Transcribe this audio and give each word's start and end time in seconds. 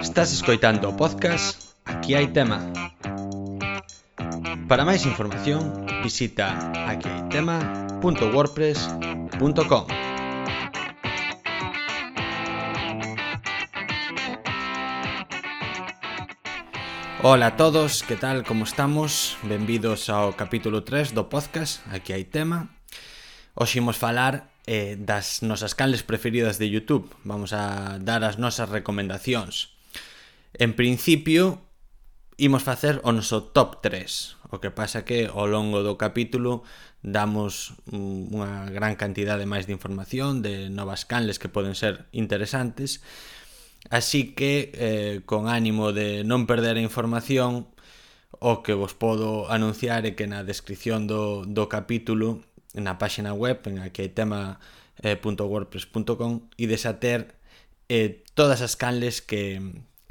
Estás 0.00 0.32
escoitando 0.32 0.88
o 0.88 0.96
podcast 0.96 1.76
Aquí 1.84 2.16
hai 2.16 2.32
tema. 2.32 2.72
Para 4.64 4.88
máis 4.88 5.04
información, 5.04 5.84
visita 6.00 6.56
aquihaitema.wordpress.com. 6.88 9.84
Ola 17.20 17.52
a 17.52 17.56
todos, 17.60 18.00
que 18.00 18.16
tal, 18.16 18.48
como 18.48 18.64
estamos? 18.64 19.36
Benvidos 19.44 20.08
ao 20.08 20.32
capítulo 20.32 20.80
3 20.80 21.12
do 21.12 21.28
podcast 21.28 21.84
Aquí 21.92 22.16
hai 22.16 22.24
tema. 22.24 22.72
Hoxe 23.52 23.84
imos 23.84 24.00
falar 24.00 24.48
eh, 24.64 24.96
das 24.96 25.44
nosas 25.44 25.76
canles 25.76 26.00
preferidas 26.00 26.56
de 26.56 26.72
YouTube. 26.72 27.12
Vamos 27.20 27.52
a 27.52 28.00
dar 28.00 28.24
as 28.24 28.40
nosas 28.40 28.72
recomendacións. 28.72 29.76
En 30.54 30.74
principio, 30.74 31.62
imos 32.40 32.64
facer 32.64 33.00
o 33.04 33.12
noso 33.12 33.52
top 33.52 33.84
3. 33.84 34.40
O 34.50 34.58
que 34.58 34.74
pasa 34.74 35.06
que 35.06 35.30
ao 35.30 35.46
longo 35.46 35.84
do 35.86 35.94
capítulo 35.94 36.66
damos 37.04 37.78
mm, 37.92 38.34
unha 38.34 38.66
gran 38.72 38.98
cantidade 38.98 39.46
máis 39.46 39.70
de 39.70 39.76
información, 39.76 40.42
de 40.42 40.72
novas 40.72 41.06
canles 41.06 41.38
que 41.38 41.52
poden 41.52 41.78
ser 41.78 42.10
interesantes. 42.10 43.04
Así 43.88 44.34
que, 44.34 44.72
eh, 44.74 45.14
con 45.24 45.46
ánimo 45.46 45.94
de 45.94 46.26
non 46.26 46.50
perder 46.50 46.76
a 46.76 46.84
información, 46.84 47.70
o 48.40 48.64
que 48.64 48.72
vos 48.72 48.96
podo 48.96 49.52
anunciar 49.52 50.08
é 50.08 50.16
que 50.16 50.26
na 50.26 50.42
descripción 50.42 51.04
do, 51.04 51.44
do 51.44 51.68
capítulo, 51.68 52.42
na 52.72 52.96
páxina 52.96 53.36
web, 53.36 53.60
en 53.68 53.84
a 53.84 53.92
que 53.92 54.08
tema 54.08 54.58
eh, 55.04 55.20
.wordpress.com, 55.20 56.48
ides 56.56 56.88
ter 56.98 57.36
eh, 57.92 58.24
todas 58.34 58.64
as 58.64 58.74
canles 58.74 59.20
que, 59.20 59.60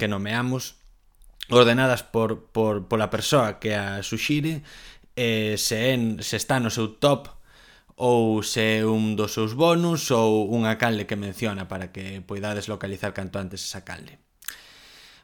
que 0.00 0.08
nomeamos 0.08 0.80
ordenadas 1.52 2.00
por, 2.00 2.48
por, 2.48 2.88
pola 2.88 3.12
persoa 3.12 3.60
que 3.60 3.76
a 3.76 4.00
suxire 4.00 4.64
eh, 5.20 5.60
se, 5.60 5.92
en, 5.92 6.24
se 6.24 6.40
está 6.40 6.56
no 6.56 6.72
seu 6.72 6.96
top 6.96 7.28
ou 8.00 8.40
se 8.40 8.80
é 8.80 8.88
un 8.88 9.12
dos 9.12 9.36
seus 9.36 9.52
bonus 9.52 10.08
ou 10.08 10.48
unha 10.48 10.80
calde 10.80 11.04
que 11.04 11.20
menciona 11.20 11.68
para 11.68 11.92
que 11.92 12.24
poidades 12.24 12.72
localizar 12.72 13.12
canto 13.12 13.36
antes 13.36 13.60
esa 13.60 13.84
calde. 13.84 14.16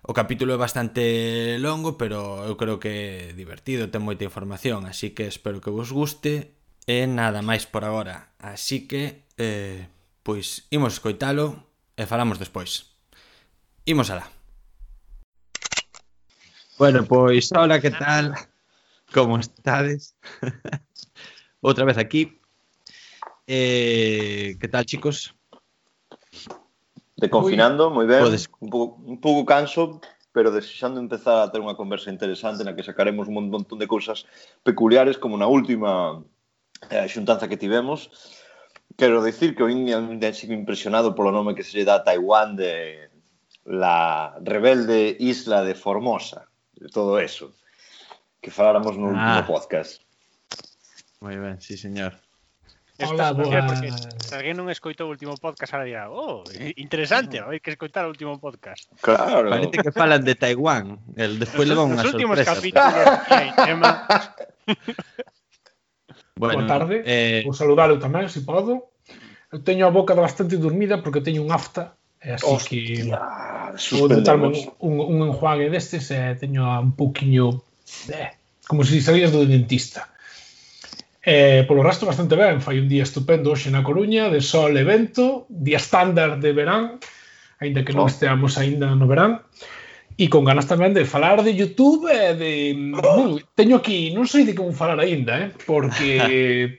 O 0.04 0.12
capítulo 0.12 0.52
é 0.52 0.60
bastante 0.60 1.56
longo, 1.58 1.96
pero 1.96 2.44
eu 2.44 2.54
creo 2.60 2.76
que 2.76 3.32
é 3.32 3.34
divertido, 3.34 3.88
ten 3.88 4.04
moita 4.04 4.28
información, 4.28 4.84
así 4.84 5.16
que 5.16 5.24
espero 5.24 5.64
que 5.64 5.72
vos 5.72 5.88
guste 5.88 6.52
e 6.84 7.08
nada 7.08 7.40
máis 7.40 7.64
por 7.64 7.88
agora. 7.88 8.36
Así 8.38 8.84
que, 8.84 9.24
eh, 9.40 9.88
pois, 10.20 10.68
imos 10.68 11.00
escoitalo 11.00 11.64
e 11.96 12.04
falamos 12.04 12.36
despois. 12.36 12.92
Imos 13.88 14.12
alá. 14.12 14.35
Bueno, 16.78 17.04
pois, 17.04 17.50
hola, 17.52 17.80
que 17.80 17.90
tal? 17.90 18.34
Como 19.14 19.38
estades? 19.38 20.14
Outra 21.62 21.84
vez 21.86 21.96
aquí. 21.96 22.38
Eh, 23.46 24.56
que 24.60 24.68
tal, 24.68 24.84
chicos? 24.84 25.34
De 27.16 27.30
confinando, 27.30 27.88
moi 27.88 28.04
ben, 28.04 28.20
Podes- 28.28 28.50
un 28.60 28.68
pouco, 28.68 29.00
un 29.00 29.16
pouco 29.16 29.48
canso, 29.48 30.04
pero 30.36 30.52
desexando 30.52 31.00
empezar 31.00 31.40
a 31.40 31.48
ter 31.48 31.64
unha 31.64 31.72
conversa 31.72 32.12
interesante 32.12 32.60
na 32.60 32.76
que 32.76 32.84
sacaremos 32.84 33.24
un 33.24 33.48
montón 33.48 33.80
de 33.80 33.88
cousas 33.88 34.28
peculiares 34.60 35.16
como 35.16 35.40
na 35.40 35.48
última 35.48 36.20
eh, 36.92 37.08
xuntanza 37.08 37.48
que 37.48 37.56
tivemos. 37.56 38.12
Quero 39.00 39.24
dicir 39.24 39.56
que 39.56 39.64
o 39.64 39.72
India 39.72 39.96
sigo 40.36 40.52
impresionado 40.52 41.16
polo 41.16 41.32
nome 41.32 41.56
que 41.56 41.64
se 41.64 41.72
lle 41.80 41.88
dá 41.88 42.00
a 42.00 42.04
Taiwán 42.04 42.52
de 42.52 43.08
la 43.64 44.36
rebelde 44.44 45.16
isla 45.16 45.64
de 45.64 45.72
Formosa, 45.72 46.52
todo 46.92 47.18
eso 47.18 47.52
que 48.40 48.50
faláramos 48.50 48.96
no 48.96 49.10
ah. 49.10 49.42
último 49.42 49.58
podcast. 49.58 50.02
Moi 51.20 51.34
ben, 51.40 51.58
sí, 51.60 51.76
señor. 51.80 52.14
Está 52.96 53.32
Hola, 53.32 53.66
porque 53.66 53.92
se 53.92 54.32
alguén 54.32 54.56
non 54.56 54.72
escoitou 54.72 55.04
o 55.08 55.12
último 55.12 55.36
podcast, 55.36 55.76
ahora 55.76 55.84
dirá, 55.84 56.08
oh, 56.08 56.40
eh, 56.56 56.72
interesante, 56.80 57.36
eh". 57.36 57.44
hai 57.44 57.60
que 57.60 57.68
escoitar 57.68 58.08
o 58.08 58.12
último 58.12 58.40
podcast. 58.40 58.88
Claro. 59.04 59.52
Parece 59.52 59.84
que 59.84 59.92
falan 59.92 60.24
de 60.24 60.32
Taiwán, 60.32 60.96
el 61.12 61.36
despois 61.36 61.68
leva 61.68 61.84
unha 61.84 62.00
sorpresa. 62.00 62.08
Os 62.08 62.16
últimos 62.16 62.38
capítulos 62.40 63.04
hai 63.28 63.48
tema. 63.52 63.90
bueno, 66.40 66.64
Boa 66.64 66.70
tarde, 66.70 67.04
eh... 67.04 67.44
vou 67.44 67.52
saludalo 67.52 68.00
tamén, 68.00 68.32
se 68.32 68.40
si 68.40 68.48
podo. 68.48 68.96
Eu 69.52 69.60
teño 69.60 69.84
a 69.84 69.92
boca 69.92 70.16
bastante 70.16 70.56
dormida 70.56 71.04
porque 71.04 71.20
teño 71.20 71.44
un 71.44 71.52
afta 71.52 72.00
así 72.34 72.46
Hostia, 72.46 73.18
que 73.76 73.94
vou 73.94 74.08
botarme 74.08 74.50
un, 74.80 74.94
un 74.98 75.18
enjuague 75.28 75.70
destes 75.70 76.10
e 76.10 76.32
eh, 76.32 76.34
teño 76.34 76.66
un 76.80 76.92
poquinho 76.98 77.62
eh, 78.10 78.34
como 78.66 78.82
se 78.82 79.00
si 79.00 79.26
do 79.30 79.46
dentista. 79.46 80.10
Eh, 81.22 81.64
polo 81.66 81.82
resto 81.82 82.06
bastante 82.06 82.36
ben, 82.36 82.62
fai 82.62 82.78
un 82.78 82.88
día 82.88 83.02
estupendo 83.02 83.50
hoxe 83.50 83.70
na 83.70 83.82
Coruña, 83.82 84.30
de 84.30 84.38
sol 84.38 84.78
e 84.78 84.86
vento, 84.86 85.46
día 85.50 85.78
estándar 85.78 86.38
de 86.38 86.54
verán, 86.54 87.02
aínda 87.58 87.82
que 87.82 87.90
non 87.94 88.06
oh. 88.06 88.10
esteamos 88.10 88.54
aínda 88.58 88.94
no 88.94 89.10
verán. 89.10 89.42
E 90.16 90.32
con 90.32 90.48
ganas 90.48 90.64
tamén 90.64 90.96
de 90.96 91.04
falar 91.04 91.44
de 91.44 91.52
YouTube 91.52 92.08
e 92.08 92.32
de... 92.32 92.52
Bueno, 92.72 93.36
Teño 93.52 93.76
aquí, 93.84 94.16
non 94.16 94.24
sei 94.24 94.48
de 94.48 94.56
como 94.56 94.72
falar 94.72 94.96
aínda, 94.96 95.36
eh? 95.36 95.48
porque 95.68 96.16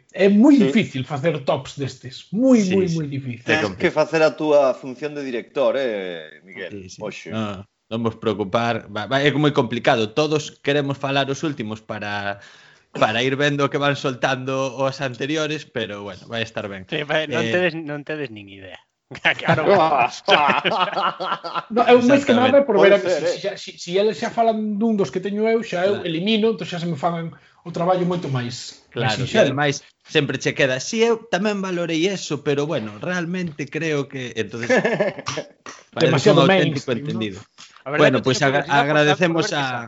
é 0.09 0.25
moi 0.25 0.57
sí. 0.57 0.65
difícil 0.65 1.05
facer 1.05 1.45
tops 1.45 1.77
destes. 1.77 2.33
Moi, 2.33 2.65
sí, 2.65 2.73
moi, 2.73 2.89
sí. 2.89 2.97
moi 2.97 3.05
difícil. 3.05 3.45
Tens 3.45 3.77
que 3.77 3.93
facer 3.93 4.25
a 4.25 4.33
túa 4.33 4.73
función 4.73 5.13
de 5.13 5.21
director, 5.21 5.77
eh, 5.77 6.41
Miguel? 6.41 6.89
Sí, 6.89 6.97
sí. 6.97 6.99
Oxe. 7.05 7.29
Ah, 7.29 7.61
non 7.93 8.01
vos 8.01 8.17
preocupar, 8.17 8.89
va, 8.89 9.05
va, 9.05 9.21
é 9.21 9.29
moi 9.37 9.53
complicado. 9.53 10.17
Todos 10.17 10.57
queremos 10.65 10.97
falar 10.97 11.29
os 11.29 11.45
últimos 11.45 11.77
para 11.85 12.41
para 12.97 13.21
ir 13.21 13.37
vendo 13.37 13.69
que 13.69 13.77
van 13.77 13.95
soltando 13.95 14.73
os 14.75 14.97
anteriores, 14.97 15.69
pero 15.69 16.01
bueno, 16.01 16.25
vai 16.25 16.41
estar 16.41 16.65
ben. 16.65 16.89
Sí, 16.89 17.05
vai, 17.05 17.29
non, 17.29 17.45
eh, 17.45 17.53
tedes, 17.53 17.77
non 17.77 18.01
tedes 18.01 18.33
nin 18.33 18.49
idea. 18.49 18.81
Claro. 19.40 19.63
no, 21.72 21.81
eu 21.91 22.03
máis 22.03 22.28
que 22.28 22.35
nada 22.35 22.59
por 22.68 22.75
ver 22.84 23.00
se, 23.00 23.07
se, 23.07 23.40
xa, 23.40 23.51
si, 23.56 23.79
si 23.79 23.95
eles 23.95 24.19
xa 24.19 24.28
falan 24.28 24.75
dun 24.75 25.00
dos 25.00 25.07
que 25.07 25.23
teño 25.23 25.47
eu, 25.47 25.63
xa 25.63 25.88
eu 25.88 26.03
claro. 26.03 26.07
elimino, 26.07 26.51
entón 26.51 26.68
xa 26.68 26.75
se 26.75 26.88
me 26.91 27.00
fan 27.00 27.31
o 27.63 27.72
traballo 27.72 28.03
moito 28.03 28.28
máis. 28.28 28.84
Claro, 28.91 29.23
e 29.23 29.38
ademais 29.40 29.79
sempre 30.03 30.35
che 30.35 30.51
queda, 30.51 30.84
si 30.84 31.07
eu 31.07 31.23
tamén 31.31 31.63
valorei 31.63 32.03
eso, 32.12 32.44
pero 32.44 32.68
bueno, 32.68 33.00
realmente 33.00 33.72
creo 33.72 34.12
que 34.12 34.35
entonces 34.35 34.75
demasiado 35.95 36.44
un 36.44 36.51
auténtico 36.51 36.91
mainstream, 36.91 37.07
entendido. 37.07 37.39
¿no? 37.88 37.95
Bueno, 37.95 38.19
pois 38.19 38.44
pues, 38.44 38.44
ag 38.44 38.68
agradecemos 38.68 39.56
a 39.56 39.88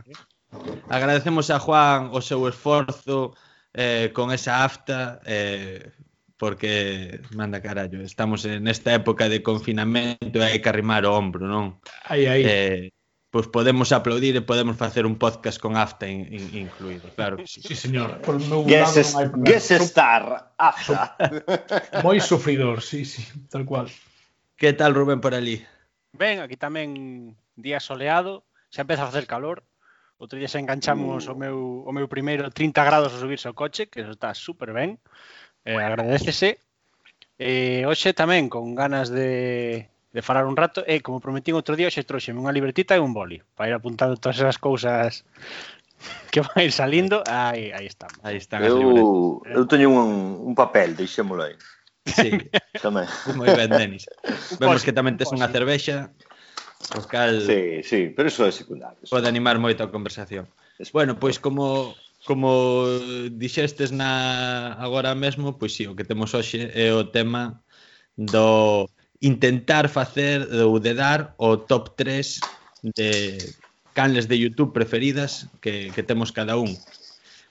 agradecemos 0.87 1.51
a 1.51 1.59
Juan 1.59 2.15
o 2.15 2.23
seu 2.23 2.47
esforzo 2.47 3.35
eh, 3.75 4.15
con 4.15 4.31
esa 4.31 4.63
afta 4.63 5.19
eh, 5.27 5.91
porque 6.39 7.19
manda 7.35 7.61
carallo, 7.61 8.01
estamos 8.01 8.45
en 8.45 8.67
esta 8.67 8.95
época 8.95 9.27
de 9.27 9.43
confinamento 9.43 10.39
e 10.39 10.47
hai 10.47 10.63
que 10.63 10.71
arrimar 10.71 11.03
o 11.03 11.11
ombro, 11.11 11.43
non? 11.43 11.83
Aí, 12.07 12.31
aí. 12.31 12.43
Eh, 12.47 12.95
pois 13.27 13.51
podemos 13.51 13.91
aplaudir 13.91 14.39
e 14.39 14.41
podemos 14.41 14.79
facer 14.79 15.03
un 15.03 15.19
podcast 15.19 15.59
con 15.59 15.75
AFTA 15.75 16.07
in, 16.07 16.31
in, 16.31 16.71
incluído, 16.71 17.11
claro 17.11 17.35
que 17.35 17.45
sí. 17.45 17.59
Sí, 17.59 17.75
señor. 17.75 18.23
Por 18.23 18.39
meu 18.39 18.63
guess, 18.63 18.95
lado, 18.95 19.03
es, 19.03 19.11
no 19.35 19.43
guess 19.43 19.67
star, 19.83 20.55
AFTA. 20.55 21.19
Moi 22.07 22.23
sufridor, 22.23 22.79
sí, 22.79 23.03
sí, 23.03 23.21
tal 23.51 23.67
cual. 23.67 23.91
Que 24.55 24.71
tal, 24.71 24.95
Rubén, 24.95 25.19
por 25.19 25.35
ali? 25.35 25.59
Ben, 26.15 26.39
aquí 26.39 26.55
tamén 26.55 27.35
día 27.59 27.83
soleado, 27.83 28.47
xa 28.71 28.87
empeza 28.87 29.03
a 29.03 29.11
facer 29.11 29.27
calor. 29.27 29.67
Outro 30.15 30.39
día 30.39 30.47
xa 30.47 30.63
enganchamos 30.63 31.27
uh. 31.27 31.31
o 31.31 31.35
meu 31.35 31.83
o 31.83 31.91
meu 31.91 32.07
primeiro 32.07 32.47
30 32.47 32.79
grados 32.87 33.11
a 33.11 33.19
subirse 33.19 33.51
ao 33.51 33.59
coche, 33.59 33.91
que 33.91 34.07
eso 34.07 34.15
está 34.15 34.31
super 34.31 34.71
ben 34.71 34.95
eh, 35.69 35.77
agradecese. 35.77 36.57
Eh, 37.37 37.85
hoxe 37.85 38.17
tamén 38.17 38.49
con 38.49 38.73
ganas 38.73 39.13
de, 39.13 39.87
de 40.11 40.21
falar 40.25 40.49
un 40.49 40.57
rato 40.57 40.81
e 40.83 40.97
eh, 40.97 41.01
como 41.05 41.21
prometín 41.21 41.55
outro 41.55 41.77
día 41.77 41.87
hoxe 41.87 42.03
trouxeme 42.03 42.41
unha 42.41 42.51
libretita 42.51 42.97
e 42.97 43.03
un 43.03 43.13
boli 43.13 43.39
para 43.53 43.69
ir 43.71 43.75
apuntando 43.77 44.17
todas 44.17 44.41
esas 44.41 44.57
cousas 44.57 45.23
que 46.33 46.43
vai 46.43 46.67
salindo 46.67 47.23
aí, 47.23 47.71
aí 47.71 47.87
está 47.87 48.11
aí 48.27 48.35
están 48.35 48.59
eu, 48.67 49.39
eu 49.45 49.63
teño 49.71 49.87
un, 49.87 50.51
un 50.51 50.53
papel 50.55 50.99
deixémolo 50.99 51.47
aí 51.47 51.55
Sí, 52.09 52.31
tamén. 52.81 53.05
Moi 53.37 53.53
ben, 53.53 53.69
Denis. 53.69 54.09
Vemos 54.57 54.81
que 54.81 54.95
tamén 54.95 55.19
tes 55.19 55.29
unha 55.29 55.51
cervexa, 55.51 56.09
o 56.97 57.03
cal... 57.05 57.43
Sí, 57.43 57.83
sí, 57.85 57.99
pero 58.15 58.31
eso 58.31 58.47
é 58.47 58.51
secundario. 58.55 59.03
Pode 59.05 59.27
animar 59.29 59.59
moito 59.61 59.83
a 59.83 59.91
conversación. 59.91 60.47
Bueno, 60.95 61.19
pois 61.19 61.37
como 61.37 61.93
como 62.29 62.85
dixestes 63.33 63.89
na 63.89 64.77
agora 64.77 65.17
mesmo, 65.17 65.57
pois 65.57 65.73
si, 65.73 65.83
sí, 65.83 65.89
o 65.89 65.97
que 65.97 66.05
temos 66.05 66.37
hoxe 66.37 66.69
é 66.77 66.93
o 66.93 67.09
tema 67.09 67.65
do 68.13 68.85
intentar 69.17 69.89
facer 69.89 70.45
ou 70.61 70.77
de 70.77 70.93
dar 70.93 71.33
o 71.41 71.57
top 71.57 71.97
3 71.97 72.37
de 72.93 73.41
canles 73.97 74.29
de 74.29 74.37
YouTube 74.37 74.77
preferidas 74.77 75.49
que, 75.57 75.89
que 75.89 76.05
temos 76.05 76.29
cada 76.29 76.53
un. 76.53 76.77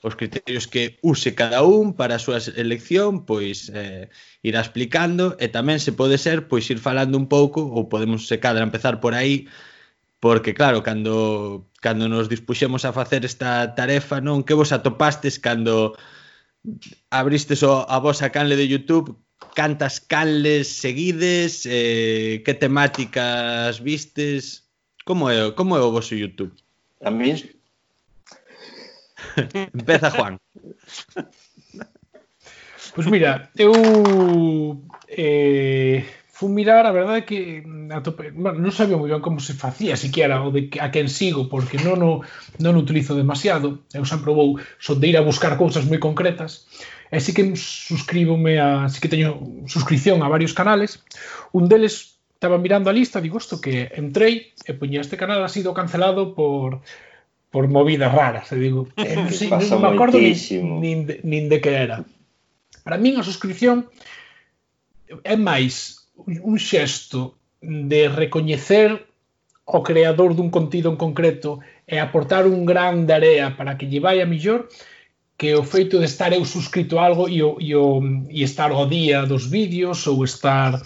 Os 0.06 0.14
criterios 0.14 0.70
que 0.70 0.94
use 1.02 1.34
cada 1.34 1.66
un 1.66 1.90
para 1.90 2.14
a 2.14 2.22
súa 2.22 2.38
elección, 2.54 3.26
pois 3.26 3.74
eh, 3.74 4.06
irá 4.46 4.62
explicando 4.62 5.34
e 5.42 5.50
tamén 5.50 5.82
se 5.82 5.90
pode 5.90 6.22
ser 6.22 6.46
pois 6.46 6.70
ir 6.70 6.78
falando 6.78 7.18
un 7.18 7.26
pouco 7.26 7.66
ou 7.66 7.90
podemos 7.90 8.30
se 8.30 8.38
cadra 8.38 8.62
empezar 8.62 9.02
por 9.02 9.18
aí 9.18 9.50
porque 10.20 10.54
claro, 10.54 10.82
cando 10.82 11.70
cando 11.80 12.08
nos 12.08 12.28
dispuxemos 12.28 12.84
a 12.84 12.92
facer 12.92 13.24
esta 13.24 13.74
tarefa, 13.74 14.20
non? 14.20 14.42
Que 14.42 14.54
vos 14.54 14.74
atopastes 14.74 15.38
cando 15.38 15.94
abristes 17.10 17.62
o, 17.62 17.86
a 17.86 17.98
vosa 18.02 18.30
canle 18.34 18.58
de 18.58 18.66
YouTube, 18.66 19.14
cantas 19.54 20.00
canles 20.02 20.66
seguides, 20.68 21.66
eh, 21.70 22.42
que 22.44 22.54
temáticas 22.54 23.78
vistes, 23.78 24.66
como 25.06 25.30
é, 25.30 25.54
como 25.54 25.78
é 25.78 25.80
o 25.80 25.94
vosso 25.94 26.18
YouTube? 26.18 26.52
A 27.00 27.10
mí 27.10 27.38
Empeza 29.74 30.10
Juan. 30.10 30.38
Pois 31.14 33.06
pues 33.06 33.06
mira, 33.06 33.50
eu 33.54 33.72
eh, 35.06 36.04
fun 36.38 36.54
mirar, 36.54 36.86
a 36.86 36.94
verdade 36.94 37.18
é 37.18 37.26
que 37.26 37.66
mm, 37.66 37.90
atope, 37.90 38.30
bueno, 38.30 38.62
non 38.62 38.70
sabía 38.70 38.94
moi 38.94 39.10
ben 39.10 39.18
como 39.18 39.42
se 39.42 39.58
facía 39.58 39.98
siquiera 39.98 40.38
o 40.38 40.54
de 40.54 40.70
a 40.78 40.94
quen 40.94 41.10
sigo, 41.10 41.50
porque 41.50 41.82
non 41.82 41.98
o, 41.98 42.22
non 42.62 42.78
o 42.78 42.82
utilizo 42.86 43.18
demasiado. 43.18 43.82
Eu 43.90 44.06
sempre 44.06 44.30
vou 44.30 44.54
son 44.78 45.02
de 45.02 45.10
ir 45.10 45.18
a 45.18 45.26
buscar 45.26 45.58
cousas 45.58 45.82
moi 45.90 45.98
concretas. 45.98 46.70
E 47.10 47.18
sí 47.18 47.34
que 47.34 47.42
suscríbome 47.58 48.62
a, 48.62 48.86
sí 48.86 49.02
que 49.02 49.10
teño 49.10 49.66
suscripción 49.66 50.22
a 50.22 50.30
varios 50.30 50.54
canales. 50.54 51.02
Un 51.50 51.66
deles 51.66 52.22
estaba 52.38 52.54
mirando 52.54 52.86
a 52.86 52.94
lista, 52.94 53.18
digo, 53.18 53.42
isto 53.42 53.58
que 53.58 53.90
entrei 53.98 54.54
e 54.62 54.78
poñía 54.78 55.02
este 55.02 55.18
canal 55.18 55.42
ha 55.42 55.50
sido 55.50 55.74
cancelado 55.74 56.38
por 56.38 56.86
por 57.50 57.66
movidas 57.66 58.14
raras, 58.14 58.46
e 58.54 58.62
digo, 58.62 58.86
eh, 58.94 59.18
non, 59.18 59.26
sei, 59.34 59.50
non 59.50 59.82
me 59.82 59.90
acordo 59.90 60.22
nin, 60.22 60.38
nin, 60.78 60.98
de, 61.02 61.18
nin 61.26 61.50
de 61.50 61.58
que 61.58 61.74
era. 61.74 62.06
Para 62.86 62.94
min 62.94 63.18
a 63.18 63.26
suscripción 63.26 63.90
é 65.26 65.34
máis 65.34 65.97
un 66.26 66.58
xesto 66.58 67.38
de 67.62 68.08
recoñecer 68.08 69.06
o 69.68 69.82
creador 69.84 70.34
dun 70.34 70.48
contido 70.50 70.88
en 70.90 70.96
concreto 70.96 71.60
e 71.84 72.00
aportar 72.00 72.48
un 72.48 72.64
gran 72.64 73.04
de 73.04 73.14
area 73.14 73.46
para 73.58 73.76
que 73.76 73.86
lle 73.86 74.00
vai 74.00 74.18
a 74.20 74.26
millor 74.26 74.68
que 75.38 75.54
o 75.54 75.62
feito 75.62 76.02
de 76.02 76.08
estar 76.10 76.32
eu 76.32 76.44
suscrito 76.44 76.98
a 76.98 77.06
algo 77.06 77.28
e, 77.28 77.38
o, 77.44 77.60
e, 77.60 77.70
o, 77.76 78.02
e 78.26 78.42
estar 78.42 78.72
ao 78.72 78.90
día 78.90 79.22
dos 79.22 79.46
vídeos 79.46 80.02
ou 80.10 80.24
estar 80.24 80.82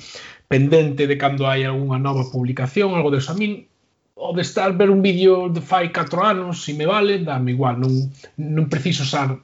pendente 0.50 1.08
de 1.08 1.17
cando 1.17 1.49
hai 1.49 1.64
algunha 1.64 1.96
nova 1.96 2.28
publicación, 2.28 2.93
algo 2.93 3.08
de. 3.08 3.25
A 3.25 3.32
min, 3.32 3.64
o 4.12 4.37
de 4.37 4.44
estar 4.44 4.76
ver 4.76 4.93
un 4.93 5.00
vídeo 5.00 5.49
de 5.49 5.64
fai 5.64 5.88
4 5.88 6.20
anos, 6.20 6.61
se 6.69 6.76
me 6.76 6.85
vale, 6.85 7.25
dame 7.25 7.56
igual, 7.56 7.81
non, 7.81 8.12
non 8.37 8.69
preciso 8.69 9.08
usar 9.08 9.40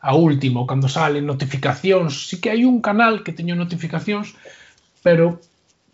a 0.00 0.12
última, 0.16 0.64
cando 0.64 0.88
salen 0.88 1.28
notificacións, 1.28 2.32
si 2.32 2.40
que 2.40 2.48
hai 2.48 2.64
un 2.64 2.80
canal 2.80 3.20
que 3.20 3.36
teño 3.36 3.52
notificacións, 3.52 4.32
pero 5.08 5.40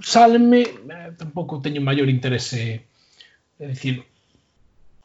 Salme 0.03 0.63
eh, 0.63 1.13
tampouco 1.17 1.63
teño 1.63 1.79
maior 1.79 2.11
interese 2.11 2.83
é 3.63 3.67
dicir 3.71 4.03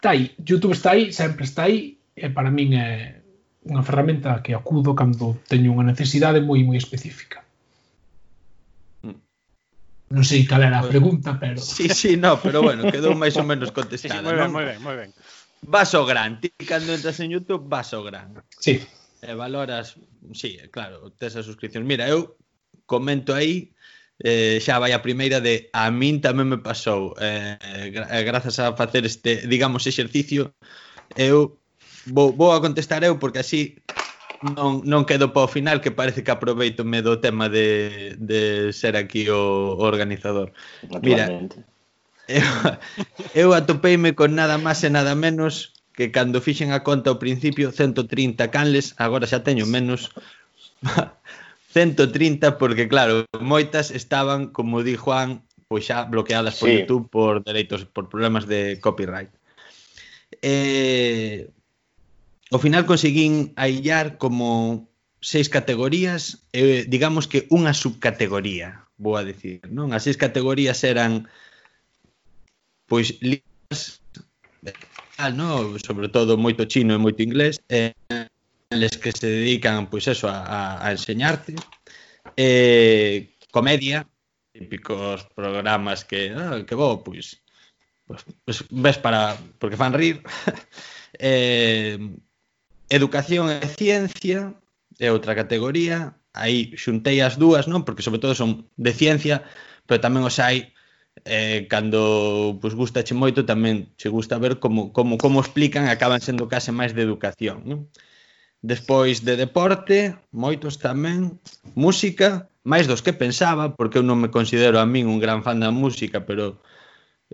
está 0.02 0.18
aí, 0.18 0.34
Youtube 0.42 0.74
está 0.74 0.98
aí, 0.98 1.14
sempre 1.14 1.46
está 1.46 1.70
aí 1.70 2.02
e 2.18 2.28
para 2.34 2.50
min 2.50 2.74
é 2.74 3.22
unha 3.70 3.86
ferramenta 3.86 4.42
que 4.42 4.58
acudo 4.58 4.98
cando 4.98 5.38
teño 5.46 5.78
unha 5.78 5.86
necesidade 5.86 6.42
moi 6.42 6.66
moi 6.66 6.82
específica 6.82 7.46
mm. 9.06 9.18
Non 10.10 10.26
sei 10.26 10.42
cal 10.50 10.66
era 10.66 10.82
a 10.82 10.90
pregunta, 10.90 11.38
pero... 11.38 11.62
Sí, 11.62 11.86
sí, 11.94 12.18
no, 12.18 12.42
pero 12.42 12.66
bueno, 12.66 12.90
quedou 12.90 13.14
máis 13.14 13.38
ou 13.38 13.46
menos 13.46 13.70
contestada. 13.70 14.26
Sí, 14.26 14.26
sí, 14.26 14.26
moi 14.26 14.34
ben, 14.34 14.50
moi 14.50 14.66
ben, 14.66 14.80
moi 14.82 14.96
ben. 14.98 15.12
Vas 15.70 15.94
ao 15.94 16.10
gran, 16.10 16.42
ti 16.42 16.50
cando 16.66 16.98
entras 16.98 17.22
en 17.22 17.30
Youtube 17.30 17.62
vas 17.70 17.94
ao 17.94 18.02
gran. 18.02 18.42
Sí. 18.58 18.82
E 19.22 19.38
valoras, 19.38 20.02
sí, 20.34 20.58
claro, 20.74 21.14
tes 21.14 21.38
as 21.38 21.46
suscripción. 21.46 21.86
Mira, 21.86 22.10
eu 22.10 22.34
comento 22.90 23.38
aí 23.38 23.70
eh, 24.24 24.60
xa 24.60 24.80
vai 24.80 24.92
a 24.92 25.04
primeira 25.04 25.40
de 25.40 25.72
a 25.72 25.88
min 25.92 26.20
tamén 26.20 26.52
me 26.52 26.60
pasou 26.60 27.16
eh, 27.20 27.56
eh, 27.60 28.24
grazas 28.28 28.60
a 28.60 28.76
facer 28.76 29.08
este, 29.08 29.48
digamos, 29.48 29.88
exercicio 29.88 30.52
eu 31.16 31.60
vou, 32.06 32.36
vou 32.36 32.52
a 32.52 32.62
contestar 32.62 33.04
eu 33.04 33.16
porque 33.16 33.40
así 33.40 33.80
non, 34.44 34.84
non 34.88 35.04
quedo 35.04 35.32
para 35.36 35.48
o 35.48 35.52
final 35.52 35.84
que 35.84 35.92
parece 35.92 36.24
que 36.24 36.32
aproveito 36.32 36.88
me 36.88 37.04
do 37.04 37.20
tema 37.20 37.52
de, 37.52 38.16
de 38.20 38.72
ser 38.72 38.96
aquí 38.96 39.28
o, 39.28 39.76
o 39.76 39.84
organizador. 39.84 40.56
Mira, 41.04 41.28
eu, 42.28 42.48
eu 43.36 43.48
atopeime 43.52 44.16
con 44.16 44.40
nada 44.40 44.56
máis 44.56 44.80
e 44.84 44.90
nada 44.92 45.12
menos 45.12 45.76
que 45.92 46.16
cando 46.16 46.40
fixen 46.40 46.72
a 46.72 46.88
conta 46.88 47.12
ao 47.12 47.20
principio 47.20 47.76
130 47.76 48.48
canles, 48.48 48.96
agora 48.96 49.28
xa 49.28 49.44
teño 49.44 49.68
menos 49.68 50.16
130 51.74 52.58
porque 52.58 52.90
claro, 52.90 53.26
moitas 53.38 53.92
estaban, 53.94 54.50
como 54.50 54.82
di 54.82 54.98
Juan, 54.98 55.46
pois 55.70 55.86
xa 55.86 56.10
bloqueadas 56.10 56.58
por 56.58 56.70
sí. 56.70 56.82
YouTube 56.82 57.06
por 57.14 57.46
dereitos 57.46 57.86
por 57.86 58.10
problemas 58.10 58.50
de 58.50 58.82
copyright. 58.82 59.30
Eh, 60.42 61.50
ao 62.50 62.58
final 62.58 62.90
conseguín 62.90 63.54
aillar 63.54 64.18
como 64.18 64.90
seis 65.22 65.46
categorías, 65.50 66.42
eh, 66.58 66.90
digamos 66.90 67.30
que 67.30 67.46
unha 67.54 67.78
subcategoría, 67.78 68.90
vou 68.98 69.14
a 69.14 69.22
decir, 69.22 69.62
non? 69.70 69.94
As 69.94 70.10
seis 70.10 70.18
categorías 70.18 70.82
eran 70.82 71.30
pois 72.90 73.22
libros, 73.22 74.02
ah, 75.22 75.30
no, 75.30 75.78
sobre 75.78 76.10
todo 76.10 76.34
moito 76.34 76.66
chino 76.66 76.98
e 76.98 77.04
moito 77.04 77.22
inglés, 77.22 77.62
eh, 77.70 77.94
eles 78.70 78.98
que 78.98 79.12
se 79.12 79.28
dedican 79.28 79.90
pois 79.90 80.08
eso 80.08 80.30
a, 80.30 80.78
a 80.86 80.92
enseñarte. 80.92 81.56
Eh, 82.38 83.34
comedia 83.52 84.08
típicos 84.54 85.26
programas 85.36 86.06
que 86.06 86.30
ah, 86.36 86.64
que 86.68 86.76
bo, 86.76 87.04
pois 87.04 87.42
pues, 88.06 88.26
pues, 88.46 88.66
ves 88.70 88.98
para 88.98 89.38
porque 89.60 89.78
fan 89.78 89.94
rir. 89.94 90.22
Eh, 91.22 91.98
educación 92.88 93.50
e 93.50 93.66
ciencia 93.66 94.54
é 95.02 95.10
outra 95.10 95.34
categoría. 95.34 96.14
Aí 96.38 96.72
xuntei 96.78 97.18
as 97.26 97.36
dúas 97.42 97.66
non? 97.66 97.82
Porque 97.82 98.06
sobre 98.06 98.22
todo 98.22 98.38
son 98.38 98.70
de 98.78 98.94
ciencia 98.94 99.42
pero 99.90 100.00
tamén 100.06 100.22
os 100.22 100.38
hai 100.38 100.70
eh, 101.26 101.66
cando 101.66 102.62
pois, 102.62 102.78
pues, 102.78 102.94
gusta 102.94 103.02
che 103.02 103.18
moito 103.18 103.42
tamén 103.44 103.90
che 103.98 104.14
gusta 104.14 104.38
ver 104.38 104.62
como, 104.62 104.94
como, 104.94 105.18
como 105.18 105.42
explican 105.42 105.90
acaban 105.90 106.22
sendo 106.22 106.46
case 106.46 106.70
máis 106.70 106.94
de 106.94 107.02
educación 107.02 107.66
non? 107.66 107.90
Despois 108.62 109.24
de 109.24 109.40
deporte, 109.40 110.20
moitos 110.36 110.84
tamén, 110.84 111.40
música, 111.80 112.52
máis 112.68 112.92
dos 112.92 113.00
que 113.00 113.16
pensaba, 113.16 113.72
porque 113.72 114.00
eu 114.00 114.04
non 114.04 114.20
me 114.20 114.28
considero 114.28 114.84
a 114.84 114.86
min 114.86 115.08
un 115.08 115.24
gran 115.24 115.40
fan 115.48 115.64
da 115.64 115.72
música, 115.72 116.28
pero 116.28 116.60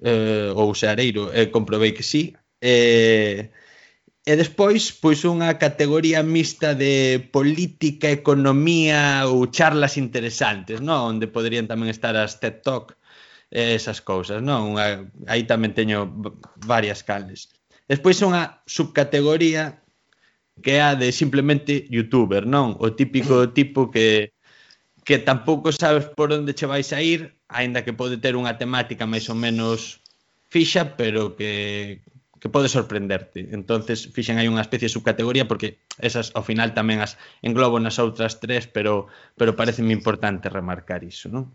eh, 0.05 0.53
ou 0.53 0.77
xareiro, 0.77 1.33
e 1.33 1.45
eh, 1.45 1.47
comprobei 1.49 1.97
que 1.97 2.05
sí. 2.05 2.37
Eh, 2.61 3.49
e 4.25 4.33
despois, 4.37 4.93
pois 4.93 5.25
unha 5.25 5.57
categoría 5.57 6.21
mixta 6.21 6.77
de 6.77 7.21
política, 7.33 8.09
economía 8.09 9.25
ou 9.25 9.49
charlas 9.49 9.97
interesantes, 9.97 10.77
non? 10.77 11.17
Onde 11.17 11.25
poderían 11.25 11.65
tamén 11.65 11.89
estar 11.89 12.13
as 12.13 12.37
TED 12.37 12.61
Talk, 12.61 12.97
eh, 13.49 13.73
esas 13.73 13.97
cousas, 14.01 14.45
non? 14.45 14.77
Unha, 14.77 15.09
aí 15.25 15.45
tamén 15.49 15.73
teño 15.73 16.05
varias 16.65 17.01
cales. 17.01 17.49
Despois 17.89 18.17
unha 18.21 18.61
subcategoría 18.65 19.84
que 20.63 20.79
é 20.79 20.81
a 20.81 20.95
de 20.95 21.11
simplemente 21.11 21.87
youtuber, 21.91 22.47
non? 22.47 22.75
O 22.79 22.93
típico 22.95 23.49
tipo 23.57 23.91
que 23.91 24.31
que 25.05 25.21
tampouco 25.21 25.69
sabes 25.69 26.09
por 26.17 26.33
onde 26.33 26.57
che 26.57 26.65
vais 26.65 26.89
a 26.89 26.99
ir, 26.99 27.37
aínda 27.47 27.85
que 27.85 27.93
pode 27.93 28.17
ter 28.17 28.33
unha 28.33 28.57
temática 28.57 29.05
máis 29.05 29.29
ou 29.29 29.37
menos 29.37 30.01
fixa, 30.49 30.97
pero 30.97 31.37
que 31.37 32.01
que 32.45 32.49
pode 32.49 32.69
sorprenderte. 32.69 33.49
Entonces, 33.57 34.05
fixen 34.05 34.37
hai 34.37 34.45
unha 34.45 34.61
especie 34.61 34.85
de 34.85 34.93
subcategoría 34.93 35.49
porque 35.49 35.81
esas 35.97 36.29
ao 36.37 36.45
final 36.45 36.77
tamén 36.77 37.01
as 37.01 37.17
englobo 37.41 37.81
nas 37.81 37.97
outras 37.97 38.37
tres, 38.37 38.69
pero 38.69 39.09
pero 39.33 39.57
pareceme 39.57 39.97
importante 39.97 40.45
remarcar 40.53 41.01
iso, 41.01 41.25
non? 41.29 41.49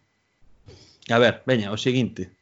A 1.11 1.19
ver, 1.23 1.47
veña, 1.47 1.71
o 1.71 1.79
seguinte. 1.79 2.35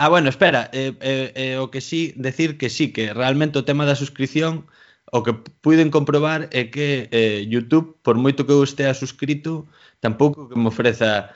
Ah, 0.00 0.08
bueno, 0.08 0.32
espera, 0.32 0.72
eh, 0.72 0.96
eh, 1.00 1.32
eh, 1.36 1.56
o 1.60 1.68
que 1.68 1.80
sí, 1.84 2.16
decir 2.16 2.56
que 2.56 2.72
sí, 2.72 2.92
que 2.96 3.12
realmente 3.12 3.60
o 3.60 3.66
tema 3.68 3.84
da 3.84 3.98
suscripción 3.98 4.64
o 5.10 5.22
que 5.22 5.34
puiden 5.62 5.90
comprobar 5.90 6.48
é 6.54 6.70
que 6.70 7.10
eh, 7.10 7.42
YouTube, 7.46 7.98
por 8.02 8.14
moito 8.14 8.46
que 8.46 8.54
eu 8.54 8.62
estea 8.62 8.94
suscrito, 8.94 9.66
tampouco 9.98 10.48
que 10.48 10.58
me 10.58 10.70
ofreza 10.70 11.34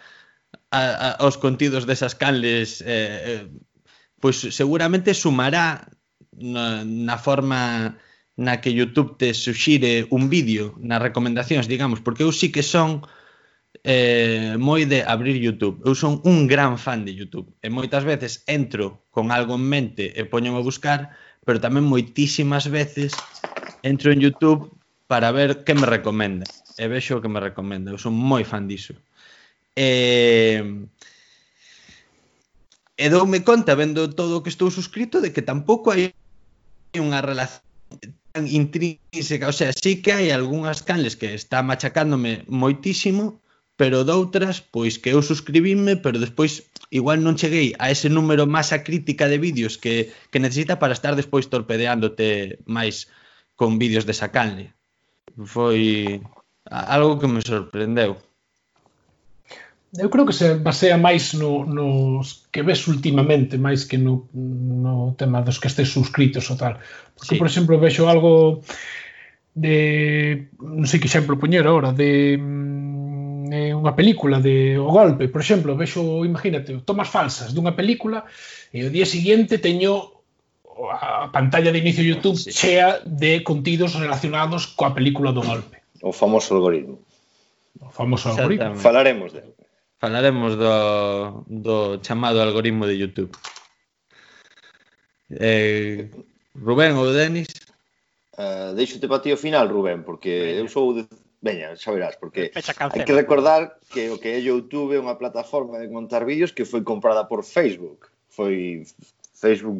a, 0.70 1.18
a, 1.18 1.26
os 1.26 1.36
contidos 1.36 1.86
desas 1.86 2.14
canles 2.14 2.82
eh, 2.86 3.42
eh, 3.42 3.44
pois 4.22 4.40
seguramente 4.54 5.12
sumará 5.14 5.90
na, 6.32 6.84
na 6.84 7.16
forma 7.18 7.94
na 8.34 8.58
que 8.58 8.74
YouTube 8.74 9.14
te 9.18 9.34
suxire 9.34 10.06
un 10.10 10.26
vídeo 10.26 10.74
nas 10.82 10.98
recomendacións, 10.98 11.70
digamos, 11.70 12.02
porque 12.02 12.26
eu 12.26 12.32
sí 12.34 12.50
que 12.50 12.66
son 12.66 13.06
eh, 13.84 14.56
moi 14.58 14.86
de 14.86 15.06
abrir 15.06 15.38
YouTube. 15.38 15.78
Eu 15.86 15.94
son 15.94 16.18
un 16.26 16.46
gran 16.50 16.78
fan 16.78 17.06
de 17.06 17.14
YouTube 17.14 17.52
e 17.62 17.70
moitas 17.70 18.02
veces 18.02 18.42
entro 18.50 19.06
con 19.14 19.30
algo 19.30 19.54
en 19.54 19.64
mente 19.68 20.14
e 20.18 20.26
poño 20.26 20.56
a 20.58 20.64
buscar, 20.64 21.14
pero 21.46 21.62
tamén 21.62 21.86
moitísimas 21.86 22.66
veces 22.66 23.14
entro 23.84 24.10
en 24.10 24.20
YouTube 24.20 24.72
para 25.06 25.30
ver 25.30 25.62
que 25.62 25.74
me 25.76 25.86
recomenda. 25.86 26.48
E 26.80 26.88
vexo 26.88 27.20
o 27.20 27.22
que 27.22 27.28
me 27.28 27.38
recomenda. 27.38 27.92
Eu 27.92 28.00
son 28.00 28.16
moi 28.16 28.42
fan 28.42 28.64
diso. 28.66 28.96
E... 29.76 30.64
E 32.96 33.06
doume 33.10 33.44
conta, 33.44 33.76
vendo 33.76 34.08
todo 34.10 34.40
o 34.40 34.42
que 34.42 34.50
estou 34.50 34.72
suscrito, 34.72 35.20
de 35.20 35.30
que 35.30 35.44
tampouco 35.44 35.92
hai 35.92 36.16
unha 36.96 37.20
relación 37.20 37.62
tan 38.32 38.48
intrínseca. 38.48 39.52
O 39.52 39.54
sea, 39.54 39.70
sí 39.76 40.00
que 40.00 40.16
hai 40.16 40.32
algunhas 40.32 40.82
canles 40.82 41.14
que 41.14 41.36
está 41.36 41.60
machacándome 41.60 42.48
moitísimo, 42.48 43.38
pero 43.76 44.06
doutras, 44.06 44.62
pois 44.62 44.96
que 44.96 45.12
eu 45.12 45.20
suscribíme, 45.20 46.00
pero 46.00 46.22
despois 46.22 46.70
igual 46.90 47.20
non 47.20 47.36
cheguei 47.36 47.74
a 47.82 47.90
ese 47.90 48.08
número 48.08 48.46
masa 48.46 48.86
crítica 48.86 49.26
de 49.26 49.42
vídeos 49.42 49.76
que, 49.76 50.14
que 50.30 50.42
necesita 50.42 50.78
para 50.78 50.94
estar 50.94 51.18
despois 51.18 51.50
torpedeándote 51.50 52.62
máis 52.64 53.10
con 53.56 53.78
vídeos 53.78 54.06
de 54.06 54.14
sacanle. 54.14 54.74
Foi 55.38 56.20
algo 56.70 57.18
que 57.18 57.28
me 57.28 57.40
sorprendeu. 57.42 58.18
Eu 59.94 60.10
creo 60.10 60.26
que 60.26 60.34
se 60.34 60.58
basea 60.58 60.98
máis 60.98 61.38
no, 61.38 61.62
nos 61.62 62.50
que 62.50 62.66
ves 62.66 62.90
últimamente, 62.90 63.62
máis 63.62 63.86
que 63.86 63.94
no, 63.94 64.26
no 64.34 65.14
tema 65.14 65.38
dos 65.46 65.62
que 65.62 65.70
estés 65.70 65.94
suscritos 65.94 66.50
ou 66.50 66.58
tal. 66.58 66.82
Porque, 67.14 67.34
sí. 67.34 67.38
por 67.38 67.46
exemplo, 67.46 67.78
vexo 67.78 68.10
algo 68.10 68.66
de... 69.54 70.50
Non 70.58 70.90
sei 70.90 70.98
que 70.98 71.06
exemplo 71.06 71.38
poñer 71.38 71.62
ahora, 71.70 71.94
de 71.94 72.34
mm, 72.34 73.54
eh, 73.54 73.70
unha 73.70 73.94
película 73.94 74.42
de 74.42 74.74
O 74.82 74.90
Golpe, 74.90 75.30
por 75.30 75.38
exemplo, 75.38 75.78
vexo, 75.78 76.26
imagínate, 76.26 76.74
tomas 76.82 77.06
falsas 77.06 77.54
dunha 77.54 77.78
película 77.78 78.26
e 78.74 78.82
o 78.82 78.90
día 78.90 79.06
seguinte 79.06 79.62
teño 79.62 80.13
a 80.90 81.30
pantalla 81.30 81.70
de 81.72 81.78
inicio 81.78 82.02
de 82.02 82.10
YouTube 82.10 82.36
sí. 82.36 82.52
chea 82.52 83.00
de 83.06 83.42
contidos 83.42 83.94
relacionados 83.94 84.66
coa 84.66 84.94
película 84.94 85.30
do 85.30 85.42
golpe. 85.42 85.82
O 86.02 86.12
famoso 86.12 86.54
algoritmo. 86.54 86.98
O 87.80 87.90
famoso 87.90 88.28
algoritmo. 88.30 88.76
Falaremos 88.76 89.32
del. 89.32 89.54
Falaremos 90.02 90.58
do, 90.58 91.44
do 91.48 91.76
chamado 92.02 92.42
algoritmo 92.42 92.84
de 92.84 92.98
YouTube. 92.98 93.32
Eh, 95.30 96.10
Rubén 96.54 96.94
ou 96.94 97.10
Denis? 97.10 97.48
Uh, 98.34 98.74
deixote 98.74 99.06
para 99.06 99.22
ti 99.22 99.32
o 99.32 99.38
final, 99.38 99.70
Rubén, 99.70 100.02
porque 100.02 100.30
Veña. 100.30 100.60
eu 100.60 100.66
sou 100.68 100.94
de... 100.94 101.06
Veña, 101.44 101.76
xa 101.76 101.92
verás, 101.92 102.16
porque 102.16 102.50
hai 102.56 103.04
que 103.04 103.12
recordar 103.12 103.76
que 103.92 104.08
o 104.08 104.16
que 104.16 104.32
é 104.32 104.40
YouTube 104.40 104.96
é 104.96 105.00
unha 105.00 105.20
plataforma 105.20 105.76
de 105.76 105.92
montar 105.92 106.24
vídeos 106.24 106.56
que 106.56 106.64
foi 106.64 106.80
comprada 106.80 107.28
por 107.28 107.44
Facebook. 107.44 108.08
Foi 108.32 108.82
Facebook 109.34 109.78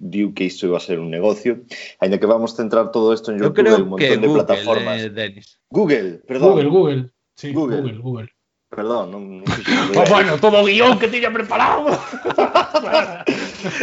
viu 0.00 0.32
que 0.34 0.44
isto 0.44 0.66
iba 0.66 0.78
a 0.78 0.80
ser 0.80 0.98
un 0.98 1.10
negocio, 1.10 1.60
aínda 2.00 2.18
que 2.18 2.26
vamos 2.26 2.56
centrar 2.56 2.90
todo 2.90 3.12
isto 3.12 3.30
en 3.30 3.38
YouTube, 3.38 3.84
un 3.84 3.88
montón 3.90 4.20
de 4.20 4.26
Google, 4.26 4.44
plataformas. 4.44 5.02
Eh, 5.02 5.10
Dennis. 5.10 5.60
Google, 5.70 6.24
perdón. 6.26 6.52
Google, 6.52 6.68
Google. 6.68 7.10
Sí, 7.36 7.52
Google, 7.52 7.80
Google. 7.82 7.98
Google. 7.98 8.28
Perdón, 8.74 9.12
non, 9.12 9.22
non 9.38 9.46
oh, 9.94 10.04
bueno, 10.10 10.34
todo 10.42 10.58
o 10.58 10.66
guión 10.66 10.98
que 10.98 11.06
tiña 11.06 11.30
preparado. 11.30 11.86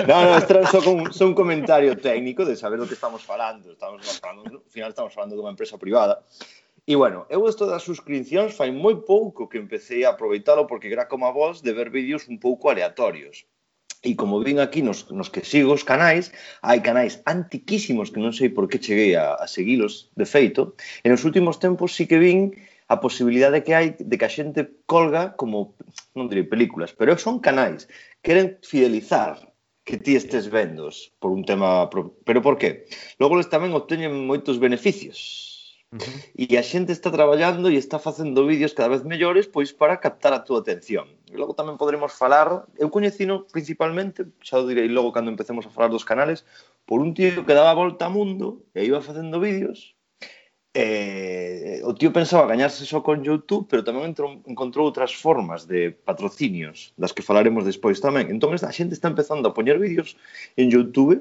no, 0.07 0.15
no, 0.27 0.35
este 0.35 0.67
só 0.67 0.83
un, 0.83 1.13
só 1.13 1.31
un 1.31 1.33
comentario 1.33 1.95
técnico 1.95 2.43
de 2.43 2.59
saber 2.59 2.75
do 2.75 2.87
que 2.89 2.99
estamos 2.99 3.23
falando. 3.23 3.71
Estamos 3.71 4.03
falando, 4.19 4.43
no 4.51 4.59
final 4.67 4.91
estamos 4.91 5.15
falando 5.15 5.39
dunha 5.39 5.55
empresa 5.55 5.79
privada. 5.79 6.19
E 6.83 6.99
bueno, 6.99 7.23
eu 7.31 7.47
isto 7.47 7.63
das 7.63 7.87
suscripcións 7.87 8.51
fai 8.51 8.75
moi 8.75 8.99
pouco 8.99 9.47
que 9.47 9.61
empecé 9.61 10.03
a 10.03 10.11
aproveitalo 10.11 10.67
porque 10.67 10.91
era 10.91 11.07
como 11.07 11.23
a 11.23 11.31
vos 11.31 11.63
de 11.63 11.71
ver 11.71 11.87
vídeos 11.87 12.27
un 12.27 12.35
pouco 12.35 12.67
aleatorios. 12.67 13.47
E 14.01 14.17
como 14.17 14.41
ven 14.41 14.57
aquí 14.57 14.81
nos, 14.81 15.05
nos 15.13 15.29
que 15.29 15.45
sigo 15.45 15.77
os 15.77 15.85
canais, 15.85 16.33
hai 16.65 16.81
canais 16.81 17.21
antiquísimos 17.29 18.09
que 18.09 18.17
non 18.17 18.33
sei 18.33 18.49
por 18.49 18.65
que 18.65 18.81
cheguei 18.81 19.13
a, 19.13 19.37
a 19.37 19.45
seguilos 19.45 20.09
de 20.17 20.25
feito, 20.25 20.73
e 21.05 21.07
nos 21.07 21.21
últimos 21.21 21.61
tempos 21.61 21.93
sí 21.93 22.09
que 22.09 22.17
vin 22.17 22.57
a 22.89 22.97
posibilidade 22.97 23.61
que 23.61 23.77
hai 23.77 23.87
de 23.93 24.15
que 24.17 24.27
a 24.27 24.33
xente 24.33 24.61
colga 24.89 25.37
como, 25.37 25.77
non 26.17 26.25
direi 26.27 26.49
películas, 26.49 26.91
pero 26.97 27.13
son 27.15 27.37
canais, 27.39 27.85
queren 28.25 28.57
fidelizar 28.65 29.51
que 29.85 29.97
ti 29.97 30.15
estes 30.15 30.49
vendos 30.49 31.13
por 31.19 31.31
un 31.31 31.45
tema... 31.45 31.89
Pro... 31.89 32.17
Pero 32.25 32.41
por 32.41 32.57
qué? 32.57 32.85
Logo 33.19 33.37
les 33.37 33.49
tamén 33.49 33.73
obteñen 33.73 34.13
moitos 34.29 34.57
beneficios. 34.57 35.50
Uh 35.91 35.97
-huh. 35.99 36.47
E 36.51 36.57
a 36.57 36.63
xente 36.63 36.91
está 36.93 37.11
traballando 37.11 37.67
e 37.69 37.75
está 37.75 37.99
facendo 37.99 38.47
vídeos 38.47 38.73
cada 38.73 38.89
vez 38.93 39.03
mellores 39.03 39.45
pois 39.45 39.69
para 39.75 39.99
captar 39.99 40.33
a 40.33 40.43
túa 40.45 40.59
atención. 40.63 41.07
E 41.27 41.35
logo 41.35 41.53
tamén 41.59 41.75
poderemos 41.81 42.11
falar, 42.21 42.47
eu 42.79 42.87
coñecino 42.95 43.33
principalmente, 43.55 44.19
xa 44.47 44.55
o 44.59 44.67
direi 44.69 44.87
logo 44.87 45.11
cando 45.15 45.33
empecemos 45.35 45.63
a 45.67 45.73
falar 45.75 45.91
dos 45.91 46.07
canales, 46.11 46.39
por 46.87 46.97
un 47.05 47.11
tío 47.17 47.43
que 47.45 47.57
daba 47.59 47.75
volta 47.75 48.07
ao 48.07 48.15
mundo 48.15 48.63
e 48.77 48.79
iba 48.87 49.03
facendo 49.03 49.43
vídeos 49.43 49.95
eh, 50.73 51.81
o 51.83 51.93
tío 51.93 52.13
pensaba 52.13 52.47
gañarse 52.47 52.85
só 52.85 53.03
con 53.03 53.23
Youtube, 53.23 53.67
pero 53.69 53.83
tamén 53.83 54.07
entrou, 54.07 54.39
encontrou 54.47 54.87
outras 54.87 55.11
formas 55.11 55.67
de 55.67 55.91
patrocinios, 55.91 56.95
das 56.95 57.11
que 57.11 57.25
falaremos 57.27 57.67
despois 57.67 57.99
tamén. 57.99 58.31
Entón, 58.31 58.55
a 58.55 58.71
xente 58.71 58.95
está 58.95 59.11
empezando 59.11 59.51
a 59.51 59.55
poñer 59.55 59.75
vídeos 59.75 60.15
en 60.55 60.71
Youtube 60.71 61.19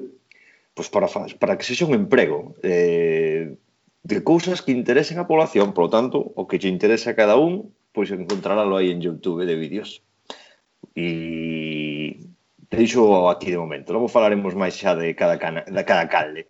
pois 0.71 0.87
para, 0.87 1.07
para 1.35 1.59
que 1.59 1.67
sexa 1.67 1.83
un 1.83 1.95
emprego. 1.99 2.55
Eh, 2.63 3.59
de 4.03 4.23
cousas 4.23 4.61
que 4.61 4.71
interesen 4.71 5.19
a 5.19 5.29
población, 5.29 5.73
polo 5.73 5.89
tanto, 5.89 6.17
o 6.21 6.47
que 6.49 6.57
lle 6.57 6.73
interesa 6.73 7.13
a 7.13 7.17
cada 7.17 7.37
un, 7.37 7.69
pois 7.93 8.09
encontraralo 8.09 8.77
aí 8.77 8.89
en 8.89 9.01
Youtube 9.01 9.45
de 9.45 9.55
vídeos. 9.55 10.01
E 10.95 12.17
deixo 12.71 13.29
aquí 13.29 13.51
de 13.51 13.61
momento. 13.61 13.93
Logo 13.93 14.07
falaremos 14.07 14.57
máis 14.57 14.73
xa 14.73 14.97
de 14.97 15.13
cada, 15.13 15.37
cana, 15.37 15.61
de 15.67 15.83
cada 15.85 16.07
calde 16.09 16.47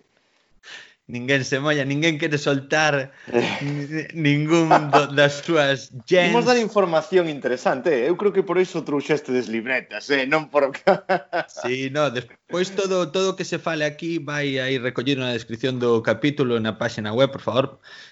ninguén 1.11 1.43
se 1.43 1.59
molla, 1.59 1.83
ninguén 1.83 2.15
quere 2.15 2.39
soltar 2.39 3.11
eh. 3.27 4.07
ningún 4.15 4.71
do, 4.95 5.11
das 5.11 5.43
súas 5.43 5.91
gens. 6.07 6.31
Imos 6.31 6.47
dar 6.47 6.55
información 6.55 7.27
interesante, 7.27 7.91
eh? 7.91 8.07
eu 8.07 8.15
creo 8.15 8.31
que 8.31 8.47
por 8.47 8.55
iso 8.55 8.87
trouxestes 8.87 9.51
libretas, 9.51 10.07
eh? 10.07 10.23
non 10.23 10.47
por... 10.47 10.71
sí, 11.61 11.91
no, 11.91 12.07
despois 12.07 12.71
todo 12.71 13.11
todo 13.11 13.35
que 13.35 13.43
se 13.43 13.59
fale 13.59 13.83
aquí 13.83 14.23
vai 14.23 14.55
aí 14.63 14.79
recollido 14.79 15.19
na 15.19 15.35
descripción 15.35 15.83
do 15.83 15.99
capítulo 15.99 16.55
na 16.63 16.79
páxina 16.79 17.11
web, 17.11 17.35
por 17.35 17.43
favor, 17.43 17.65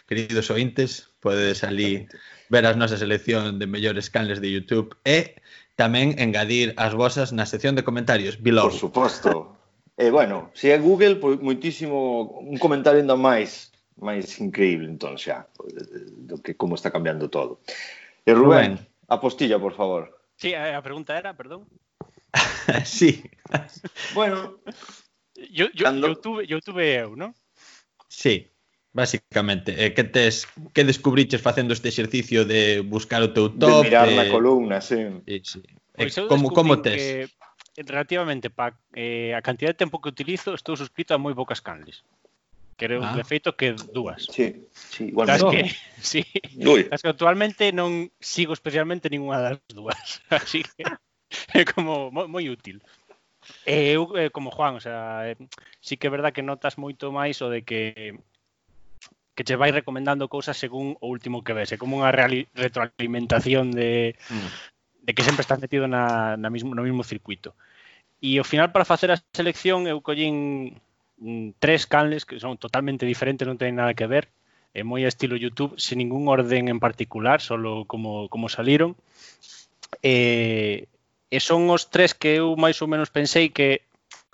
queridos 0.03 0.51
ointes, 0.51 1.07
podedes 1.23 1.63
ali 1.63 2.03
ver 2.51 2.67
as 2.67 2.75
nosas 2.75 2.99
selección 2.99 3.63
de 3.63 3.65
mellores 3.65 4.11
canles 4.11 4.43
de 4.43 4.51
YouTube 4.51 4.91
e 5.07 5.39
tamén 5.79 6.19
engadir 6.19 6.75
as 6.75 6.91
vosas 6.91 7.31
na 7.31 7.47
sección 7.47 7.79
de 7.79 7.87
comentarios 7.87 8.35
below. 8.43 8.67
Por 8.67 8.75
suposto. 8.75 9.58
E, 9.99 10.09
bueno, 10.11 10.49
se 10.55 10.71
é 10.71 10.77
Google, 10.79 11.19
pois 11.19 11.43
moitísimo, 11.43 12.39
un 12.39 12.55
comentario 12.55 13.03
ainda 13.03 13.19
máis 13.19 13.75
máis 13.99 14.39
increíble, 14.39 14.87
entón, 14.87 15.19
xa, 15.19 15.51
do 16.23 16.39
que 16.39 16.55
como 16.55 16.79
está 16.79 16.87
cambiando 16.87 17.27
todo. 17.27 17.59
E 18.23 18.31
Rubén, 18.31 18.79
Rubén. 18.79 19.11
a 19.11 19.19
postilla, 19.19 19.59
por 19.59 19.75
favor. 19.75 20.07
Sí, 20.39 20.55
eh, 20.55 20.71
a 20.71 20.79
pregunta 20.79 21.19
era, 21.19 21.35
perdón. 21.35 21.67
sí. 22.87 23.27
Bueno, 24.15 24.63
yo, 25.51 25.67
yo, 25.75 25.83
cando... 25.83 26.07
yo 26.07 26.15
tuve, 26.15 26.47
yo 26.47 26.57
tuve 26.63 27.03
eu, 27.03 27.19
non? 27.19 27.35
Sí, 28.07 28.47
básicamente. 28.95 29.75
Eh, 29.75 29.91
que 29.91 30.07
tes, 30.07 30.47
que 30.71 30.87
descubriches 30.87 31.43
facendo 31.43 31.75
este 31.75 31.91
exercicio 31.91 32.47
de 32.47 32.79
buscar 32.87 33.19
o 33.19 33.35
teu 33.35 33.51
top? 33.51 33.83
De 33.83 33.91
mirar 33.91 34.07
de... 34.07 34.15
na 34.15 34.31
columna, 34.31 34.79
sí. 34.79 35.11
Sí, 35.27 35.43
sí. 35.43 35.59
Pois 35.91 36.15
eh, 36.15 36.23
como, 36.31 36.55
como 36.55 36.79
tes? 36.79 36.95
Que 36.95 37.27
relativamente 37.85 38.49
pa 38.49 38.75
eh, 38.93 39.35
a 39.35 39.41
cantidad 39.41 39.71
de 39.71 39.79
tempo 39.79 40.01
que 40.01 40.09
utilizo, 40.09 40.53
estou 40.53 40.75
suscrito 40.75 41.13
a 41.13 41.21
moi 41.21 41.35
poucas 41.35 41.61
canles. 41.61 42.03
Creo, 42.79 43.03
ah. 43.03 43.11
de 43.11 43.27
feito, 43.27 43.59
que 43.59 43.75
dúas. 43.91 44.23
Sí, 44.31 44.55
sí, 44.71 45.11
igual 45.11 45.27
das 45.27 45.43
que, 45.43 45.67
sí, 45.99 46.23
das 46.87 47.03
que 47.03 47.11
actualmente 47.11 47.75
non 47.75 48.07
sigo 48.23 48.55
especialmente 48.55 49.11
ninguna 49.11 49.43
das 49.43 49.59
dúas. 49.67 50.23
Así 50.31 50.63
que 50.63 50.87
é 51.51 51.67
como 51.67 52.07
moi, 52.07 52.31
moi 52.31 52.47
útil. 52.47 52.79
E 53.67 53.95
eu, 53.95 54.15
eh, 54.15 54.31
como 54.31 54.51
Juan, 54.51 54.79
o 54.79 54.81
sea, 54.81 55.27
eh, 55.27 55.35
sí 55.83 55.99
que 55.99 56.07
é 56.07 56.13
verdad 56.13 56.31
que 56.31 56.45
notas 56.45 56.79
moito 56.79 57.11
máis 57.11 57.43
o 57.43 57.51
de 57.51 57.67
que 57.67 58.15
que 59.39 59.47
che 59.47 59.55
vai 59.55 59.71
recomendando 59.71 60.27
cousas 60.27 60.59
según 60.59 60.99
o 60.99 61.07
último 61.07 61.43
que 61.47 61.55
ves. 61.55 61.71
É 61.71 61.79
como 61.79 61.95
unha 61.95 62.11
retroalimentación 62.11 63.71
de, 63.71 64.19
mm. 64.27 64.49
de 65.07 65.11
que 65.15 65.23
sempre 65.23 65.47
estás 65.47 65.63
metido 65.63 65.87
na, 65.87 66.35
na 66.35 66.51
mismo, 66.51 66.75
no 66.75 66.83
mismo 66.83 67.07
circuito. 67.07 67.55
E 68.19 68.35
ao 68.35 68.43
final 68.43 68.75
para 68.75 68.83
facer 68.83 69.09
a 69.11 69.21
selección 69.31 69.87
eu 69.87 70.03
collín 70.03 70.75
mm, 71.23 71.55
tres 71.63 71.87
canles 71.87 72.27
que 72.27 72.35
son 72.39 72.59
totalmente 72.59 73.07
diferentes, 73.07 73.47
non 73.47 73.55
teñen 73.55 73.79
nada 73.79 73.95
que 73.95 74.11
ver. 74.11 74.27
É 74.75 74.83
moi 74.83 75.07
estilo 75.07 75.39
YouTube, 75.39 75.79
sen 75.79 76.03
ningún 76.03 76.27
orden 76.27 76.67
en 76.67 76.83
particular, 76.83 77.39
solo 77.39 77.87
como, 77.87 78.27
como 78.27 78.51
saliron. 78.51 78.99
E, 80.03 80.85
e 81.31 81.37
son 81.39 81.71
os 81.71 81.87
tres 81.87 82.11
que 82.13 82.43
eu 82.43 82.59
máis 82.59 82.77
ou 82.83 82.91
menos 82.91 83.09
pensei 83.09 83.49
que 83.49 83.87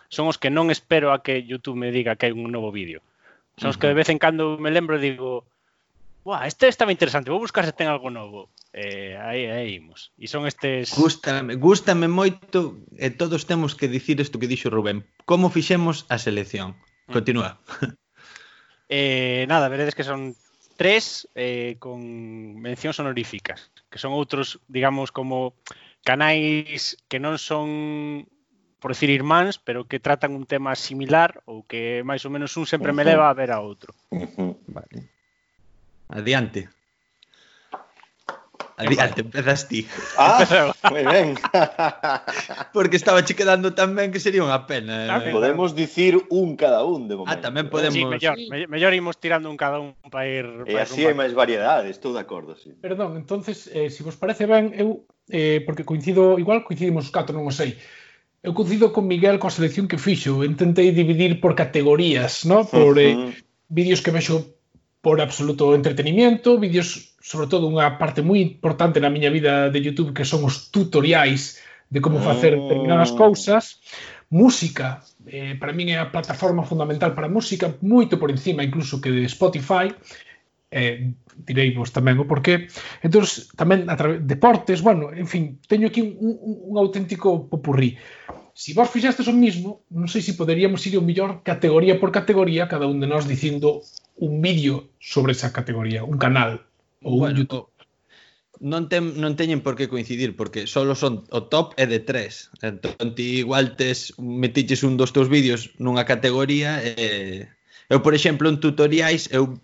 son 0.09 0.25
os 0.27 0.41
que 0.41 0.49
non 0.49 0.73
espero 0.73 1.13
a 1.13 1.21
que 1.21 1.45
YouTube 1.45 1.77
me 1.77 1.93
diga 1.93 2.17
que 2.17 2.25
hai 2.27 2.33
un 2.33 2.49
novo 2.49 2.73
vídeo. 2.73 3.05
Son 3.61 3.69
os 3.69 3.77
que 3.77 3.87
de 3.87 3.95
vez 3.95 4.09
en 4.09 4.17
cando 4.17 4.57
me 4.57 4.73
lembro 4.73 4.97
e 4.97 5.05
digo, 5.05 5.45
Buah, 6.25 6.47
este 6.47 6.67
estaba 6.67 6.91
interesante, 6.91 7.29
vou 7.29 7.37
buscar 7.37 7.69
se 7.69 7.71
ten 7.77 7.85
algo 7.85 8.09
novo. 8.09 8.49
Eh, 8.73 9.13
aí, 9.13 9.45
aí 9.45 9.77
imos. 9.77 10.09
E 10.17 10.25
son 10.25 10.49
estes... 10.49 10.97
Gústame, 10.97 11.53
gústame 11.53 12.09
moito, 12.09 12.81
e 12.97 13.13
todos 13.13 13.45
temos 13.45 13.77
que 13.77 13.85
dicir 13.85 14.17
isto 14.17 14.41
que 14.41 14.49
dixo 14.49 14.73
Rubén. 14.73 15.05
Como 15.29 15.53
fixemos 15.53 16.09
a 16.09 16.17
selección? 16.17 16.73
Mm. 17.05 17.13
Continúa. 17.13 17.61
Eh, 18.85 19.49
nada, 19.49 19.65
veredes 19.65 19.97
que 19.97 20.05
son 20.05 20.37
tres 20.77 21.25
eh, 21.33 21.73
con 21.81 22.05
mencións 22.61 23.01
honoríficas, 23.01 23.73
que 23.89 23.97
son 23.97 24.13
outros, 24.13 24.61
digamos, 24.69 25.09
como 25.09 25.57
canais 26.05 26.93
que 27.09 27.17
non 27.17 27.41
son 27.41 28.29
por 28.77 28.93
decir 28.93 29.09
irmáns, 29.09 29.57
pero 29.57 29.89
que 29.89 29.97
tratan 29.97 30.37
un 30.37 30.45
tema 30.45 30.77
similar 30.77 31.41
ou 31.49 31.65
que 31.65 32.05
máis 32.05 32.21
ou 32.29 32.33
menos 32.33 32.53
un 32.61 32.69
sempre 32.69 32.93
uh 32.93 32.93
-huh. 32.93 33.01
me 33.01 33.09
leva 33.09 33.25
a 33.25 33.33
ver 33.33 33.49
a 33.49 33.57
outro. 33.57 33.97
Uh 34.13 34.29
-huh. 34.29 34.53
Vale. 34.69 35.14
Adiante. 36.09 36.69
Adiante, 38.77 39.21
empezas 39.21 39.69
ti. 39.69 39.87
Ah, 40.19 40.43
moi 40.91 41.07
ben. 41.07 41.39
Porque 42.75 42.99
estaba 42.99 43.23
che 43.23 43.31
quedando 43.31 43.71
tan 43.71 43.95
ben 43.95 44.11
que 44.11 44.19
sería 44.19 44.43
unha 44.43 44.67
pena. 44.67 45.07
Eh. 45.07 45.07
Claro, 45.07 45.27
eh. 45.27 45.31
podemos 45.31 45.71
dicir 45.79 46.19
un 46.27 46.59
cada 46.59 46.83
un 46.83 47.07
de 47.07 47.15
momento. 47.15 47.31
Ah, 47.31 47.39
tamén 47.39 47.71
podemos. 47.71 47.95
Sí, 47.95 48.03
mellor, 48.03 48.35
sí. 48.35 48.67
mellor 48.67 48.91
imos 48.91 49.15
tirando 49.15 49.47
un 49.47 49.55
cada 49.55 49.79
un 49.79 49.95
para 50.11 50.27
ir... 50.27 50.67
Pa 50.67 50.67
e 50.67 50.75
así 50.75 51.07
hai 51.07 51.15
máis 51.15 51.31
variedade, 51.31 51.87
estou 51.87 52.11
de 52.11 52.19
acordo, 52.19 52.59
sí. 52.59 52.75
Perdón, 52.83 53.15
entonces, 53.15 53.71
eh, 53.71 53.87
se 53.87 54.03
si 54.03 54.03
vos 54.03 54.19
parece 54.19 54.43
ben, 54.43 54.75
eu, 54.75 55.07
eh, 55.31 55.63
porque 55.63 55.87
coincido, 55.87 56.35
igual 56.35 56.67
coincidimos 56.67 57.07
os 57.07 57.15
catro, 57.15 57.31
non 57.31 57.47
o 57.47 57.55
sei, 57.55 57.79
Eu 58.45 58.53
coincido 58.53 58.93
con 58.93 59.09
Miguel 59.09 59.41
coa 59.41 59.49
selección 59.49 59.89
que 59.89 59.97
fixo. 59.97 60.45
Intentei 60.45 60.93
dividir 60.93 61.41
por 61.41 61.57
categorías, 61.57 62.45
no? 62.45 62.61
por 62.61 62.93
uh 62.93 63.01
-huh. 63.01 63.33
eh, 63.33 63.41
vídeos 63.73 64.05
que 64.05 64.13
vexo 64.13 64.54
por 65.05 65.21
absoluto 65.21 65.77
entretenimiento, 65.77 66.57
vídeos 66.57 67.13
sobre 67.21 67.45
todo 67.45 67.69
unha 67.69 68.01
parte 68.01 68.25
moi 68.25 68.41
importante 68.41 68.97
na 68.97 69.13
miña 69.13 69.29
vida 69.29 69.69
de 69.69 69.77
YouTube 69.77 70.17
que 70.17 70.25
son 70.25 70.41
os 70.41 70.73
tutoriais 70.73 71.61
de 71.93 72.01
como 72.01 72.17
facer 72.17 72.57
oh. 72.57 72.65
determinadas 72.65 73.13
cousas, 73.13 73.85
música, 74.33 75.05
eh, 75.29 75.53
para 75.61 75.77
min 75.77 75.93
é 75.93 76.01
a 76.01 76.09
plataforma 76.09 76.65
fundamental 76.65 77.13
para 77.13 77.29
música, 77.29 77.77
moito 77.85 78.17
por 78.17 78.33
encima 78.33 78.65
incluso 78.65 78.97
que 78.97 79.13
de 79.13 79.29
Spotify, 79.29 79.93
eh, 80.73 81.13
direi 81.37 81.69
vos 81.77 81.93
tamén 81.93 82.17
o 82.17 82.25
porqué. 82.25 82.65
Entón, 83.05 83.29
tamén 83.53 83.85
a 83.85 83.93
través 83.93 84.25
deportes, 84.25 84.81
bueno, 84.81 85.13
en 85.13 85.29
fin, 85.29 85.61
teño 85.69 85.93
aquí 85.93 86.01
un, 86.01 86.17
un, 86.17 86.73
un 86.73 86.75
auténtico 86.81 87.45
popurrí. 87.45 87.93
Si 88.57 88.73
vos 88.73 88.89
fixestes 88.89 89.29
o 89.29 89.37
mismo, 89.37 89.85
non 89.93 90.09
sei 90.09 90.25
se 90.25 90.33
poderíamos 90.33 90.81
ir 90.89 90.97
o 90.97 91.05
mellor 91.05 91.45
categoría 91.45 92.01
por 92.01 92.09
categoría, 92.09 92.65
cada 92.65 92.89
un 92.89 92.97
de 92.97 93.05
nós 93.05 93.29
dicindo 93.29 93.85
un 94.15 94.41
vídeo 94.41 94.89
sobre 94.99 95.33
esa 95.33 95.51
categoría, 95.51 96.03
un 96.03 96.17
canal 96.17 96.65
ou 97.03 97.19
bueno, 97.19 97.35
un 97.35 97.47
YouTube. 97.47 97.67
Non, 98.63 98.87
ten, 98.87 99.19
non 99.19 99.35
teñen 99.35 99.59
por 99.59 99.75
que 99.75 99.91
coincidir 99.91 100.39
porque 100.39 100.63
solo 100.63 100.95
son 100.95 101.27
o 101.29 101.51
top 101.51 101.75
é 101.75 101.85
de 101.91 101.99
tres 101.99 102.47
entón 102.63 103.11
ti 103.11 103.43
igual 103.43 103.75
tes 103.75 104.15
metiches 104.15 104.87
un 104.87 104.95
dos 104.95 105.11
teus 105.11 105.27
vídeos 105.27 105.75
nunha 105.75 106.07
categoría 106.07 106.79
e, 106.79 107.51
eu 107.91 107.99
por 107.99 108.15
exemplo 108.15 108.47
en 108.47 108.63
tutoriais 108.63 109.27
eu 109.35 109.59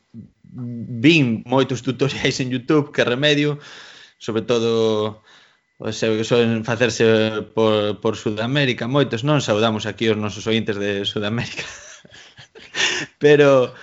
vin 0.51 1.47
moitos 1.47 1.79
tutoriais 1.87 2.43
en 2.43 2.51
Youtube 2.51 2.91
que 2.91 3.07
remedio 3.07 3.63
sobre 4.19 4.43
todo 4.43 5.23
se 5.89 6.23
son 6.23 6.63
facerse 6.63 7.41
por, 7.55 7.99
por 8.01 8.13
Sudamérica 8.15 8.85
moitos, 8.85 9.25
non 9.25 9.41
saudamos 9.41 9.89
aquí 9.89 10.13
os 10.13 10.19
nosos 10.19 10.45
ointes 10.45 10.77
de 10.77 11.01
Sudamérica. 11.09 11.65
Pero 13.23 13.73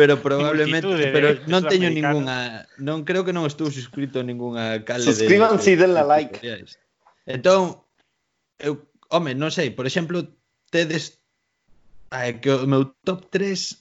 pero 0.00 0.16
probablemente 0.22 0.88
Multitude, 0.88 1.12
pero 1.12 1.28
de, 1.36 1.44
non 1.44 1.60
teño 1.68 1.92
ningunha 1.92 2.64
non 2.80 3.04
creo 3.04 3.20
que 3.20 3.36
non 3.36 3.44
estou 3.44 3.68
suscrito 3.68 4.16
a 4.16 4.24
ningunha 4.24 4.80
cale 4.88 5.04
Suscríbanse 5.04 5.76
de, 5.76 5.84
de, 5.84 5.92
de 5.92 6.04
like. 6.08 6.40
Tutoriais. 6.40 6.80
Entón 7.28 7.84
eu 8.56 8.80
home, 9.12 9.36
non 9.36 9.52
sei, 9.52 9.68
por 9.76 9.84
exemplo, 9.84 10.24
tedes 10.72 11.20
eh, 12.16 12.40
que 12.40 12.48
o 12.48 12.64
meu 12.64 12.96
top 13.04 13.28
3 13.28 13.76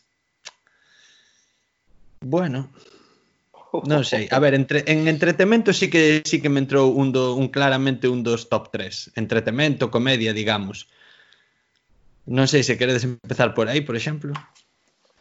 Bueno, 2.20 2.68
non 3.88 4.04
sei, 4.04 4.28
a 4.28 4.44
ver, 4.44 4.52
entre, 4.60 4.84
en 4.92 5.08
entretemento 5.08 5.72
sí 5.72 5.88
que 5.88 6.20
sí 6.28 6.44
que 6.44 6.52
me 6.52 6.60
entrou 6.60 6.92
un 6.92 7.16
do, 7.16 7.32
un 7.40 7.48
claramente 7.48 8.12
un 8.12 8.28
dos 8.28 8.52
top 8.52 8.76
3, 8.76 9.16
entretemento, 9.16 9.88
comedia, 9.88 10.36
digamos. 10.36 10.91
Non 12.28 12.52
sei 12.52 12.67
se 12.67 12.76
queredes 12.76 13.08
empezar 13.08 13.56
por 13.56 13.72
aí, 13.72 13.80
por 13.80 13.96
exemplo. 13.96 14.36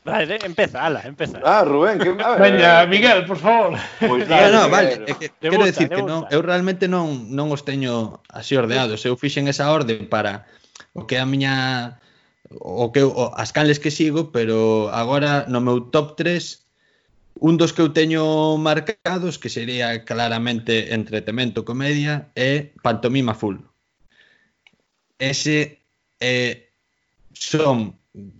Vale, 0.08 0.38
empeza, 0.42 0.86
ala, 0.86 1.00
empeza. 1.04 1.40
Ah, 1.44 1.64
Rubén, 1.64 1.98
que... 1.98 2.12
Veña, 2.12 2.86
Miguel, 2.86 3.26
por 3.26 3.38
favor. 3.38 3.78
Pois 4.00 4.10
pues, 4.10 4.28
dale, 4.28 4.52
no, 4.52 4.68
vale, 4.68 5.04
é 5.06 5.14
que, 5.14 5.28
quero 5.40 5.64
decir 5.64 5.88
que 5.88 6.02
non, 6.02 6.24
eu 6.32 6.40
realmente 6.40 6.88
non, 6.88 7.28
non 7.28 7.52
os 7.52 7.62
teño 7.62 8.24
así 8.32 8.56
ordeados. 8.56 9.04
Eu 9.04 9.20
fixen 9.20 9.46
esa 9.46 9.68
orde 9.68 10.00
para 10.08 10.48
o 10.96 11.04
que 11.04 11.20
a 11.20 11.26
miña 11.28 12.00
o 12.50 12.90
que 12.92 13.04
o, 13.04 13.34
as 13.36 13.52
canles 13.52 13.78
que 13.78 13.92
sigo, 13.92 14.32
pero 14.32 14.88
agora 14.88 15.44
no 15.52 15.60
meu 15.60 15.92
top 15.92 16.16
3 16.16 16.64
un 17.40 17.54
dos 17.56 17.70
que 17.70 17.82
eu 17.82 17.94
teño 17.94 18.56
marcados 18.58 19.38
que 19.38 19.52
sería 19.52 20.02
claramente 20.02 20.90
entretemento 20.94 21.62
comedia 21.62 22.32
é 22.34 22.74
Pantomima 22.82 23.34
Full. 23.34 23.62
Ese 25.18 25.82
eh, 26.18 26.70
son 27.34 27.98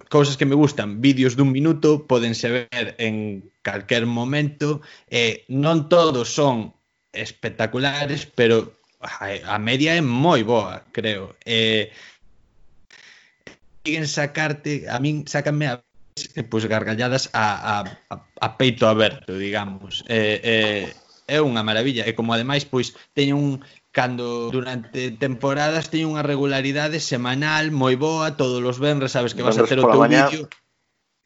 cousas 0.09 0.37
que 0.37 0.46
me 0.46 0.54
gustan, 0.54 1.00
vídeos 1.00 1.37
dun 1.37 1.52
minuto, 1.52 2.07
podense 2.09 2.48
ver 2.48 2.96
en 2.98 3.44
calquer 3.62 4.07
momento, 4.09 4.81
eh, 5.12 5.44
non 5.52 5.87
todos 5.92 6.33
son 6.33 6.72
espectaculares, 7.12 8.26
pero 8.26 8.81
a, 9.00 9.54
a 9.54 9.57
media 9.61 9.94
é 9.94 10.02
moi 10.02 10.42
boa, 10.42 10.83
creo. 10.90 11.37
Eh, 11.44 11.92
siguen 13.85 14.09
sacarte, 14.09 14.88
a 14.88 14.98
min 14.98 15.28
sácanme 15.28 15.68
a 15.68 15.85
pues, 16.50 16.66
gargalladas 16.66 17.31
a, 17.33 17.85
a, 18.11 18.14
a 18.40 18.48
peito 18.59 18.88
aberto, 18.88 19.38
digamos. 19.38 20.02
Eh, 20.09 20.40
eh, 20.42 20.85
é 21.28 21.38
unha 21.44 21.61
maravilla 21.61 22.09
e 22.09 22.16
como 22.16 22.33
ademais 22.33 22.64
pois 22.64 22.96
teñen 23.12 23.37
un 23.37 23.61
cando 23.90 24.51
durante 24.51 25.11
temporadas 25.11 25.88
teño 25.88 26.12
unha 26.12 26.24
regularidade 26.24 27.01
semanal 27.01 27.72
moi 27.72 27.96
boa, 27.96 28.37
todos 28.37 28.61
os 28.61 28.79
venres 28.79 29.16
sabes 29.16 29.33
que 29.33 29.42
vas 29.42 29.57
a 29.57 29.64
ter 29.64 29.81
o 29.81 29.88
teu 29.88 30.01
mañá... 30.01 30.29
vídeo. 30.29 30.48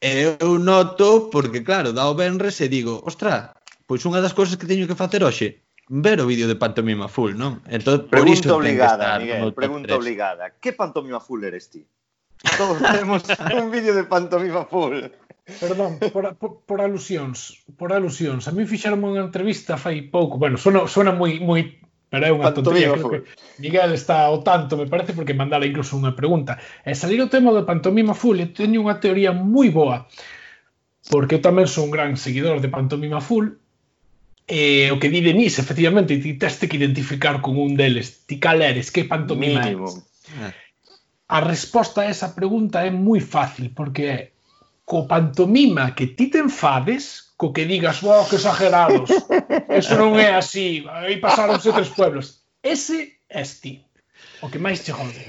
E 0.03 0.35
eu 0.35 0.59
noto, 0.59 1.31
porque 1.31 1.63
claro, 1.63 1.95
dá 1.95 2.03
o 2.11 2.15
venres 2.15 2.59
e 2.59 2.67
digo, 2.67 2.99
ostra, 3.07 3.55
pois 3.87 4.03
unha 4.03 4.19
das 4.19 4.35
cousas 4.35 4.59
que 4.59 4.67
teño 4.67 4.83
que 4.83 4.99
facer 4.99 5.23
hoxe, 5.23 5.63
ver 5.87 6.19
o 6.19 6.27
vídeo 6.27 6.47
de 6.47 6.59
Pantomima 6.59 7.07
Full, 7.07 7.39
non? 7.39 7.63
Entón, 7.71 8.11
pregunta 8.11 8.51
por 8.51 8.63
obligada, 8.63 9.19
Miguel, 9.19 9.55
pregunta 9.55 9.95
3. 9.95 9.99
obligada. 9.99 10.43
Que 10.59 10.75
Pantomima 10.75 11.23
Full 11.23 11.47
eres 11.47 11.71
ti? 11.71 11.87
Todos 12.59 12.83
temos 12.83 13.23
un 13.59 13.71
vídeo 13.71 13.95
de 13.95 14.03
Pantomima 14.03 14.67
Full. 14.67 15.07
Perdón, 15.59 15.99
por, 16.11 16.35
por, 16.35 16.51
por 16.63 16.79
alusións, 16.79 17.63
por 17.75 17.91
alusións. 17.91 18.47
A 18.47 18.55
mí 18.55 18.63
fixeron 18.63 19.03
unha 19.03 19.23
entrevista 19.23 19.75
fai 19.75 20.07
pouco, 20.07 20.39
bueno, 20.39 20.55
suena, 20.55 20.87
suena 20.87 21.11
moi, 21.11 21.39
moi 21.43 21.79
Pero 22.13 22.29
é 22.29 22.31
unha 22.31 22.53
tontería, 22.53 22.93
creo 22.93 23.09
que 23.09 23.25
Miguel 23.57 23.97
está 23.97 24.29
ao 24.29 24.45
tanto, 24.45 24.77
me 24.77 24.85
parece, 24.85 25.17
porque 25.17 25.33
mandara 25.33 25.65
incluso 25.65 25.97
unha 25.97 26.13
pregunta. 26.13 26.61
E 26.85 26.93
salir 26.93 27.17
o 27.17 27.31
tema 27.33 27.49
de 27.49 27.65
Pantomima 27.65 28.13
Full, 28.13 28.37
eu 28.37 28.53
teño 28.53 28.85
unha 28.85 29.01
teoría 29.01 29.33
moi 29.33 29.73
boa, 29.73 30.05
porque 31.09 31.41
eu 31.41 31.41
tamén 31.41 31.65
son 31.65 31.89
un 31.89 31.95
gran 31.97 32.13
seguidor 32.13 32.61
de 32.61 32.69
Pantomima 32.69 33.17
Full, 33.17 33.57
e 34.45 34.93
o 34.93 35.01
que 35.01 35.09
di 35.09 35.25
Denis, 35.25 35.57
efectivamente, 35.57 36.21
ti 36.21 36.37
teste 36.37 36.69
que 36.69 36.77
identificar 36.77 37.41
con 37.41 37.57
un 37.57 37.73
deles. 37.73 38.29
Ti 38.29 38.37
cal 38.37 38.61
eres, 38.61 38.93
que 38.93 39.09
pantomima 39.09 39.65
Mínimo. 39.65 39.89
eres? 39.89 40.53
A 41.33 41.41
resposta 41.41 42.05
a 42.05 42.13
esa 42.13 42.37
pregunta 42.37 42.85
é 42.85 42.93
moi 42.93 43.25
fácil, 43.25 43.73
porque 43.73 44.03
é 44.05 44.19
co 44.85 45.09
pantomima 45.09 45.97
que 45.97 46.13
ti 46.13 46.29
te 46.29 46.45
enfades, 46.45 47.32
co 47.43 47.51
que 47.51 47.67
digas, 47.67 47.99
wow, 47.99 48.23
que 48.23 48.39
exagerados, 48.39 49.11
eso 49.67 49.99
non 49.99 50.15
é 50.15 50.31
así, 50.31 50.87
aí 50.87 51.19
pasaronse 51.19 51.75
tres 51.75 51.91
pueblos. 51.91 52.47
Ese 52.63 53.19
é 53.27 53.43
ti, 53.43 53.83
o 54.39 54.47
que 54.47 54.63
máis 54.63 54.79
che 54.79 54.95
jode. 54.95 55.19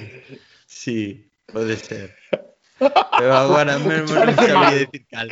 Sí, 0.62 1.26
pode 1.50 1.74
ser. 1.74 2.14
Pero 2.78 3.34
agora 3.34 3.74
mesmo 3.82 4.14
non 4.14 4.30
sabía 4.30 4.86
decir 4.86 5.02
cal. 5.10 5.26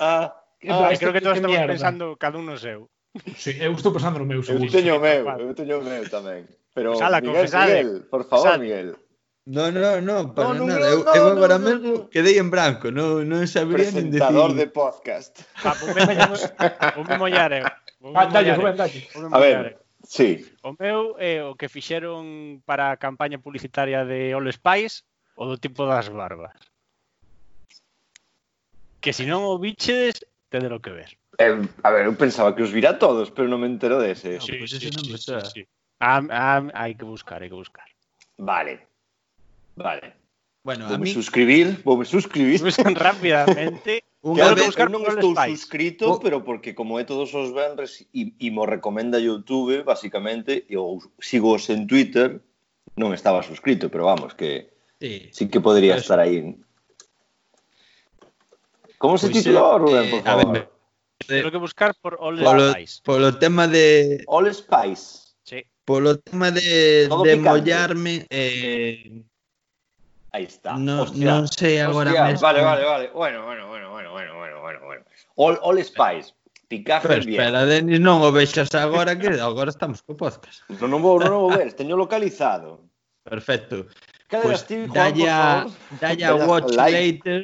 Ah, 0.00 0.32
ah, 0.72 0.88
creo 0.96 1.12
que 1.12 1.20
todos 1.20 1.36
estamos 1.36 1.52
mierda. 1.52 1.76
pensando 1.76 2.16
cada 2.16 2.40
un 2.40 2.48
no 2.48 2.56
seu. 2.56 2.88
Sí, 3.36 3.52
eu 3.60 3.76
estou 3.76 3.92
pensando 3.92 4.16
no 4.16 4.24
meu, 4.24 4.40
seguro. 4.40 4.64
Eu 4.64 4.72
teño 4.72 4.96
o 4.96 5.04
meu, 5.04 5.28
eu 5.36 5.52
teño 5.52 5.80
o 5.80 5.84
meu 5.84 6.08
tamén. 6.08 6.48
Pero, 6.72 6.96
Sala, 6.96 7.20
Miguel, 7.20 7.44
Miguel, 7.44 8.08
por 8.08 8.24
favor, 8.24 8.56
Miguel. 8.56 8.96
No, 9.44 9.72
no, 9.72 10.00
no, 10.00 10.34
para 10.34 10.54
no, 10.54 10.54
no, 10.54 10.66
nada. 10.66 10.90
No, 10.90 11.02
no, 11.02 11.10
eu, 11.10 11.14
eu 11.14 11.26
agora 11.26 11.58
no, 11.58 11.64
mesmo 11.66 11.92
no, 11.98 12.08
quedei 12.08 12.38
en 12.38 12.46
branco, 12.46 12.94
non, 12.94 13.26
non 13.26 13.42
sabría 13.50 13.90
nin 13.90 14.14
decir. 14.14 14.22
Presentador 14.22 14.54
de 14.54 14.70
podcast. 14.70 15.34
Ah, 15.66 15.74
pois 15.74 15.90
me 15.98 16.14
o 16.94 17.02
mesmo 17.02 17.26
llare. 17.26 17.66
Ah, 18.14 18.30
dalle, 18.30 18.54
Rubén, 18.54 18.78
dalle. 18.78 19.02
A 19.10 19.38
ver, 19.42 19.82
sí. 20.06 20.46
O 20.62 20.78
meu 20.78 21.18
é 21.18 21.38
eh, 21.38 21.42
o 21.42 21.58
que 21.58 21.66
fixeron 21.66 22.62
para 22.62 22.94
a 22.94 23.00
campaña 23.02 23.42
publicitaria 23.42 24.06
de 24.06 24.30
All 24.30 24.46
Spice, 24.54 25.02
o 25.34 25.50
do 25.50 25.58
tipo 25.58 25.90
das 25.90 26.06
barbas. 26.06 26.54
Que 29.02 29.10
se 29.10 29.26
si 29.26 29.30
non 29.30 29.42
o 29.42 29.58
biches, 29.58 30.22
tedelo 30.54 30.78
que 30.78 30.94
ver. 30.94 31.18
Eh, 31.42 31.58
a 31.82 31.90
ver, 31.90 32.06
eu 32.06 32.14
pensaba 32.14 32.54
que 32.54 32.62
os 32.62 32.70
virá 32.70 32.94
todos, 32.94 33.34
pero 33.34 33.50
non 33.50 33.58
me 33.58 33.66
entero 33.66 33.98
dese. 33.98 34.38
De 34.38 34.38
no, 34.38 34.46
sí, 34.46 34.54
pues 34.54 34.70
sí, 34.70 34.78
sí, 34.78 35.18
sí, 35.18 35.34
sí. 35.50 35.62
Ah, 35.98 36.22
ah, 36.30 36.62
hai 36.78 36.94
que 36.94 37.02
buscar, 37.02 37.42
hai 37.42 37.50
que 37.50 37.58
buscar. 37.58 37.90
Vale, 38.38 38.91
Vale. 39.76 40.14
Bueno, 40.64 40.86
a 40.86 40.88
Voume 40.94 41.04
mí 41.06 41.10
suscribir, 41.12 41.82
voume 41.82 42.04
suscribir. 42.04 42.62
Buscan 42.62 42.94
rápidamente. 42.94 44.04
unha 44.22 44.38
Claro, 44.46 44.54
vez 44.54 44.66
buscar 44.70 44.86
non 44.86 45.02
estou 45.02 45.34
Spice. 45.34 45.58
suscrito, 45.58 46.04
O- 46.14 46.22
pero 46.22 46.46
porque 46.46 46.78
como 46.78 47.00
é 47.00 47.02
todos 47.02 47.34
os 47.34 47.50
venres 47.50 48.06
e, 48.14 48.30
e 48.38 48.46
mo 48.54 48.62
recomenda 48.70 49.18
YouTube, 49.18 49.82
basicamente, 49.82 50.62
eu 50.70 51.02
sigo 51.18 51.50
os 51.58 51.66
en 51.74 51.90
Twitter, 51.90 52.38
non 52.94 53.10
estaba 53.10 53.42
suscrito, 53.42 53.90
pero 53.90 54.06
vamos, 54.06 54.38
que 54.38 54.70
Sí. 55.02 55.26
Sí 55.34 55.50
que 55.50 55.58
podría 55.58 55.98
Pues- 55.98 56.06
estar 56.06 56.22
aí. 56.22 56.54
Como 59.02 59.18
se 59.18 59.26
Pois, 59.34 59.42
titulou, 59.42 59.74
eh, 59.74 59.78
Rubén, 59.82 60.06
por 60.14 60.22
a 60.28 60.36
ver, 60.38 60.46
favor? 60.46 60.70
Tengo 61.26 61.50
que 61.50 61.58
buscar 61.58 61.90
por 61.98 62.14
All 62.22 62.38
Polo, 62.38 62.70
Spice. 62.70 63.02
polo 63.02 63.34
tema 63.38 63.66
de 63.66 64.22
All 64.30 64.46
Spice. 64.54 65.34
Sí. 65.42 65.66
polo 65.84 66.18
tema 66.22 66.50
de, 66.54 67.06
Todo 67.10 67.26
de 67.26 67.34
picante. 67.34 67.50
mollarme 67.50 68.14
eh, 68.30 69.26
Aí 70.32 70.44
está. 70.44 70.76
No, 70.78 71.02
Hostia. 71.02 71.28
non 71.28 71.44
sei 71.44 71.80
agora 71.84 72.08
Hostia, 72.08 72.24
mesmo. 72.24 72.40
Vale, 72.40 72.60
vale, 72.64 72.84
vale. 72.88 73.06
Bueno, 73.12 73.44
bueno, 73.44 73.68
bueno, 73.68 73.90
bueno, 73.92 74.10
bueno, 74.12 74.32
bueno, 74.34 74.60
bueno, 74.60 74.80
bueno. 74.80 75.02
All, 75.36 75.60
all 75.60 75.76
Spice. 75.84 76.32
Picaje 76.72 77.06
Pero 77.06 77.20
bien. 77.20 77.36
espera, 77.36 77.68
Denis, 77.68 78.00
non 78.00 78.24
o 78.24 78.32
vexas 78.32 78.72
agora 78.72 79.12
que 79.12 79.28
agora 79.36 79.68
estamos 79.68 80.00
co 80.00 80.16
podcast. 80.16 80.64
Non, 80.80 80.88
non 80.88 81.04
vou, 81.04 81.20
non 81.20 81.36
vou 81.36 81.52
ver, 81.52 81.76
teño 81.76 82.00
localizado. 82.00 82.80
Perfecto. 83.28 83.92
Cada 84.24 84.48
pues, 84.48 84.64
ti, 84.64 84.88
Juan, 84.88 84.96
dalle, 84.96 85.28
a, 85.28 85.68
dalle 86.00 86.24
a 86.24 86.32
watch 86.48 86.72
like. 86.72 86.96
later. 86.96 87.40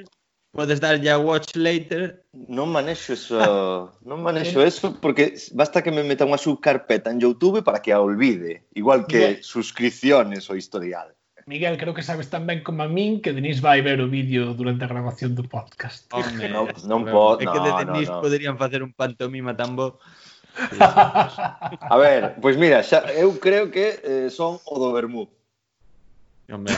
Podes 0.56 0.80
darlle 0.80 1.12
a 1.12 1.20
watch 1.20 1.52
later. 1.60 2.24
Non 2.32 2.72
manexo 2.72 3.12
eso, 3.12 3.36
non 4.00 4.24
manexo 4.24 4.64
eso 4.64 4.96
porque 4.96 5.36
basta 5.52 5.84
que 5.84 5.92
me 5.92 6.00
meta 6.00 6.24
unha 6.24 6.40
subcarpeta 6.40 7.12
en 7.12 7.20
YouTube 7.20 7.60
para 7.60 7.84
que 7.84 7.92
a 7.92 8.00
olvide, 8.00 8.64
igual 8.72 9.04
que 9.04 9.44
suscripciones 9.44 10.48
ou 10.48 10.56
historial. 10.56 11.12
Miguel, 11.48 11.78
creo 11.78 11.94
que 11.94 12.02
sabes 12.02 12.28
tan 12.28 12.46
ben 12.46 12.62
como 12.62 12.84
a 12.84 12.88
min 12.92 13.24
que 13.24 13.32
Denis 13.32 13.64
vai 13.64 13.80
ver 13.80 14.04
o 14.04 14.06
vídeo 14.06 14.52
durante 14.52 14.84
a 14.84 14.92
grabación 14.92 15.32
do 15.32 15.48
podcast. 15.48 16.04
Home, 16.12 16.44
no, 16.52 16.68
non 16.84 17.08
pode, 17.08 17.48
no, 17.48 17.48
É 17.48 17.52
que 17.56 17.60
de 17.64 17.72
Denis 17.72 18.08
no, 18.12 18.16
no. 18.16 18.20
poderían 18.20 18.60
facer 18.60 18.84
un 18.84 18.92
pantomima 18.92 19.56
tan 19.56 19.72
bo. 19.72 19.96
a 20.76 21.96
ver, 21.96 22.36
pois 22.36 22.52
pues 22.52 22.54
mira, 22.60 22.84
xa, 22.84 23.00
eu 23.16 23.32
creo 23.40 23.72
que 23.72 23.96
eh, 24.04 24.28
son 24.28 24.60
o 24.60 24.74
do 24.76 24.92
Bermú. 24.92 25.24
Home. 26.52 26.68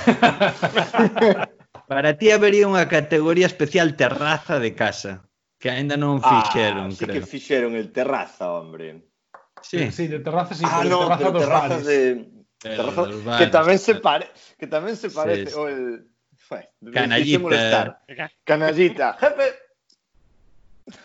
Para 1.91 2.15
ti 2.15 2.31
habería 2.31 2.71
unha 2.71 2.87
categoría 2.87 3.51
especial 3.51 3.99
terraza 3.99 4.63
de 4.63 4.79
casa, 4.79 5.27
que 5.59 5.67
aínda 5.67 5.99
non 5.99 6.23
ah, 6.23 6.47
fixeron, 6.47 6.87
ah, 6.87 6.95
sí 6.95 7.11
creo. 7.11 7.19
que 7.19 7.27
fixeron 7.27 7.75
el 7.75 7.91
terraza, 7.91 8.55
hombre. 8.55 9.03
Sí, 9.67 9.91
sí, 9.91 10.07
de 10.07 10.23
terraza 10.23 10.55
sí, 10.55 10.63
ah, 10.63 10.87
no, 10.87 11.11
terraza 11.11 11.35
dos 11.35 11.43
terrazas 11.43 11.83
bares. 11.83 11.87
de 11.91 12.39
que 12.61 13.47
tamén 13.49 13.81
se 13.81 13.97
pare, 13.97 14.29
que 14.61 14.69
tamén 14.69 14.93
se 14.93 15.09
parece 15.09 15.49
sí, 15.49 15.57
sí. 15.57 15.59
o 15.59 15.65
el 15.69 16.05
bueno, 16.51 16.93
canallita. 16.93 18.03
Canallita, 18.45 19.15
jefe. 19.21 19.47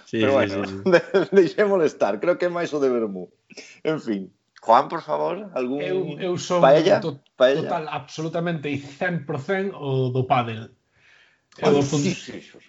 Sí, 0.06 0.18
Pero 0.20 0.34
bueno, 0.34 0.66
sí, 0.66 0.74
sí. 0.84 1.30
deixe 1.32 1.64
molestar, 1.64 2.20
creo 2.20 2.38
que 2.38 2.50
é 2.50 2.52
máis 2.52 2.74
o 2.74 2.82
de 2.82 2.90
Bermú. 2.90 3.30
En 3.86 4.02
fin, 4.02 4.34
Juan, 4.66 4.90
por 4.90 5.06
favor, 5.06 5.54
algún 5.54 5.80
eu, 5.80 6.18
eu 6.18 6.34
son 6.42 6.60
paella? 6.60 7.00
To, 7.00 7.22
paella? 7.38 7.70
total 7.70 7.86
absolutamente 7.88 8.66
e 8.66 8.82
100% 8.82 9.78
o 9.78 10.10
do 10.10 10.26
pádel. 10.26 10.74
Eu, 11.62 11.80
apun... 11.80 12.02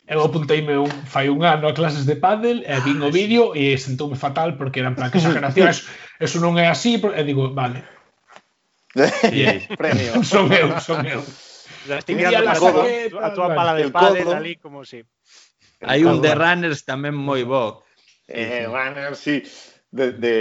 eu 0.07 0.21
apunteime 0.23 0.77
un, 0.79 0.93
fai 1.09 1.27
un 1.33 1.43
ano 1.43 1.67
a 1.67 1.75
clases 1.75 2.05
de 2.05 2.21
pádel 2.21 2.63
e 2.63 2.77
vin 2.85 3.01
o 3.01 3.11
vídeo 3.11 3.57
e 3.57 3.75
sentoume 3.81 4.15
fatal 4.15 4.61
porque 4.61 4.79
eran 4.79 4.95
para 4.95 5.11
que 5.11 5.19
esa 5.19 5.33
generación 5.33 5.73
eso, 5.73 5.89
eso 6.23 6.37
non 6.39 6.61
é 6.61 6.69
así 6.69 7.01
e 7.01 7.23
digo, 7.25 7.51
vale, 7.57 7.83
Premio. 9.81 10.25
son 10.33 10.49
eu, 10.53 10.81
son 10.81 11.05
eu. 11.05 11.23
Estoy 11.87 12.15
mirando 12.17 12.43
para 12.43 12.59
codo, 12.59 12.83
a 13.23 13.31
tua 13.31 13.55
pala 13.55 13.75
de 13.77 13.91
pádel 13.93 14.33
ali 14.33 14.57
como 14.57 14.85
si. 14.85 15.05
Hai 15.85 16.03
un 16.09 16.25
de 16.25 16.33
Runners 16.33 16.83
tamén 16.89 17.13
moi 17.13 17.45
bo. 17.45 17.85
Eh, 18.27 18.67
Runners, 18.67 19.21
sí 19.21 19.45
de, 19.97 20.13
de 20.13 20.35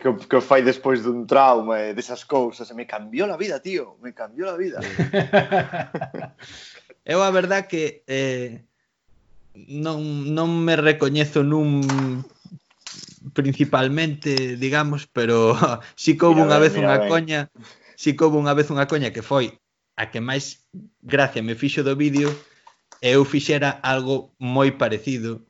que, 0.00 0.28
que 0.28 0.40
fai 0.40 0.62
despois 0.62 1.02
dun 1.02 1.26
trauma 1.26 1.80
e 1.80 1.94
desas 1.94 2.24
cousas, 2.24 2.68
e 2.70 2.74
me 2.74 2.84
cambiou 2.84 3.30
a 3.32 3.36
vida, 3.40 3.60
tío, 3.60 3.96
me 4.02 4.12
cambiou 4.12 4.50
a 4.50 4.56
vida. 4.56 4.80
Eu 7.06 7.22
a 7.22 7.30
verdad 7.30 7.70
que 7.70 8.02
eh, 8.10 8.66
non, 9.54 10.34
non 10.34 10.50
me 10.50 10.74
recoñezo 10.74 11.46
nun 11.46 11.80
principalmente, 13.32 14.56
digamos, 14.56 15.06
pero 15.06 15.54
si 15.96 16.16
que 16.16 16.26
houve 16.26 16.42
unha 16.42 16.58
vez 16.60 16.76
unha 16.76 16.98
ben. 17.02 17.08
coña, 17.08 17.40
si 17.96 18.14
que 18.14 18.22
houve 18.22 18.38
unha 18.38 18.54
vez 18.54 18.70
unha 18.70 18.86
coña 18.86 19.10
que 19.10 19.24
foi 19.24 19.58
a 19.96 20.12
que 20.12 20.20
máis 20.20 20.66
gracia 21.00 21.42
me 21.42 21.56
fixo 21.56 21.80
do 21.82 21.96
vídeo, 21.96 22.28
eu 23.00 23.24
fixera 23.24 23.80
algo 23.82 24.36
moi 24.38 24.76
parecido 24.76 25.46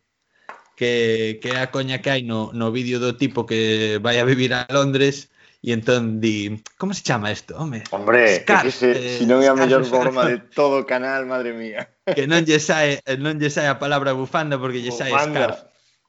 que, 0.76 1.38
que 1.42 1.56
é 1.56 1.58
a 1.64 1.72
coña 1.72 1.98
que 2.04 2.12
hai 2.12 2.22
no, 2.22 2.52
no 2.52 2.70
vídeo 2.70 3.00
do 3.00 3.16
tipo 3.16 3.48
que 3.48 3.98
vai 3.98 4.20
a 4.20 4.28
vivir 4.28 4.52
a 4.52 4.68
Londres 4.70 5.32
e 5.66 5.74
entón 5.74 6.22
di, 6.22 6.62
como 6.78 6.94
se 6.94 7.02
chama 7.02 7.32
isto, 7.32 7.58
home? 7.58 7.82
Hombre, 7.90 8.44
Scar, 8.44 8.62
que 8.62 8.70
se, 8.70 8.92
eh, 8.92 9.18
si 9.18 9.24
non 9.26 9.42
é 9.42 9.50
a 9.50 9.56
eh, 9.56 9.58
mellor 9.58 9.82
forma 9.82 10.22
de 10.28 10.38
todo 10.38 10.84
o 10.84 10.86
canal, 10.86 11.26
madre 11.26 11.56
mía. 11.56 11.90
Que 12.06 12.30
non 12.30 12.46
lle 12.46 12.62
sae, 12.62 13.02
non 13.18 13.40
lle 13.40 13.50
sae 13.50 13.66
a 13.66 13.80
palabra 13.80 14.14
bufanda 14.14 14.60
porque 14.62 14.78
lle 14.78 14.94
sae 14.94 15.10
bufanda. 15.10 15.32
scarf. 15.34 15.58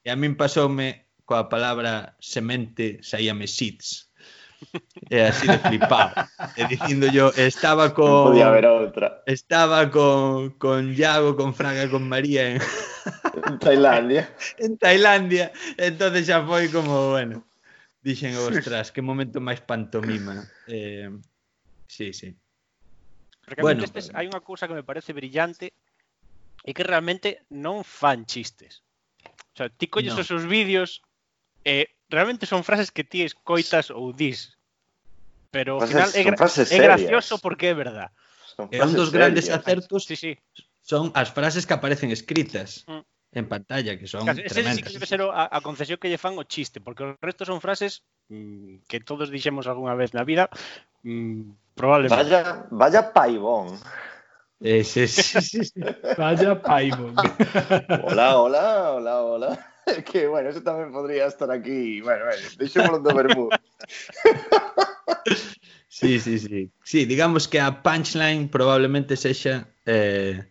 E 0.06 0.13
a 0.13 0.15
min 0.19 0.38
pasoume 0.38 1.07
coa 1.28 1.52
palabra 1.52 2.16
semente 2.24 3.04
saíame 3.04 3.52
seeds. 3.52 4.08
E 5.12 5.22
así 5.22 5.46
de 5.46 5.60
flipado. 5.60 6.26
e 6.58 6.66
dicindo 6.66 7.06
yo, 7.13 7.30
estaba 7.38 7.94
con... 7.94 8.34
Podía 8.34 8.48
haber 8.48 8.66
outra. 8.66 9.22
Estaba 9.28 9.92
con, 9.92 10.58
con 10.58 10.96
Iago, 10.96 11.36
con 11.36 11.54
Fraga, 11.54 11.86
con 11.92 12.10
María 12.10 12.56
en... 12.56 12.62
en 13.46 13.60
Tailandia. 13.60 14.34
en 14.58 14.80
Tailandia. 14.80 15.52
entonces 15.78 16.26
xa 16.26 16.42
foi 16.42 16.72
como, 16.74 17.13
bueno, 17.13 17.46
dixen, 18.02 18.34
ostras, 18.40 18.90
que 18.90 19.04
momento 19.06 19.38
máis 19.44 19.62
pantomima. 19.62 20.42
Eh, 20.66 21.12
sí, 21.86 22.16
sí. 22.16 22.34
Porque 23.46 23.62
bueno, 23.62 23.86
testes, 23.86 24.10
pero... 24.10 24.18
hai 24.18 24.26
unha 24.26 24.42
cousa 24.42 24.66
que 24.66 24.74
me 24.74 24.88
parece 24.88 25.13
brillante 25.13 25.76
e 26.66 26.72
que 26.74 26.84
realmente 26.88 27.46
non 27.54 27.86
fan 27.86 28.26
chistes. 28.26 28.82
O 29.54 29.56
sea, 29.56 29.70
ti 29.70 29.86
colles 29.86 30.18
no. 30.18 30.26
os 30.26 30.28
seus 30.28 30.50
vídeos 30.50 31.06
eh, 31.67 31.91
realmente 32.08 32.47
son 32.47 32.63
frases 32.63 32.95
que 32.95 33.03
ti 33.03 33.27
escoitas 33.27 33.91
ou 33.91 34.15
dis. 34.15 34.56
Pero 35.51 35.84
ao 35.84 35.88
final 35.88 36.08
é, 36.15 36.23
gra 36.23 36.39
é 36.39 36.80
gracioso 36.80 37.36
porque 37.43 37.67
é 37.67 37.75
verdad. 37.75 38.10
E 38.71 38.80
un 38.80 38.95
dos 38.95 39.12
grandes 39.12 39.51
serias. 39.51 39.60
acertos 39.60 40.08
sí, 40.08 40.15
sí. 40.15 40.32
son 40.80 41.12
as 41.12 41.27
frases 41.36 41.67
que 41.67 41.75
aparecen 41.75 42.15
escritas. 42.15 42.88
Mm 42.88 43.03
en 43.32 43.47
pantalla, 43.47 43.97
que 43.97 44.08
son 44.08 44.27
ese 44.27 44.43
tremendas. 44.43 44.56
Ese 44.56 44.75
sí 44.75 44.84
que 44.84 44.93
debe 44.93 45.06
ser 45.06 45.21
a, 45.21 45.49
a 45.51 45.62
concesión 45.62 45.99
que 45.99 46.10
lle 46.10 46.17
fan 46.17 46.38
o 46.39 46.43
chiste, 46.43 46.80
porque 46.80 47.03
o 47.03 47.15
resto 47.19 47.45
son 47.45 47.62
frases 47.62 48.03
mm, 48.30 48.88
que 48.88 48.99
todos 48.99 49.30
dixemos 49.30 49.67
algunha 49.67 49.93
vez 49.93 50.15
na 50.15 50.23
vida, 50.23 50.49
mm, 51.03 51.75
probablemente. 51.75 52.17
Vaya, 52.17 52.65
vaya 52.71 53.01
paibón. 53.13 53.77
Eh, 54.58 54.84
sí, 54.84 55.06
sí, 55.08 55.41
sí, 55.41 55.62
sí. 55.69 55.80
Vaya 56.17 56.58
paibón. 56.58 57.13
Hola, 58.08 58.41
hola, 58.41 58.65
hola, 58.97 59.15
hola. 59.21 59.49
que, 60.12 60.28
bueno, 60.28 60.50
eso 60.50 60.62
tamén 60.62 60.91
podría 60.91 61.32
estar 61.32 61.47
aquí. 61.47 62.04
Bueno, 62.04 62.28
bueno, 62.28 62.43
deixémoslo 62.60 63.00
do 63.00 63.12
vermú. 63.15 63.47
sí, 65.88 66.19
sí, 66.19 66.39
sí. 66.39 66.71
Sí, 66.84 67.08
digamos 67.08 67.47
que 67.47 67.63
a 67.63 67.80
punchline 67.80 68.52
probablemente 68.52 69.15
sexa 69.15 69.71
eh, 69.88 70.43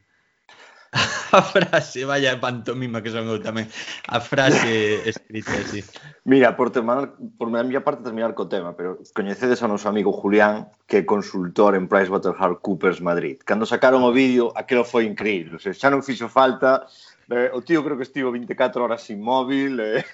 a 1.33 1.43
frase, 1.43 2.05
vaya 2.05 2.41
pantomima 2.41 3.03
que 3.03 3.13
son 3.13 3.29
eu 3.29 3.43
tamén, 3.43 3.69
a 4.09 4.23
frase 4.23 5.05
escrita 5.05 5.53
así. 5.53 5.85
Mira, 6.25 6.57
por 6.57 6.73
terminar, 6.73 7.13
por 7.37 7.53
a 7.53 7.61
miña 7.61 7.85
parte 7.85 8.09
terminar 8.09 8.33
co 8.33 8.49
tema, 8.49 8.73
pero 8.73 8.97
coñecedes 9.13 9.61
ao 9.61 9.69
noso 9.69 9.93
amigo 9.93 10.17
Julián, 10.17 10.73
que 10.89 11.05
é 11.05 11.05
consultor 11.05 11.77
en 11.77 11.91
PricewaterhouseCoopers 11.91 13.05
Madrid. 13.05 13.37
Cando 13.45 13.69
sacaron 13.69 14.01
o 14.01 14.15
vídeo, 14.15 14.55
aquilo 14.57 14.87
foi 14.87 15.05
increíble, 15.05 15.59
o 15.59 15.61
sea, 15.61 15.77
xa 15.77 15.93
non 15.93 16.01
fixo 16.01 16.33
falta 16.33 16.89
eh, 17.31 17.51
o 17.53 17.63
tío 17.63 17.83
creo 17.83 17.97
que 17.97 18.05
estivo 18.05 18.31
24 18.31 18.85
horas 18.85 19.03
sin 19.03 19.21
móvil 19.21 19.81
e 19.81 20.01
eh. 20.01 20.05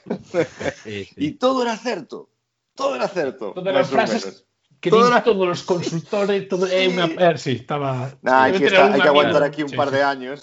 sí, 0.83 1.05
sí. 1.05 1.15
Y 1.17 1.29
todo 1.37 1.63
era 1.63 1.77
certo 1.77 2.29
todo 2.75 2.97
era 2.97 3.09
certo 3.09 3.53
todas 3.53 3.77
as 3.77 3.91
frases 3.91 4.25
menos. 4.25 4.47
que 4.81 4.91
todas 4.91 5.11
las... 5.11 5.25
todos 5.25 5.49
os 5.49 5.63
consultores 5.63 6.49
todo 6.49 6.67
sí. 6.67 6.75
é 6.75 6.85
eh, 6.85 6.93
unha 6.93 7.07
eh, 7.09 7.37
sí, 7.37 7.61
estaba 7.61 8.13
nah, 8.25 8.49
hai 8.49 8.57
que, 8.57 8.67
está, 8.67 8.89
hai 8.89 9.01
que 9.01 9.11
aguantar 9.13 9.43
aquí 9.45 9.61
un 9.63 9.73
sí, 9.73 9.77
par 9.77 9.93
sí. 9.93 9.95
de 9.97 10.03
años 10.03 10.39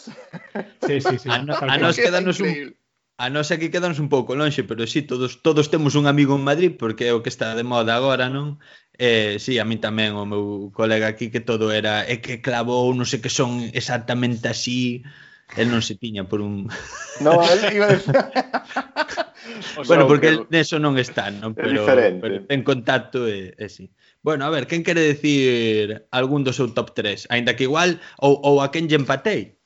sí, 0.86 0.96
sí, 1.02 1.16
sí, 1.18 1.28
a, 1.30 1.42
no, 1.42 1.58
a 1.58 1.76
nos 1.78 1.98
quedanos 1.98 2.38
un 2.40 2.78
A 3.20 3.28
nós 3.28 3.52
aquí 3.52 3.68
quedamos 3.68 4.00
un 4.00 4.08
pouco 4.08 4.32
lonxe, 4.32 4.64
pero 4.64 4.88
sí, 4.88 5.04
todos 5.04 5.44
todos 5.44 5.68
temos 5.68 6.00
un 6.00 6.08
amigo 6.08 6.40
en 6.40 6.48
Madrid, 6.48 6.80
porque 6.80 7.12
é 7.12 7.14
o 7.14 7.20
que 7.20 7.28
está 7.28 7.52
de 7.52 7.68
moda 7.68 8.00
agora, 8.00 8.32
non? 8.32 8.64
Eh, 8.96 9.44
sí, 9.44 9.60
a 9.60 9.68
mí 9.68 9.76
tamén 9.76 10.16
o 10.16 10.24
meu 10.24 10.72
colega 10.72 11.12
aquí 11.12 11.28
que 11.28 11.44
todo 11.44 11.76
era 11.76 12.08
é 12.08 12.24
que 12.24 12.40
clavou, 12.40 12.96
non 12.96 13.04
sei 13.04 13.20
que 13.20 13.28
son 13.28 13.68
exactamente 13.76 14.48
así, 14.48 15.04
El 15.58 15.74
non 15.74 15.82
se 15.82 15.98
piña 15.98 16.30
por 16.30 16.42
un... 16.42 16.70
No, 17.26 17.42
él 17.42 17.60
iba 17.74 17.90
a 17.90 17.94
decir... 17.98 18.16
o 19.78 19.84
sea, 19.84 19.98
bueno, 19.98 20.08
porque 20.08 20.30
el 20.30 20.48
neso 20.50 20.78
non 20.78 20.96
está, 21.02 21.34
non? 21.34 21.58
Pero, 21.58 21.84
diferente. 21.84 22.22
pero 22.22 22.36
ten 22.46 22.62
contacto 22.62 23.26
e, 23.26 23.58
e 23.58 23.66
sí. 23.68 23.90
Bueno, 24.22 24.46
a 24.46 24.54
ver, 24.54 24.68
quen 24.68 24.84
quere 24.84 25.02
decir 25.02 26.06
algún 26.12 26.46
do 26.46 26.54
seu 26.54 26.70
top 26.72 26.94
3? 26.94 27.28
Ainda 27.34 27.58
que 27.58 27.66
igual, 27.66 28.00
ou, 28.22 28.38
ou 28.40 28.62
a 28.62 28.70
quen 28.70 28.88
lle 28.88 29.00
empatei? 29.00 29.60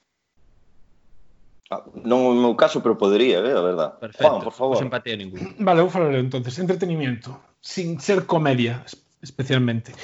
Non 2.05 2.21
o 2.29 2.33
meu 2.37 2.53
caso, 2.53 2.85
pero 2.85 2.97
podería, 2.97 3.41
eh, 3.41 3.53
a 3.53 3.61
verdad. 3.61 3.89
Perfecto. 3.97 4.29
Juan, 4.29 4.45
por 4.45 4.53
favor. 4.53 4.77
Non 4.77 4.89
empatei 4.89 5.13
a 5.13 5.19
ningún. 5.19 5.57
Vale, 5.57 5.81
vou 5.81 5.89
falar 5.89 6.13
entonces. 6.15 6.57
Entretenimiento. 6.61 7.33
Sin 7.61 7.97
ser 7.97 8.29
comedia. 8.29 8.85
Especialmente. 9.23 9.95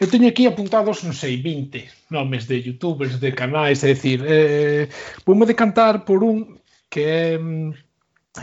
Eu 0.00 0.08
teño 0.08 0.26
aquí 0.26 0.48
apuntados, 0.48 1.04
non 1.04 1.12
sei, 1.12 1.36
20 1.38 1.84
nomes 2.10 2.48
de 2.48 2.64
youtubers, 2.64 3.20
de 3.20 3.30
canais, 3.36 3.84
é 3.84 3.92
dicir, 3.92 4.24
eh, 4.24 4.88
vou 5.22 5.36
decantar 5.44 6.02
por 6.08 6.24
un 6.24 6.58
que 6.88 7.04
é, 7.04 7.38
mm, 7.38 7.70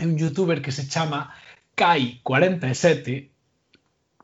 é 0.00 0.04
un 0.06 0.16
youtuber 0.16 0.62
que 0.62 0.72
se 0.72 0.86
chama 0.86 1.34
Kai47. 1.76 3.28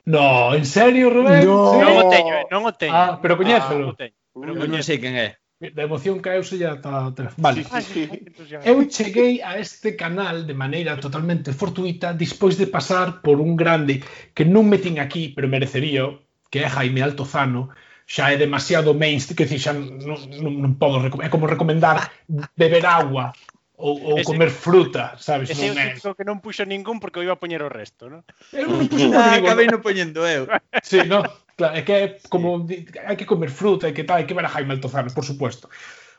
No, 0.06 0.54
en 0.54 0.64
serio, 0.64 1.10
Rubén? 1.10 1.44
No. 1.44 1.74
Sí? 1.74 1.78
Non 1.84 1.94
o 2.00 2.04
teño, 2.08 2.32
eh, 2.32 2.46
non 2.48 2.62
o 2.64 2.72
teño. 2.72 2.94
Ah, 2.96 3.18
pero 3.20 3.36
coñécelo. 3.36 3.92
Non 3.92 3.92
o 3.92 3.98
teño. 3.98 4.16
Pero 4.38 4.54
Eu 4.54 4.70
non 4.70 4.80
sei 4.86 5.02
quen 5.02 5.18
é. 5.18 5.36
Da 5.58 5.82
emoción 5.82 6.22
caeuse 6.22 6.62
ata 6.62 7.10
atrás. 7.10 7.34
Vale. 7.36 7.64
Sí, 7.64 7.82
sí, 7.82 8.06
sí. 8.06 8.58
Eu 8.62 8.86
cheguei 8.86 9.42
a 9.42 9.58
este 9.58 9.98
canal 9.98 10.46
de 10.46 10.54
maneira 10.54 11.02
totalmente 11.02 11.50
fortuita 11.50 12.14
despois 12.14 12.54
de 12.54 12.70
pasar 12.70 13.22
por 13.26 13.42
un 13.42 13.58
grande 13.58 13.98
que 14.38 14.46
non 14.46 14.70
me 14.70 14.78
tin 14.78 15.02
aquí, 15.02 15.34
pero 15.34 15.50
merecería, 15.50 16.14
que 16.46 16.62
é 16.62 16.70
Jaime 16.70 17.02
Altozano, 17.02 17.74
xa 18.06 18.30
é 18.30 18.38
demasiado 18.38 18.94
mainstream, 18.94 19.34
que 19.34 19.50
dicir, 19.50 19.58
xa 19.66 19.74
non, 19.74 19.98
non, 19.98 20.52
non 20.62 20.72
podo, 20.78 21.02
é 21.18 21.26
como 21.26 21.50
recomendar 21.50 22.06
beber 22.54 22.86
agua 22.86 23.34
Ou, 23.78 23.94
ou 24.02 24.18
ese, 24.18 24.26
comer 24.26 24.50
fruta, 24.50 25.14
sabes? 25.22 25.54
Ese 25.54 25.70
non 25.70 25.78
é 25.78 25.94
o 25.94 26.18
que 26.18 26.26
non 26.26 26.42
puxo 26.42 26.66
ningún 26.66 26.98
porque 26.98 27.22
eu 27.22 27.30
iba 27.30 27.38
a 27.38 27.42
poñer 27.42 27.62
o 27.62 27.70
resto, 27.70 28.10
non? 28.10 28.26
Eu 28.50 28.66
non 28.66 28.90
puxo 28.90 29.06
ah, 29.14 29.38
acabei 29.38 29.70
non 29.70 29.78
poñendo 29.78 30.26
eu. 30.26 30.50
Sí, 30.82 31.06
non, 31.06 31.22
claro, 31.54 31.78
é 31.78 31.86
que 31.86 31.94
é 31.94 32.06
como 32.26 32.66
sí. 32.66 32.90
hai 33.06 33.14
que 33.14 33.22
comer 33.22 33.54
fruta, 33.54 33.86
e 33.86 33.94
que 33.94 34.02
tal, 34.02 34.18
hai 34.18 34.26
que 34.26 34.34
ver 34.34 34.42
a 34.42 34.50
Jaime 34.50 34.74
Altozano, 34.74 35.14
por 35.14 35.22
supuesto. 35.22 35.70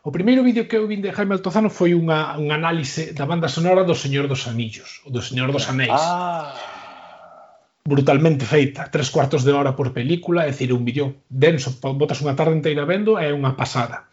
O 0.07 0.15
primeiro 0.15 0.39
vídeo 0.47 0.71
que 0.71 0.79
eu 0.79 0.87
vin 0.87 1.03
de 1.03 1.11
Jaime 1.11 1.35
Altozano 1.35 1.67
foi 1.67 1.91
unha, 1.91 2.39
un 2.39 2.55
análise 2.55 3.11
da 3.11 3.27
banda 3.27 3.51
sonora 3.51 3.83
do 3.83 3.91
Señor 3.91 4.31
dos 4.31 4.47
Anillos, 4.47 5.03
do 5.03 5.19
Señor 5.19 5.51
dos 5.51 5.67
Anéis. 5.67 5.99
Ah. 5.99 6.55
Brutalmente 7.83 8.47
feita, 8.47 8.87
tres 8.87 9.11
cuartos 9.11 9.43
de 9.43 9.51
hora 9.51 9.75
por 9.75 9.91
película, 9.91 10.47
é 10.47 10.55
dicir, 10.55 10.71
un 10.71 10.87
vídeo 10.87 11.27
denso, 11.27 11.75
botas 11.83 12.23
unha 12.23 12.39
tarde 12.39 12.55
inteira 12.55 12.87
vendo, 12.87 13.19
é 13.19 13.35
unha 13.35 13.59
pasada. 13.59 14.07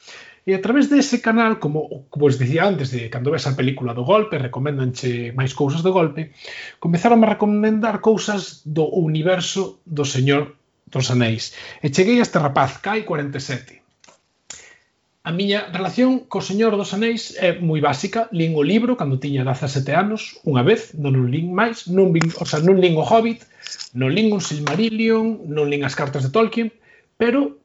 E 0.46 0.54
a 0.54 0.62
través 0.62 0.86
dese 0.86 1.18
canal, 1.18 1.58
como, 1.58 2.06
como 2.06 2.30
os 2.30 2.38
dicía 2.38 2.62
antes, 2.70 2.94
de 2.94 3.10
cando 3.10 3.34
ves 3.34 3.50
a 3.50 3.58
película 3.58 3.98
do 3.98 4.06
golpe, 4.06 4.38
recomendanche 4.38 5.34
máis 5.34 5.50
cousas 5.50 5.82
do 5.82 5.90
golpe, 5.90 6.30
comezaron 6.78 7.18
a 7.26 7.32
recomendar 7.34 7.98
cousas 7.98 8.62
do 8.62 8.86
universo 8.86 9.82
do 9.82 10.06
señor 10.06 10.54
dos 10.86 11.10
anéis. 11.10 11.50
E 11.82 11.90
cheguei 11.90 12.22
a 12.22 12.26
este 12.26 12.38
rapaz, 12.38 12.78
Kai 12.78 13.02
47. 13.02 13.82
A 15.26 15.34
miña 15.34 15.66
relación 15.74 16.30
co 16.30 16.38
Señor 16.38 16.78
dos 16.78 16.94
Anéis 16.94 17.34
é 17.42 17.58
moi 17.58 17.82
básica. 17.82 18.30
Lín 18.30 18.54
o 18.54 18.62
libro 18.62 18.94
cando 18.94 19.18
tiña 19.18 19.42
17 19.42 19.82
anos, 19.90 20.38
unha 20.46 20.62
vez, 20.62 20.94
non 20.94 21.18
o 21.18 21.26
lín 21.26 21.50
máis, 21.50 21.90
non, 21.90 22.14
vin, 22.14 22.30
o 22.38 22.46
sea, 22.46 22.62
non 22.62 22.78
lín 22.78 22.94
o 22.94 23.02
Hobbit, 23.02 23.42
non 23.98 24.14
lín 24.14 24.30
un 24.30 24.38
Silmarillion, 24.38 25.50
non 25.50 25.66
lín 25.66 25.82
as 25.82 25.98
cartas 25.98 26.22
de 26.22 26.30
Tolkien, 26.30 26.70
pero 27.18 27.58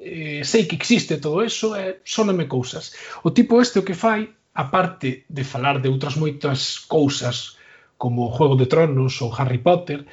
eh, 0.00 0.42
sei 0.44 0.64
que 0.64 0.76
existe 0.80 1.20
todo 1.20 1.44
eso 1.44 1.76
e 1.76 1.80
eh, 1.80 1.94
soname 2.04 2.48
cousas. 2.48 2.96
O 3.22 3.30
tipo 3.36 3.60
este 3.60 3.78
o 3.78 3.86
que 3.86 3.94
fai, 3.94 4.32
aparte 4.56 5.28
de 5.28 5.44
falar 5.44 5.80
de 5.80 5.92
outras 5.92 6.16
moitas 6.16 6.80
cousas 6.88 7.60
como 8.00 8.26
o 8.26 8.32
Juego 8.32 8.56
de 8.56 8.66
Tronos 8.66 9.20
ou 9.20 9.28
Harry 9.36 9.60
Potter, 9.60 10.08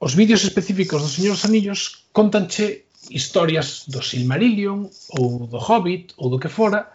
os 0.00 0.16
vídeos 0.16 0.42
específicos 0.42 1.02
do 1.02 1.12
Señor 1.12 1.36
dos 1.36 1.44
Anillos 1.44 2.08
contanche 2.10 2.88
historias 3.10 3.84
do 3.86 4.00
Silmarillion 4.02 4.88
ou 5.18 5.46
do 5.46 5.58
Hobbit 5.58 6.14
ou 6.16 6.30
do 6.30 6.40
que 6.40 6.48
fora 6.48 6.88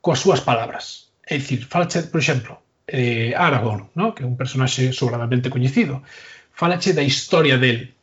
coas 0.00 0.20
súas 0.20 0.40
palabras. 0.40 1.10
É 1.26 1.36
dicir, 1.36 1.64
falache, 1.64 2.02
por 2.12 2.20
exemplo, 2.20 2.60
eh, 2.86 3.32
Aragorn, 3.34 3.90
no? 3.96 4.12
que 4.12 4.22
é 4.22 4.26
un 4.26 4.36
personaxe 4.36 4.92
sobradamente 4.92 5.48
coñecido, 5.48 6.04
falache 6.52 6.92
da 6.92 7.02
historia 7.02 7.56
del, 7.56 7.93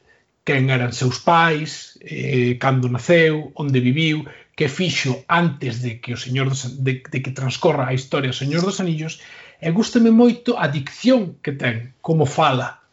quen 0.52 0.68
eran 0.70 0.92
seus 0.92 1.24
pais, 1.24 1.96
eh, 2.04 2.60
cando 2.60 2.92
naceu, 2.92 3.56
onde 3.56 3.80
viviu, 3.80 4.28
que 4.52 4.68
fixo 4.68 5.24
antes 5.32 5.80
de 5.80 6.04
que 6.04 6.12
o 6.12 6.20
señor 6.20 6.52
dos, 6.52 6.84
de, 6.84 7.00
de 7.00 7.20
que 7.24 7.32
transcorra 7.32 7.88
a 7.88 7.96
historia 7.96 8.36
o 8.36 8.40
Señor 8.42 8.60
dos 8.68 8.84
Anillos, 8.84 9.24
e 9.64 9.72
gustame 9.72 10.12
moito 10.12 10.60
a 10.60 10.68
dicción 10.68 11.40
que 11.40 11.56
ten, 11.56 11.96
como 12.04 12.28
fala, 12.28 12.84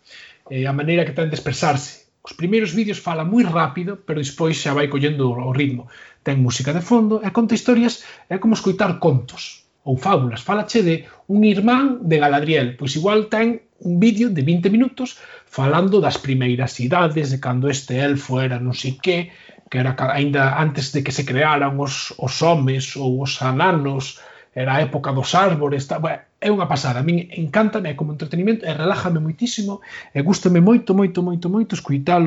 eh, 0.54 0.70
a 0.70 0.72
maneira 0.72 1.02
que 1.02 1.16
ten 1.18 1.26
de 1.26 1.34
expresarse. 1.34 2.06
Os 2.22 2.38
primeiros 2.38 2.70
vídeos 2.70 3.02
fala 3.02 3.26
moi 3.26 3.42
rápido, 3.42 3.98
pero 4.06 4.22
despois 4.22 4.54
xa 4.54 4.70
vai 4.70 4.86
collendo 4.86 5.26
o 5.34 5.50
ritmo. 5.50 5.90
Ten 6.22 6.38
música 6.38 6.70
de 6.70 6.86
fondo 6.86 7.18
e 7.26 7.28
conta 7.34 7.58
historias, 7.58 8.06
é 8.30 8.38
como 8.38 8.54
escoitar 8.54 9.02
contos 9.02 9.66
ou 9.82 9.98
fábulas. 9.98 10.46
Falache 10.46 10.86
de 10.86 11.10
un 11.26 11.42
irmán 11.42 12.06
de 12.06 12.22
Galadriel, 12.22 12.78
pois 12.78 12.94
igual 12.94 13.26
ten 13.26 13.66
un 13.80 14.00
vídeo 14.00 14.30
de 14.30 14.42
20 14.42 14.70
minutos 14.70 15.18
falando 15.46 16.00
das 16.00 16.18
primeiras 16.18 16.78
idades, 16.80 17.30
de 17.30 17.38
cando 17.38 17.70
este 17.70 18.02
elfo 18.02 18.40
era 18.42 18.58
non 18.58 18.74
sei 18.74 18.98
que, 18.98 19.30
que 19.70 19.78
era 19.78 19.94
aínda 20.12 20.58
antes 20.58 20.90
de 20.90 21.02
que 21.06 21.14
se 21.14 21.22
crearan 21.22 21.78
os, 21.78 22.14
os 22.18 22.34
homes 22.42 22.98
ou 22.98 23.22
os 23.22 23.38
ananos, 23.42 24.18
era 24.54 24.74
a 24.74 24.82
época 24.82 25.12
dos 25.12 25.34
árbores, 25.34 25.86
tá, 25.86 26.02
bueno, 26.02 26.18
é 26.40 26.48
unha 26.50 26.66
pasada, 26.66 27.02
a 27.02 27.06
min 27.06 27.30
encántame 27.34 27.94
como 27.94 28.14
entretenimento 28.14 28.66
e 28.66 28.70
relájame 28.74 29.22
moitísimo 29.22 29.82
e 30.14 30.22
gustame 30.22 30.58
moito, 30.58 30.94
moito, 30.94 31.22
moito, 31.22 31.46
moito 31.46 31.74
escuitar, 31.78 32.22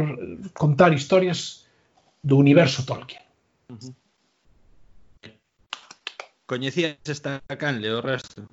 contar 0.55 0.91
historias 0.95 1.67
do 2.23 2.35
universo 2.39 2.83
Tolkien. 2.87 3.23
Uh 3.67 3.75
-huh. 3.75 3.93
Coñecías 6.45 6.99
esta 7.07 7.39
canle 7.55 7.87
o 7.95 8.03
resto? 8.03 8.43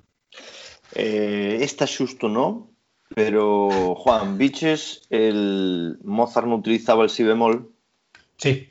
Eh, 0.95 1.59
esta 1.59 1.83
xusto 1.83 2.31
non, 2.31 2.68
Pero, 3.15 3.95
Juan, 3.95 4.37
¿biches 4.37 5.01
el 5.09 5.97
Mozart 6.03 6.47
no 6.47 6.55
utilizaba 6.55 7.03
el 7.03 7.09
si 7.09 7.23
bemol? 7.23 7.69
Sí. 8.37 8.69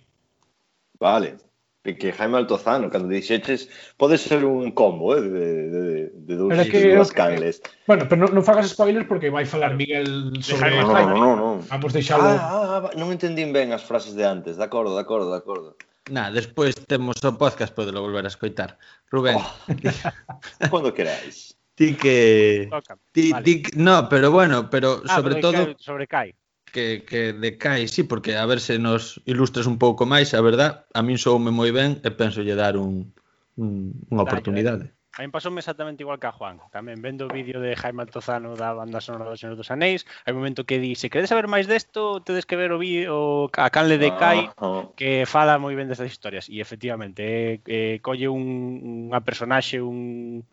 Vale. 0.99 1.37
Que 1.83 2.13
Jaime 2.13 2.37
Altozano, 2.37 2.91
cando 2.91 3.09
dixeches, 3.09 3.71
pode 3.97 4.19
ser 4.19 4.45
un 4.45 4.73
combo, 4.73 5.17
eh, 5.17 5.23
de, 5.23 5.71
de, 5.71 6.11
de 6.13 6.37
dous 6.37 6.53
pero 6.53 6.65
que, 6.69 6.95
dúas 6.95 7.13
canles. 7.13 7.63
Bueno, 7.87 8.05
pero 8.05 8.29
non, 8.29 8.37
non 8.37 8.45
fagas 8.45 8.69
spoilers 8.77 9.09
porque 9.09 9.33
vai 9.33 9.49
falar 9.49 9.73
Miguel 9.73 10.37
sobre 10.45 10.69
Jaime. 10.69 10.85
No, 10.85 10.93
Jaime. 10.93 11.17
no, 11.17 11.17
no, 11.17 11.33
no. 11.33 11.51
Vamos 11.65 11.97
deixalo. 11.97 12.29
Ah, 12.29 12.37
ah, 12.37 12.81
ah, 12.85 12.93
non 12.93 13.09
entendín 13.09 13.57
ben 13.57 13.73
as 13.73 13.81
frases 13.81 14.13
de 14.13 14.29
antes, 14.29 14.61
de 14.61 14.65
acordo, 14.69 14.93
de 14.93 15.01
acordo, 15.01 15.33
de 15.33 15.41
acordo. 15.41 15.81
Na, 16.13 16.29
despois 16.29 16.77
temos 16.77 17.25
o 17.25 17.33
podcast, 17.41 17.73
podelo 17.73 18.05
volver 18.05 18.29
a 18.29 18.33
escoitar. 18.33 18.77
Rubén. 19.09 19.41
Oh, 19.41 19.49
cando 20.69 20.93
queráis 20.93 21.57
ti 21.79 21.95
que 21.95 22.69
ti, 23.13 23.31
vale. 23.31 23.45
ti, 23.45 23.63
no, 23.77 24.09
pero 24.09 24.33
bueno, 24.33 24.69
pero 24.69 25.01
ah, 25.07 25.15
sobre 25.15 25.37
todo 25.37 25.79
sobre 25.79 26.07
Kai. 26.09 26.35
Que, 26.69 27.03
que 27.09 27.33
decae, 27.33 27.89
sí, 27.89 28.03
porque 28.03 28.37
a 28.37 28.45
ver 28.45 28.61
se 28.61 28.79
nos 28.79 29.23
ilustras 29.25 29.65
un 29.65 29.79
pouco 29.79 30.05
máis, 30.05 30.35
a 30.35 30.43
verdad, 30.43 30.85
a 30.93 31.01
min 31.07 31.17
soume 31.17 31.55
moi 31.55 31.71
ben 31.71 32.03
e 32.03 32.11
penso 32.11 32.43
lle 32.43 32.59
dar 32.59 32.77
un, 32.77 33.15
un, 33.57 33.95
unha 34.11 34.27
oportunidade. 34.27 34.91
Daño, 34.91 34.99
A 35.19 35.23
mí 35.23 35.29
pasoume 35.35 35.59
exactamente 35.59 36.03
igual 36.03 36.21
que 36.21 36.29
a 36.29 36.33
Juan. 36.33 36.61
Tamén 36.71 37.03
vendo 37.03 37.27
o 37.27 37.33
vídeo 37.33 37.59
de 37.59 37.75
Jaime 37.75 38.07
Altozano 38.07 38.55
da 38.55 38.71
banda 38.71 39.03
sonora 39.03 39.33
do 39.33 39.41
Señor 39.41 39.59
dos 39.59 39.73
Anéis. 39.75 40.07
Hai 40.23 40.31
un 40.35 40.39
momento 40.39 40.63
que 40.63 40.79
di, 40.79 40.95
se 40.95 41.11
queredes 41.11 41.35
saber 41.35 41.51
máis 41.51 41.67
desto, 41.67 42.23
tedes 42.23 42.47
que 42.47 42.55
ver 42.55 42.71
o 42.71 42.79
vídeo 42.79 43.51
a 43.55 43.67
Canle 43.71 43.99
de 43.99 44.15
Kai, 44.15 44.47
ah, 44.55 44.55
ah. 44.63 44.83
que 44.95 45.27
fala 45.27 45.59
moi 45.59 45.75
ben 45.75 45.91
destas 45.91 46.13
historias. 46.13 46.47
E 46.47 46.63
efectivamente, 46.63 47.25
eh, 47.25 47.59
eh, 47.67 47.97
colle 47.99 48.31
un, 48.31 49.11
unha 49.11 49.19
personaxe, 49.25 49.83
un, 49.83 50.47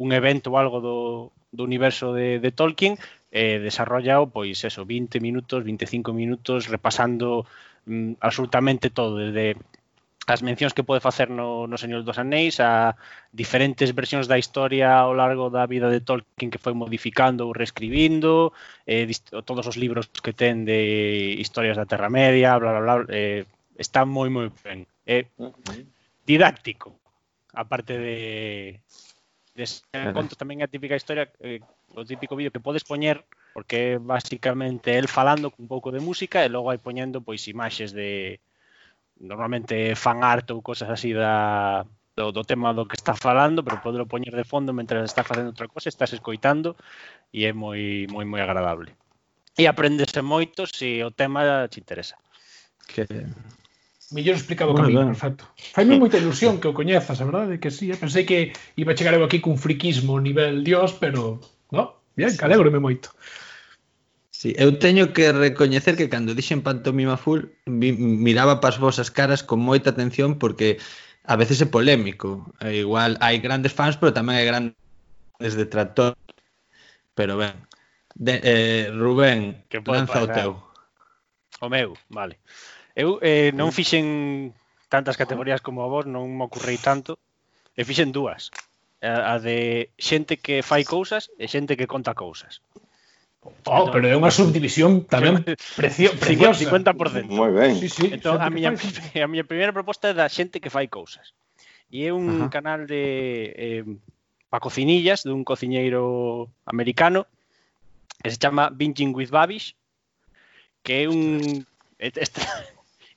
un 0.00 0.16
evento 0.16 0.48
ou 0.48 0.56
algo 0.56 0.80
do, 0.80 0.98
do 1.52 1.62
universo 1.68 2.16
de, 2.16 2.40
de 2.40 2.50
Tolkien 2.56 2.96
e 3.30 3.56
eh, 3.56 3.56
desarrollao 3.60 4.32
pois 4.32 4.64
eso, 4.64 4.88
20 4.88 5.20
minutos, 5.20 5.60
25 5.62 6.16
minutos 6.16 6.66
repasando 6.72 7.44
mm, 7.84 8.18
absolutamente 8.24 8.88
todo, 8.88 9.20
desde 9.20 9.60
as 10.26 10.40
mencións 10.46 10.72
que 10.72 10.86
pode 10.86 11.04
facer 11.04 11.28
no, 11.28 11.66
no 11.66 11.76
Señor 11.76 12.06
dos 12.06 12.16
Anéis 12.16 12.62
a 12.64 12.94
diferentes 13.34 13.92
versións 13.92 14.30
da 14.30 14.38
historia 14.38 14.94
ao 14.94 15.12
largo 15.12 15.50
da 15.50 15.66
vida 15.66 15.92
de 15.92 16.00
Tolkien 16.00 16.48
que 16.48 16.62
foi 16.62 16.72
modificando 16.72 17.44
ou 17.44 17.52
reescribindo 17.52 18.56
eh, 18.86 19.04
todos 19.44 19.66
os 19.66 19.76
libros 19.76 20.08
que 20.08 20.32
ten 20.32 20.64
de 20.64 21.36
historias 21.36 21.76
da 21.76 21.88
Terra 21.88 22.08
Media 22.08 22.56
bla, 22.56 22.78
bla, 22.78 22.82
bla, 22.82 22.94
eh, 23.12 23.44
está 23.76 24.06
moi 24.06 24.32
moi 24.32 24.48
ben. 24.64 24.86
É 25.04 25.26
eh, 25.26 25.84
didáctico 26.24 26.94
aparte 27.52 27.98
de 27.98 28.78
Des 29.54 29.82
claro. 29.90 30.14
contos 30.14 30.38
tamén 30.38 30.62
é 30.62 30.64
a 30.64 30.72
típica 30.72 30.94
historia, 30.94 31.26
eh, 31.42 31.58
o 31.94 32.06
típico 32.06 32.38
vídeo 32.38 32.54
que 32.54 32.62
podes 32.62 32.86
poñer 32.86 33.26
porque 33.52 33.94
é 33.94 33.98
basicamente 33.98 34.94
el 34.94 35.10
falando 35.10 35.50
un 35.58 35.66
pouco 35.66 35.90
de 35.90 35.98
música 35.98 36.46
e 36.46 36.52
logo 36.52 36.70
hai 36.70 36.78
poñendo 36.78 37.18
pois 37.18 37.42
imaxes 37.50 37.90
de 37.90 38.38
normalmente 39.18 39.98
fan 39.98 40.22
art 40.22 40.46
ou 40.54 40.62
cosas 40.62 40.88
así 40.88 41.10
da 41.10 41.82
do, 42.16 42.32
do 42.32 42.42
tema 42.44 42.72
do 42.72 42.86
que 42.86 42.96
está 42.96 43.14
falando, 43.14 43.64
pero 43.64 43.82
podelo 43.82 44.06
poñer 44.06 44.34
de 44.34 44.46
fondo 44.46 44.72
mentre 44.72 45.02
estás 45.02 45.26
facendo 45.26 45.50
outra 45.50 45.68
cosa, 45.68 45.88
estás 45.88 46.12
escoitando 46.12 46.76
e 47.34 47.46
é 47.46 47.52
moi 47.52 48.06
moi 48.10 48.24
moi 48.24 48.40
agradable. 48.40 48.94
E 49.58 49.66
aprendese 49.66 50.22
moito 50.22 50.64
se 50.66 51.02
o 51.02 51.10
tema 51.10 51.66
te 51.68 51.82
interesa. 51.82 52.16
Que 52.86 53.06
mellor 54.10 54.36
explicado 54.36 54.72
bueno, 54.72 54.86
camiño, 54.86 55.00
ben. 55.00 55.14
perfecto. 55.14 55.44
Faime 55.56 55.98
moita 55.98 56.18
ilusión 56.22 56.60
que 56.60 56.68
o 56.68 56.74
coñezas, 56.74 57.20
a 57.20 57.26
verdade 57.26 57.58
que 57.58 57.70
sí. 57.70 57.90
Eh? 57.90 57.98
Pensei 57.98 58.26
que 58.26 58.52
iba 58.76 58.92
a 58.92 58.98
chegar 58.98 59.14
eu 59.14 59.24
aquí 59.24 59.38
cun 59.38 59.58
friquismo 59.58 60.18
nivel 60.18 60.62
dios, 60.62 60.94
pero, 60.98 61.40
no, 61.70 61.98
bien, 62.14 62.34
que 62.34 62.44
alegrome 62.44 62.78
moito. 62.78 63.14
Sí, 64.40 64.56
eu 64.56 64.72
teño 64.80 65.12
que 65.12 65.36
recoñecer 65.36 66.00
que 66.00 66.08
cando 66.08 66.32
dixen 66.32 66.64
pantomima 66.64 67.20
full, 67.20 67.52
vi, 67.68 67.92
miraba 67.92 68.64
pas 68.64 68.80
vosas 68.80 69.12
caras 69.12 69.44
con 69.44 69.60
moita 69.60 69.92
atención 69.92 70.40
porque 70.40 70.80
a 71.28 71.36
veces 71.36 71.60
é 71.60 71.68
polémico. 71.68 72.48
E 72.64 72.80
igual 72.80 73.20
hai 73.20 73.36
grandes 73.36 73.76
fans, 73.76 74.00
pero 74.00 74.16
tamén 74.16 74.40
hai 74.40 74.48
grandes 74.48 75.52
detractores. 75.54 76.16
Pero 77.12 77.36
ben, 77.36 77.52
de, 78.16 78.40
eh, 78.40 78.88
Rubén, 78.96 79.60
lanza 79.84 80.24
pasar? 80.24 80.24
o 80.24 80.28
teu. 80.32 80.50
O 81.60 81.68
meu, 81.68 81.92
vale. 82.08 82.40
Eu 83.00 83.16
eh, 83.24 83.48
non 83.56 83.72
eh. 83.72 83.76
fixen 83.76 84.04
tantas 84.92 85.16
categorías 85.16 85.64
como 85.64 85.80
a 85.80 85.88
vos, 85.88 86.04
non 86.04 86.28
me 86.28 86.44
ocurrei 86.44 86.76
tanto, 86.76 87.16
e 87.72 87.80
fixen 87.88 88.12
dúas. 88.12 88.52
A, 89.00 89.32
a 89.32 89.34
de 89.40 89.88
xente 89.96 90.36
que 90.36 90.60
fai 90.60 90.84
cousas 90.84 91.32
e 91.40 91.48
xente 91.48 91.80
que 91.80 91.88
conta 91.88 92.12
cousas. 92.12 92.60
Oh, 93.40 93.88
entón, 93.88 93.96
pero 93.96 94.04
é 94.04 94.12
unha 94.12 94.28
subdivisión 94.28 95.08
tamén 95.08 95.40
precio, 95.80 96.12
preciosa. 96.12 96.68
50%. 96.68 97.32
Moi 97.32 97.48
ben. 97.56 97.80
Sí, 97.80 97.88
sí, 97.88 98.06
entón, 98.12 98.36
a 98.36 98.52
miña, 98.52 98.76
a 98.76 99.28
miña 99.32 99.48
primeira 99.48 99.72
proposta 99.72 100.12
é 100.12 100.14
da 100.14 100.28
xente 100.28 100.60
que 100.60 100.68
fai 100.68 100.92
cousas. 100.92 101.32
E 101.88 102.04
é 102.04 102.12
un 102.12 102.44
Ajá. 102.44 102.52
canal 102.52 102.84
de 102.84 103.00
eh, 103.56 103.82
pa 104.52 104.60
cocinillas 104.60 105.24
dun 105.24 105.40
cociñeiro 105.46 106.52
americano 106.68 107.24
que 108.20 108.28
se 108.28 108.36
chama 108.36 108.68
Binging 108.68 109.16
with 109.16 109.32
Babish 109.32 109.72
que 110.84 111.06
é 111.06 111.08
un 111.08 111.64
este, 111.98 112.44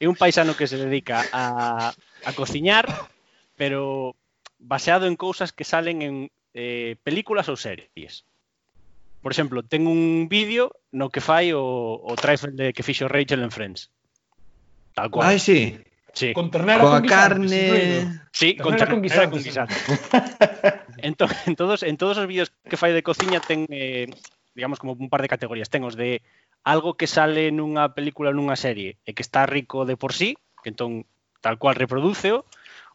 é 0.03 0.07
un 0.11 0.19
paisano 0.19 0.59
que 0.59 0.67
se 0.67 0.75
dedica 0.75 1.23
a, 1.31 1.95
a 1.95 2.31
cociñar, 2.35 2.91
pero 3.55 4.15
baseado 4.59 5.07
en 5.07 5.15
cousas 5.15 5.55
que 5.55 5.63
salen 5.63 6.03
en 6.03 6.15
eh, 6.53 6.99
películas 7.07 7.47
ou 7.47 7.55
series. 7.55 8.27
Por 9.23 9.31
exemplo, 9.31 9.63
ten 9.63 9.87
un 9.87 10.27
vídeo 10.27 10.75
no 10.91 11.07
que 11.07 11.23
fai 11.23 11.55
o, 11.55 11.63
o 12.03 12.11
trifle 12.19 12.51
de 12.51 12.75
que 12.75 12.83
fixo 12.83 13.07
Rachel 13.07 13.39
en 13.39 13.55
Friends. 13.55 13.87
Tal 14.91 15.07
cual. 15.07 15.31
Ai, 15.31 15.39
sí. 15.39 15.79
Sí. 16.11 16.35
Con 16.35 16.51
ternera 16.51 16.83
Coa 16.83 16.99
con 16.99 17.07
carne. 17.07 17.47
Guisante. 17.47 18.27
Sí, 18.35 18.53
ternera 18.53 18.91
con 18.91 19.01
ternera 19.01 19.31
con 19.31 19.39
guisante. 19.39 19.75
entón, 20.99 21.29
en 21.47 21.55
todos 21.55 21.81
en 21.81 21.95
todos 21.95 22.19
os 22.19 22.27
vídeos 22.27 22.51
que 22.67 22.75
fai 22.75 22.91
de 22.91 23.01
cociña 23.01 23.39
ten 23.39 23.65
eh, 23.71 24.11
digamos 24.51 24.77
como 24.77 24.93
un 24.93 25.07
par 25.07 25.23
de 25.23 25.31
categorías. 25.31 25.71
Ten 25.71 25.87
os 25.87 25.95
de 25.95 26.21
algo 26.63 26.95
que 26.95 27.07
sale 27.07 27.51
nunha 27.51 27.91
película 27.91 28.31
nunha 28.31 28.55
serie 28.55 28.95
e 29.03 29.11
que 29.11 29.23
está 29.23 29.43
rico 29.45 29.83
de 29.83 29.99
por 29.99 30.15
sí, 30.15 30.39
que 30.63 30.71
entón 30.71 31.03
tal 31.43 31.59
cual 31.59 31.75
reproduceo, 31.75 32.47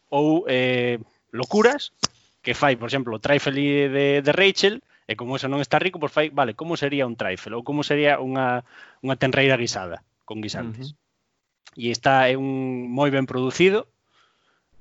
ou 0.08 0.48
eh, 0.48 0.96
locuras, 1.30 1.92
que 2.40 2.56
fai, 2.56 2.80
por 2.80 2.88
exemplo, 2.88 3.12
o 3.12 3.20
trifle 3.20 3.92
de, 3.92 4.24
de 4.24 4.32
Rachel, 4.32 4.80
e 5.04 5.16
como 5.16 5.36
eso 5.36 5.52
non 5.52 5.60
está 5.60 5.76
rico, 5.76 6.00
pois 6.00 6.12
fai, 6.12 6.32
vale, 6.32 6.56
como 6.56 6.80
sería 6.80 7.04
un 7.04 7.16
trifle, 7.16 7.56
ou 7.56 7.64
como 7.64 7.84
sería 7.84 8.16
unha, 8.20 8.64
unha 9.04 9.16
tenreira 9.20 9.60
guisada, 9.60 10.00
con 10.24 10.40
guisantes. 10.40 10.92
Uh 10.92 10.96
-huh. 10.96 11.86
E 11.88 11.92
está 11.92 12.26
é 12.32 12.34
un 12.40 12.88
moi 12.88 13.12
ben 13.12 13.28
producido, 13.28 13.84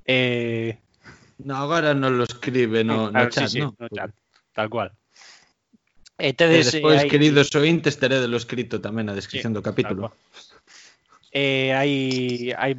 eh, 0.08 0.80
No, 1.38 1.54
agora 1.62 1.93
non 1.93 2.17
lo 2.17 2.26
escribe 2.26 2.82
no, 2.82 3.08
eh, 3.08 3.12
claro, 3.13 3.30
no 3.30 3.30
chat, 3.30 3.45
sí, 3.45 3.54
sí, 3.54 3.60
no? 3.62 3.76
no 3.78 3.88
chat, 3.93 4.10
tal 4.58 4.69
cual. 4.73 4.89
E 6.17 6.30
E 6.30 6.34
tedes, 6.34 6.73
despois, 6.73 6.97
eh, 6.97 7.06
hai- 7.06 7.12
queridos 7.13 7.53
ointes, 7.53 8.01
teredelo 8.01 8.41
escrito 8.41 8.82
tamén 8.82 9.06
na 9.06 9.13
descripción 9.13 9.53
do 9.53 9.62
tal 9.62 9.69
capítulo. 9.69 10.10
Eh, 11.30 11.69
hai 11.77 11.93
hai 12.58 12.73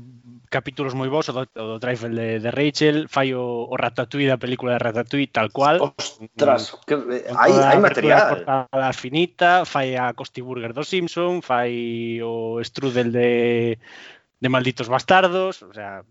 capítulos 0.51 0.96
moi 0.98 1.07
bons 1.07 1.29
o 1.31 1.33
do, 1.37 1.42
o 1.46 1.64
do 1.77 1.79
trifle 1.79 2.11
de, 2.11 2.29
de 2.42 2.51
Rachel, 2.51 3.07
fai 3.07 3.37
o, 3.37 3.68
o 3.70 3.74
Ratatouille 3.79 4.27
da 4.27 4.40
película 4.42 4.74
de 4.74 4.83
Ratatouille 4.83 5.31
tal 5.31 5.55
cual. 5.55 5.79
Ostras, 5.79 6.74
que, 6.83 6.98
con 6.98 7.38
hai, 7.38 7.79
material. 7.79 8.42
cortada 8.42 8.90
finita, 8.90 9.62
fai 9.62 9.94
a 9.94 10.11
Costi 10.18 10.42
Burger 10.42 10.74
do 10.74 10.83
Simpson, 10.83 11.38
fai 11.44 12.18
o 12.24 12.59
strudel 12.66 13.14
de 13.14 13.79
de 14.38 14.48
Malditos 14.48 14.90
Bastardos, 14.90 15.62
o 15.62 15.70
sea, 15.70 16.03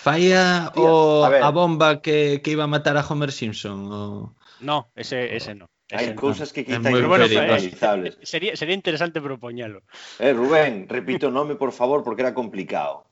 Fai 0.00 0.32
a, 0.32 0.70
Tía, 0.72 0.86
o, 0.86 1.24
a 1.24 1.28
ver. 1.28 1.42
a 1.42 1.50
bomba 1.50 2.00
que, 2.00 2.40
que 2.40 2.54
iba 2.54 2.64
a 2.64 2.72
matar 2.72 2.96
a 2.96 3.04
Homer 3.04 3.32
Simpson. 3.34 3.78
O... 3.90 4.32
no, 4.62 4.88
ese 4.94 5.34
ese 5.36 5.54
no. 5.58 5.66
No. 5.90 6.14
cousas 6.14 6.54
que 6.54 6.62
É 6.62 6.64
quizá 6.70 6.86
moi 6.86 7.02
non 7.02 7.10
bueno, 7.10 7.26
son 7.26 7.42
eh, 7.42 7.50
realizables. 7.50 8.12
Sería, 8.22 8.54
sería 8.54 8.78
interesante 8.78 9.18
propoñelo. 9.18 9.82
Eh, 10.22 10.30
Rubén, 10.30 10.86
repito 10.86 11.28
o 11.28 11.34
nome, 11.34 11.58
por 11.58 11.74
favor, 11.74 12.06
porque 12.06 12.22
era 12.22 12.30
complicado. 12.30 13.10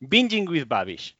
Binging 0.00 0.48
with 0.48 0.64
Babish. 0.64 1.12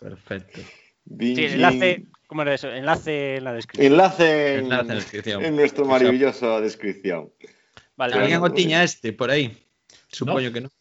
Perfecto. 0.00 0.60
Sí, 1.06 1.44
enlace, 1.46 2.06
¿cómo 2.26 2.42
era 2.42 2.54
eso? 2.54 2.68
Enlace 2.72 3.36
en 3.36 3.44
la 3.44 3.52
descripción. 3.52 3.92
Enlace 3.92 4.54
en, 4.54 4.64
Enlace 4.64 4.80
en 4.82 4.88
la 4.88 4.94
descripción. 4.94 5.38
en 5.44 5.56
nuestra 5.56 5.84
maravillosa 5.84 6.60
descripción. 6.60 7.30
Vale, 7.96 8.14
Alguén 8.14 8.40
bueno, 8.40 8.54
o 8.54 8.56
tiña 8.56 8.82
este 8.82 9.12
por 9.12 9.30
aí? 9.30 9.52
Supoño 10.08 10.50
que 10.50 10.60
non. 10.66 10.72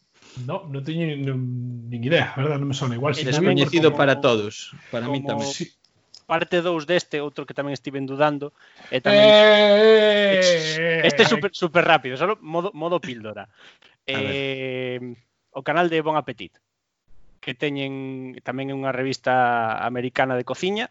No, 0.49 0.65
non 0.65 0.82
teño 0.82 1.06
nin, 1.06 1.30
nin 1.93 2.02
idea, 2.02 2.34
verdad, 2.34 2.58
non 2.58 2.65
me 2.65 2.73
sona. 2.73 2.97
Igual 2.97 3.13
si 3.13 3.21
Descoñecido 3.21 3.93
como- 3.93 4.02
para 4.02 4.17
todos. 4.17 4.73
Para 4.89 5.06
mí 5.06 5.21
tamén. 5.21 5.45
Sí. 5.45 5.69
parte 6.24 6.64
2 6.64 6.88
deste, 6.88 7.22
outro 7.22 7.46
que 7.46 7.54
tamén 7.54 7.76
estiven 7.76 8.08
dudando, 8.08 8.56
e 8.90 9.04
tamén 9.04 9.28
eh, 9.28 10.40
eh 10.40 11.08
Este 11.08 11.24
é 11.24 11.28
super 11.28 11.52
eh. 11.52 11.58
super 11.58 11.84
rápido, 11.84 12.18
solo 12.18 12.40
modo 12.42 12.72
modo 12.74 12.98
píldora. 13.04 13.52
Eh, 14.08 15.00
o 15.54 15.62
canal 15.62 15.88
de 15.88 16.02
Bon 16.02 16.18
Appetit 16.18 16.58
que 17.44 17.54
teñen 17.54 18.40
tamén 18.40 18.72
unha 18.72 18.96
revista 18.96 19.76
americana 19.84 20.40
de 20.40 20.48
cociña 20.48 20.88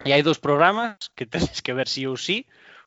e 0.00 0.16
hai 0.16 0.24
dous 0.24 0.40
programas 0.40 1.12
que 1.12 1.28
tenes 1.32 1.60
que 1.60 1.76
ver 1.76 1.86
si 1.86 2.02
sí 2.02 2.08
ou 2.08 2.16
si 2.16 2.24
sí. 2.24 2.38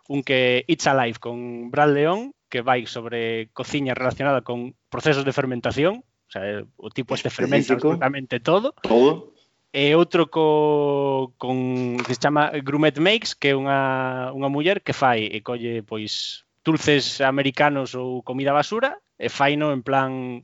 un 0.09 0.25
que 0.25 0.65
It's 0.65 0.89
Alive 0.89 1.21
con 1.21 1.69
Brad 1.69 1.93
León 1.93 2.33
que 2.49 2.65
vai 2.65 2.89
sobre 2.89 3.53
cociña 3.53 3.93
relacionada 3.93 4.41
con 4.41 4.73
procesos 4.89 5.23
de 5.23 5.31
fermentación 5.31 6.01
o 6.01 6.31
sea, 6.31 6.63
o 6.79 6.89
tipo 6.89 7.13
este 7.13 7.29
fermenta 7.29 7.75
absolutamente 7.75 8.39
todo. 8.39 8.71
Todo 8.81 9.35
e 9.71 9.95
outro 9.95 10.27
co, 10.27 11.31
con 11.39 11.95
que 12.03 12.11
se 12.11 12.19
chama 12.19 12.51
Grumet 12.59 12.99
Makes, 12.99 13.39
que 13.39 13.51
é 13.51 13.55
unha, 13.55 14.31
unha 14.35 14.51
muller 14.51 14.83
que 14.83 14.91
fai 14.91 15.31
e 15.31 15.39
colle 15.39 15.79
pois 15.79 16.43
dulces 16.59 17.23
americanos 17.23 17.95
ou 17.95 18.19
comida 18.21 18.51
basura 18.51 18.99
e 19.15 19.31
faino 19.31 19.71
en 19.71 19.81
plan 19.81 20.43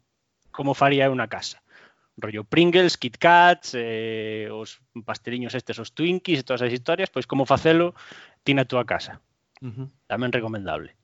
como 0.56 0.72
faría 0.74 1.12
unha 1.12 1.28
casa. 1.28 1.60
Rollo 2.18 2.42
Pringles, 2.48 2.98
Kit 2.98 3.22
Kats, 3.22 3.78
eh, 3.78 4.50
os 4.50 4.82
pasteliños 5.06 5.54
estes, 5.54 5.78
os 5.78 5.94
Twinkies 5.94 6.42
e 6.42 6.48
todas 6.48 6.66
as 6.66 6.74
historias, 6.74 7.14
pois 7.14 7.30
como 7.30 7.46
facelo 7.46 7.94
ti 8.42 8.58
na 8.58 8.66
túa 8.66 8.88
casa. 8.88 9.22
Uh 9.62 9.70
-huh. 9.70 9.88
Tamén 10.10 10.34
recomendable. 10.34 10.96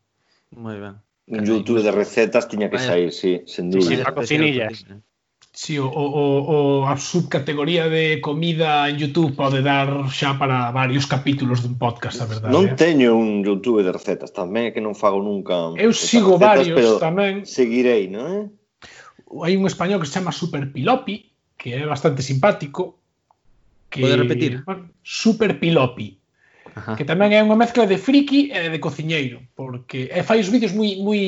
Moi 0.50 0.80
ben. 0.80 0.98
Un 1.28 1.44
YouTube 1.46 1.84
de 1.84 1.92
recetas 1.92 2.50
tiña 2.50 2.68
que 2.72 2.80
sair, 2.80 3.12
sí, 3.14 3.44
sen 3.46 3.70
dúbida. 3.70 3.88
Sí, 3.88 3.96
sí, 3.96 4.04
a 4.04 4.12
cocinillas. 4.12 4.74
Cocinilla. 4.74 5.13
Sí, 5.56 5.78
o, 5.78 5.86
o, 5.86 6.82
o 6.82 6.88
a 6.90 6.98
subcategoría 6.98 7.88
de 7.88 8.20
comida 8.22 8.90
en 8.90 8.98
YouTube 8.98 9.38
pode 9.38 9.62
dar 9.62 10.10
xa 10.10 10.34
para 10.42 10.74
varios 10.74 11.06
capítulos 11.06 11.62
dun 11.62 11.78
podcast, 11.78 12.18
a 12.18 12.26
verdade. 12.26 12.50
Non 12.50 12.74
eh? 12.74 12.74
teño 12.74 13.14
un 13.14 13.46
YouTube 13.46 13.86
de 13.86 13.94
recetas, 13.94 14.34
tamén 14.34 14.70
é 14.70 14.72
que 14.74 14.82
non 14.82 14.98
fago 14.98 15.22
nunca. 15.22 15.78
Eu 15.78 15.94
sigo 15.94 16.42
recetas, 16.42 16.74
varios 16.74 16.98
tamén. 16.98 17.46
Seguirei, 17.46 18.10
non 18.10 18.26
é? 18.26 18.40
Hai 19.46 19.54
un 19.54 19.70
español 19.70 20.02
que 20.02 20.10
se 20.10 20.18
chama 20.18 20.34
Super 20.34 20.74
Pilopi, 20.74 21.30
que 21.54 21.78
é 21.78 21.86
bastante 21.86 22.26
simpático. 22.26 22.98
Que, 23.94 24.02
Pode 24.02 24.26
repetir? 24.26 24.66
Bueno, 24.66 24.90
Super 25.06 25.62
Pilopi. 25.62 26.18
Ajá. 26.74 26.98
que 26.98 27.06
tamén 27.06 27.30
é 27.30 27.46
unha 27.46 27.54
mezcla 27.54 27.86
de 27.86 28.02
friki 28.02 28.50
e 28.50 28.74
de 28.74 28.82
cociñeiro, 28.82 29.46
porque 29.54 30.10
e 30.10 30.26
fai 30.26 30.42
os 30.42 30.50
vídeos 30.50 30.74
moi 30.74 30.98
moi 30.98 31.22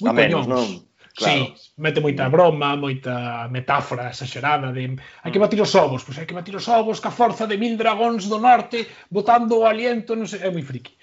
moi 0.00 0.08
a 0.08 0.16
menos, 0.16 0.48
non? 0.48 0.88
Claro. 1.16 1.56
Sí, 1.56 1.72
mete 1.76 2.00
moita 2.00 2.28
mm. 2.28 2.32
broma, 2.32 2.76
moita 2.76 3.48
metáfora 3.50 4.10
exagerada 4.10 4.72
de 4.72 4.94
hai 5.22 5.30
que 5.32 5.38
mm. 5.38 5.44
batir 5.44 5.60
os 5.60 5.74
ovos, 5.74 6.06
pois 6.06 6.16
hai 6.18 6.26
que 6.26 6.36
batir 6.38 6.54
os 6.54 6.68
ovos 6.70 7.02
ca 7.02 7.10
forza 7.10 7.50
de 7.50 7.58
mil 7.58 7.74
dragóns 7.74 8.30
do 8.30 8.38
norte 8.38 8.86
botando 9.10 9.58
o 9.58 9.66
aliento, 9.66 10.14
non 10.14 10.30
sei, 10.30 10.46
é 10.46 10.50
moi 10.50 10.62
friki. 10.62 10.94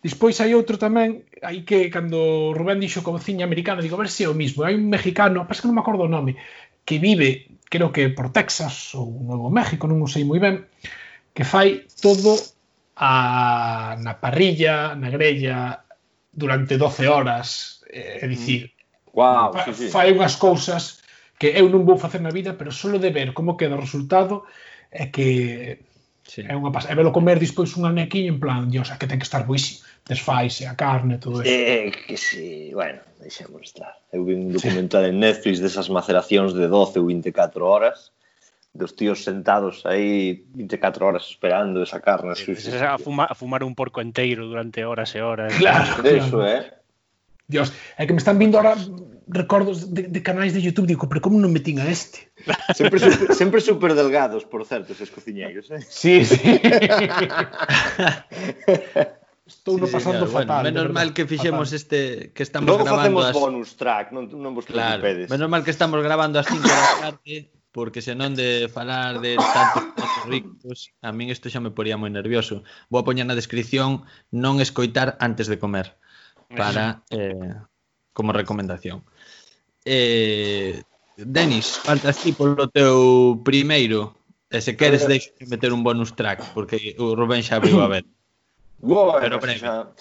Despois 0.00 0.38
hai 0.40 0.56
outro 0.56 0.80
tamén, 0.80 1.28
hai 1.44 1.60
que 1.66 1.92
cando 1.92 2.56
Rubén 2.56 2.80
dixo 2.80 3.04
cociña 3.04 3.44
americana, 3.44 3.84
digo, 3.84 3.98
a 3.98 4.02
ver 4.06 4.08
se 4.08 4.24
é 4.24 4.28
o 4.30 4.38
mismo, 4.38 4.64
hai 4.64 4.72
un 4.78 4.88
mexicano, 4.88 5.44
pasa 5.44 5.60
que 5.60 5.68
non 5.68 5.76
me 5.76 5.84
acordo 5.84 6.08
o 6.08 6.14
nome, 6.14 6.40
que 6.88 6.96
vive, 6.96 7.52
creo 7.68 7.92
que 7.92 8.08
por 8.08 8.32
Texas 8.32 8.96
ou 8.96 9.12
Novo 9.20 9.52
México, 9.52 9.84
non 9.84 10.00
o 10.00 10.08
sei 10.08 10.24
moi 10.24 10.40
ben, 10.40 10.64
que 11.36 11.44
fai 11.44 11.84
todo 12.00 12.38
a, 12.96 13.98
na 14.00 14.16
parrilla, 14.16 14.96
na 14.96 15.12
grella, 15.12 15.84
durante 16.32 16.80
12 16.80 17.04
horas, 17.04 17.82
é, 17.90 18.24
é 18.24 18.26
dicir, 18.30 18.72
Wow, 19.14 19.52
Fa, 19.52 19.64
sí, 19.64 19.74
sí. 19.74 19.86
Fai 19.88 20.12
unhas 20.12 20.36
cousas 20.36 21.02
que 21.40 21.56
eu 21.56 21.72
non 21.72 21.88
vou 21.88 21.96
facer 21.96 22.20
na 22.20 22.30
vida, 22.30 22.54
pero 22.54 22.70
solo 22.70 23.00
de 23.00 23.10
ver 23.10 23.32
como 23.32 23.56
queda 23.56 23.74
o 23.74 23.82
resultado 23.82 24.44
é 24.92 25.08
que 25.08 25.80
sí. 26.22 26.44
é 26.44 26.54
unha 26.54 26.70
pasada. 26.70 26.92
E 26.94 26.98
velo 27.00 27.14
comer 27.14 27.40
despois 27.40 27.74
un 27.80 27.88
anequiño 27.88 28.36
en 28.36 28.40
plan, 28.40 28.68
Dios, 28.68 28.92
que 28.94 29.08
ten 29.08 29.18
que 29.18 29.26
estar 29.26 29.48
buísimo. 29.48 29.88
Desfaise, 30.04 30.66
a 30.66 30.74
carne, 30.74 31.18
todo 31.22 31.40
eso. 31.40 31.46
Eh, 31.46 31.92
que 31.92 32.16
si, 32.16 32.70
sí. 32.70 32.74
bueno, 32.74 32.98
deixemos 33.20 33.62
estar. 33.62 33.94
Eu 34.10 34.24
vi 34.26 34.34
un 34.34 34.50
documental 34.50 35.06
sí. 35.06 35.10
en 35.10 35.16
Netflix 35.22 35.62
desas 35.62 35.88
maceracións 35.88 36.52
de 36.52 36.66
12 36.66 36.98
ou 36.98 37.06
24 37.06 37.62
horas 37.62 38.10
dos 38.72 38.94
tíos 38.94 39.24
sentados 39.24 39.84
aí 39.86 40.44
24 40.54 41.06
horas 41.06 41.24
esperando 41.26 41.82
esa 41.82 42.00
carne. 42.00 42.34
Sí, 42.34 42.54
sí, 42.54 42.70
a, 42.76 42.98
fuma, 42.98 43.26
a 43.26 43.34
fumar 43.34 43.64
un 43.64 43.74
porco 43.74 44.00
enteiro 44.00 44.46
durante 44.46 44.84
horas 44.84 45.14
e 45.14 45.20
horas. 45.22 45.54
Claro, 45.58 46.04
eso, 46.04 46.38
claro. 46.38 46.46
eh. 46.46 46.79
Dios, 47.50 47.74
é 47.98 48.06
que 48.06 48.14
me 48.14 48.22
están 48.22 48.38
vindo 48.38 48.54
ahora 48.56 48.78
recordos 49.26 49.90
de, 49.90 50.06
de 50.06 50.22
canais 50.22 50.54
de 50.54 50.62
YouTube, 50.62 50.86
digo, 50.86 51.10
pero 51.10 51.18
como 51.18 51.34
non 51.42 51.50
metín 51.50 51.82
a 51.82 51.90
este? 51.90 52.30
Sempre 52.78 53.02
super, 53.02 53.34
sempre 53.34 53.58
super 53.60 53.92
delgados, 53.98 54.46
por 54.46 54.62
certo, 54.62 54.94
esos 54.94 55.10
cociñeiros, 55.10 55.66
eh? 55.74 55.82
Sí, 55.82 56.22
sí. 56.24 56.38
Estou 59.50 59.74
sí, 59.74 59.80
no 59.82 59.90
pasando 59.90 60.30
señor. 60.30 60.46
fatal. 60.46 60.62
Bueno, 60.62 60.78
menos 60.78 60.94
verdad, 60.94 60.96
mal 61.02 61.10
que 61.10 61.26
fixemos 61.26 61.68
fatal. 61.68 61.80
este 61.82 62.30
que 62.32 62.42
estamos 62.46 62.70
Logo 62.70 62.86
grabando 62.86 63.18
as... 63.26 63.34
bonus 63.34 63.74
track, 63.74 64.14
non, 64.14 64.30
non 64.30 64.54
vos 64.54 64.62
claro, 64.62 65.02
pedes. 65.02 65.26
Menos 65.26 65.50
mal 65.50 65.66
que 65.66 65.74
estamos 65.74 65.98
grabando 66.06 66.38
as 66.38 66.46
5 66.46 66.62
da 66.62 67.10
tarde, 67.10 67.50
porque 67.74 67.98
senón 67.98 68.38
de 68.38 68.70
falar 68.70 69.18
de 69.18 69.34
tantos 69.34 70.06
ricos, 70.30 70.94
a 71.02 71.10
min 71.10 71.34
isto 71.34 71.50
xa 71.50 71.58
me 71.58 71.74
poría 71.74 71.98
moi 71.98 72.14
nervioso. 72.14 72.62
Vou 72.94 73.02
a 73.02 73.06
poñer 73.06 73.26
na 73.26 73.34
descripción 73.34 74.06
non 74.30 74.62
escoitar 74.62 75.18
antes 75.18 75.50
de 75.50 75.58
comer 75.58 75.98
para 76.56 77.02
eh, 77.10 77.54
como 78.12 78.32
recomendación. 78.32 79.04
Eh, 79.84 80.82
Denis, 81.16 81.78
falta 81.78 82.10
así 82.10 82.32
polo 82.32 82.68
teu 82.68 83.40
primeiro 83.44 84.16
e 84.50 84.60
se 84.60 84.76
queres 84.76 85.04
eh. 85.04 85.16
deixo 85.16 85.30
meter 85.46 85.72
un 85.72 85.84
bonus 85.84 86.16
track 86.16 86.52
porque 86.56 86.96
o 86.98 87.14
Rubén 87.14 87.44
xa 87.44 87.60
abriu 87.60 87.80
a 87.80 87.88
ver. 87.88 88.04
Boa, 88.80 89.20
Pero 89.20 89.38
breve. 89.38 89.60
Xa, 89.60 89.92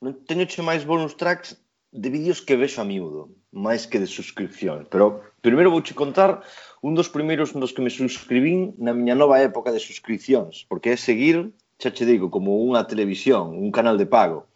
non 0.00 0.14
teño 0.24 0.46
che 0.46 0.62
máis 0.62 0.86
bonus 0.86 1.18
tracks 1.18 1.58
de 1.90 2.08
vídeos 2.10 2.40
que 2.44 2.54
vexo 2.54 2.80
a 2.80 2.86
miúdo, 2.86 3.34
máis 3.50 3.90
que 3.90 3.98
de 3.98 4.06
suscripción. 4.06 4.86
Pero 4.86 5.24
primeiro 5.42 5.74
vouche 5.74 5.98
contar 5.98 6.44
un 6.80 6.94
dos 6.94 7.10
primeiros 7.10 7.58
nos 7.58 7.74
que 7.74 7.82
me 7.82 7.90
suscribín 7.90 8.78
na 8.78 8.94
miña 8.94 9.18
nova 9.18 9.42
época 9.42 9.74
de 9.74 9.82
suscripcións, 9.82 10.62
porque 10.70 10.94
é 10.94 10.96
seguir, 10.96 11.50
xa 11.82 11.90
che 11.90 12.06
digo, 12.06 12.30
como 12.30 12.62
unha 12.62 12.86
televisión, 12.86 13.58
un 13.58 13.74
canal 13.74 13.98
de 13.98 14.06
pago. 14.06 14.46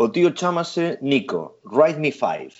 O 0.00 0.12
tío 0.14 0.30
chamase 0.30 0.96
Nico, 1.02 1.58
Write 1.64 1.98
Me 1.98 2.12
Five. 2.12 2.54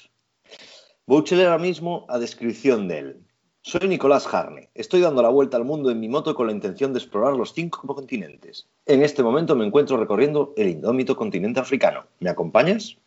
Vouche 1.07 1.37
ler 1.37 1.47
ahora 1.47 1.63
mismo 1.63 2.05
a 2.09 2.19
descripción 2.19 2.89
del. 2.91 3.23
Soy 3.63 3.87
Nicolás 3.87 4.27
Harney. 4.27 4.67
Estoy 4.75 5.03
dando 5.03 5.23
la 5.23 5.29
vuelta 5.29 5.57
al 5.57 5.65
mundo 5.65 5.93
en 5.93 6.01
mi 6.01 6.09
moto 6.09 6.35
con 6.35 6.49
la 6.49 6.53
intención 6.53 6.93
de 6.93 6.99
explorar 6.99 7.35
los 7.35 7.55
cinco 7.55 7.87
continentes. 7.95 8.67
En 8.87 9.05
este 9.05 9.23
momento 9.23 9.55
me 9.55 9.65
encuentro 9.65 9.97
recorriendo 9.97 10.53
el 10.57 10.69
indómito 10.69 11.15
continente 11.15 11.61
africano. 11.61 12.07
¿Me 12.19 12.29
acompañas? 12.29 12.99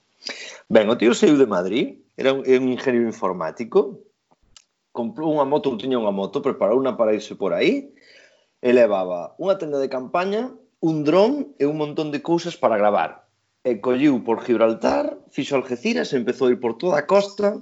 Ben, 0.70 0.88
o 0.88 0.96
tío 0.96 1.12
saiu 1.12 1.36
de 1.36 1.46
Madrid, 1.46 2.00
era 2.16 2.32
un, 2.32 2.48
ingeniero 2.48 3.04
informático, 3.04 4.00
comprou 4.96 5.28
unha 5.28 5.44
moto, 5.44 5.76
tiña 5.76 6.00
unha 6.00 6.16
moto, 6.16 6.40
preparou 6.40 6.80
unha 6.80 6.96
para 6.96 7.12
irse 7.12 7.36
por 7.36 7.52
aí, 7.52 7.92
e 8.64 8.70
levaba 8.72 9.36
unha 9.44 9.60
tenda 9.60 9.76
de 9.76 9.92
campaña, 9.92 10.56
un 10.80 11.04
dron 11.04 11.52
e 11.60 11.68
un 11.68 11.76
montón 11.76 12.16
de 12.16 12.24
cousas 12.24 12.56
para 12.56 12.80
gravar. 12.80 13.28
e 13.64 13.78
colliu 13.78 14.24
por 14.26 14.44
Gibraltar, 14.44 15.18
fixo 15.30 15.56
Algeciras, 15.56 16.14
empezou 16.14 16.48
a 16.48 16.52
ir 16.52 16.60
por 16.60 16.74
toda 16.82 16.98
a 16.98 17.06
costa 17.06 17.62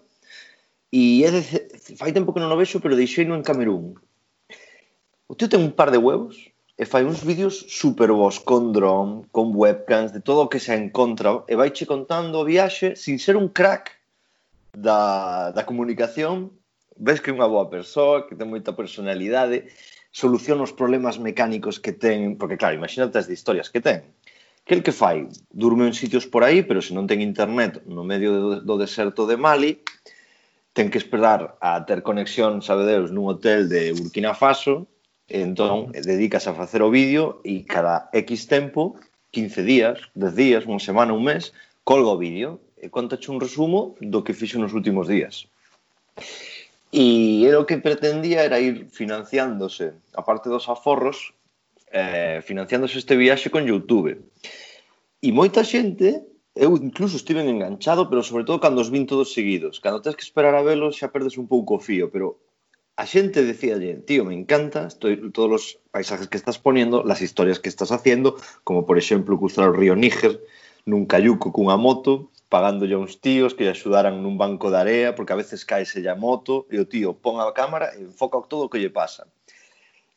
e 0.92 1.24
é 1.28 1.30
de, 1.32 1.44
fai 2.00 2.16
tempo 2.16 2.32
que 2.32 2.40
non 2.40 2.52
o 2.52 2.60
vexo, 2.60 2.80
pero 2.80 2.96
deixei 2.96 3.28
no 3.28 3.36
en 3.36 3.44
Camerún. 3.44 4.00
O 5.28 5.36
tío 5.36 5.52
ten 5.52 5.62
un 5.62 5.76
par 5.76 5.92
de 5.92 6.00
huevos 6.00 6.50
e 6.80 6.88
fai 6.88 7.04
uns 7.04 7.20
vídeos 7.22 7.68
super 7.68 8.16
vos 8.16 8.40
con 8.40 8.72
dron, 8.72 9.28
con 9.36 9.52
webcams, 9.52 10.16
de 10.16 10.24
todo 10.24 10.48
o 10.48 10.50
que 10.50 10.64
se 10.64 10.74
encontra 10.74 11.44
e 11.52 11.54
vai 11.60 11.76
che 11.76 11.84
contando 11.84 12.40
o 12.40 12.48
viaxe 12.48 12.96
sin 12.96 13.20
ser 13.20 13.36
un 13.36 13.52
crack 13.52 14.00
da, 14.72 15.52
da 15.52 15.68
comunicación. 15.68 16.56
Ves 16.96 17.20
que 17.20 17.32
é 17.32 17.36
unha 17.36 17.52
boa 17.52 17.68
persoa, 17.68 18.24
que 18.24 18.40
ten 18.40 18.48
moita 18.48 18.72
personalidade, 18.72 19.68
soluciona 20.16 20.64
os 20.64 20.72
problemas 20.72 21.20
mecánicos 21.20 21.78
que 21.78 21.92
ten, 21.92 22.40
porque 22.40 22.58
claro, 22.58 22.80
imagínate 22.80 23.20
as 23.20 23.28
de 23.28 23.36
historias 23.36 23.68
que 23.68 23.84
ten 23.84 24.16
Que 24.70 24.76
el 24.76 24.84
que 24.84 24.92
fai? 24.92 25.26
Durme 25.50 25.88
en 25.88 25.96
sitios 25.96 26.28
por 26.28 26.44
aí, 26.44 26.62
pero 26.62 26.78
se 26.78 26.94
non 26.94 27.10
ten 27.10 27.26
internet 27.26 27.82
no 27.90 28.06
medio 28.06 28.62
do 28.62 28.76
deserto 28.78 29.26
de 29.26 29.34
Mali, 29.34 29.82
ten 30.78 30.94
que 30.94 31.02
esperar 31.02 31.58
a 31.58 31.82
ter 31.90 32.06
conexión, 32.06 32.62
sabe 32.62 32.86
Deus, 32.86 33.10
nun 33.10 33.34
hotel 33.34 33.66
de 33.66 33.98
Burkina 33.98 34.38
Faso, 34.38 34.86
entón, 35.26 35.90
e 35.90 35.98
entón 35.98 36.06
dedicas 36.06 36.46
a 36.46 36.54
facer 36.54 36.86
o 36.86 36.94
vídeo 36.94 37.42
e 37.42 37.66
cada 37.66 38.14
X 38.14 38.46
tempo, 38.46 38.94
15 39.34 39.66
días, 39.66 40.06
10 40.14 40.38
días, 40.38 40.62
unha 40.70 40.78
semana, 40.78 41.18
un 41.18 41.26
mes, 41.26 41.50
colga 41.82 42.14
o 42.14 42.22
vídeo 42.22 42.62
e 42.78 42.94
contache 42.94 43.34
un 43.34 43.42
resumo 43.42 43.98
do 43.98 44.22
que 44.22 44.38
fixo 44.38 44.62
nos 44.62 44.78
últimos 44.78 45.10
días. 45.10 45.50
E 46.94 47.42
era 47.42 47.58
o 47.58 47.66
que 47.66 47.82
pretendía 47.82 48.46
era 48.46 48.62
ir 48.62 48.86
financiándose, 48.94 49.98
a 50.14 50.22
parte 50.22 50.46
dos 50.46 50.70
aforros, 50.70 51.34
eh, 51.92 52.42
financiándose 52.46 53.00
este 53.00 53.16
viaxe 53.16 53.50
con 53.50 53.66
Youtube. 53.66 54.22
E 55.20 55.30
moita 55.36 55.68
xente, 55.68 56.24
eu 56.56 56.76
incluso 56.78 57.18
estive 57.18 57.42
enganchado, 57.44 58.10
pero 58.10 58.24
sobre 58.24 58.44
todo 58.44 58.64
cando 58.64 58.82
os 58.82 58.92
vin 58.94 59.06
todos 59.06 59.34
seguidos. 59.34 59.80
Cando 59.84 60.02
tens 60.02 60.16
que 60.16 60.26
esperar 60.28 60.56
a 60.56 60.66
velos 60.66 60.98
xa 60.98 61.12
perdes 61.12 61.36
un 61.36 61.48
pouco 61.48 61.76
o 61.78 61.84
fío, 61.84 62.12
pero 62.14 62.40
a 63.00 63.06
xente 63.08 63.48
decía, 63.48 63.80
tío, 64.06 64.26
me 64.26 64.36
encanta 64.36 64.88
estoy, 64.88 65.32
todos 65.32 65.52
os 65.56 65.66
paisajes 65.92 66.28
que 66.28 66.36
estás 66.36 66.60
poniendo, 66.60 67.04
las 67.04 67.22
historias 67.22 67.60
que 67.60 67.70
estás 67.70 67.92
haciendo, 67.92 68.36
como 68.64 68.86
por 68.86 68.98
exemplo 68.98 69.40
cruzar 69.40 69.70
o 69.70 69.78
río 69.78 69.96
Níger 69.96 70.44
nun 70.84 71.08
cayuco 71.08 71.56
cunha 71.56 71.80
moto, 71.80 72.28
pagándolle 72.50 72.98
a 72.98 73.04
uns 73.04 73.22
tíos 73.24 73.56
que 73.56 73.64
lle 73.64 73.72
axudaran 73.72 74.20
nun 74.20 74.36
banco 74.36 74.68
de 74.68 74.84
area, 74.84 75.10
porque 75.16 75.32
a 75.32 75.40
veces 75.40 75.64
caese 75.64 76.04
a 76.10 76.16
moto, 76.16 76.68
e 76.74 76.76
o 76.82 76.90
tío 76.90 77.16
pon 77.16 77.40
a 77.40 77.48
cámara 77.56 77.96
e 77.96 78.04
enfoca 78.04 78.42
todo 78.52 78.68
o 78.68 78.72
que 78.72 78.82
lle 78.84 78.92
pasa. 78.92 79.30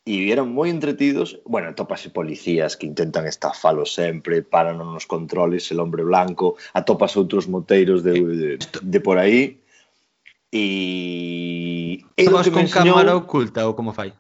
E 0.04 0.30
eran 0.34 0.50
moi 0.50 0.66
entretidos. 0.68 1.38
Bueno, 1.46 1.70
atopase 1.70 2.10
policías 2.10 2.74
que 2.74 2.86
intentan 2.90 3.26
estafalo 3.30 3.86
sempre, 3.86 4.42
paran 4.42 4.78
nos 4.78 5.06
controles, 5.06 5.70
el 5.70 5.78
hombre 5.78 6.02
blanco, 6.02 6.58
atopas 6.74 7.14
outros 7.14 7.46
moteiros 7.46 8.02
de, 8.02 8.14
de, 8.22 8.50
de 8.58 8.98
por. 9.00 9.18
E... 9.22 9.58
o 12.18 12.30
Vas 12.30 12.44
que 12.44 12.50
me 12.50 12.56
con 12.60 12.66
enseñou- 12.68 12.98
cámara 12.98 13.16
oculta 13.16 13.64
ou 13.66 13.72
como 13.78 13.92
fai? 13.94 14.12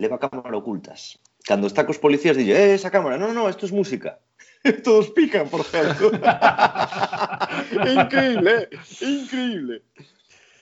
leva 0.00 0.16
cámara 0.18 0.56
ocultas. 0.56 1.20
Cando 1.44 1.68
está 1.68 1.84
cos 1.84 2.00
policías, 2.00 2.36
dille, 2.36 2.56
eh, 2.56 2.72
esa 2.76 2.90
cámara, 2.90 3.16
no, 3.20 3.32
no, 3.36 3.48
esto 3.48 3.64
es 3.68 3.72
música. 3.72 4.20
Todos 4.84 5.12
pican, 5.12 5.48
por 5.48 5.64
certo. 5.64 6.08
increíble, 7.96 8.68
eh? 8.68 8.68
increíble. 9.00 9.82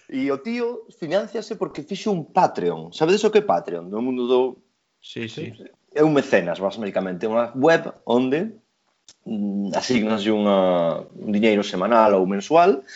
E 0.09 0.33
o 0.33 0.41
tío 0.41 0.89
financiase 0.97 1.61
porque 1.61 1.85
fixo 1.85 2.09
un 2.09 2.33
Patreon. 2.33 2.97
Sabedes 2.97 3.23
o 3.29 3.31
que 3.31 3.45
é 3.45 3.45
Patreon? 3.45 3.93
No 3.93 4.01
mundo 4.01 4.25
do... 4.25 4.41
Sí, 5.05 5.29
sí. 5.29 5.53
É 5.93 6.01
un 6.01 6.17
mecenas, 6.17 6.57
basicamente. 6.57 7.29
É 7.29 7.29
Unha 7.29 7.53
web 7.53 7.93
onde 8.09 8.57
mm, 9.29 9.77
asignaslle 9.77 10.33
unha, 10.33 11.05
un 11.13 11.29
diñeiro 11.29 11.61
semanal 11.61 12.17
ou 12.17 12.25
mensual 12.25 12.89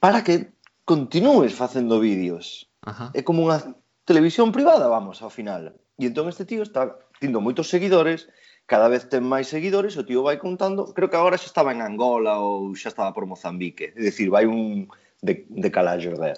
para 0.00 0.24
que 0.24 0.56
continúes 0.88 1.52
facendo 1.52 2.00
vídeos. 2.00 2.64
Ajá. 2.80 3.12
É 3.12 3.20
como 3.20 3.44
unha 3.44 3.60
televisión 4.08 4.56
privada, 4.56 4.88
vamos, 4.88 5.20
ao 5.20 5.28
final. 5.28 5.76
E 6.00 6.08
entón 6.08 6.32
este 6.32 6.48
tío 6.48 6.64
está 6.64 6.96
tindo 7.20 7.44
moitos 7.44 7.68
seguidores, 7.68 8.28
cada 8.64 8.88
vez 8.88 9.04
ten 9.12 9.20
máis 9.20 9.52
seguidores, 9.52 10.00
o 10.00 10.06
tío 10.08 10.24
vai 10.24 10.40
contando, 10.40 10.96
creo 10.96 11.12
que 11.12 11.18
agora 11.18 11.36
xa 11.36 11.52
estaba 11.52 11.76
en 11.76 11.84
Angola 11.84 12.40
ou 12.40 12.72
xa 12.72 12.88
estaba 12.88 13.12
por 13.12 13.28
Mozambique. 13.28 13.92
É 13.92 14.00
dicir, 14.00 14.32
vai 14.32 14.48
un 14.48 14.88
de, 15.22 15.46
de 15.48 15.70
Calaxos 15.70 16.18
de... 16.22 16.34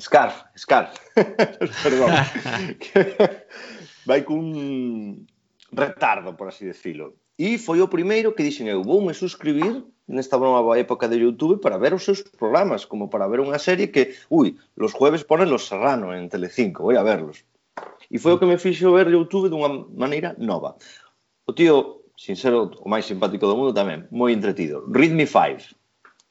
Scarf, 0.00 0.44
Scarf. 0.56 0.92
Perdón. 1.82 2.10
Vai 4.08 4.22
cun 4.26 5.26
retardo, 5.72 6.36
por 6.36 6.48
así 6.48 6.66
decirlo. 6.66 7.14
E 7.38 7.56
foi 7.56 7.80
o 7.80 7.88
primeiro 7.88 8.34
que 8.34 8.44
dixen 8.44 8.68
eu, 8.68 8.84
voume 8.84 9.14
suscribir 9.14 9.82
nesta 10.06 10.36
nova 10.36 10.76
época 10.76 11.08
de 11.08 11.16
Youtube 11.16 11.60
para 11.62 11.78
ver 11.78 11.94
os 11.94 12.04
seus 12.04 12.20
programas, 12.22 12.84
como 12.84 13.08
para 13.08 13.26
ver 13.26 13.40
unha 13.40 13.56
serie 13.56 13.88
que, 13.88 14.12
ui, 14.28 14.58
los 14.76 14.92
jueves 14.92 15.24
ponen 15.24 15.48
Los 15.48 15.66
Serrano 15.66 16.12
en 16.12 16.28
Telecinco, 16.28 16.84
vou 16.84 16.92
a 16.92 17.02
verlos. 17.02 17.46
E 18.12 18.20
foi 18.20 18.36
o 18.36 18.38
que 18.38 18.44
me 18.44 18.60
fixo 18.60 18.92
ver 18.92 19.08
Youtube 19.08 19.48
dunha 19.48 19.70
maneira 19.96 20.36
nova. 20.36 20.76
O 21.48 21.56
tío, 21.56 22.04
sin 22.20 22.36
ser 22.36 22.52
o 22.52 22.68
máis 22.84 23.08
simpático 23.08 23.48
do 23.48 23.56
mundo 23.56 23.72
tamén, 23.72 24.04
moi 24.12 24.36
entretido. 24.36 24.84
Read 24.92 25.16
Me 25.16 25.24
Five 25.24 25.72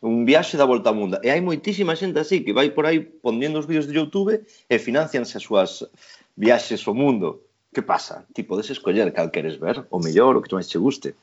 un 0.02 0.26
viaxe 0.26 0.58
da 0.58 0.66
volta 0.66 0.90
ao 0.90 0.98
mundo. 0.98 1.22
E 1.22 1.30
hai 1.30 1.42
moitísima 1.42 1.94
xente 1.94 2.18
así 2.18 2.42
que 2.42 2.54
vai 2.54 2.74
por 2.74 2.90
aí 2.90 3.00
pondendo 3.00 3.62
os 3.62 3.70
vídeos 3.70 3.86
de 3.86 3.94
Youtube 3.94 4.42
e 4.42 4.76
financianse 4.82 5.38
as 5.38 5.46
súas 5.46 5.86
viaxes 6.36 6.82
ao 6.90 6.98
mundo. 6.98 7.46
Que 7.70 7.86
pasa? 7.86 8.26
Ti 8.34 8.42
podes 8.44 8.74
escoller 8.74 9.14
cal 9.14 9.30
queres 9.30 9.62
ver, 9.62 9.86
o 9.94 10.02
mellor, 10.02 10.36
o 10.36 10.42
que 10.42 10.50
máis 10.58 10.68
che 10.68 10.82
guste. 10.82 11.14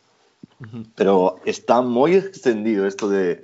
Pero 0.95 1.43
está 1.45 1.83
moi 1.83 2.15
extendido 2.15 2.87
isto 2.87 3.11
de 3.11 3.43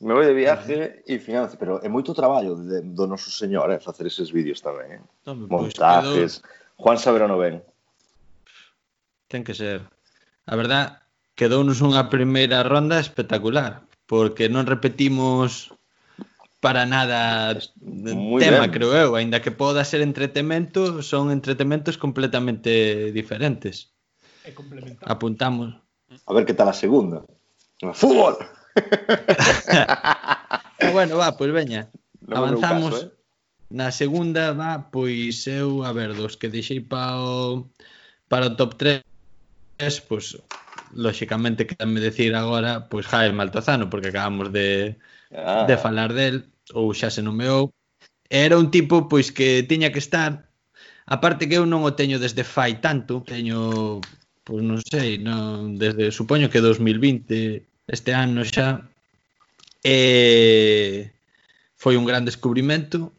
me 0.00 0.16
vou 0.16 0.24
de 0.24 0.32
viaje 0.32 1.04
e 1.04 1.20
financio, 1.20 1.60
pero 1.60 1.76
é 1.84 1.88
moito 1.92 2.16
traballo 2.16 2.56
de, 2.56 2.80
do 2.80 3.04
noso 3.04 3.28
señor 3.28 3.68
eh, 3.68 3.76
facer 3.76 4.08
eses 4.08 4.32
vídeos 4.32 4.64
tamén. 4.64 4.96
Eh? 4.96 5.00
Pois 5.28 5.76
Montajes. 5.76 6.40
Pues. 6.40 6.80
Juan 6.80 6.96
Saberano 6.96 7.36
ben. 7.36 7.60
Ten 9.28 9.44
que 9.44 9.52
ser. 9.52 9.84
A 10.48 10.56
verdad, 10.56 11.04
quedounos 11.36 11.84
unha 11.84 12.08
primeira 12.08 12.64
ronda 12.64 12.96
espectacular 12.96 13.89
porque 14.10 14.50
non 14.50 14.66
repetimos 14.66 15.70
para 16.58 16.82
nada 16.82 17.54
Muy 17.78 18.42
tema, 18.42 18.66
ben. 18.66 18.74
creo 18.74 18.90
eu, 18.90 19.14
aínda 19.14 19.38
que 19.38 19.54
poda 19.54 19.86
ser 19.86 20.02
entretemento, 20.02 20.98
son 21.06 21.30
entretementos 21.30 21.94
completamente 21.94 23.14
diferentes. 23.14 23.94
E 24.42 24.50
Apuntamos. 25.06 25.78
A 26.26 26.34
ver 26.34 26.42
que 26.42 26.58
tal 26.58 26.66
a 26.66 26.74
segunda. 26.74 27.22
Fútbol. 27.94 28.34
Ah, 30.80 30.96
bueno, 30.96 31.20
va, 31.20 31.36
pois 31.36 31.52
pues 31.52 31.60
veña. 31.60 31.92
No 32.24 32.40
Avanzamos. 32.40 32.94
Caso, 32.96 33.06
eh? 33.06 33.20
Na 33.68 33.92
segunda 33.92 34.56
va, 34.56 34.88
pois 34.88 35.44
eu, 35.46 35.84
a 35.84 35.92
ver, 35.92 36.16
dos 36.16 36.40
que 36.40 36.48
deixei 36.48 36.80
para 36.80 37.20
o, 37.20 37.68
para 38.32 38.48
o 38.48 38.56
top 38.56 38.74
3, 38.80 39.04
pois 40.08 40.40
lóxicamente 40.92 41.66
quedanme 41.66 42.00
decir 42.00 42.34
agora 42.34 42.88
pois 42.90 43.06
Jaime 43.06 43.36
Maltozano, 43.36 43.90
porque 43.90 44.08
acabamos 44.08 44.52
de, 44.52 44.96
ah. 45.34 45.64
de 45.66 45.76
falar 45.76 46.12
del, 46.12 46.50
ou 46.74 46.94
xa 46.94 47.10
se 47.10 47.22
nomeou. 47.22 47.72
Era 48.30 48.58
un 48.58 48.70
tipo 48.70 49.08
pois 49.10 49.30
que 49.30 49.66
tiña 49.66 49.90
que 49.90 49.98
estar, 49.98 50.50
aparte 51.06 51.48
que 51.48 51.58
eu 51.58 51.66
non 51.66 51.82
o 51.82 51.94
teño 51.94 52.22
desde 52.22 52.46
fai 52.46 52.78
tanto, 52.78 53.22
teño, 53.26 54.00
pois 54.46 54.62
non 54.62 54.78
sei, 54.82 55.18
non, 55.18 55.74
desde 55.78 56.14
supoño 56.14 56.50
que 56.50 56.62
2020, 56.62 57.66
este 57.90 58.10
ano 58.14 58.46
xa, 58.46 58.86
e 59.82 61.10
foi 61.74 61.96
un 61.96 62.04
gran 62.04 62.24
descubrimento, 62.28 63.10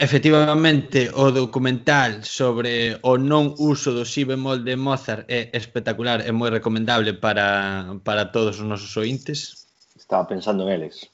Efectivamente, 0.00 1.10
o 1.12 1.32
documental 1.32 2.22
sobre 2.22 2.96
o 3.02 3.18
non 3.18 3.58
uso 3.58 3.90
do 3.90 4.06
si 4.06 4.22
bemol 4.22 4.62
de 4.62 4.78
Mozart 4.78 5.26
é 5.26 5.50
espectacular, 5.50 6.22
é 6.22 6.30
moi 6.30 6.54
recomendable 6.54 7.18
para, 7.18 7.98
para 8.06 8.30
todos 8.30 8.62
os 8.62 8.66
nosos 8.70 8.94
ointes. 8.94 9.66
Estaba 9.98 10.22
pensando 10.30 10.70
en 10.70 10.78
eles. 10.78 11.10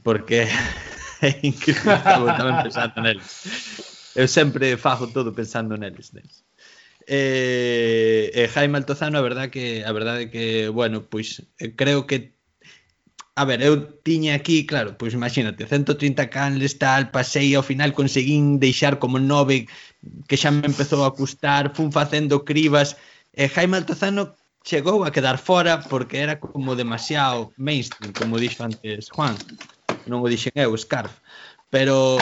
Porque 0.00 0.48
é 1.20 1.36
increíble, 1.44 2.00
estaba 2.00 2.64
pensando 2.64 2.96
en 2.96 3.06
eles. 3.12 3.28
Eu 4.16 4.24
sempre 4.24 4.80
fajo 4.80 5.12
todo 5.12 5.36
pensando 5.36 5.76
neles, 5.76 6.16
neles. 6.16 6.48
Eh, 7.04 8.32
eh, 8.32 8.48
Jaime 8.48 8.80
Altozano, 8.80 9.20
a 9.20 9.20
verdade 9.20 9.52
que 9.52 9.84
a 9.84 9.92
verdade 9.92 10.32
que, 10.32 10.72
bueno, 10.72 11.04
pois 11.12 11.44
eh, 11.60 11.76
creo 11.76 12.08
que 12.08 12.37
a 13.38 13.44
ver, 13.44 13.62
eu 13.62 13.74
tiña 14.02 14.34
aquí, 14.34 14.66
claro, 14.66 14.98
pois 14.98 15.14
imagínate, 15.14 15.62
130 15.62 16.26
canles 16.26 16.74
tal, 16.82 17.14
pasei 17.14 17.54
ao 17.54 17.62
final 17.62 17.94
conseguín 17.94 18.58
deixar 18.58 18.98
como 18.98 19.22
nove 19.22 19.70
que 20.26 20.34
xa 20.34 20.50
me 20.50 20.66
empezou 20.66 21.06
a 21.06 21.14
custar, 21.14 21.70
fun 21.70 21.94
facendo 21.94 22.42
cribas, 22.42 22.98
e 23.30 23.46
Jaime 23.46 23.78
Altozano 23.78 24.34
chegou 24.66 25.06
a 25.06 25.14
quedar 25.14 25.38
fora 25.38 25.78
porque 25.86 26.18
era 26.18 26.34
como 26.42 26.74
demasiado 26.74 27.54
mainstream, 27.54 28.10
como 28.10 28.42
dixo 28.42 28.66
antes 28.66 29.06
Juan, 29.14 29.38
non 30.10 30.18
o 30.18 30.26
dixen 30.26 30.50
eu, 30.58 30.74
Scarf, 30.74 31.22
pero 31.70 32.18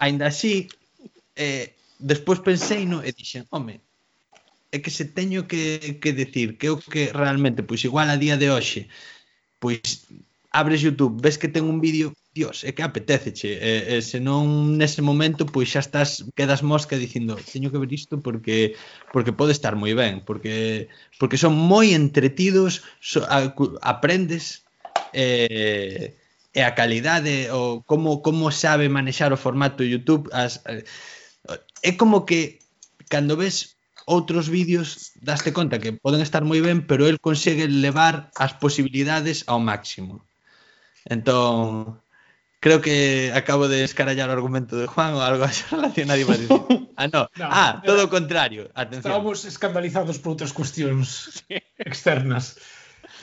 aínda 0.00 0.32
así, 0.32 0.72
eh, 1.36 1.76
despois 2.00 2.40
pensei 2.40 2.88
no, 2.88 3.04
e 3.04 3.12
dixen, 3.12 3.44
home, 3.52 3.84
é 4.72 4.80
que 4.80 4.88
se 4.88 5.12
teño 5.12 5.44
que, 5.44 6.00
que 6.00 6.16
decir 6.16 6.56
que 6.56 6.72
o 6.72 6.80
que 6.80 7.12
realmente, 7.12 7.60
pois 7.60 7.84
igual 7.84 8.08
a 8.08 8.16
día 8.16 8.40
de 8.40 8.48
hoxe, 8.48 8.88
pois 9.60 10.08
abres 10.54 10.80
YouTube, 10.80 11.20
ves 11.20 11.36
que 11.36 11.50
ten 11.50 11.66
un 11.66 11.82
vídeo, 11.82 12.14
dios, 12.30 12.62
é 12.62 12.70
que 12.70 12.86
apetéceche, 12.86 13.58
e, 13.58 13.98
e 13.98 14.02
se 14.06 14.22
non 14.22 14.78
nese 14.78 15.02
momento, 15.02 15.50
pois 15.50 15.66
xa 15.66 15.82
estás, 15.82 16.22
quedas 16.38 16.62
mosca 16.62 16.94
dicindo, 16.94 17.34
teño 17.34 17.74
que 17.74 17.82
ver 17.82 17.90
isto 17.90 18.22
porque 18.22 18.78
porque 19.10 19.34
pode 19.34 19.50
estar 19.50 19.74
moi 19.74 19.98
ben, 19.98 20.22
porque 20.22 20.86
porque 21.18 21.42
son 21.42 21.58
moi 21.58 21.90
entretidos, 21.90 22.86
so, 23.02 23.26
a, 23.26 23.50
aprendes 23.82 24.62
e, 25.10 26.14
e 26.54 26.60
a 26.62 26.70
calidade 26.78 27.50
o 27.50 27.82
como 27.82 28.22
como 28.22 28.54
sabe 28.54 28.86
manexar 28.86 29.34
o 29.34 29.42
formato 29.42 29.82
YouTube 29.82 30.30
as, 30.30 30.62
eh, 30.70 30.86
é 31.82 31.90
como 31.98 32.22
que 32.22 32.62
cando 33.10 33.34
ves 33.34 33.74
outros 34.06 34.46
vídeos 34.46 35.18
daste 35.18 35.50
conta 35.50 35.82
que 35.82 35.98
poden 35.98 36.22
estar 36.22 36.46
moi 36.46 36.62
ben, 36.62 36.86
pero 36.86 37.10
el 37.10 37.18
consegue 37.18 37.66
levar 37.66 38.30
as 38.38 38.54
posibilidades 38.54 39.42
ao 39.50 39.58
máximo. 39.58 40.22
Entón, 41.04 42.00
creo 42.64 42.80
que 42.80 43.30
acabo 43.36 43.68
de 43.68 43.84
escarallar 43.84 44.32
o 44.32 44.32
argumento 44.32 44.80
de 44.80 44.88
Juan 44.88 45.12
ou 45.12 45.20
algo 45.20 45.44
así 45.48 45.68
relacionado 45.68 46.20
iba 46.20 46.32
a 46.32 46.40
dicir. 46.40 46.60
Ah, 46.96 47.08
no. 47.12 47.28
no 47.36 47.44
ah, 47.44 47.82
todo 47.84 48.06
o 48.06 48.08
contrario. 48.08 48.72
Atención. 48.72 49.12
Estábamos 49.12 49.44
escandalizados 49.44 50.16
por 50.16 50.32
outras 50.32 50.56
cuestións 50.56 51.44
externas. 51.76 52.56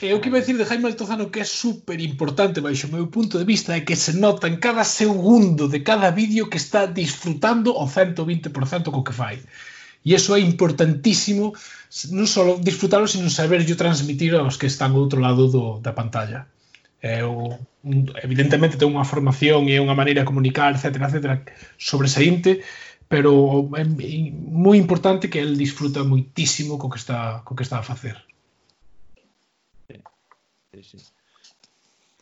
E 0.02 0.10
o 0.14 0.18
que 0.22 0.30
iba 0.30 0.38
a 0.38 0.42
decir 0.42 0.58
de 0.58 0.66
Jaime 0.66 0.86
Altozano 0.86 1.30
que 1.30 1.42
é 1.42 1.46
super 1.46 1.98
importante 1.98 2.62
baixo 2.62 2.86
o 2.86 2.94
meu 2.94 3.06
punto 3.06 3.38
de 3.38 3.46
vista 3.46 3.74
é 3.74 3.86
que 3.86 3.94
se 3.94 4.18
nota 4.18 4.46
en 4.46 4.58
cada 4.58 4.82
segundo 4.82 5.66
de 5.66 5.82
cada 5.82 6.10
vídeo 6.10 6.50
que 6.50 6.58
está 6.58 6.86
disfrutando 6.86 7.74
o 7.74 7.86
120% 7.86 8.94
co 8.94 9.06
que 9.06 9.14
fai. 9.14 9.42
E 10.06 10.14
iso 10.14 10.34
é 10.34 10.40
importantísimo 10.42 11.54
non 12.10 12.26
só 12.26 12.42
disfrutarlo, 12.58 13.06
sino 13.06 13.30
saber 13.30 13.62
yo 13.62 13.74
transmitir 13.78 14.34
aos 14.34 14.58
que 14.58 14.66
están 14.66 14.94
do 14.94 15.02
outro 15.02 15.22
lado 15.22 15.46
do, 15.46 15.78
da 15.78 15.94
pantalla 15.94 16.50
é 17.02 17.24
o, 17.26 17.58
un, 17.82 18.14
evidentemente 18.22 18.78
ten 18.78 18.94
unha 18.94 19.02
formación 19.02 19.66
e 19.66 19.82
unha 19.82 19.98
maneira 19.98 20.22
de 20.22 20.30
comunicar, 20.30 20.70
etc, 20.78 21.02
etc, 21.02 21.50
sobresaínte, 21.74 22.62
pero 23.10 23.66
é 23.74 23.84
moi 23.84 24.78
importante 24.78 25.26
que 25.26 25.42
el 25.42 25.58
disfruta 25.58 26.06
moitísimo 26.06 26.78
co 26.78 26.86
que 26.86 27.02
está, 27.02 27.42
co 27.42 27.58
que 27.58 27.66
está 27.66 27.82
a 27.82 27.84
facer. 27.84 28.22
Sí, 30.70 30.80
sí. 30.86 30.98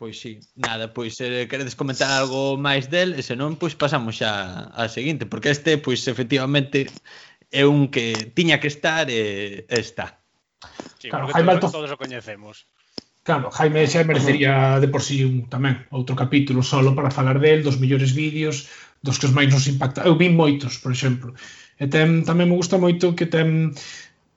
Pois 0.00 0.16
sí, 0.16 0.40
nada, 0.56 0.88
pois 0.96 1.12
se 1.12 1.28
eh, 1.28 1.46
queredes 1.46 1.76
comentar 1.76 2.08
algo 2.08 2.56
máis 2.56 2.88
del, 2.88 3.12
e 3.12 3.20
senón 3.20 3.60
pois 3.60 3.76
pasamos 3.76 4.16
xa 4.16 4.72
á 4.72 4.88
seguinte, 4.88 5.28
porque 5.28 5.52
este 5.52 5.76
pois 5.76 6.08
efectivamente 6.08 6.88
é 7.52 7.68
un 7.68 7.92
que 7.92 8.32
tiña 8.32 8.64
que 8.64 8.72
estar 8.72 9.12
e 9.12 9.68
está. 9.68 10.16
Sí, 10.96 11.12
claro, 11.12 11.28
porque 11.28 11.44
todos, 11.44 11.76
todos 11.76 11.92
o 11.92 12.00
coñecemos. 12.00 12.64
Claro, 13.30 13.48
Jaime 13.52 13.86
xa 13.86 14.02
merecería 14.02 14.82
de 14.82 14.88
por 14.90 15.06
si 15.06 15.22
sí 15.22 15.24
un, 15.30 15.46
tamén 15.46 15.86
outro 15.94 16.18
capítulo 16.18 16.66
solo 16.66 16.98
para 16.98 17.14
falar 17.14 17.38
del, 17.38 17.62
dos 17.62 17.78
millores 17.78 18.10
vídeos, 18.10 18.66
dos 19.06 19.22
que 19.22 19.30
os 19.30 19.34
máis 19.38 19.46
nos 19.54 19.70
impacta. 19.70 20.02
Eu 20.02 20.18
vi 20.18 20.34
moitos, 20.34 20.82
por 20.82 20.90
exemplo. 20.90 21.30
E 21.78 21.86
ten, 21.86 22.26
tamén 22.26 22.50
me 22.50 22.58
gusta 22.58 22.74
moito 22.74 23.14
que 23.14 23.30
ten 23.30 23.70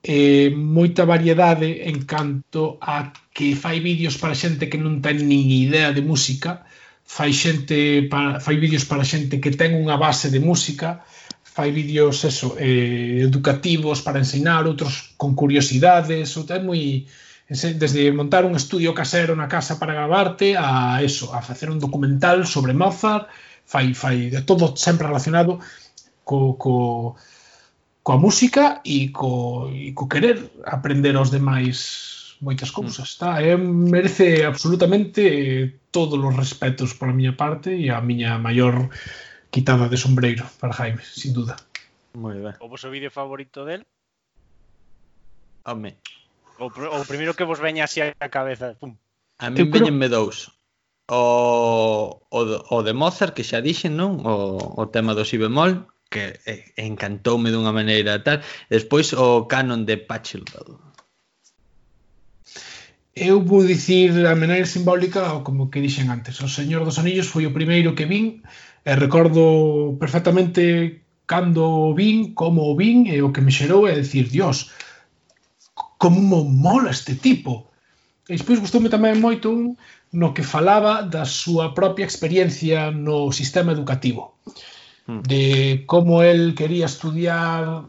eh, 0.05 0.53
moita 0.53 1.09
variedade 1.09 1.89
en 1.89 2.05
canto 2.05 2.77
a 2.85 3.09
que 3.33 3.57
fai 3.57 3.81
vídeos 3.81 4.21
para 4.21 4.37
xente 4.37 4.69
que 4.69 4.77
non 4.77 5.01
ten 5.01 5.25
nin 5.25 5.49
idea 5.49 5.89
de 5.89 6.05
música, 6.05 6.61
fai 7.01 7.33
xente 7.33 8.05
para, 8.13 8.37
fai 8.45 8.61
vídeos 8.61 8.85
para 8.85 9.01
xente 9.01 9.41
que 9.41 9.57
ten 9.57 9.73
unha 9.73 9.97
base 9.97 10.29
de 10.29 10.37
música, 10.37 11.01
fai 11.41 11.73
vídeos 11.73 12.21
eso, 12.29 12.53
eh, 12.61 13.25
educativos 13.25 14.05
para 14.05 14.21
ensinar, 14.21 14.69
outros 14.69 15.17
con 15.17 15.33
curiosidades, 15.33 16.29
ou 16.37 16.45
ten 16.45 16.61
moi 16.61 17.09
desde 17.53 18.11
montar 18.11 18.45
un 18.45 18.55
estudio 18.55 18.93
casero 18.93 19.35
na 19.37 19.47
casa 19.47 19.77
para 19.77 19.93
gravarte 19.93 20.57
a 20.57 21.01
eso, 21.05 21.33
a 21.33 21.41
facer 21.41 21.69
un 21.69 21.77
documental 21.77 22.47
sobre 22.49 22.73
Mozart, 22.73 23.29
fai, 23.65 23.93
fai 23.93 24.33
de 24.33 24.41
todo 24.41 24.75
sempre 24.75 25.07
relacionado 25.07 25.59
co, 26.25 26.57
co, 26.57 27.15
coa 28.01 28.17
música 28.17 28.81
e 28.83 29.13
co, 29.13 29.69
e 29.69 29.93
co 29.93 30.09
querer 30.09 30.41
aprender 30.65 31.15
aos 31.15 31.29
demais 31.29 32.35
moitas 32.41 32.69
mm. 32.71 32.75
cousas. 32.75 33.07
Está, 33.13 33.41
é, 33.41 33.55
merece 33.55 34.43
absolutamente 34.43 35.79
todos 35.91 36.17
os 36.17 36.35
respetos 36.35 36.97
pola 36.97 37.13
miña 37.13 37.37
parte 37.37 37.71
e 37.71 37.93
a 37.93 38.01
miña 38.01 38.41
maior 38.41 38.89
quitada 39.53 39.87
de 39.87 39.97
sombreiro 39.97 40.43
para 40.57 40.73
Jaime, 40.73 41.05
sin 41.05 41.37
duda. 41.37 41.55
Moi 42.17 42.41
ben. 42.41 42.57
O 42.59 42.67
vosso 42.67 42.89
vídeo 42.89 43.13
favorito 43.13 43.63
del? 43.63 43.85
Home. 45.63 45.95
O, 46.63 46.71
o 46.71 47.03
primeiro 47.03 47.35
que 47.35 47.43
vos 47.43 47.59
veña 47.59 47.83
así 47.83 47.99
a 47.99 48.29
cabeza. 48.31 48.79
Pum. 48.79 48.95
A 49.39 49.51
mí 49.51 49.67
veñenme 49.67 50.07
dous. 50.07 50.55
O, 51.11 52.23
o, 52.31 52.39
o 52.71 52.77
de 52.87 52.93
Mozart, 52.95 53.35
que 53.35 53.43
xa 53.43 53.59
dixen, 53.59 53.99
non? 53.99 54.23
O, 54.23 54.79
o 54.79 54.83
tema 54.87 55.11
do 55.11 55.27
si 55.27 55.35
bemol, 55.35 55.83
que 56.07 56.39
eh, 56.47 56.71
encantoume 56.79 57.51
dunha 57.51 57.75
maneira 57.75 58.23
tal. 58.23 58.39
Despois 58.71 59.11
o 59.11 59.43
canon 59.51 59.83
de 59.83 59.99
Pachelbel. 60.07 60.79
Eu 63.13 63.43
vou 63.43 63.61
dicir 63.67 64.09
a 64.25 64.33
maneira 64.33 64.65
simbólica 64.65 65.43
como 65.43 65.69
que 65.69 65.83
dixen 65.83 66.07
antes. 66.09 66.39
O 66.39 66.47
Señor 66.47 66.87
dos 66.87 66.97
Anillos 66.97 67.27
foi 67.27 67.43
o 67.45 67.53
primeiro 67.53 67.93
que 67.97 68.07
vin 68.07 68.41
e 68.87 68.91
recordo 68.95 69.99
perfectamente 69.99 71.03
cando 71.25 71.91
o 71.91 71.93
vin, 71.93 72.33
como 72.33 72.71
o 72.71 72.75
vin 72.79 73.05
e 73.11 73.21
o 73.21 73.31
que 73.31 73.43
me 73.43 73.51
xerou 73.51 73.87
é 73.87 73.93
dicir, 73.93 74.29
Dios, 74.29 74.71
como 76.03 76.43
mola 76.43 76.91
este 76.91 77.15
tipo. 77.15 77.71
E 78.27 78.35
despois 78.35 78.59
gustoume 78.59 78.91
tamén 78.91 79.23
moito 79.23 79.47
un 79.47 79.79
no 80.11 80.35
que 80.35 80.43
falaba 80.43 81.07
da 81.07 81.23
súa 81.23 81.71
propia 81.71 82.03
experiencia 82.03 82.91
no 82.91 83.31
sistema 83.31 83.71
educativo. 83.71 84.35
Hmm. 85.07 85.23
De 85.23 85.43
como 85.87 86.19
el 86.19 86.59
quería 86.59 86.91
estudiar 86.91 87.87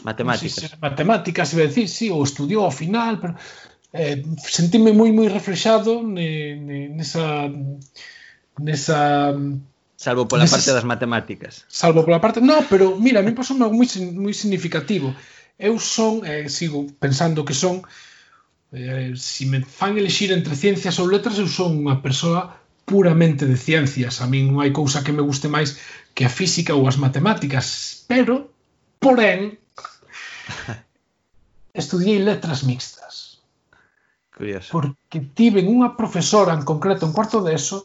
matemáticas. 0.00 0.56
Si 0.56 0.72
sei, 0.72 0.80
matemáticas, 0.80 1.52
iba 1.52 1.68
decir, 1.68 1.88
sí, 1.92 2.08
o 2.08 2.24
estudiou 2.24 2.64
ao 2.64 2.72
final, 2.72 3.20
pero 3.20 3.36
eh, 3.92 4.24
sentime 4.40 4.96
moi 4.96 5.12
moi 5.12 5.28
reflexado 5.28 6.00
ne, 6.00 6.56
ne, 6.56 6.78
nesa 6.96 7.52
nesa 8.56 9.28
Salvo 10.00 10.26
pola 10.26 10.48
nesa, 10.48 10.56
parte 10.56 10.72
das 10.72 10.88
matemáticas. 10.88 11.68
Salvo 11.68 12.02
pola 12.08 12.24
parte... 12.24 12.40
No, 12.40 12.64
pero, 12.72 12.96
mira, 12.98 13.20
a 13.20 13.22
mí 13.22 13.36
pasou 13.36 13.54
algo 13.60 13.76
moi, 13.76 13.86
moi 14.16 14.34
significativo. 14.34 15.12
Eu 15.58 15.78
son, 15.78 16.24
e 16.24 16.46
eh, 16.46 16.48
sigo 16.48 16.86
pensando 16.98 17.44
que 17.44 17.54
son, 17.54 17.82
eh, 18.72 19.12
si 19.16 19.46
me 19.46 19.60
fan 19.62 19.98
elixir 19.98 20.32
entre 20.32 20.56
ciencias 20.56 20.98
ou 20.98 21.06
letras, 21.06 21.38
eu 21.38 21.48
son 21.48 21.76
unha 21.76 22.00
persoa 22.00 22.58
puramente 22.84 23.46
de 23.46 23.56
ciencias. 23.56 24.20
A 24.20 24.26
min 24.26 24.50
non 24.50 24.60
hai 24.60 24.72
cousa 24.74 25.04
que 25.04 25.14
me 25.14 25.22
guste 25.22 25.46
máis 25.46 25.78
que 26.16 26.24
a 26.26 26.32
física 26.32 26.74
ou 26.74 26.88
as 26.88 26.98
matemáticas, 26.98 28.04
pero, 28.08 28.50
porén, 28.98 29.56
estudiei 31.80 32.18
letras 32.18 32.64
mixtas. 32.64 33.40
Curioso. 34.32 34.72
Porque 34.72 35.20
tiven 35.36 35.68
unha 35.68 35.94
profesora 35.94 36.56
en 36.56 36.64
concreto 36.64 37.04
en 37.04 37.12
cuarto 37.12 37.44
de 37.44 37.54
eso 37.54 37.84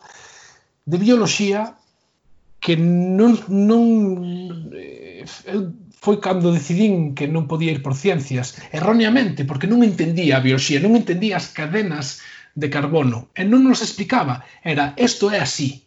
de 0.88 0.98
bioloxía 0.98 1.76
que 2.64 2.80
non 2.80 3.36
non 3.52 3.84
eh, 4.72 5.28
eu 5.46 5.76
foi 6.00 6.22
cando 6.22 6.54
decidín 6.54 7.18
que 7.18 7.26
non 7.26 7.50
podía 7.50 7.74
ir 7.74 7.82
por 7.82 7.98
ciencias, 7.98 8.56
erróneamente, 8.72 9.44
porque 9.50 9.68
non 9.68 9.82
entendía 9.82 10.38
a 10.38 10.46
bioloxía, 10.46 10.80
non 10.80 10.94
entendía 10.94 11.42
as 11.42 11.50
cadenas 11.50 12.22
de 12.54 12.70
carbono, 12.70 13.30
e 13.34 13.42
non 13.46 13.66
nos 13.66 13.82
explicaba, 13.82 14.46
era, 14.62 14.94
isto 14.98 15.30
é 15.34 15.42
así. 15.42 15.86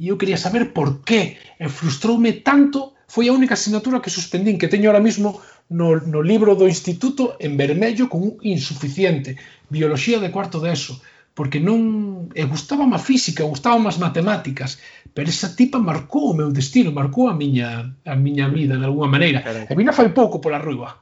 E 0.00 0.08
eu 0.08 0.16
quería 0.16 0.40
saber 0.40 0.72
por 0.72 1.04
qué, 1.04 1.36
e 1.60 1.66
frustroume 1.68 2.40
tanto, 2.40 2.96
foi 3.04 3.28
a 3.28 3.36
única 3.36 3.54
asignatura 3.54 4.00
que 4.00 4.12
suspendín, 4.12 4.56
que 4.56 4.72
teño 4.72 4.88
ahora 4.88 5.04
mismo 5.04 5.40
no, 5.68 6.00
no 6.00 6.20
libro 6.22 6.56
do 6.56 6.66
instituto 6.66 7.36
en 7.38 7.56
vermello 7.56 8.08
con 8.08 8.20
un 8.22 8.34
insuficiente, 8.42 9.36
bioloxía 9.68 10.18
de 10.18 10.32
cuarto 10.32 10.58
de 10.60 10.72
eso 10.72 11.00
porque 11.40 11.56
non 11.56 12.28
e 12.36 12.44
gustaba 12.44 12.84
má 12.84 13.00
física, 13.00 13.48
gustaba 13.48 13.80
más 13.80 13.96
matemáticas, 13.96 14.76
pero 15.16 15.32
esa 15.32 15.56
tipa 15.56 15.80
marcou 15.80 16.28
o 16.28 16.36
meu 16.36 16.52
destino, 16.52 16.92
marcou 16.92 17.32
a 17.32 17.34
miña 17.34 17.96
a 18.04 18.12
miña 18.12 18.52
vida 18.52 18.76
de 18.76 18.84
alguma 18.84 19.08
maneira. 19.08 19.40
Carai. 19.40 19.64
E 19.64 19.72
vina 19.72 19.96
fai 19.96 20.12
pouco 20.12 20.36
pola 20.36 20.60
rúa. 20.60 21.00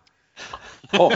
Oh. 0.95 1.11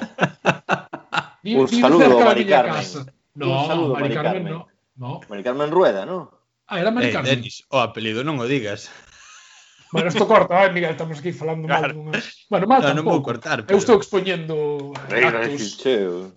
Vi, 1.46 1.54
un 1.54 1.70
saludo 1.70 2.18
a 2.18 2.34
Mari 2.34 2.50
Carmen. 2.50 2.82
Casa. 2.82 3.06
No, 3.38 3.62
un 3.62 3.66
saludo, 3.70 3.94
Mari, 3.94 4.10
Mari 4.10 4.14
Carmen, 4.18 4.42
Carmen, 4.42 4.52
no. 4.58 4.66
no. 4.98 5.20
Mari 5.30 5.42
Carmen 5.46 5.70
Rueda, 5.70 6.02
no? 6.02 6.26
Ah, 6.66 6.82
era 6.82 6.90
Mari 6.90 7.06
eh, 7.06 7.14
Carmen. 7.14 7.30
Denis, 7.30 7.62
o 7.70 7.78
apelido 7.78 8.26
non 8.26 8.42
o 8.42 8.46
digas. 8.50 8.90
Bueno, 9.92 10.08
isto 10.08 10.24
corta, 10.24 10.64
eh, 10.64 10.72
Miguel, 10.72 10.96
estamos 10.96 11.20
aquí 11.20 11.36
falando 11.36 11.68
claro. 11.68 11.92
mal 11.92 12.16
dunha... 12.16 12.24
Bueno, 12.48 12.64
mal 12.64 12.80
no, 12.80 12.88
tampouco. 12.88 13.04
Non 13.04 13.12
vou 13.12 13.20
cortar, 13.20 13.60
pero... 13.60 13.76
Eu 13.76 13.78
estou 13.78 14.00
expoñendo 14.00 14.88
Reira, 15.12 15.44
datos 15.44 15.84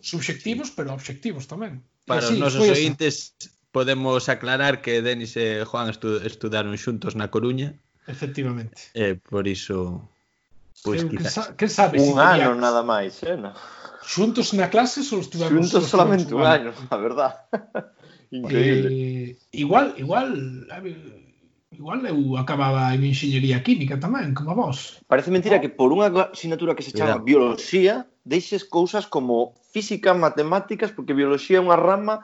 subxectivos, 0.03 0.75
pero 0.75 0.91
obxectivos 0.91 1.47
tamén. 1.47 1.79
Para 2.05 2.21
sí, 2.21 2.33
os 2.33 2.39
nosos 2.39 2.69
ointes 2.69 3.35
podemos 3.73 4.29
aclarar 4.29 4.79
que 4.79 5.01
Denis 5.01 5.35
e 5.35 5.65
Juan 5.65 5.89
estu 5.89 6.21
estudaron 6.21 6.77
xuntos 6.77 7.17
na 7.17 7.27
Coruña. 7.33 7.75
Efectivamente. 8.07 8.93
E 8.93 9.17
por 9.17 9.49
iso 9.49 10.05
pois 10.85 11.03
pues, 11.03 11.11
quizás. 11.11 11.33
Que, 11.33 11.33
sa 11.33 11.43
que 11.57 11.67
sabes? 11.67 12.01
Un 12.05 12.15
si 12.15 12.21
ano 12.21 12.53
nada 12.55 12.85
máis, 12.85 13.19
eh? 13.25 13.35
No? 13.35 13.51
Xuntos 14.05 14.53
na 14.53 14.69
clase 14.69 15.01
ou 15.11 15.19
estudamos? 15.19 15.51
Xuntos 15.51 15.89
solamente 15.89 16.31
un 16.31 16.45
ano, 16.45 16.71
a 16.93 16.97
verdad. 17.01 17.33
Increíble. 18.31 18.89
Eh, 18.93 19.27
igual, 19.51 19.93
igual, 19.97 20.29
a 20.69 20.79
ver, 20.81 20.97
Igual 21.75 22.07
eu 22.07 22.37
acababa 22.37 22.95
en 22.95 23.03
enxeñería 23.03 23.59
química 23.59 23.99
tamén, 23.99 24.31
como 24.31 24.55
vos. 24.55 25.03
Parece 25.11 25.27
mentira 25.27 25.59
oh. 25.59 25.61
que 25.61 25.67
por 25.67 25.91
unha 25.91 26.07
asignatura 26.31 26.71
que 26.71 26.85
se 26.87 26.95
chama 26.95 27.19
Biología, 27.19 28.07
bioloxía 28.07 28.23
deixes 28.23 28.63
cousas 28.63 29.03
como 29.11 29.59
física, 29.75 30.15
matemáticas, 30.15 30.95
porque 30.95 31.11
bioloxía 31.11 31.59
é 31.59 31.65
unha 31.67 31.75
rama, 31.75 32.23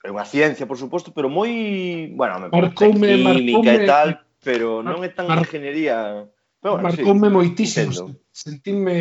é 0.00 0.08
unha 0.08 0.24
ciencia, 0.24 0.64
por 0.64 0.80
suposto, 0.80 1.12
pero 1.12 1.28
moi, 1.28 2.08
bueno, 2.16 2.40
me 2.40 2.48
marcoume, 2.48 3.20
química 3.20 3.36
marcoume, 3.36 3.74
e 3.76 3.78
tal, 3.84 4.08
pero 4.40 4.80
non 4.80 5.04
é 5.04 5.12
tan 5.12 5.28
mar, 5.28 5.44
ingeniería. 5.44 6.24
Pero 6.56 6.80
bueno, 6.80 6.88
marcoume 6.88 7.28
sí, 7.28 7.34
moitísimo, 7.36 7.92
entendo. 7.92 8.04
sentime 8.32 8.96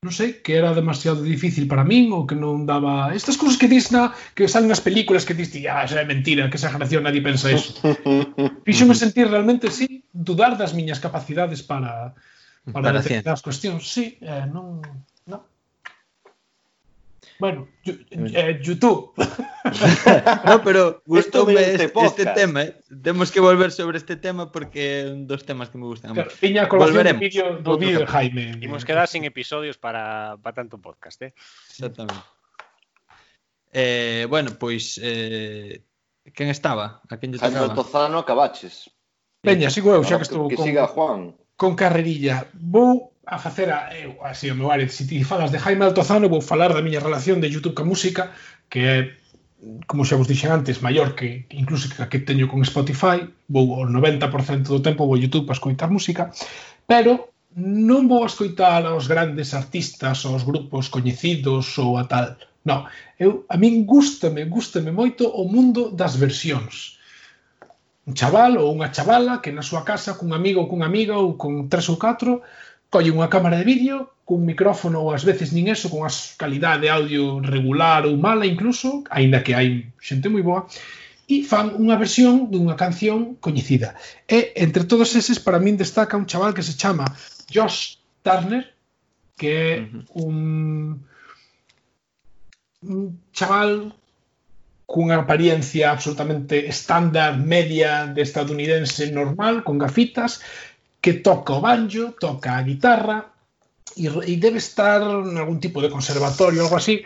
non 0.00 0.16
sei, 0.16 0.40
que 0.40 0.56
era 0.56 0.72
demasiado 0.72 1.20
difícil 1.20 1.68
para 1.68 1.84
min 1.84 2.08
ou 2.16 2.24
que 2.24 2.32
non 2.32 2.64
daba... 2.64 3.12
Estas 3.12 3.36
cousas 3.36 3.60
que 3.60 3.68
dis 3.68 3.92
na, 3.92 4.16
que 4.32 4.48
salen 4.48 4.72
nas 4.72 4.80
películas 4.80 5.28
que 5.28 5.36
dis, 5.36 5.52
ah, 5.68 5.84
xa 5.84 6.00
é 6.00 6.08
mentira, 6.08 6.48
que 6.48 6.56
esa 6.56 6.72
generación 6.72 7.04
nadie 7.04 7.20
pensa 7.20 7.52
eso. 7.52 7.76
Fíxome 8.66 8.96
sentir 8.96 9.28
realmente, 9.28 9.68
sí, 9.68 10.08
dudar 10.08 10.56
das 10.56 10.72
miñas 10.72 11.04
capacidades 11.04 11.60
para, 11.60 12.16
para 12.72 12.96
determinadas 12.96 13.44
cuestións. 13.44 13.84
Sí, 13.92 14.16
eh, 14.24 14.48
non... 14.48 14.80
Bueno, 17.40 17.68
eh, 17.84 18.60
YouTube. 18.62 19.12
no, 20.46 20.62
pero 20.62 21.02
gustoume 21.06 21.54
este, 21.54 21.84
este, 21.84 22.04
este 22.04 22.26
tema, 22.26 22.62
eh. 22.64 22.76
Temos 23.02 23.32
que 23.32 23.40
volver 23.40 23.72
sobre 23.72 23.96
este 23.96 24.16
tema 24.16 24.52
porque 24.52 25.00
é 25.00 25.08
un 25.08 25.24
dos 25.26 25.48
temas 25.48 25.72
que 25.72 25.80
me 25.80 25.88
gustan. 25.88 26.12
Claro, 26.12 26.30
tiña 26.36 26.68
colación 26.68 27.08
do 27.08 27.18
vídeo 27.18 27.46
do 27.64 27.74
vídeo 27.80 28.04
Jaime. 28.04 28.60
Imos 28.60 28.84
quedar 28.84 29.08
sin 29.08 29.24
episodios 29.24 29.80
para 29.80 30.36
para 30.44 30.52
tanto 30.52 30.76
podcast, 30.76 31.16
eh. 31.24 31.32
Exactamente. 31.72 32.20
Eh, 33.72 34.28
bueno, 34.28 34.52
pois 34.60 35.00
eh 35.00 35.80
quen 36.36 36.52
estaba? 36.52 37.00
A 37.08 37.16
quen 37.16 37.32
lle 37.32 37.40
tocaba? 37.40 37.72
Jaime 37.72 37.74
Tozano 37.74 38.20
Cabaches. 38.28 38.92
Veña, 39.40 39.72
sigo 39.72 39.96
eu, 39.96 40.04
xa 40.04 40.20
que 40.20 40.24
ah, 40.24 40.28
estou 40.28 40.44
con, 40.44 40.48
que 40.52 40.60
con, 40.60 40.66
siga 40.68 40.84
Juan. 40.92 41.32
con 41.56 41.72
carrerilla. 41.72 42.44
Vou 42.52 43.09
a 43.26 43.38
facer 43.38 43.70
a, 43.70 43.92
eu, 43.96 44.16
así 44.24 44.50
o 44.50 44.56
meu 44.56 44.70
área, 44.70 44.88
se 44.88 45.06
ti 45.06 45.22
falas 45.24 45.50
de 45.50 45.58
Jaime 45.58 45.84
Altozano, 45.84 46.28
vou 46.28 46.40
falar 46.40 46.72
da 46.72 46.82
miña 46.82 47.00
relación 47.00 47.40
de 47.40 47.50
YouTube 47.50 47.76
ca 47.76 47.84
música, 47.84 48.32
que 48.68 48.80
é 48.80 48.98
como 49.86 50.08
xa 50.08 50.16
vos 50.16 50.28
dixen 50.28 50.50
antes, 50.50 50.80
maior 50.80 51.12
que 51.12 51.44
incluso 51.52 51.92
que 51.92 52.00
a 52.00 52.08
que 52.08 52.24
teño 52.24 52.48
con 52.48 52.64
Spotify, 52.64 53.28
vou 53.48 53.76
o 53.76 53.84
90% 53.84 54.72
do 54.72 54.80
tempo 54.80 55.04
vou 55.04 55.16
a 55.16 55.22
YouTube 55.22 55.44
para 55.44 55.58
escoitar 55.58 55.92
música, 55.92 56.32
pero 56.88 57.36
non 57.52 58.08
vou 58.08 58.24
a 58.24 58.30
escoitar 58.30 58.86
aos 58.88 59.04
grandes 59.04 59.52
artistas, 59.52 60.24
aos 60.24 60.48
grupos 60.48 60.88
coñecidos 60.88 61.76
ou 61.76 62.00
a 62.00 62.08
tal. 62.08 62.40
Non, 62.64 62.88
eu, 63.20 63.44
a 63.52 63.56
min 63.60 63.84
gustame, 63.84 64.48
gustame 64.48 64.92
moito 64.92 65.28
o 65.28 65.44
mundo 65.44 65.92
das 65.92 66.16
versións. 66.16 66.96
Un 68.08 68.16
chaval 68.16 68.56
ou 68.56 68.72
unha 68.72 68.88
chavala 68.88 69.44
que 69.44 69.52
na 69.52 69.60
súa 69.60 69.84
casa 69.84 70.16
cun 70.16 70.32
amigo 70.32 70.64
ou 70.64 70.68
cunha 70.72 70.88
amiga 70.88 71.20
ou 71.20 71.36
con 71.36 71.68
tres 71.68 71.92
ou 71.92 72.00
catro 72.00 72.40
collen 72.90 73.16
unha 73.16 73.30
cámara 73.30 73.56
de 73.56 73.64
vídeo 73.64 74.10
cun 74.26 74.46
micrófono 74.46 75.02
ou 75.02 75.10
ás 75.14 75.26
veces 75.26 75.50
nin 75.50 75.66
eso, 75.70 75.90
con 75.90 76.06
as 76.06 76.38
calidade 76.38 76.86
de 76.86 76.90
audio 76.90 77.42
regular 77.42 78.06
ou 78.06 78.14
mala 78.18 78.46
incluso, 78.46 79.02
aínda 79.10 79.42
que 79.42 79.54
hai 79.54 79.90
xente 79.98 80.30
moi 80.30 80.42
boa, 80.42 80.66
e 81.30 81.46
fan 81.46 81.74
unha 81.78 81.94
versión 81.94 82.50
dunha 82.50 82.74
canción 82.74 83.38
coñecida. 83.38 83.94
E 84.26 84.54
entre 84.58 84.86
todos 84.86 85.14
eses 85.14 85.38
para 85.38 85.62
min 85.62 85.78
destaca 85.78 86.18
un 86.18 86.26
chaval 86.26 86.54
que 86.54 86.66
se 86.66 86.74
chama 86.74 87.06
Josh 87.50 88.02
Turner, 88.26 88.66
que 89.38 89.50
é 89.50 89.70
un 90.18 90.98
un 92.82 93.18
chaval 93.30 93.94
cunha 94.90 95.22
apariencia 95.22 95.94
absolutamente 95.94 96.66
estándar, 96.66 97.38
media 97.38 98.10
de 98.10 98.22
estadounidense 98.26 99.14
normal, 99.14 99.62
con 99.62 99.78
gafitas, 99.78 100.42
que 101.00 101.14
toca 101.24 101.56
o 101.56 101.64
banjo, 101.64 102.12
toca 102.20 102.56
a 102.56 102.62
guitarra 102.62 103.32
e, 103.96 104.06
e 104.06 104.34
debe 104.36 104.60
estar 104.60 105.00
en 105.02 105.36
algún 105.40 105.58
tipo 105.58 105.80
de 105.80 105.90
conservatorio, 105.90 106.62
algo 106.62 106.76
así, 106.76 107.02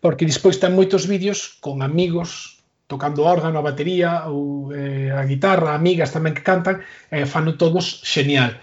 porque 0.00 0.26
despois 0.26 0.58
ten 0.58 0.74
moitos 0.74 1.06
vídeos 1.06 1.58
con 1.62 1.82
amigos 1.82 2.62
tocando 2.86 3.24
órgano, 3.24 3.56
a 3.58 3.64
batería 3.64 4.28
ou 4.28 4.68
eh, 4.74 5.08
a 5.08 5.24
guitarra, 5.24 5.72
amigas 5.72 6.12
tamén 6.12 6.36
que 6.36 6.44
cantan, 6.44 6.84
eh, 7.08 7.24
fano 7.24 7.56
todos 7.56 8.04
xenial. 8.04 8.60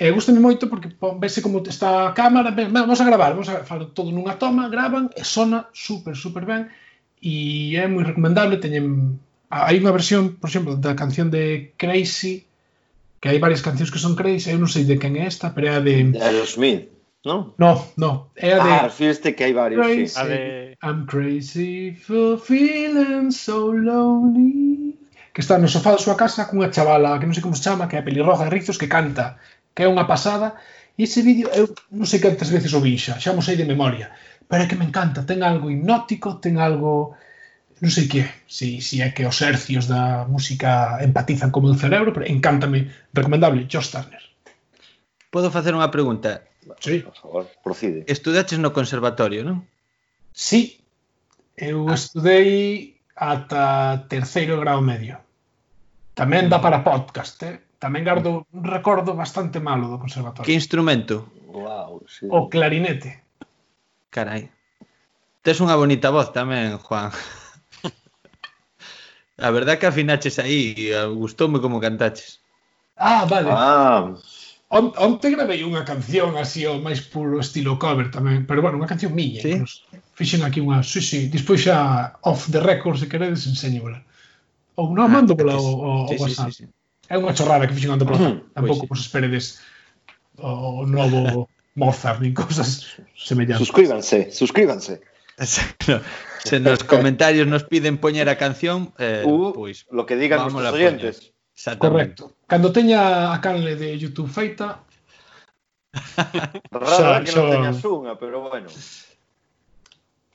E 0.00 0.08
eh, 0.08 0.12
gustame 0.12 0.40
moito 0.40 0.68
porque 0.68 0.92
vese 1.20 1.44
como 1.44 1.60
está 1.60 2.08
a 2.08 2.14
cámara, 2.16 2.56
ves, 2.56 2.72
vamos 2.72 3.00
a 3.00 3.08
gravar, 3.08 3.36
vamos 3.36 3.52
a 3.52 3.68
falo 3.68 3.92
todo 3.92 4.12
nunha 4.12 4.40
toma, 4.40 4.72
graban 4.72 5.12
e 5.12 5.24
sona 5.28 5.68
super, 5.76 6.16
super 6.16 6.48
ben 6.48 6.72
e 7.20 7.76
é 7.76 7.84
moi 7.84 8.04
recomendable, 8.04 8.60
teñen 8.60 9.20
hai 9.52 9.76
unha 9.76 9.92
versión, 9.92 10.40
por 10.40 10.48
exemplo, 10.48 10.80
da 10.80 10.96
canción 10.96 11.28
de 11.28 11.76
Crazy 11.76 12.45
que 13.26 13.34
hai 13.34 13.42
varias 13.42 13.66
cancións 13.66 13.90
que 13.90 13.98
son 13.98 14.14
crazy, 14.14 14.54
eu 14.54 14.62
non 14.62 14.70
sei 14.70 14.86
de 14.86 15.02
quen 15.02 15.18
é 15.18 15.26
esta, 15.26 15.50
pero 15.50 15.66
é 15.66 15.74
a 15.74 15.82
de... 15.82 16.14
De 16.14 16.22
Aerosmith, 16.22 16.86
non? 17.26 17.58
No, 17.58 17.90
no, 17.98 18.30
é 18.38 18.54
a 18.54 18.62
de... 18.62 18.70
Ah, 18.70 18.86
refiriste 18.86 19.34
que 19.34 19.42
hai 19.42 19.50
varios, 19.50 19.82
crazy, 19.82 20.14
sí. 20.14 20.20
A 20.22 20.24
de... 20.30 20.40
I'm 20.86 21.10
crazy 21.10 21.90
for 21.98 22.38
feeling 22.38 23.34
so 23.34 23.74
lonely 23.74 24.94
que 25.34 25.42
está 25.42 25.58
no 25.58 25.68
sofá 25.68 25.92
da 25.92 26.00
súa 26.00 26.16
casa 26.16 26.48
cunha 26.48 26.72
chavala 26.72 27.18
que 27.18 27.26
non 27.26 27.34
sei 27.34 27.44
como 27.44 27.58
se 27.58 27.66
chama, 27.66 27.90
que 27.90 27.98
é 27.98 28.06
pelirroja 28.06 28.48
de 28.48 28.54
rizos, 28.56 28.78
que 28.80 28.88
canta, 28.88 29.36
que 29.74 29.84
é 29.84 29.90
unha 29.90 30.08
pasada. 30.08 30.56
E 30.96 31.04
ese 31.04 31.20
vídeo, 31.20 31.52
eu 31.52 31.68
non 31.92 32.08
sei 32.08 32.24
cantas 32.24 32.48
veces 32.48 32.72
o 32.72 32.80
vin 32.80 32.96
xa, 32.96 33.20
xa 33.20 33.36
mo 33.36 33.44
sei 33.44 33.52
de 33.52 33.68
memoria, 33.68 34.08
pero 34.48 34.64
é 34.64 34.66
que 34.70 34.80
me 34.80 34.88
encanta, 34.88 35.28
ten 35.28 35.44
algo 35.44 35.68
hipnótico, 35.68 36.40
ten 36.40 36.56
algo 36.56 37.18
non 37.76 37.92
sei 37.92 38.08
que, 38.08 38.24
si, 38.48 38.80
si 38.80 39.04
é 39.04 39.12
que 39.12 39.28
os 39.28 39.36
hercios 39.44 39.84
da 39.84 40.24
música 40.24 40.96
empatizan 41.04 41.52
como 41.52 41.68
o 41.68 41.76
cerebro, 41.76 42.16
pero 42.16 42.24
encántame, 42.24 42.88
recomendable, 43.12 43.68
Josh 43.68 43.92
Turner. 43.92 44.24
Podo 45.28 45.52
facer 45.52 45.76
unha 45.76 45.92
pregunta? 45.92 46.40
Sí. 46.80 47.04
Por 47.04 47.16
favor, 47.20 47.44
procide. 47.60 48.08
Estudaches 48.08 48.56
no 48.56 48.72
conservatorio, 48.72 49.44
non? 49.44 49.68
Sí. 50.32 50.80
Eu 51.52 51.84
ah. 51.88 51.96
estudei 51.96 52.96
ata 53.12 54.08
terceiro 54.08 54.56
grau 54.60 54.80
medio. 54.80 55.20
Tamén 56.16 56.48
dá 56.48 56.64
para 56.64 56.80
podcast, 56.80 57.36
eh? 57.44 57.60
Tamén 57.76 58.08
gardo 58.08 58.48
un 58.56 58.64
recordo 58.64 59.12
bastante 59.12 59.60
malo 59.60 59.92
do 59.92 60.00
conservatorio. 60.00 60.48
Que 60.48 60.56
instrumento? 60.56 61.28
Wow, 61.52 62.08
sí. 62.08 62.24
O 62.32 62.48
clarinete. 62.48 63.20
Carai. 64.08 64.48
Tes 65.44 65.60
unha 65.60 65.76
bonita 65.76 66.08
voz 66.08 66.32
tamén, 66.32 66.80
Juan. 66.80 67.12
A 69.38 69.50
verdad 69.50 69.78
que 69.78 69.86
afinaches 69.86 70.38
aí, 70.38 70.92
eh, 70.92 71.04
gustoume 71.12 71.60
como 71.60 71.80
cantaches. 71.80 72.40
Ah, 72.96 73.26
vale. 73.28 73.48
Ah. 73.52 74.16
On, 74.68 74.90
onte 74.98 75.30
gravei 75.30 75.62
unha 75.62 75.86
canción 75.86 76.34
así 76.34 76.66
o 76.66 76.82
máis 76.82 76.98
puro 76.98 77.38
estilo 77.38 77.78
cover 77.78 78.10
tamén, 78.10 78.50
pero 78.50 78.64
bueno, 78.64 78.82
unha 78.82 78.90
canción 78.90 79.14
miña. 79.14 79.38
Sí? 79.44 79.62
Nos 79.62 79.86
fixen 80.18 80.42
aquí 80.42 80.58
unha, 80.58 80.82
sí, 80.82 80.98
sí, 80.98 81.30
despois 81.30 81.62
xa 81.62 82.16
off 82.26 82.50
the 82.50 82.58
record 82.58 82.98
se 82.98 83.06
queredes 83.06 83.46
enséñola. 83.46 84.02
Ou 84.74 84.90
non, 84.90 85.06
ah, 85.06 85.12
mando 85.20 85.38
pola 85.38 85.54
o, 85.54 85.62
o, 85.62 85.90
sí, 86.10 86.18
o 86.18 86.26
WhatsApp. 86.26 86.50
Sí, 86.50 86.64
sí, 86.64 86.66
sí. 86.66 87.12
É 87.12 87.14
unha 87.14 87.36
chorrada 87.36 87.68
que 87.70 87.76
fixen 87.78 87.94
onte 87.94 88.08
pola. 88.08 88.18
Uh, 88.18 88.42
pois 88.42 88.54
Tampouco 88.58 88.84
pois, 88.88 88.88
sí. 88.88 88.90
vos 88.90 89.00
esperedes 89.06 89.44
o 90.40 90.82
novo 90.88 91.46
Mozart 91.78 92.24
nin 92.24 92.34
cosas 92.34 92.98
semellantes. 93.14 93.62
Suscríbanse, 93.62 94.32
suscríbanse. 94.32 95.04
Exacto. 95.38 96.00
Se 96.46 96.60
nos 96.62 96.86
comentarios 96.86 97.46
nos 97.50 97.64
piden 97.66 97.98
poñer 97.98 98.30
a 98.30 98.38
canción, 98.38 98.94
eh, 99.02 99.26
uh, 99.26 99.50
pois 99.50 99.86
lo 99.90 100.06
que 100.06 100.14
digan 100.14 100.46
os 100.46 100.54
oyentes. 100.54 101.34
Correcto. 101.78 102.36
Cando 102.46 102.70
teña 102.70 103.32
a 103.34 103.40
canle 103.40 103.74
de 103.74 103.98
YouTube 103.98 104.30
feita, 104.30 104.86
Rara 106.70 107.20
xa, 107.20 107.24
que 107.24 107.32
non 107.32 107.50
teñas 107.50 107.80
unha, 107.82 108.12
pero 108.20 108.44
bueno. 108.44 108.68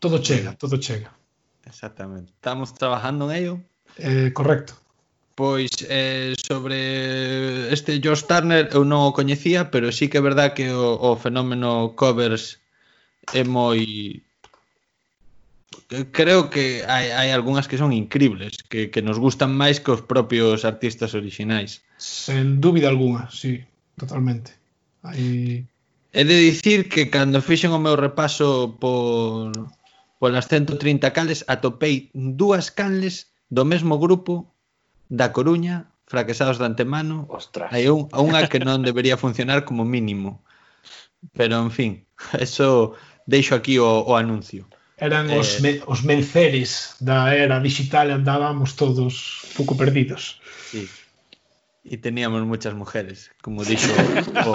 Todo 0.01 0.17
chega, 0.17 0.57
todo 0.57 0.81
chega. 0.81 1.13
Exactamente. 1.65 2.33
Estamos 2.33 2.73
trabajando 2.73 3.29
en 3.29 3.31
ello. 3.37 3.53
Eh, 3.97 4.31
correcto. 4.33 4.73
Pois 5.35 5.71
eh, 5.87 6.33
sobre 6.35 7.71
este 7.71 8.01
Josh 8.03 8.25
Turner 8.25 8.69
eu 8.73 8.83
non 8.83 9.07
o 9.09 9.15
coñecía, 9.15 9.69
pero 9.69 9.93
sí 9.93 10.09
que 10.09 10.19
é 10.19 10.23
verdad 10.25 10.57
que 10.57 10.73
o, 10.73 10.97
o 10.97 11.15
fenómeno 11.15 11.93
covers 11.95 12.59
é 13.31 13.45
moi 13.45 13.79
creo 16.11 16.49
que 16.49 16.83
hai, 16.87 17.11
hai 17.11 17.29
algunhas 17.31 17.67
que 17.67 17.79
son 17.79 17.91
incribles, 17.91 18.63
que, 18.67 18.91
que 18.91 19.01
nos 19.01 19.19
gustan 19.19 19.51
máis 19.55 19.79
que 19.79 19.91
os 19.91 20.03
propios 20.03 20.63
artistas 20.63 21.15
orixinais. 21.15 21.83
Sen 21.99 22.59
dúbida 22.63 22.87
alguna, 22.87 23.27
sí, 23.31 23.63
totalmente. 23.97 24.55
Aí... 25.03 25.67
He 26.11 26.27
de 26.27 26.35
dicir 26.35 26.91
que 26.91 27.07
cando 27.07 27.39
fixen 27.39 27.71
o 27.71 27.79
meu 27.79 27.95
repaso 27.95 28.75
por, 28.83 29.55
polas 30.19 30.51
130 30.51 31.15
cales 31.15 31.47
atopei 31.47 32.11
dúas 32.11 32.67
canles 32.67 33.31
do 33.47 33.63
mesmo 33.63 33.95
grupo 33.95 34.51
da 35.07 35.31
Coruña, 35.31 35.91
fraquesados 36.07 36.59
de 36.59 36.67
antemano. 36.67 37.27
Ostras. 37.31 37.71
Hai 37.71 37.87
un, 37.87 38.11
unha 38.11 38.47
que 38.51 38.59
non 38.59 38.83
debería 38.87 39.15
funcionar 39.15 39.63
como 39.63 39.87
mínimo. 39.87 40.43
Pero, 41.31 41.63
en 41.63 41.71
fin, 41.71 41.91
eso 42.37 42.95
deixo 43.23 43.55
aquí 43.55 43.79
o, 43.79 43.87
o 43.87 44.19
anuncio. 44.19 44.67
Eran 45.01 45.33
eh, 45.33 45.41
os, 45.41 45.57
me, 45.65 45.81
os 45.89 46.05
menceres 46.05 46.93
da 47.01 47.33
era 47.33 47.57
digital, 47.57 48.13
andábamos 48.13 48.77
todos 48.77 49.49
pouco 49.57 49.73
perdidos. 49.73 50.37
Sí. 50.69 50.85
E 51.81 51.97
teníamos 51.97 52.45
muchas 52.45 52.77
mujeres, 52.77 53.33
como 53.41 53.65
dixo 53.65 53.89
o, 54.45 54.53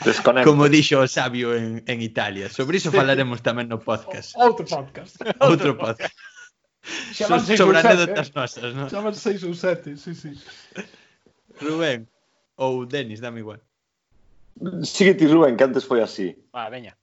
Desconecto. 0.00 0.48
como 0.48 0.64
dixo 0.72 1.04
o 1.04 1.04
sabio 1.04 1.52
en, 1.52 1.84
en 1.84 2.00
Italia. 2.00 2.48
Sobre 2.48 2.80
iso 2.80 2.88
falaremos 2.88 3.44
tamén 3.44 3.68
no 3.68 3.76
podcast. 3.76 4.32
Outro 4.40 4.64
podcast. 4.64 5.20
Outro 5.44 5.76
podcast. 5.76 6.16
Xa 7.12 7.28
van 7.28 7.44
so, 7.44 7.52
sobre 7.52 7.84
anécdotas 7.84 8.32
eh? 8.32 8.34
nosas, 8.34 8.72
non? 8.72 8.88
Xa 8.88 9.04
van 9.04 9.12
seis 9.12 9.44
ou 9.44 9.52
sete, 9.52 9.92
sí, 10.00 10.16
sí. 10.16 10.32
Rubén, 11.60 12.08
ou 12.56 12.88
Denis, 12.88 13.20
dame 13.20 13.44
igual. 13.44 13.60
Sigue 14.88 15.12
ti, 15.20 15.28
Rubén, 15.28 15.60
que 15.60 15.68
antes 15.68 15.84
foi 15.84 16.00
así. 16.00 16.32
Va, 16.48 16.72
veña. 16.72 16.96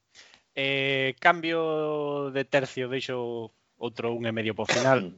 Eh, 0.56 1.16
cambio 1.20 2.32
de 2.32 2.44
tercio, 2.46 2.90
deixo 2.90 3.52
outro 3.80 4.12
un 4.12 4.26
e 4.28 4.32
medio 4.32 4.54
po 4.54 4.66
final. 4.66 5.14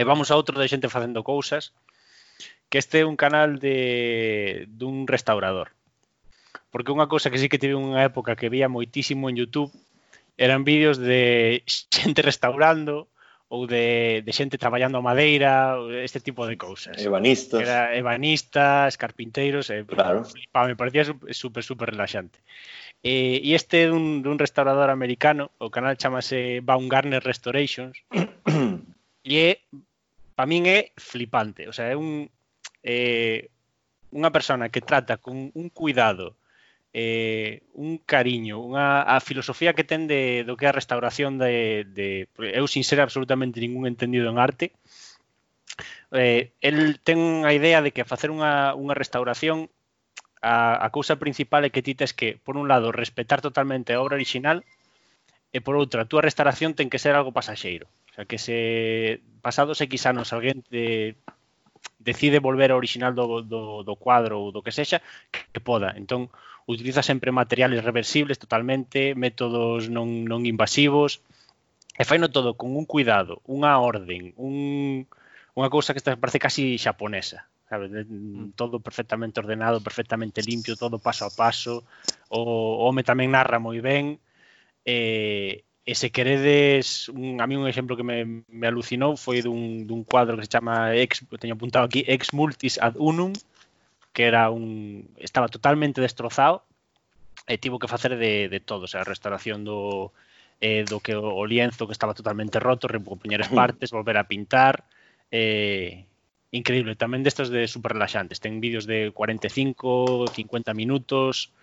e 0.00 0.02
vamos 0.04 0.30
a 0.30 0.38
outro 0.40 0.56
de 0.56 0.70
xente 0.70 0.88
facendo 0.88 1.20
cousas, 1.20 1.76
que 2.72 2.78
este 2.78 3.02
é 3.02 3.04
un 3.04 3.20
canal 3.20 3.58
de 3.58 4.64
dun 4.70 5.04
restaurador. 5.04 5.76
Porque 6.72 6.94
unha 6.94 7.10
cousa 7.10 7.28
que 7.28 7.36
sí 7.36 7.50
que 7.50 7.60
tive 7.60 7.76
unha 7.76 8.06
época 8.06 8.38
que 8.38 8.48
vía 8.48 8.70
moitísimo 8.70 9.28
en 9.28 9.36
YouTube 9.36 9.74
eran 10.40 10.64
vídeos 10.64 10.96
de 10.96 11.60
xente 11.94 12.24
restaurando, 12.24 13.12
ou 13.50 13.66
de, 13.66 14.22
de 14.22 14.32
xente 14.32 14.62
traballando 14.62 15.02
a 15.02 15.02
madeira, 15.02 15.74
este 16.06 16.22
tipo 16.22 16.46
de 16.46 16.54
cousas. 16.54 16.94
Ebanistas. 17.02 17.66
Era 17.66 17.98
ebanistas, 17.98 18.94
carpinteiros, 18.94 19.74
e, 19.74 19.82
claro. 19.82 20.22
pa, 20.54 20.70
me 20.70 20.78
parecía 20.78 21.02
super, 21.34 21.66
super 21.66 21.90
relaxante. 21.90 22.38
E, 23.02 23.42
e 23.42 23.58
este 23.58 23.84
é 23.84 23.90
dun, 23.90 24.22
dun 24.22 24.38
restaurador 24.38 24.86
americano, 24.86 25.50
o 25.58 25.66
canal 25.66 25.98
chamase 25.98 26.62
Baumgartner 26.62 27.26
Restorations, 27.26 27.98
e 29.26 29.32
é, 29.34 29.58
pa 30.38 30.46
min 30.46 30.70
é 30.70 30.94
flipante, 30.94 31.66
o 31.66 31.74
sea, 31.74 31.90
é 31.90 31.98
un... 31.98 32.30
Eh, 32.86 33.50
unha 34.10 34.30
persona 34.30 34.70
que 34.70 34.82
trata 34.82 35.18
con 35.18 35.54
un 35.54 35.66
cuidado 35.70 36.38
eh, 36.92 37.62
un 37.74 37.98
cariño, 38.02 38.58
unha 38.58 39.06
a 39.06 39.22
filosofía 39.22 39.74
que 39.74 39.86
ten 39.86 40.10
de, 40.10 40.42
do 40.42 40.58
que 40.58 40.66
é 40.66 40.70
a 40.70 40.78
restauración 40.78 41.38
de, 41.38 41.86
de 41.86 42.26
eu 42.38 42.66
sin 42.66 42.82
ser 42.82 42.98
absolutamente 42.98 43.62
ningún 43.62 43.86
entendido 43.86 44.26
en 44.26 44.42
arte 44.42 44.74
eh, 46.12 46.52
el 46.60 46.98
ten 47.00 47.46
a 47.46 47.52
idea 47.54 47.82
de 47.82 47.94
que 47.94 48.04
facer 48.04 48.34
unha, 48.34 48.74
unha 48.74 48.98
restauración 48.98 49.70
a, 50.42 50.80
a 50.82 50.88
cousa 50.90 51.20
principal 51.22 51.62
é 51.62 51.70
que 51.70 51.84
ti 51.84 51.94
tes 51.94 52.16
que, 52.16 52.40
por 52.40 52.56
un 52.56 52.66
lado, 52.66 52.90
respetar 52.90 53.40
totalmente 53.44 53.92
a 53.92 54.00
obra 54.02 54.16
original 54.16 54.64
e 55.52 55.58
por 55.60 55.74
outra, 55.76 56.02
a 56.02 56.08
túa 56.10 56.24
restauración 56.24 56.74
ten 56.74 56.90
que 56.90 57.02
ser 57.02 57.14
algo 57.14 57.34
pasaxeiro. 57.34 57.86
O 57.86 58.12
sea, 58.14 58.24
que 58.24 58.38
se 58.38 59.20
pasados 59.42 59.78
X 59.78 60.06
anos 60.06 60.32
alguén 60.32 60.62
te 60.62 61.14
decide 61.98 62.40
volver 62.40 62.72
ao 62.72 62.80
original 62.80 63.12
do, 63.12 63.42
do, 63.42 63.82
do 63.84 63.94
cuadro 63.96 64.40
ou 64.40 64.52
do 64.52 64.62
que 64.64 64.72
sexa, 64.72 65.02
que, 65.30 65.40
que 65.52 65.60
poda. 65.60 65.92
Entón, 65.96 66.32
utiliza 66.66 67.02
sempre 67.02 67.30
materiales 67.30 67.84
reversibles 67.84 68.40
totalmente, 68.40 69.14
métodos 69.14 69.92
non, 69.92 70.24
non 70.24 70.48
invasivos, 70.48 71.20
e 72.00 72.02
faino 72.08 72.32
todo 72.32 72.56
con 72.56 72.72
un 72.72 72.88
cuidado, 72.88 73.44
unha 73.44 73.76
orden, 73.76 74.32
un, 74.40 75.04
unha 75.52 75.68
cousa 75.68 75.92
que 75.92 76.00
parece 76.16 76.40
casi 76.40 76.80
xaponesa. 76.80 77.44
Sabe? 77.70 77.86
Mm. 77.86 78.58
Todo 78.58 78.80
perfectamente 78.80 79.38
ordenado, 79.38 79.78
perfectamente 79.78 80.42
limpio, 80.42 80.74
todo 80.74 80.98
paso 80.98 81.28
a 81.28 81.30
paso. 81.30 81.86
O 82.26 82.82
home 82.82 83.06
tamén 83.06 83.30
narra 83.30 83.62
moi 83.62 83.78
ben. 83.78 84.18
E, 84.82 85.62
E 85.88 85.94
se 85.96 86.12
queredes, 86.12 87.08
un, 87.08 87.40
a 87.40 87.46
mí 87.48 87.56
un 87.56 87.66
exemplo 87.66 87.96
que 87.96 88.04
me, 88.04 88.44
me 88.46 88.66
alucinou 88.68 89.16
foi 89.16 89.40
dun, 89.40 89.88
dun 89.88 90.04
cuadro 90.04 90.36
que 90.36 90.44
se 90.44 90.52
chama 90.52 90.92
Ex, 90.94 91.24
teño 91.40 91.56
apuntado 91.56 91.88
aquí, 91.88 92.04
Ex 92.06 92.36
Multis 92.36 92.76
ad 92.76 93.00
Unum, 93.00 93.32
que 94.12 94.28
era 94.28 94.50
un 94.50 95.08
estaba 95.16 95.48
totalmente 95.48 96.00
destrozado 96.04 96.62
e 97.48 97.56
tivo 97.56 97.80
que 97.80 97.88
facer 97.88 98.20
de, 98.20 98.52
de 98.52 98.60
todo, 98.60 98.84
o 98.84 98.90
sea, 98.90 99.02
a 99.02 99.08
restauración 99.08 99.64
do 99.64 100.12
eh, 100.60 100.84
do 100.84 101.00
que 101.00 101.16
o 101.16 101.42
lienzo 101.48 101.88
que 101.88 101.96
estaba 101.96 102.12
totalmente 102.12 102.60
roto, 102.60 102.86
repoñer 102.86 103.40
as 103.40 103.48
partes, 103.60 103.90
volver 103.90 104.20
a 104.20 104.28
pintar, 104.28 104.84
eh, 105.32 106.04
increíble, 106.52 106.94
tamén 106.94 107.24
destas 107.24 107.48
de 107.48 107.64
super 107.64 107.96
relaxantes, 107.96 108.42
ten 108.42 108.60
vídeos 108.60 108.84
de 108.84 109.10
45, 109.16 110.28
50 110.28 110.74
minutos, 110.76 111.54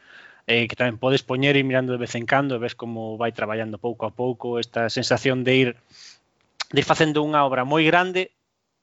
eh, 0.48 0.66
que 0.72 0.80
tamén 0.80 0.96
podes 0.96 1.28
poñer 1.28 1.60
e 1.60 1.68
mirando 1.68 1.92
de 1.92 2.02
vez 2.02 2.16
en 2.16 2.24
cando 2.24 2.56
e 2.56 2.64
ves 2.64 2.74
como 2.74 3.20
vai 3.20 3.36
traballando 3.36 3.78
pouco 3.78 4.08
a 4.08 4.16
pouco 4.16 4.64
esta 4.64 4.88
sensación 4.88 5.44
de 5.44 5.54
ir 5.54 5.70
de 6.72 6.80
ir 6.80 6.88
facendo 6.88 7.20
unha 7.20 7.44
obra 7.44 7.68
moi 7.68 7.84
grande 7.84 8.32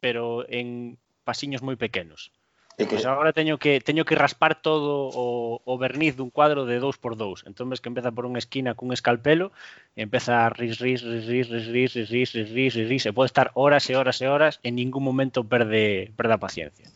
pero 0.04 0.44
en 0.52 1.00
pasiños 1.24 1.64
moi 1.64 1.80
pequenos. 1.80 2.28
E 2.76 2.84
que... 2.84 3.00
Pois 3.00 3.08
agora 3.08 3.32
teño 3.32 3.56
que 3.56 3.80
teño 3.80 4.04
que 4.04 4.18
raspar 4.18 4.60
todo 4.60 5.08
o, 5.08 5.62
o 5.64 5.72
verniz 5.80 6.20
dun 6.20 6.28
cuadro 6.28 6.68
de 6.68 6.82
2 6.82 6.98
por 6.98 7.14
2 7.16 7.48
Entón 7.48 7.70
ves 7.70 7.80
que 7.80 7.88
empeza 7.88 8.12
por 8.12 8.28
unha 8.28 8.42
esquina 8.42 8.76
cun 8.76 8.92
escalpelo 8.92 9.54
e 9.96 10.04
empeza 10.04 10.44
a 10.44 10.52
ris, 10.52 10.76
ris, 10.82 11.00
ris, 11.00 11.24
ris, 11.24 11.48
ris, 11.48 11.70
ris, 11.72 11.90
ris, 11.94 12.10
ris, 12.12 12.28
ris, 12.34 12.72
ris, 12.76 12.88
ris, 12.92 13.02
e 13.08 13.16
pode 13.16 13.32
estar 13.32 13.54
horas 13.56 13.88
e 13.88 13.96
horas 13.96 14.20
e 14.20 14.28
horas 14.28 14.60
e 14.60 14.68
en 14.68 14.76
ningún 14.76 15.00
momento 15.00 15.48
perde, 15.48 16.12
perde 16.18 16.34
a 16.36 16.42
paciencia. 16.42 16.90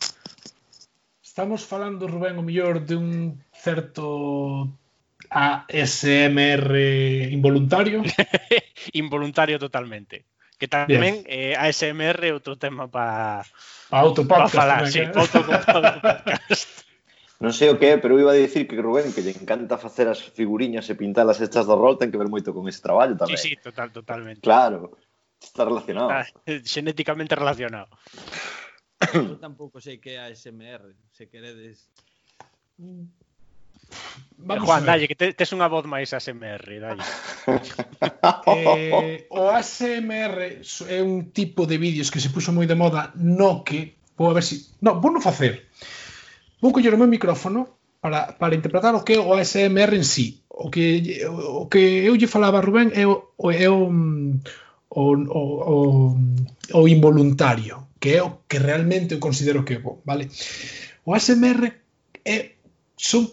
Estamos 1.39 1.63
falando, 1.63 2.03
Rubén, 2.03 2.35
o 2.35 2.43
mellor 2.43 2.83
de 2.83 2.99
un 2.99 3.39
certo 3.55 4.67
ASMR 5.31 6.75
involuntario. 7.31 8.03
involuntario 8.91 9.55
totalmente. 9.55 10.27
Que 10.59 10.67
tamén 10.67 11.23
eh, 11.31 11.55
ASMR 11.55 12.19
é 12.27 12.35
outro 12.35 12.59
tema 12.59 12.91
para 12.91 13.47
pa 13.87 14.03
outro 14.03 14.27
podcast. 14.27 14.51
Pa 14.51 14.67
falar, 14.67 14.83
sí, 14.91 14.99
eh. 14.99 15.15
outro 15.15 15.39
podcast. 15.47 16.67
Non 17.39 17.55
sei 17.55 17.71
o 17.71 17.79
que 17.79 17.87
é, 17.87 18.03
pero 18.03 18.19
iba 18.19 18.35
a 18.35 18.43
dicir 18.43 18.67
que 18.67 18.75
Rubén 18.75 19.15
que 19.15 19.23
lle 19.23 19.31
encanta 19.31 19.79
facer 19.79 20.11
as 20.11 20.19
figuriñas 20.19 20.91
e 20.91 20.99
pintalas 20.99 21.39
estas 21.39 21.63
do 21.63 21.79
rol 21.79 21.95
ten 21.95 22.11
que 22.11 22.19
ver 22.19 22.27
moito 22.27 22.51
con 22.51 22.67
ese 22.67 22.83
traballo 22.83 23.15
tamén. 23.15 23.39
Sí, 23.39 23.55
sí, 23.55 23.63
total, 23.63 23.95
totalmente. 23.95 24.43
Claro, 24.43 24.91
está 25.39 25.63
relacionado. 25.63 26.11
Está 26.19 26.35
eh, 26.51 26.59
xenéticamente 26.67 27.31
relacionado. 27.31 27.87
Eu 29.13 29.37
tampouco 29.43 29.79
sei 29.79 29.97
que 29.97 30.11
é 30.15 30.19
a 30.19 30.35
SMR, 30.35 30.95
se 31.11 31.27
queredes. 31.27 31.87
Mm. 32.77 33.07
Eh, 33.07 33.29
Vamos 34.39 34.65
Juan, 34.67 34.85
dalle, 34.85 35.07
que 35.07 35.17
tes 35.17 35.51
unha 35.51 35.67
voz 35.67 35.83
máis 35.83 36.13
ASMR, 36.15 36.63
dalle. 36.79 37.03
eh, 38.55 39.27
o 39.33 39.51
ASMR 39.51 40.63
é 40.87 40.99
un 41.03 41.35
tipo 41.35 41.67
de 41.67 41.75
vídeos 41.75 42.07
que 42.07 42.23
se 42.23 42.31
puxo 42.31 42.55
moi 42.55 42.67
de 42.69 42.77
moda 42.77 43.11
no 43.19 43.65
que... 43.67 43.99
Vou 44.15 44.31
a 44.31 44.35
ver 44.35 44.43
si... 44.43 44.63
No, 44.79 44.99
vou 45.03 45.11
non 45.11 45.23
facer. 45.23 45.67
Vou 46.63 46.71
coller 46.71 46.95
o 46.95 47.01
meu 47.01 47.11
micrófono 47.11 47.79
para, 47.99 48.35
para 48.35 48.55
interpretar 48.55 48.95
o 48.95 49.03
que 49.03 49.15
é 49.15 49.19
o 49.19 49.35
ASMR 49.35 49.95
en 49.95 50.07
sí. 50.07 50.43
O 50.47 50.71
que, 50.71 51.23
o 51.27 51.67
que 51.71 52.07
eu 52.07 52.15
lle 52.15 52.27
falaba 52.27 52.59
a 52.59 52.63
Rubén 52.63 52.91
é 52.95 53.07
o, 53.07 53.31
é 53.51 53.67
o, 53.67 53.91
mm, 53.91 54.39
o, 54.91 55.03
o, 55.15 55.43
o, 55.71 56.15
o 56.79 56.81
involuntario 56.87 57.88
que 57.99 58.15
é 58.15 58.23
o 58.23 58.41
que 58.47 58.59
realmente 58.59 59.13
eu 59.13 59.19
considero 59.19 59.63
que 59.65 59.75
é 59.75 59.79
bom, 59.79 60.01
vale? 60.05 60.31
O 61.05 61.13
ASMR 61.13 61.73
é 62.25 62.55
son 62.95 63.27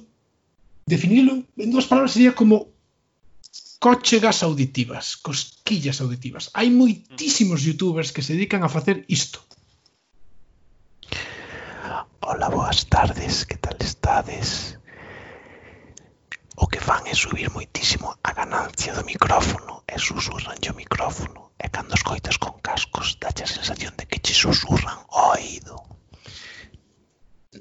definilo 0.86 1.46
en 1.58 1.70
dúas 1.70 1.86
palabras 1.86 2.14
sería 2.14 2.34
como 2.34 2.74
cochegas 3.78 4.42
auditivas, 4.42 5.16
cosquillas 5.16 6.00
auditivas. 6.00 6.50
Hai 6.54 6.70
moitísimos 6.70 7.62
youtubers 7.62 8.10
que 8.10 8.22
se 8.22 8.34
dedican 8.34 8.62
a 8.64 8.72
facer 8.72 9.06
isto. 9.06 9.42
Hola, 12.26 12.50
boas 12.50 12.90
tardes, 12.90 13.46
que 13.46 13.54
tal 13.58 13.78
estades? 13.78 14.78
O 16.56 16.66
que 16.66 16.80
fan 16.80 17.06
é 17.06 17.14
subir 17.14 17.50
moitísimo 17.54 18.18
a 18.24 18.30
ganancia 18.32 18.94
do 18.94 19.04
micrófono 19.04 19.84
e 19.86 19.94
susurran 19.98 20.58
o 20.58 20.74
micrófono 20.74 21.45
E 21.58 21.66
cando 21.72 21.94
escoitas 21.94 22.36
con 22.36 22.60
cascos, 22.60 23.16
dache 23.20 23.44
a 23.44 23.48
sensación 23.48 23.92
de 23.96 24.04
que 24.08 24.20
che 24.20 24.34
susurran 24.34 24.98
o 25.08 25.20
oído. 25.36 25.96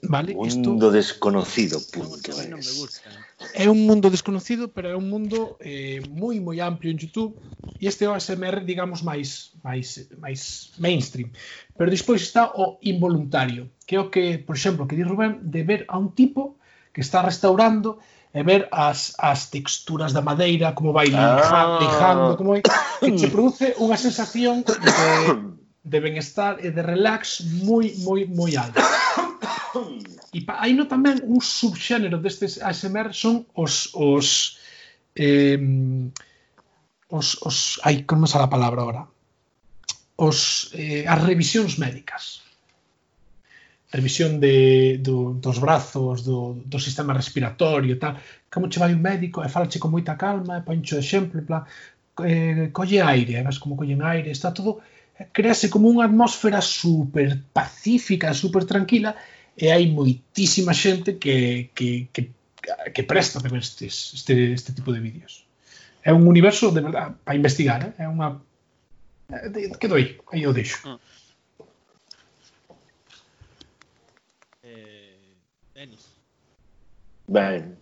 Vale, 0.03 0.35
un 0.35 0.47
isto... 0.47 0.69
mundo 0.69 0.91
desconocido, 0.91 1.79
punto. 1.91 2.31
Non 2.35 2.59
me 2.59 2.73
gusta. 2.75 3.07
É 3.53 3.69
un 3.69 3.87
mundo 3.87 4.09
desconocido, 4.09 4.67
pero 4.67 4.89
é 4.89 4.95
un 4.95 5.07
mundo 5.07 5.57
eh, 5.59 6.03
moi 6.11 6.39
moi 6.39 6.59
amplio 6.59 6.91
en 6.91 6.99
YouTube 6.99 7.39
e 7.79 7.87
este 7.87 8.05
é 8.05 8.09
o 8.09 8.15
ASMR, 8.15 8.63
digamos, 8.67 8.99
máis 9.03 9.55
máis 9.63 10.07
máis 10.19 10.71
mainstream. 10.79 11.31
Pero 11.77 11.91
despois 11.91 12.21
está 12.21 12.51
o 12.51 12.77
involuntario, 12.83 13.71
que 13.87 13.95
é 13.95 13.99
o 13.99 14.11
que, 14.11 14.39
por 14.39 14.55
exemplo, 14.55 14.87
que 14.87 14.95
di 14.95 15.03
Rubén 15.03 15.39
de 15.43 15.63
ver 15.63 15.81
a 15.87 15.95
un 15.97 16.11
tipo 16.11 16.59
que 16.91 17.01
está 17.01 17.21
restaurando 17.21 17.99
e 18.35 18.43
ver 18.43 18.67
as, 18.71 19.15
as 19.17 19.47
texturas 19.47 20.11
da 20.11 20.21
madeira, 20.21 20.73
como 20.73 20.91
vai 20.91 21.07
ah. 21.15 21.79
lijando, 21.79 22.35
como 22.35 22.49
vai, 22.51 22.61
que 22.61 23.15
che 23.15 23.31
produce 23.31 23.79
unha 23.79 23.95
sensación 23.95 24.67
de, 24.67 24.75
de 25.87 25.97
benestar 26.03 26.59
e 26.59 26.67
de 26.75 26.83
relax 26.83 27.39
moi, 27.63 27.95
moi, 28.03 28.27
moi 28.27 28.51
alta. 28.59 28.83
E 30.35 30.43
pa, 30.43 30.59
hai 30.59 30.75
no 30.75 30.83
tamén 30.83 31.23
un 31.23 31.39
subxénero 31.39 32.19
destes 32.19 32.59
ASMR 32.59 33.15
son 33.15 33.47
os 33.55 33.95
os 33.95 34.59
eh, 35.15 35.55
os, 37.07 37.39
os 37.39 37.79
ai, 37.87 38.03
como 38.03 38.27
é 38.27 38.35
a 38.35 38.51
palabra 38.51 38.83
agora? 38.83 39.07
Os, 40.19 40.71
eh, 40.75 41.07
as 41.07 41.23
revisións 41.23 41.79
médicas 41.79 42.44
revisión 43.95 44.39
de, 44.43 44.99
do, 44.99 45.39
dos 45.39 45.57
brazos, 45.59 46.27
do, 46.27 46.59
do 46.65 46.79
sistema 46.79 47.15
respiratorio, 47.15 47.95
e 47.95 47.99
tal, 47.99 48.19
como 48.51 48.67
che 48.67 48.79
vai 48.79 48.91
un 48.91 49.01
médico 49.01 49.39
e 49.41 49.49
falache 49.49 49.79
con 49.79 49.91
moita 49.95 50.19
calma, 50.19 50.59
e 50.59 50.65
poncho 50.67 50.99
exemplo, 50.99 51.39
en 51.39 51.45
plan, 51.47 51.63
eh, 52.23 52.69
colle 52.75 52.99
aire, 53.01 53.39
eh, 53.39 53.43
vas 53.43 53.57
como 53.57 53.79
collen 53.79 54.03
aire, 54.03 54.31
está 54.31 54.51
todo, 54.51 54.83
crease 55.31 55.71
como 55.71 55.87
unha 55.87 56.05
atmósfera 56.05 56.59
super 56.59 57.39
pacífica, 57.55 58.35
super 58.35 58.67
tranquila, 58.67 59.15
e 59.55 59.71
hai 59.71 59.87
moitísima 59.87 60.75
xente 60.75 61.15
que, 61.15 61.71
que, 61.71 62.11
que, 62.11 62.35
que 62.91 63.03
presta 63.07 63.39
para 63.39 63.55
estes, 63.57 64.11
este, 64.13 64.51
este 64.51 64.75
tipo 64.75 64.91
de 64.91 64.99
vídeos. 64.99 65.47
É 66.03 66.11
un 66.11 66.27
universo, 66.27 66.69
de 66.75 66.81
verdad, 66.83 67.15
para 67.23 67.39
investigar, 67.39 67.81
eh? 67.81 68.03
é 68.03 68.07
unha... 68.11 68.35
Eh, 69.31 69.71
que 69.79 69.87
doi, 69.87 70.19
aí 70.29 70.43
eu 70.43 70.51
deixo. 70.51 70.83
Mm. 70.83 70.99
Denis. 75.85 76.09
Ben, 77.29 77.77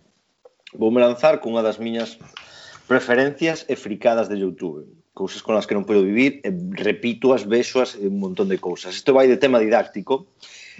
voume 0.76 1.00
lanzar 1.00 1.40
cunha 1.40 1.64
das 1.64 1.80
miñas 1.80 2.20
preferencias 2.84 3.64
e 3.64 3.74
fricadas 3.80 4.28
de 4.28 4.36
Youtube. 4.36 4.84
Cousas 5.16 5.40
con 5.40 5.56
as 5.56 5.64
que 5.64 5.72
non 5.72 5.88
podo 5.88 6.04
vivir, 6.04 6.44
e 6.44 6.50
repito 6.76 7.32
as 7.32 7.48
vexoas 7.48 7.96
un 7.96 8.20
montón 8.20 8.52
de 8.52 8.60
cousas. 8.60 8.92
Isto 8.92 9.16
vai 9.16 9.26
de 9.30 9.40
tema 9.40 9.58
didáctico, 9.58 10.28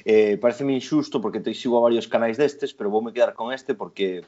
Eh, 0.04 0.36
pareceme 0.36 0.74
injusto 0.74 1.20
porque 1.20 1.40
te 1.40 1.54
sigo 1.54 1.78
a 1.78 1.80
varios 1.88 2.06
canais 2.06 2.36
destes, 2.36 2.74
pero 2.74 2.90
voume 2.90 3.12
quedar 3.12 3.32
con 3.32 3.52
este 3.52 3.74
porque 3.74 4.20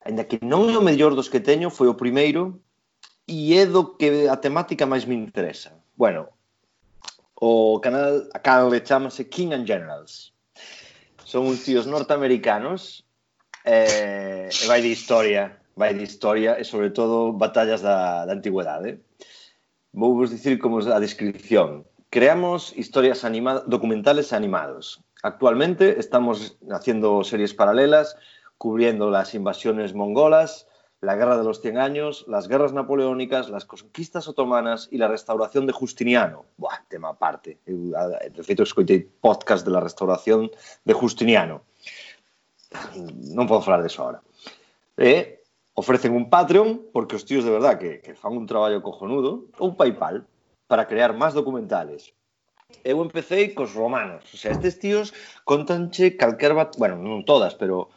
ainda 0.00 0.24
que 0.24 0.40
non 0.40 0.72
é 0.72 0.76
o 0.80 0.84
mellor 0.84 1.12
dos 1.12 1.28
que 1.28 1.44
teño, 1.44 1.68
foi 1.68 1.92
o 1.92 2.00
primeiro 2.00 2.56
e 3.28 3.52
é 3.52 3.68
do 3.68 4.00
que 4.00 4.32
a 4.32 4.40
temática 4.40 4.88
máis 4.88 5.04
me 5.04 5.12
interesa. 5.12 5.76
Bueno, 5.92 6.32
o 7.36 7.76
canal 7.84 8.32
a 8.32 8.40
canal 8.40 8.72
chamase 8.80 9.28
King 9.28 9.52
and 9.52 9.68
Generals. 9.68 10.32
Son 11.28 11.44
uns 11.44 11.60
tíos 11.60 11.84
norteamericanos 11.84 13.04
eh, 13.68 14.48
e 14.48 14.64
vai 14.64 14.80
de 14.80 14.88
historia, 14.88 15.60
vai 15.76 15.92
de 15.92 16.00
historia 16.00 16.56
e 16.56 16.64
sobre 16.64 16.88
todo 16.88 17.36
batallas 17.36 17.84
da, 17.84 18.24
da 18.24 18.32
antigüedade. 18.32 19.04
Vou 19.92 20.16
vos 20.16 20.32
dicir 20.32 20.56
como 20.56 20.80
a 20.80 20.96
descripción. 20.96 21.84
Creamos 22.08 22.72
historias 22.80 23.28
animadas, 23.28 23.68
documentales 23.68 24.32
animados. 24.32 25.04
Actualmente 25.22 26.00
estamos 26.00 26.56
haciendo 26.72 27.20
series 27.24 27.52
paralelas 27.52 28.16
cubriendo 28.56 29.10
las 29.10 29.34
invasiones 29.34 29.92
mongolas, 29.92 30.64
la 31.00 31.14
Guerra 31.14 31.38
de 31.38 31.44
los 31.44 31.60
Cien 31.60 31.78
Años, 31.78 32.24
las 32.26 32.48
guerras 32.48 32.72
napoleónicas, 32.72 33.50
las 33.50 33.64
conquistas 33.64 34.26
otomanas 34.26 34.88
y 34.90 34.98
la 34.98 35.06
restauración 35.06 35.66
de 35.66 35.72
Justiniano. 35.72 36.46
Buah, 36.56 36.84
tema 36.88 37.10
aparte. 37.10 37.58
Eh, 37.66 38.30
de 38.34 38.42
feito, 38.42 38.66
escoitei 38.66 39.06
podcast 39.06 39.64
de 39.64 39.70
la 39.70 39.80
restauración 39.80 40.50
de 40.84 40.94
Justiniano. 40.94 41.62
Non 43.32 43.46
podo 43.46 43.62
falar 43.62 43.80
deso 43.80 44.02
ahora. 44.02 44.20
E 44.98 45.46
ofrecen 45.78 46.18
un 46.18 46.26
Patreon, 46.26 46.90
porque 46.90 47.14
os 47.14 47.22
tíos 47.22 47.46
de 47.46 47.54
verdad 47.54 47.78
que, 47.78 48.02
que 48.02 48.18
fan 48.18 48.34
un 48.34 48.50
traballo 48.50 48.82
cojonudo, 48.82 49.46
un 49.62 49.78
Paypal, 49.78 50.26
para 50.66 50.90
crear 50.90 51.14
máis 51.14 51.32
documentales. 51.32 52.10
Eu 52.84 53.00
empecé 53.00 53.54
cos 53.54 53.72
romanos. 53.72 54.26
O 54.34 54.36
sea, 54.36 54.52
estes 54.52 54.76
tíos 54.82 55.14
contanche 55.46 56.18
calquer... 56.18 56.52
Bat... 56.52 56.76
Bueno, 56.76 56.98
non 57.00 57.24
todas, 57.24 57.54
pero 57.54 57.88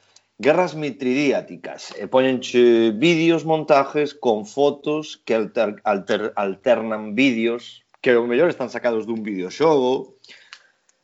Guerras 0.42 0.74
mitridiáticas. 0.74 1.94
E 2.02 2.10
ponenche 2.10 2.90
vídeos 2.98 3.46
montajes 3.46 4.18
con 4.18 4.50
fotos 4.50 5.22
que 5.22 5.38
alter, 5.38 5.78
alter, 5.86 6.34
alternan 6.34 7.14
vídeos 7.14 7.86
que 8.02 8.18
o 8.18 8.26
mellor 8.26 8.50
están 8.50 8.74
sacados 8.74 9.06
dun 9.06 9.22
videoxogo. 9.22 10.18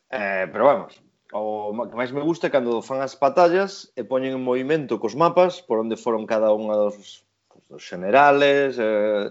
Eh, 0.10 0.50
pero 0.50 0.66
vamos 0.66 0.98
o 1.34 1.76
que 1.90 1.96
máis 1.96 2.12
me 2.16 2.24
gusta 2.24 2.48
é 2.48 2.54
cando 2.54 2.82
fan 2.82 3.04
as 3.04 3.20
batallas 3.20 3.92
e 4.00 4.08
poñen 4.08 4.40
en 4.40 4.44
movimento 4.44 4.96
cos 4.96 5.16
mapas 5.16 5.60
por 5.60 5.84
onde 5.84 6.00
foron 6.00 6.24
cada 6.24 6.56
unha 6.56 6.76
dos, 6.80 7.28
dos 7.68 7.84
generales 7.84 8.80
eh, 8.80 9.28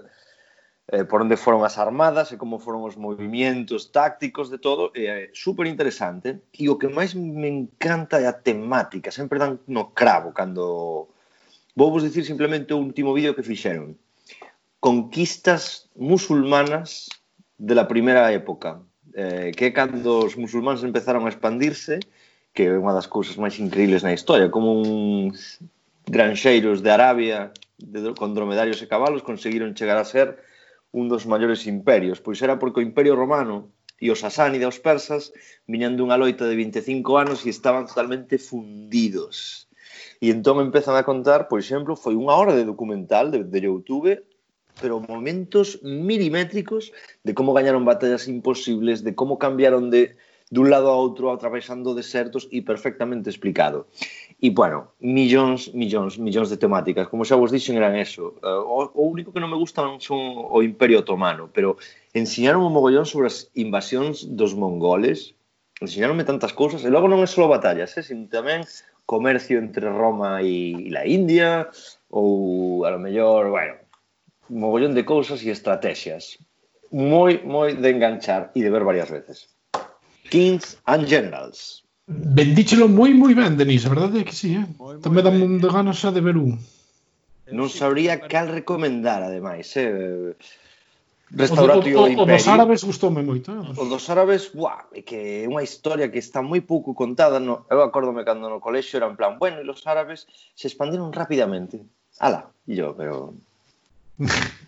eh, 0.89 1.05
por 1.05 1.22
onde 1.22 1.37
foron 1.37 1.66
as 1.66 1.78
armadas 1.78 2.30
e 2.30 2.39
como 2.39 2.62
foron 2.62 2.87
os 2.87 2.95
movimentos 2.95 3.91
tácticos 3.91 4.51
de 4.51 4.59
todo, 4.62 4.95
é 4.95 5.03
eh, 5.03 5.30
super 5.34 5.66
interesante 5.66 6.39
e 6.55 6.70
o 6.70 6.78
que 6.78 6.87
máis 6.87 7.14
me 7.14 7.51
encanta 7.51 8.22
é 8.22 8.26
a 8.30 8.37
temática, 8.37 9.11
sempre 9.11 9.43
dan 9.43 9.59
no 9.66 9.91
cravo 9.91 10.30
cando 10.30 11.11
vou 11.74 11.91
vos 11.91 12.07
dicir 12.07 12.22
simplemente 12.22 12.72
o 12.72 12.80
último 12.80 13.12
vídeo 13.12 13.34
que 13.34 13.43
fixeron. 13.43 13.99
Conquistas 14.78 15.91
musulmanas 15.99 17.11
de 17.59 17.74
la 17.74 17.91
primeira 17.91 18.30
época 18.30 18.78
eh, 19.16 19.51
que 19.57 19.66
é 19.66 19.70
cando 19.74 20.22
os 20.22 20.39
musulmáns 20.39 20.87
empezaron 20.87 21.26
a 21.26 21.32
expandirse 21.32 21.99
que 22.55 22.70
é 22.70 22.78
unha 22.78 22.95
das 22.95 23.11
cousas 23.11 23.34
máis 23.34 23.59
increíbles 23.59 24.07
na 24.07 24.14
historia 24.14 24.55
como 24.55 24.78
uns 24.78 25.59
granxeiros 26.07 26.78
de 26.78 26.95
Arabia 26.95 27.51
de, 27.76 28.14
con 28.14 28.32
dromedarios 28.39 28.78
e 28.78 28.87
cabalos 28.87 29.26
conseguiron 29.26 29.74
chegar 29.74 29.99
a 29.99 30.07
ser 30.07 30.39
un 30.93 31.09
dos 31.09 31.26
maiores 31.26 31.66
imperios, 31.66 32.20
pois 32.20 32.39
era 32.43 32.59
porque 32.59 32.80
o 32.80 32.87
Imperio 32.87 33.16
Romano 33.16 33.72
e 33.97 34.12
os 34.12 34.20
Sasánida, 34.20 34.68
os 34.68 34.78
persas, 34.78 35.32
viñan 35.64 35.97
dunha 35.97 36.20
loita 36.20 36.45
de 36.45 36.55
25 36.55 37.16
anos 37.16 37.43
e 37.43 37.51
estaban 37.51 37.89
totalmente 37.89 38.37
fundidos. 38.37 39.66
E 40.20 40.28
entón 40.28 40.61
empezan 40.61 40.97
a 40.97 41.07
contar, 41.07 41.49
por 41.49 41.59
exemplo, 41.59 41.97
foi 41.97 42.14
unha 42.16 42.37
hora 42.37 42.53
de 42.53 42.68
documental 42.68 43.32
de, 43.32 43.45
de 43.45 43.61
Youtube 43.64 44.20
pero 44.80 45.01
momentos 45.01 45.80
milimétricos 45.82 46.93
de 47.24 47.32
como 47.32 47.57
gañaron 47.57 47.84
batallas 47.84 48.28
imposibles, 48.28 49.03
de 49.03 49.14
como 49.14 49.39
cambiaron 49.41 49.89
de 49.89 50.16
dun 50.47 50.70
lado 50.70 50.93
a 50.93 50.97
outro 51.01 51.34
atravesando 51.34 51.97
desertos 51.97 52.47
e 52.55 52.62
perfectamente 52.62 53.26
explicado. 53.32 53.91
E, 54.37 54.51
bueno, 54.51 54.93
millóns, 55.01 55.72
millóns, 55.72 56.20
millóns 56.20 56.53
de 56.53 56.61
temáticas. 56.61 57.09
Como 57.09 57.24
xa 57.24 57.41
vos 57.41 57.49
dixen, 57.49 57.80
eran 57.80 57.97
eso. 57.97 58.37
Uh, 58.45 58.61
o, 58.68 58.78
o 58.93 59.03
único 59.09 59.32
que 59.32 59.41
non 59.41 59.49
me 59.49 59.57
gustan 59.57 59.97
son 59.97 60.20
o 60.53 60.61
Imperio 60.61 61.01
Otomano, 61.01 61.49
pero 61.49 61.80
enseñaron 62.12 62.61
un 62.61 62.76
mogollón 62.76 63.09
sobre 63.09 63.32
as 63.32 63.49
invasións 63.57 64.28
dos 64.28 64.53
mongoles, 64.53 65.32
enseñaronme 65.80 66.28
tantas 66.28 66.53
cousas, 66.53 66.84
e 66.84 66.93
logo 66.93 67.09
non 67.09 67.24
é 67.24 67.28
só 67.28 67.49
batallas, 67.49 67.97
eh, 67.97 68.05
sino 68.05 68.28
tamén 68.28 68.68
comercio 69.09 69.57
entre 69.57 69.89
Roma 69.89 70.45
e, 70.45 70.84
e 70.84 70.91
la 70.93 71.09
India, 71.09 71.72
ou, 72.12 72.84
a 72.84 72.93
lo 72.93 73.01
mellor, 73.01 73.49
bueno, 73.49 73.80
un 74.53 74.61
mogollón 74.61 74.93
de 74.93 75.09
cousas 75.09 75.41
e 75.41 75.49
estrategias. 75.49 76.37
Moi, 76.93 77.41
moi 77.41 77.72
de 77.72 77.89
enganchar 77.89 78.53
e 78.53 78.61
de 78.61 78.68
ver 78.68 78.84
varias 78.84 79.09
veces. 79.09 79.49
Kings 80.28 80.76
and 80.84 81.09
Generals. 81.09 81.86
Vendíchelo 82.07 82.87
moi 82.87 83.11
moi 83.19 83.35
ben, 83.35 83.59
Denis, 83.59 83.83
a 83.83 83.91
verdade 83.91 84.23
é 84.23 84.25
que 84.25 84.31
sí, 84.31 84.55
eh? 84.55 84.67
Moi, 84.79 84.95
moi 84.95 85.03
Tamén 85.03 85.27
dame 85.27 85.43
un 85.43 85.59
de 85.59 85.67
ganas 85.67 85.99
xa 85.99 86.15
de 86.15 86.23
ver 86.23 86.39
un. 86.39 86.55
Non 87.51 87.67
sabría 87.67 88.23
cal 88.31 88.47
recomendar, 88.47 89.27
ademais, 89.27 89.67
eh? 89.75 90.39
Restaurante 91.35 91.91
o, 91.99 92.07
o, 92.07 92.07
o, 92.07 92.23
O 92.23 92.25
dos 92.31 92.47
árabes 92.47 92.87
gustoume 92.87 93.27
moito. 93.27 93.51
Eh? 93.51 93.83
O 93.83 93.91
dos 93.91 94.07
árabes, 94.07 94.55
buah, 94.55 94.87
é 94.95 95.03
que 95.03 95.43
é 95.43 95.51
unha 95.51 95.67
historia 95.67 96.07
que 96.07 96.23
está 96.23 96.39
moi 96.47 96.63
pouco 96.63 96.95
contada. 96.95 97.43
No, 97.43 97.67
eu 97.67 97.83
acórdome 97.83 98.23
cando 98.23 98.47
no 98.47 98.63
colexio 98.63 99.03
era 99.03 99.11
en 99.11 99.19
plan, 99.19 99.43
bueno, 99.43 99.59
e 99.59 99.67
los 99.67 99.83
árabes 99.91 100.31
se 100.55 100.71
expandiron 100.71 101.11
rapidamente. 101.11 101.83
Ala, 102.23 102.55
e 102.71 102.79
yo, 102.79 102.95
pero 102.95 103.35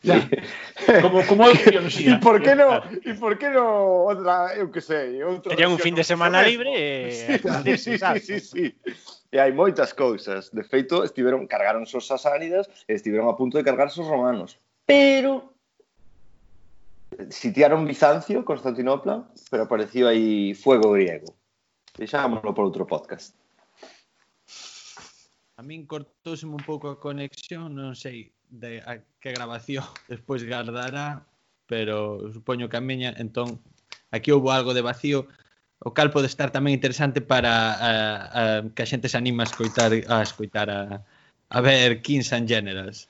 Ya. 0.03 0.29
como, 1.03 1.25
como 1.27 1.45
bioloxía. 1.65 2.17
E 2.17 2.21
por 2.21 2.43
que 2.43 2.55
no? 2.55 2.85
e 3.05 3.13
por 3.17 3.39
que 3.41 3.49
no 3.49 4.05
outra, 4.05 4.53
eu 4.55 4.69
que 4.69 4.81
sei, 4.81 5.25
outra. 5.25 5.49
Terían 5.57 5.73
un 5.73 5.81
fin 5.81 5.97
de 5.97 6.05
semana 6.05 6.45
libre 6.45 6.69
e 6.77 7.41
sí, 7.73 7.77
sí, 7.77 7.99
sí, 7.99 8.21
sí, 8.21 8.37
sí. 8.41 8.65
E 9.33 9.37
hai 9.41 9.53
moitas 9.53 9.97
cousas. 9.97 10.53
De 10.53 10.65
feito, 10.65 11.01
estiveron 11.01 11.49
cargaron 11.49 11.89
os 11.89 12.05
sasánidas 12.05 12.69
e 12.85 12.93
estiveron 12.93 13.29
a 13.29 13.37
punto 13.37 13.57
de 13.57 13.65
cargarse 13.65 14.05
os 14.05 14.09
romanos. 14.09 14.61
Pero 14.85 15.57
sitiaron 17.33 17.89
Bizancio, 17.89 18.45
Constantinopla, 18.45 19.33
pero 19.51 19.65
apareció 19.65 20.09
aí 20.09 20.53
fuego 20.53 20.93
griego. 20.93 21.33
Deixámoslo 21.97 22.53
por 22.53 22.69
outro 22.69 22.85
podcast. 22.85 23.33
A 25.59 25.65
min 25.67 25.91
cortouseme 25.91 26.55
un 26.55 26.63
pouco 26.63 26.87
a 26.87 27.01
conexión, 27.03 27.75
non 27.75 27.99
sei 27.99 28.38
de 28.51 28.81
a 28.87 28.99
que 29.21 29.33
grabación 29.33 29.85
despois 30.09 30.43
gardará, 30.45 31.25
pero 31.67 32.33
supoño 32.33 32.69
que 32.69 32.77
a 32.77 32.85
miña, 32.85 33.15
entón, 33.17 33.61
aquí 34.11 34.33
houve 34.33 34.53
algo 34.53 34.75
de 34.75 34.83
vacío, 34.83 35.29
o 35.79 35.95
cal 35.95 36.11
pode 36.11 36.27
estar 36.27 36.51
tamén 36.51 36.75
interesante 36.75 37.23
para 37.23 37.53
a, 37.79 37.91
a, 38.35 38.43
que 38.75 38.83
a 38.83 38.91
xente 38.91 39.07
se 39.07 39.15
anima 39.15 39.47
a 39.47 39.51
escoitar 39.51 39.95
a 39.95 40.17
escoitar 40.27 40.67
a, 40.67 41.07
a 41.55 41.59
ver 41.63 42.03
Kings 42.03 42.35
and 42.35 42.51
Generals. 42.51 43.07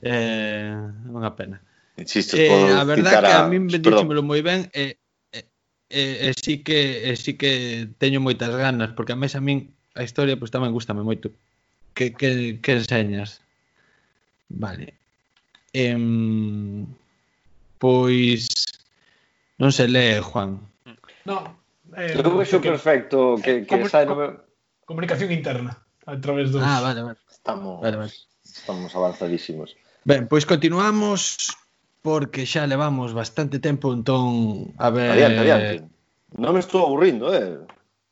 Eh, 0.00 0.72
unha 1.08 1.32
pena. 1.36 1.60
Insisto, 2.00 2.36
eh, 2.36 2.48
a 2.48 2.84
verdad 2.88 3.20
que 3.20 3.32
a, 3.32 3.44
a 3.44 3.50
min 3.52 3.68
vendíxemelo 3.68 4.24
moi 4.24 4.40
ben 4.40 4.72
e 4.72 4.96
e, 5.32 5.40
e, 5.92 6.02
e, 6.28 6.30
sí 6.32 6.64
que 6.64 7.04
e 7.04 7.12
sí 7.20 7.36
que 7.36 7.88
teño 8.00 8.24
moitas 8.24 8.52
ganas 8.56 8.96
porque 8.96 9.12
a 9.12 9.18
mes 9.20 9.36
a 9.36 9.44
min 9.44 9.76
a 9.92 10.00
historia 10.00 10.40
pois 10.40 10.48
pues, 10.48 10.54
tamén 10.56 10.72
gustame 10.72 11.04
moito. 11.04 11.28
Que 11.92 12.16
que 12.16 12.56
que 12.64 12.72
enseñas? 12.72 13.41
Vale. 14.58 14.94
Em, 15.72 16.84
pois 17.80 18.48
non 19.56 19.72
se 19.72 19.88
lee, 19.88 20.20
Juan. 20.20 20.60
No, 21.24 21.56
eh, 21.96 22.12
Eu 22.18 22.36
vexo 22.36 22.60
que, 22.60 22.68
perfecto 22.68 23.40
que, 23.40 23.64
que 23.64 23.72
comun, 23.72 23.88
sai 23.88 24.04
no... 24.04 24.16
meu... 24.16 24.30
comunicación 24.84 25.32
interna 25.32 25.80
a 26.04 26.18
través 26.20 26.52
dos... 26.52 26.60
Ah, 26.60 26.84
vale, 26.84 27.00
vale. 27.00 27.18
Estamos, 27.30 27.80
vale, 27.80 27.96
vale. 27.96 28.12
estamos 28.44 28.90
avanzadísimos. 28.92 29.74
Ben, 30.04 30.28
pois 30.28 30.44
continuamos 30.44 31.54
porque 32.02 32.44
xa 32.44 32.66
levamos 32.66 33.14
bastante 33.14 33.62
tempo 33.62 33.94
entón 33.94 34.74
a 34.76 34.90
ver... 34.90 35.14
Adiante, 35.14 35.40
adiante. 35.40 35.74
Non 36.36 36.52
me 36.52 36.60
estou 36.60 36.84
aburrindo, 36.84 37.30
eh. 37.32 37.60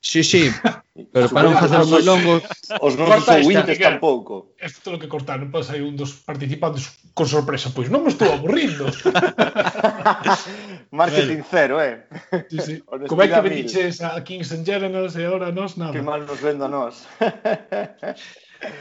Sí, 0.01 0.25
sí, 0.25 0.49
pero 1.13 1.29
para 1.29 1.53
non 1.53 1.61
facer 1.61 1.85
moi 1.85 2.01
longo. 2.01 2.41
Os 2.81 2.97
nosos 2.97 3.21
corta 3.21 3.37
esta, 3.37 3.45
Windows 3.45 3.69
Miguel. 3.69 4.01
tampouco 4.01 4.57
Isto 4.57 4.97
lo 4.97 4.99
que 4.99 5.13
cortar, 5.13 5.37
non 5.37 5.53
pode 5.53 5.69
sair 5.69 5.85
un 5.85 5.93
dos 5.93 6.17
participantes 6.25 6.89
con 7.13 7.29
sorpresa. 7.29 7.69
Pois 7.69 7.93
non 7.93 8.01
me 8.01 8.09
estou 8.09 8.33
aburrindo 8.33 8.89
Marketing 10.91 11.45
cero, 11.45 11.85
eh. 11.85 12.09
Sí, 12.49 12.59
sí. 12.65 12.75
Como 13.13 13.21
é 13.21 13.29
que 13.29 13.45
veniches 13.45 14.01
a 14.01 14.17
Kings 14.25 14.49
and 14.57 14.65
Generals 14.65 15.21
e 15.21 15.29
agora 15.29 15.53
nos 15.53 15.77
nada. 15.77 15.93
Que 15.93 16.01
mal 16.01 16.25
nos 16.25 16.41
vendo 16.41 16.65
a 16.65 16.73
nos 16.73 17.05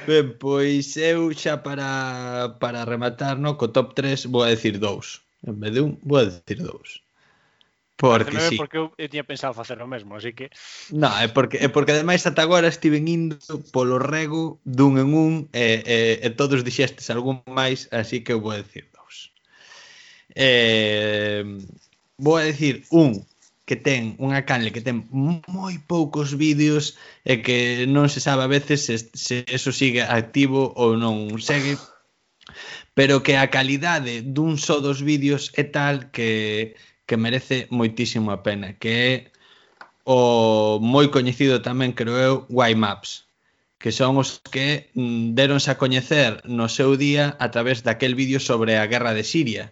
Ben, 0.07 0.39
pois 0.39 0.95
eu 0.95 1.36
xa 1.36 1.59
para, 1.59 2.55
para 2.63 2.88
rematar 2.88 3.36
no, 3.36 3.59
co 3.59 3.67
top 3.67 3.91
3 3.95 4.32
vou 4.32 4.43
a 4.43 4.51
decir 4.55 4.80
dous. 4.80 5.20
En 5.43 5.59
vez 5.59 5.72
de 5.76 5.84
un, 5.84 5.99
vou 6.03 6.20
a 6.20 6.28
decir 6.28 6.63
dous. 6.63 7.03
Porque 8.00 8.39
sí. 8.39 8.56
porque 8.56 8.80
eu, 8.80 8.95
eu 8.95 9.12
tiña 9.12 9.28
pensado 9.28 9.52
facer 9.52 9.76
o 9.84 9.88
mesmo, 9.88 10.16
así 10.16 10.32
que... 10.32 10.47
Non, 10.95 11.12
é 11.20 11.28
porque, 11.28 11.60
é 11.60 11.68
porque 11.68 11.91
ademais 11.91 12.24
ata 12.24 12.39
agora 12.47 12.72
estiven 12.72 13.12
indo 13.12 13.36
polo 13.76 14.00
rego 14.00 14.64
dun 14.64 14.95
en 15.04 15.12
un 15.12 15.34
e, 15.52 15.84
e, 15.84 15.97
e 16.24 16.28
todos 16.32 16.64
dixestes 16.64 17.12
algún 17.12 17.43
máis, 17.43 17.91
así 17.91 18.24
que 18.24 18.32
eu 18.32 18.39
vou 18.39 18.56
decir 18.56 18.88
dous. 18.95 19.36
Eh, 20.32 21.43
vou 22.16 22.39
a 22.39 22.47
decir 22.47 22.88
un 22.88 23.28
que 23.68 23.76
ten 23.76 24.16
unha 24.16 24.47
canle 24.47 24.72
que 24.72 24.80
ten 24.80 25.04
moi 25.12 25.76
poucos 25.84 26.39
vídeos 26.39 26.95
e 27.28 27.43
que 27.43 27.84
non 27.84 28.08
se 28.08 28.24
sabe 28.24 28.47
a 28.47 28.50
veces 28.50 28.88
se, 28.88 28.95
se 29.12 29.43
eso 29.43 29.76
sigue 29.76 30.08
activo 30.08 30.72
ou 30.80 30.95
non 30.95 31.36
segue 31.43 31.76
pero 32.95 33.20
que 33.22 33.36
a 33.36 33.52
calidade 33.52 34.24
dun 34.24 34.56
só 34.56 34.80
dos 34.80 35.04
vídeos 35.04 35.52
é 35.60 35.68
tal 35.68 36.10
que 36.16 36.80
que 37.10 37.18
merece 37.18 37.66
moitísimo 37.74 38.30
a 38.30 38.45
pena, 38.45 38.78
que 38.78 38.91
é 38.93 39.14
o 40.05 40.78
moi 40.78 41.10
coñecido 41.10 41.66
tamén, 41.66 41.97
creo 41.97 42.18
eu, 42.22 42.36
Maps 42.78 43.26
que 43.80 43.91
son 43.95 44.20
os 44.20 44.43
que 44.51 44.91
mm, 44.93 45.34
deronse 45.39 45.72
a 45.72 45.80
coñecer 45.80 46.43
no 46.43 46.68
seu 46.68 46.99
día 46.99 47.39
a 47.39 47.47
través 47.49 47.82
daquel 47.82 48.14
vídeo 48.14 48.39
sobre 48.43 48.76
a 48.76 48.86
guerra 48.91 49.16
de 49.16 49.24
Siria, 49.24 49.72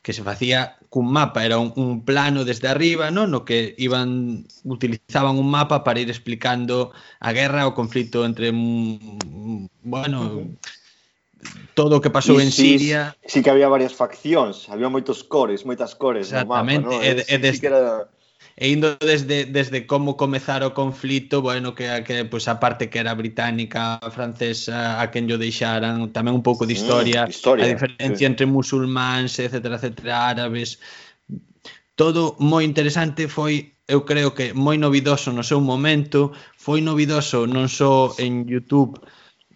que 0.00 0.16
se 0.16 0.24
facía 0.24 0.80
cun 0.88 1.12
mapa, 1.12 1.44
era 1.44 1.60
un, 1.60 1.70
un 1.76 2.00
plano 2.08 2.48
desde 2.48 2.72
arriba, 2.72 3.12
non? 3.12 3.28
no 3.28 3.44
que 3.44 3.76
iban 3.76 4.48
utilizaban 4.64 5.36
un 5.36 5.52
mapa 5.52 5.84
para 5.84 6.00
ir 6.00 6.08
explicando 6.08 6.96
a 7.20 7.30
guerra, 7.36 7.68
o 7.68 7.76
conflito 7.76 8.24
entre 8.24 8.56
mm, 8.56 9.20
mm, 9.28 9.62
bueno, 9.84 10.56
todo 11.76 11.98
o 11.98 12.00
que 12.00 12.08
pasou 12.08 12.40
e 12.40 12.44
en 12.44 12.52
sí, 12.52 12.78
Siria. 12.78 13.12
Si, 13.28 13.44
que 13.44 13.50
había 13.52 13.68
varias 13.68 13.92
faccións, 13.92 14.68
había 14.72 14.88
moitos 14.88 15.20
cores, 15.20 15.68
moitas 15.68 15.92
cores 15.92 16.32
Exactamente. 16.32 16.88
no 16.88 16.96
mapa, 16.96 17.00
no? 17.00 17.04
E, 17.04 17.20
e, 17.20 17.36
des, 17.36 17.60
que 17.60 17.68
era... 17.68 18.08
e 18.56 18.72
indo 18.72 18.96
desde, 18.96 19.44
desde 19.44 19.84
como 19.84 20.16
comezar 20.16 20.64
o 20.64 20.72
conflito, 20.72 21.44
bueno, 21.44 21.76
que, 21.76 21.84
que 22.08 22.24
pues, 22.24 22.48
a 22.48 22.56
parte 22.56 22.88
que 22.88 22.98
era 22.98 23.12
británica, 23.12 24.00
francesa, 24.08 24.96
a 24.96 25.12
quen 25.12 25.28
yo 25.28 25.36
deixaran, 25.36 26.08
tamén 26.16 26.32
un 26.32 26.44
pouco 26.44 26.64
de 26.64 26.72
historia, 26.72 27.28
mm, 27.28 27.30
historia 27.30 27.68
a 27.68 27.72
diferencia 27.72 28.24
sí. 28.24 28.30
entre 28.32 28.48
musulmáns, 28.48 29.36
etcétera, 29.36 29.76
etcétera, 29.76 30.32
árabes, 30.32 30.80
todo 31.96 32.36
moi 32.40 32.64
interesante 32.64 33.28
foi 33.28 33.76
eu 33.88 34.04
creo 34.04 34.34
que 34.36 34.52
moi 34.52 34.76
novidoso 34.76 35.32
no 35.32 35.42
seu 35.42 35.60
momento 35.60 36.32
foi 36.56 36.84
novidoso 36.84 37.48
non 37.48 37.72
só 37.72 38.12
en 38.20 38.44
Youtube 38.44 39.00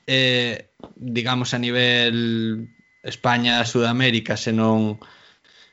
eh, 0.08 0.69
digamos, 0.96 1.54
a 1.54 1.58
nivel 1.58 2.68
España, 3.02 3.64
Sudamérica, 3.64 4.36
senón 4.36 5.00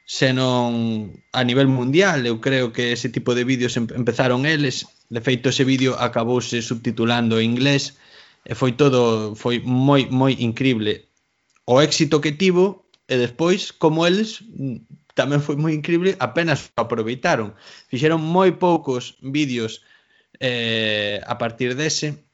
senón 0.08 1.22
a 1.34 1.44
nivel 1.44 1.68
mundial. 1.68 2.26
Eu 2.26 2.40
creo 2.40 2.72
que 2.72 2.96
ese 2.96 3.10
tipo 3.10 3.36
de 3.36 3.44
vídeos 3.44 3.76
empezaron 3.76 4.48
eles. 4.48 4.88
De 5.10 5.22
feito, 5.22 5.50
ese 5.50 5.64
vídeo 5.64 5.96
acabouse 6.00 6.62
subtitulando 6.62 7.40
en 7.40 7.52
inglés 7.52 8.00
e 8.48 8.56
foi 8.56 8.72
todo 8.72 9.36
foi 9.36 9.60
moi 9.60 10.08
moi 10.08 10.32
incrible. 10.40 11.12
O 11.68 11.84
éxito 11.84 12.24
que 12.24 12.32
tivo 12.32 12.88
e 13.12 13.20
despois 13.20 13.76
como 13.76 14.08
eles 14.08 14.44
tamén 15.20 15.44
foi 15.44 15.60
moi 15.60 15.76
incrible, 15.76 16.16
apenas 16.24 16.72
o 16.72 16.80
aproveitaron. 16.80 17.52
Fixeron 17.92 18.24
moi 18.24 18.56
poucos 18.56 19.20
vídeos 19.20 19.84
eh, 20.40 21.20
a 21.28 21.36
partir 21.36 21.76
dese 21.76 22.27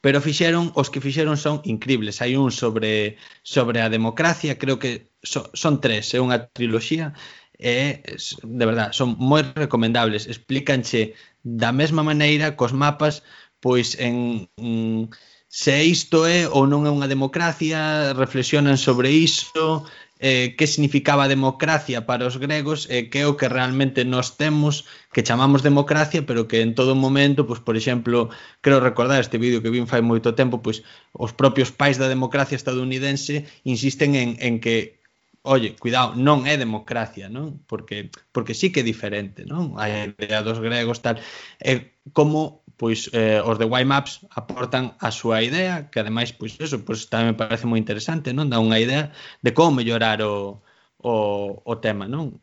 pero 0.00 0.20
fixeron, 0.20 0.72
os 0.74 0.88
que 0.90 1.00
fixeron 1.00 1.36
son 1.36 1.60
incribles. 1.64 2.20
Hai 2.22 2.36
un 2.36 2.50
sobre 2.50 3.20
sobre 3.42 3.78
a 3.84 3.92
democracia, 3.92 4.58
creo 4.58 4.78
que 4.78 5.12
so, 5.22 5.50
son 5.52 5.80
tres, 5.84 6.14
é 6.16 6.18
unha 6.20 6.48
triloxía 6.56 7.12
e 7.60 8.00
de 8.40 8.64
verdad, 8.64 8.96
son 8.96 9.20
moi 9.20 9.44
recomendables. 9.44 10.24
Explícanche 10.24 11.12
da 11.44 11.70
mesma 11.76 12.02
maneira 12.02 12.56
cos 12.56 12.72
mapas, 12.72 13.22
pois 13.60 13.96
en 14.00 14.48
mm, 14.56 15.12
se 15.50 15.84
isto 15.84 16.24
é 16.24 16.48
ou 16.48 16.64
non 16.64 16.88
é 16.88 16.90
unha 16.94 17.10
democracia, 17.10 18.12
reflexionan 18.16 18.80
sobre 18.80 19.12
iso, 19.12 19.84
eh, 20.20 20.54
que 20.56 20.68
significaba 20.68 21.32
democracia 21.32 22.04
para 22.04 22.28
os 22.28 22.36
gregos 22.36 22.84
e 22.92 22.92
eh, 22.92 23.02
que 23.10 23.24
é 23.24 23.26
o 23.26 23.36
que 23.40 23.48
realmente 23.48 24.04
nós 24.04 24.36
temos 24.36 24.84
que 25.14 25.24
chamamos 25.24 25.64
democracia, 25.64 26.22
pero 26.28 26.44
que 26.44 26.60
en 26.60 26.76
todo 26.76 26.92
momento, 26.94 27.48
pois, 27.48 27.60
por 27.64 27.74
exemplo, 27.80 28.28
creo 28.60 28.84
recordar 28.84 29.18
este 29.24 29.40
vídeo 29.40 29.64
que 29.64 29.72
vin 29.72 29.88
fai 29.88 30.04
moito 30.04 30.36
tempo, 30.36 30.60
pois 30.60 30.84
os 31.16 31.32
propios 31.32 31.72
pais 31.72 31.96
da 31.96 32.12
democracia 32.12 32.60
estadounidense 32.60 33.48
insisten 33.64 34.12
en, 34.14 34.36
en 34.44 34.60
que 34.60 35.00
Oye, 35.42 35.74
cuidado, 35.80 36.12
non 36.20 36.44
é 36.44 36.60
democracia, 36.60 37.32
non? 37.32 37.64
Porque 37.64 38.12
porque 38.28 38.52
sí 38.52 38.68
que 38.68 38.84
é 38.84 38.90
diferente, 38.92 39.48
non? 39.48 39.72
A 39.80 39.88
idea 39.88 40.44
dos 40.44 40.60
gregos 40.60 41.00
tal, 41.00 41.16
é 41.56 41.96
como 42.12 42.59
pois 42.80 43.12
eh, 43.12 43.44
os 43.44 43.60
de 43.60 43.68
Maps 43.68 44.24
aportan 44.32 44.96
a 44.96 45.12
súa 45.12 45.44
idea, 45.44 45.92
que 45.92 46.00
ademais 46.00 46.32
pois 46.32 46.56
eso, 46.56 46.80
pois 46.80 47.04
tamén 47.12 47.36
me 47.36 47.40
parece 47.40 47.68
moi 47.68 47.76
interesante, 47.76 48.32
non? 48.32 48.48
Dá 48.48 48.56
unha 48.56 48.80
idea 48.80 49.12
de 49.44 49.52
como 49.52 49.76
mellorar 49.84 50.24
o 50.24 50.64
o, 51.00 51.62
o 51.64 51.74
tema, 51.80 52.08
non? 52.08 52.40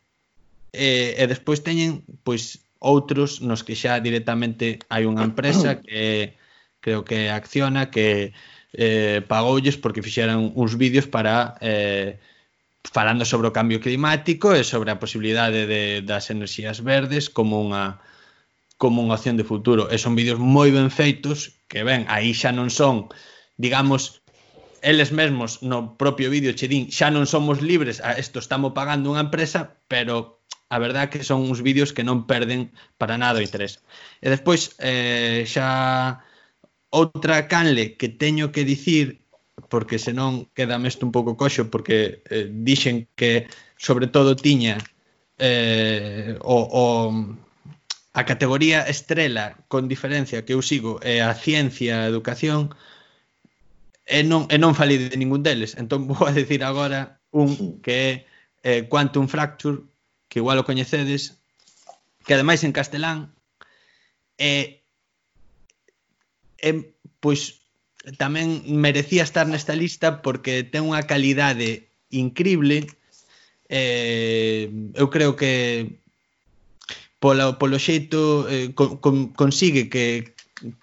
E, 0.73 1.17
e 1.17 1.23
despois 1.25 1.65
teñen 1.65 2.05
pois 2.21 2.61
outros 2.77 3.41
nos 3.41 3.65
que 3.65 3.73
xa 3.73 3.97
directamente 3.97 4.77
hai 4.93 5.09
unha 5.09 5.25
empresa 5.25 5.77
que 5.85 6.37
creo 6.81 7.01
que 7.01 7.33
acciona 7.33 7.89
que 7.89 8.33
eh, 8.77 9.25
pagoulles 9.25 9.77
porque 9.81 10.05
fixeran 10.05 10.53
uns 10.53 10.77
vídeos 10.77 11.09
para 11.09 11.57
eh, 11.61 12.21
falando 12.85 13.25
sobre 13.25 13.49
o 13.49 13.55
cambio 13.55 13.81
climático 13.81 14.53
e 14.53 14.61
sobre 14.61 14.93
a 14.93 15.01
posibilidade 15.01 15.65
de, 15.65 16.05
das 16.05 16.29
enerxías 16.29 16.85
verdes 16.85 17.29
como 17.33 17.57
unha 17.57 17.97
como 18.77 19.01
unha 19.01 19.17
acción 19.17 19.35
de 19.37 19.45
futuro. 19.45 19.89
E 19.89 19.97
son 19.97 20.13
vídeos 20.13 20.37
moi 20.37 20.69
ben 20.69 20.93
feitos 20.93 21.57
que 21.67 21.83
ben, 21.83 22.05
aí 22.07 22.31
xa 22.31 22.53
non 22.53 22.69
son, 22.69 23.09
digamos, 23.57 24.21
eles 24.85 25.11
mesmos 25.11 25.59
no 25.65 25.97
propio 25.97 26.29
vídeo 26.29 26.53
che 26.53 26.69
din 26.69 26.87
xa 26.93 27.09
non 27.09 27.25
somos 27.25 27.59
libres, 27.59 27.99
a 27.99 28.15
isto 28.15 28.37
estamos 28.39 28.71
pagando 28.77 29.09
unha 29.09 29.25
empresa, 29.25 29.75
pero 29.89 30.39
a 30.69 30.77
verdad 30.79 31.09
que 31.09 31.23
son 31.23 31.47
uns 31.49 31.65
vídeos 31.65 31.91
que 31.91 32.05
non 32.05 32.29
perden 32.29 32.71
para 33.01 33.17
nada 33.17 33.41
o 33.41 33.45
interés. 33.45 33.81
E 34.21 34.29
despois 34.29 34.77
eh, 34.79 35.43
xa 35.49 36.21
outra 36.93 37.49
canle 37.49 37.97
que 37.97 38.07
teño 38.07 38.53
que 38.53 38.63
dicir 38.63 39.25
porque 39.69 39.99
senón 39.99 40.47
queda 40.53 40.79
isto 40.85 41.03
un 41.03 41.11
pouco 41.11 41.35
coxo 41.35 41.67
porque 41.73 42.21
eh, 42.29 42.47
dixen 42.47 43.09
que 43.17 43.49
sobre 43.75 44.07
todo 44.07 44.37
tiña 44.37 44.77
eh, 45.37 46.37
o, 46.41 46.57
o 46.69 46.83
a 48.17 48.25
categoría 48.25 48.81
estrela 48.81 49.61
con 49.67 49.87
diferencia 49.87 50.41
que 50.41 50.57
eu 50.57 50.65
sigo 50.65 50.97
é 51.05 51.21
a 51.21 51.37
ciencia 51.37 52.01
a 52.01 52.09
educación 52.09 52.73
e 54.09 54.25
non, 54.25 54.49
e 54.49 54.57
non 54.57 54.73
falei 54.73 54.97
de 54.97 55.13
ningún 55.21 55.45
deles. 55.45 55.77
Entón 55.77 56.01
vou 56.09 56.25
a 56.25 56.33
decir 56.33 56.65
agora 56.65 57.21
un 57.29 57.77
que 57.85 57.93
é 57.93 58.09
eh, 58.65 58.81
Quantum 58.89 59.29
Fracture 59.29 59.85
que 60.33 60.41
igual 60.41 60.57
o 60.57 60.65
coñecedes 60.65 61.37
que 62.25 62.33
ademais 62.33 62.65
en 62.65 62.73
castelán 62.73 63.37
é, 64.41 64.81
é 66.57 66.71
pois 67.21 67.61
tamén 68.17 68.65
merecía 68.65 69.21
estar 69.21 69.45
nesta 69.45 69.77
lista 69.77 70.25
porque 70.25 70.65
ten 70.65 70.89
unha 70.89 71.05
calidade 71.05 71.93
incrible. 72.09 72.89
Eh, 73.69 74.73
eu 74.97 75.05
creo 75.13 75.37
que 75.37 76.01
pola, 77.19 77.57
polo 77.57 77.77
xeito 77.79 78.45
eh, 78.49 78.73
con, 78.77 78.97
con, 79.03 79.33
consigue 79.33 79.89
que 79.89 80.35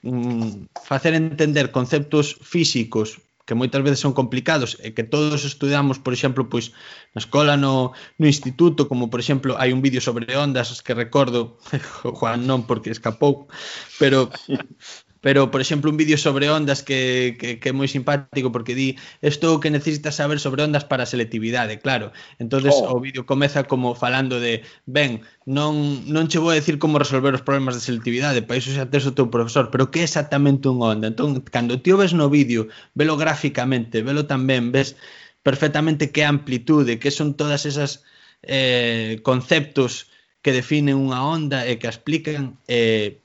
mm, 0.02 0.70
facer 0.82 1.14
entender 1.14 1.70
conceptos 1.70 2.38
físicos 2.42 3.22
que 3.44 3.54
moitas 3.54 3.84
veces 3.84 4.00
son 4.00 4.16
complicados 4.16 4.80
e 4.80 4.96
que 4.96 5.04
todos 5.04 5.44
estudamos, 5.44 6.00
por 6.00 6.16
exemplo, 6.16 6.48
pois 6.48 6.72
na 7.12 7.20
escola, 7.20 7.60
no, 7.60 7.92
no 8.16 8.24
instituto, 8.24 8.88
como 8.88 9.12
por 9.12 9.20
exemplo, 9.20 9.60
hai 9.60 9.68
un 9.68 9.84
vídeo 9.84 10.00
sobre 10.00 10.24
ondas 10.32 10.80
que 10.80 10.96
recordo, 10.96 11.60
Juan 12.18 12.48
non 12.48 12.64
porque 12.64 12.88
escapou, 12.88 13.52
pero 14.00 14.32
pero 15.24 15.50
por 15.50 15.62
exemplo 15.62 15.90
un 15.90 15.96
vídeo 15.96 16.18
sobre 16.18 16.50
ondas 16.50 16.82
que, 16.82 17.36
que, 17.40 17.56
que 17.58 17.68
é 17.70 17.72
moi 17.72 17.88
simpático 17.88 18.52
porque 18.52 18.76
di 18.76 19.00
isto 19.24 19.56
que 19.56 19.72
necesitas 19.72 20.20
saber 20.20 20.36
sobre 20.36 20.60
ondas 20.60 20.84
para 20.84 21.08
a 21.08 21.08
selectividade, 21.08 21.80
claro. 21.80 22.12
Entonces 22.36 22.76
oh. 22.76 22.92
o 22.92 23.00
vídeo 23.00 23.24
comeza 23.24 23.64
como 23.64 23.96
falando 23.96 24.36
de, 24.36 24.60
ben, 24.84 25.24
non 25.48 26.04
non 26.12 26.28
che 26.28 26.36
vou 26.36 26.52
a 26.52 26.60
decir 26.60 26.76
como 26.76 27.00
resolver 27.00 27.32
os 27.32 27.40
problemas 27.40 27.72
de 27.72 27.80
selectividade, 27.88 28.44
para 28.44 28.60
iso 28.60 28.68
xa 28.76 28.84
tes 28.84 29.08
o 29.08 29.16
teu 29.16 29.32
profesor, 29.32 29.72
pero 29.72 29.88
que 29.88 30.04
é 30.04 30.06
exactamente 30.06 30.68
unha 30.68 30.92
onda? 30.92 31.08
Entón, 31.08 31.40
cando 31.48 31.80
ti 31.80 31.88
o 31.88 31.96
ves 31.96 32.12
no 32.12 32.28
vídeo, 32.28 32.68
velo 32.92 33.16
gráficamente, 33.16 34.04
velo 34.04 34.28
tamén, 34.28 34.76
ves 34.76 34.92
perfectamente 35.40 36.12
que 36.12 36.20
amplitude, 36.20 37.00
que 37.00 37.08
son 37.08 37.32
todas 37.32 37.64
esas 37.64 38.04
eh, 38.44 39.24
conceptos 39.24 40.12
que 40.44 40.52
definen 40.52 41.00
unha 41.00 41.24
onda 41.24 41.64
e 41.64 41.80
que 41.80 41.88
explican 41.88 42.60
eh, 42.68 43.23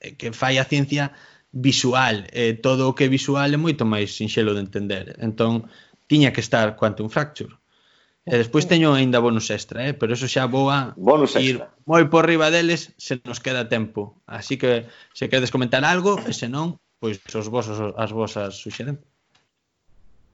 Eh, 0.00 0.16
que 0.16 0.32
fai 0.32 0.58
a 0.58 0.64
ciencia 0.64 1.12
visual, 1.52 2.26
eh, 2.32 2.54
todo 2.54 2.88
o 2.88 2.94
que 2.94 3.04
é 3.04 3.08
visual 3.08 3.48
é 3.52 3.58
moito 3.60 3.84
máis 3.84 4.16
sinxelo 4.16 4.56
de 4.56 4.62
entender. 4.66 5.04
Entón, 5.20 5.68
tiña 6.10 6.32
que 6.34 6.40
estar 6.40 6.76
Quantum 6.78 7.08
Fracture. 7.12 7.54
E 8.30 8.36
despois 8.36 8.68
teño 8.68 8.92
aínda 8.92 9.18
bonus 9.18 9.48
extra, 9.50 9.88
eh? 9.88 9.94
pero 9.96 10.12
eso 10.14 10.30
xa 10.30 10.46
vou 10.46 10.70
a 10.70 10.94
bonus 10.96 11.34
ir 11.40 11.56
extra. 11.58 11.72
moi 11.90 12.04
por 12.12 12.22
riba 12.30 12.52
deles 12.54 12.94
se 13.00 13.18
nos 13.26 13.42
queda 13.44 13.66
tempo. 13.66 14.22
Así 14.28 14.54
que 14.60 14.86
se 15.16 15.26
queredes 15.28 15.50
comentar 15.50 15.82
algo, 15.82 16.20
e 16.28 16.32
se 16.36 16.46
non, 16.46 16.78
pois 17.02 17.18
os 17.34 17.48
vosos, 17.50 17.78
as 17.96 18.12
vosas 18.12 18.60
suxerencias. 18.60 19.09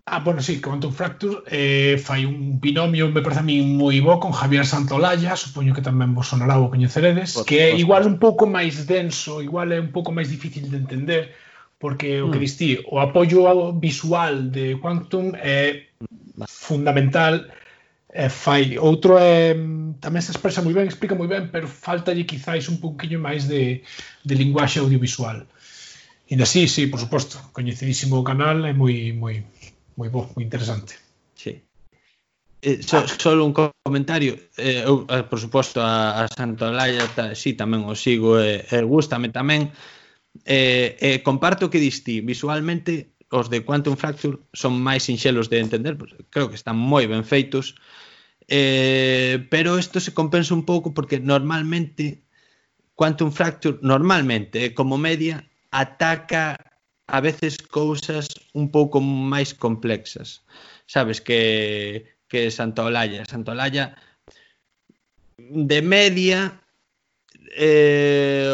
Ah, 0.09 0.21
bueno, 0.21 0.41
sí, 0.41 0.61
Quantum 0.61 0.93
Fracture 0.93 1.43
eh, 1.51 1.99
fai 1.99 2.25
un 2.25 2.61
binomio, 2.61 3.09
me 3.11 3.23
parece 3.23 3.41
a 3.41 3.43
mí 3.43 3.59
moi 3.61 3.99
bo 3.99 4.21
con 4.23 4.31
Javier 4.31 4.63
Santolaya, 4.63 5.35
supoño 5.35 5.75
que 5.75 5.83
tamén 5.83 6.15
vos 6.15 6.31
sonará 6.31 6.63
o 6.63 6.71
coñeceredes, 6.71 7.35
Pot, 7.35 7.43
que 7.51 7.59
é 7.59 7.69
igual 7.75 8.07
un 8.07 8.23
pouco 8.23 8.47
máis 8.47 8.87
denso, 8.87 9.43
igual 9.43 9.75
é 9.75 9.83
un 9.83 9.91
pouco 9.91 10.15
máis 10.15 10.31
difícil 10.31 10.71
de 10.71 10.79
entender, 10.79 11.35
porque 11.83 12.23
o 12.23 12.31
que 12.31 12.39
mm. 12.39 12.47
distí, 12.47 12.79
o 12.87 13.03
apoio 13.03 13.75
visual 13.75 14.55
de 14.55 14.79
Quantum 14.79 15.35
é 15.35 15.91
fundamental, 16.47 17.51
eh, 18.15 18.31
fai 18.31 18.79
outro 18.79 19.19
é 19.19 19.59
tamén 19.99 20.23
se 20.23 20.31
expresa 20.31 20.63
moi 20.63 20.71
ben, 20.71 20.87
explica 20.87 21.19
moi 21.19 21.27
ben, 21.27 21.51
pero 21.51 21.67
faltalle 21.67 22.31
quizáis 22.31 22.71
un 22.71 22.79
pouquiño 22.79 23.19
máis 23.19 23.51
de, 23.51 23.83
de 24.23 24.35
linguaxe 24.39 24.79
audiovisual. 24.79 25.51
E 26.31 26.35
así, 26.43 26.67
sí, 26.71 26.87
por 26.87 26.99
suposto, 27.03 27.39
coñecidísimo 27.51 28.19
o 28.19 28.27
canal, 28.27 28.63
é 28.67 28.71
moi 28.71 29.11
moi 29.11 29.43
moi 29.97 30.09
bo, 30.09 30.29
moi 30.37 30.45
interesante. 30.45 30.95
Sí. 31.35 31.61
Eh, 32.63 32.83
so, 32.83 33.05
solo 33.09 33.45
un 33.45 33.53
comentario 33.53 34.37
eh, 34.57 34.85
eu, 34.85 35.05
eh, 35.09 35.25
por 35.25 35.41
suposto 35.41 35.81
a, 35.81 36.25
a 36.25 36.29
Santo 36.29 36.73
Laia 36.73 37.05
ta, 37.13 37.35
sí, 37.37 37.53
tamén 37.53 37.85
o 37.85 37.97
sigo 37.97 38.41
e 38.41 38.65
eh, 38.65 38.81
eh, 38.81 38.85
gustame 38.85 39.29
tamén 39.29 39.73
eh, 40.45 40.97
eh, 41.01 41.19
comparto 41.25 41.69
o 41.69 41.73
que 41.73 41.81
diste, 41.81 42.21
visualmente 42.21 43.17
os 43.31 43.51
de 43.51 43.65
Quantum 43.65 43.97
Fracture 43.97 44.39
son 44.53 44.79
máis 44.81 45.05
sinxelos 45.05 45.51
de 45.51 45.61
entender 45.61 45.99
pues, 45.99 46.15
creo 46.31 46.49
que 46.49 46.57
están 46.57 46.79
moi 46.79 47.05
ben 47.11 47.25
feitos 47.25 47.77
eh, 48.49 49.43
pero 49.51 49.77
isto 49.77 49.99
se 49.99 50.15
compensa 50.15 50.55
un 50.55 50.65
pouco 50.65 50.95
porque 50.95 51.19
normalmente 51.19 52.23
Quantum 52.95 53.33
Fracture 53.33 53.79
normalmente 53.83 54.71
eh, 54.71 54.75
como 54.75 54.97
media 54.97 55.45
ataca 55.71 56.57
a 57.07 57.21
veces 57.21 57.59
cousas 57.59 58.29
un 58.53 58.71
pouco 58.71 59.01
máis 59.01 59.55
complexas. 59.55 60.43
Sabes 60.87 61.21
que 61.21 62.17
que 62.29 62.51
Santa 62.51 62.85
Olalla, 62.85 63.25
Santa 63.25 63.53
Olalla 63.53 63.97
de 65.39 65.83
media 65.83 66.61
eh, 67.57 68.53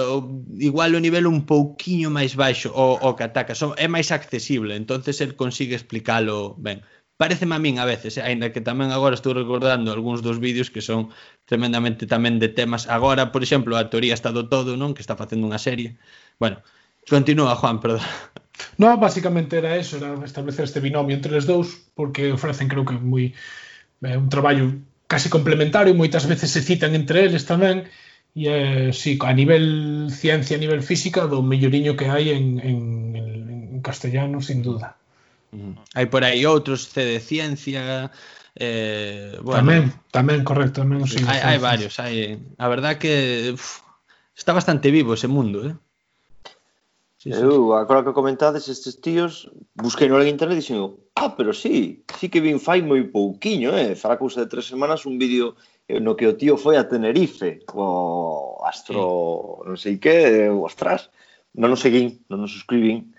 igual 0.58 0.94
o 0.94 1.00
nivel 1.00 1.26
un 1.26 1.46
pouquiño 1.46 2.10
máis 2.10 2.36
baixo 2.36 2.70
o, 2.74 2.98
o 3.00 3.16
que 3.16 3.24
ataca, 3.24 3.54
so, 3.54 3.74
é 3.78 3.88
máis 3.88 4.12
accesible 4.12 4.76
entonces 4.76 5.20
el 5.22 5.34
consigue 5.38 5.74
explicalo 5.74 6.54
ben 6.58 6.82
pareceme 7.16 7.54
a 7.54 7.62
min 7.62 7.78
a 7.78 7.86
veces, 7.86 8.18
eh? 8.18 8.24
aínda 8.26 8.50
que 8.50 8.60
tamén 8.60 8.90
agora 8.90 9.14
estou 9.14 9.32
recordando 9.32 9.94
algúns 9.94 10.20
dos 10.26 10.42
vídeos 10.42 10.70
que 10.74 10.82
son 10.82 11.14
tremendamente 11.46 12.04
tamén 12.06 12.42
de 12.42 12.50
temas 12.50 12.90
agora, 12.90 13.30
por 13.30 13.42
exemplo, 13.46 13.78
a 13.78 13.86
teoría 13.86 14.14
está 14.14 14.34
do 14.34 14.50
todo, 14.50 14.74
non? 14.74 14.92
que 14.94 15.02
está 15.02 15.14
facendo 15.14 15.46
unha 15.46 15.62
serie 15.62 15.96
bueno, 16.42 16.60
continúa 17.06 17.54
Juan, 17.54 17.78
perdón 17.78 18.02
No, 18.76 18.97
basicamente 18.98 19.59
era 19.59 19.76
eso, 19.76 19.97
era 19.97 20.14
establecer 20.24 20.64
este 20.64 20.80
binomio 20.80 21.16
entre 21.16 21.36
os 21.36 21.47
dous, 21.47 21.90
porque 21.94 22.32
ofrecen, 22.32 22.68
creo 22.68 22.84
que, 22.84 22.94
moi 22.97 23.32
eh, 24.02 24.16
un 24.16 24.28
traballo 24.28 24.72
casi 25.06 25.28
complementario, 25.28 25.94
moitas 25.94 26.24
veces 26.24 26.51
se 26.51 26.64
citan 26.64 26.97
entre 26.97 27.28
eles 27.28 27.44
tamén, 27.44 27.86
e, 28.32 28.48
eh, 28.48 28.89
sí, 28.97 29.20
a 29.20 29.32
nivel 29.36 30.09
ciencia, 30.09 30.56
a 30.56 30.62
nivel 30.62 30.80
física, 30.80 31.28
do 31.28 31.44
melloriño 31.44 31.94
que 31.94 32.09
hai 32.09 32.32
en, 32.32 32.59
en, 32.64 32.78
en 33.12 33.80
castellano, 33.84 34.40
sin 34.40 34.64
duda. 34.64 34.97
Mm. 35.52 35.76
Hai 35.93 36.06
por 36.09 36.24
aí 36.24 36.48
outros, 36.48 36.89
C 36.89 37.05
de 37.05 37.20
Ciencia, 37.20 38.09
eh, 38.56 39.36
bueno, 39.44 39.60
tamén, 39.60 39.82
tamén, 40.09 40.40
correcto, 40.48 40.80
tamén. 40.80 41.05
Sí, 41.05 41.20
hai, 41.28 41.44
hai 41.44 41.59
varios, 41.60 42.01
hai, 42.01 42.40
a 42.56 42.66
verdad 42.72 42.97
que 42.97 43.52
uf, 43.52 43.84
está 44.32 44.56
bastante 44.56 44.89
vivo 44.89 45.12
ese 45.12 45.28
mundo, 45.28 45.68
eh? 45.68 45.76
Sí, 47.23 47.31
sí. 47.31 47.39
Eu, 47.39 47.73
agora 47.78 48.03
que 48.03 48.11
comentades 48.11 48.66
estes 48.66 48.99
tíos, 48.99 49.47
busquei 49.78 50.11
no 50.11 50.19
internet 50.19 50.59
e 50.59 50.61
dixen, 50.61 50.90
ah, 51.15 51.31
pero 51.39 51.55
sí, 51.55 52.03
sí 52.19 52.27
que 52.27 52.43
vin 52.43 52.59
fai 52.59 52.82
moi 52.82 52.99
pouquiño, 53.07 53.70
eh? 53.78 53.94
Fará 53.94 54.19
cousa 54.19 54.43
de 54.43 54.51
tres 54.51 54.66
semanas 54.66 55.07
un 55.07 55.23
vídeo 55.23 55.55
eh, 55.86 56.03
no 56.03 56.19
que 56.19 56.27
o 56.27 56.35
tío 56.35 56.59
foi 56.59 56.74
a 56.74 56.90
Tenerife, 56.90 57.62
o 57.78 58.59
astro, 58.66 58.99
sí. 58.99 59.70
non 59.70 59.77
sei 59.78 59.94
que, 60.03 60.51
ostras, 60.51 61.15
non 61.55 61.70
o 61.70 61.78
seguín, 61.78 62.27
non 62.27 62.43
o 62.43 62.51
suscribín. 62.51 63.15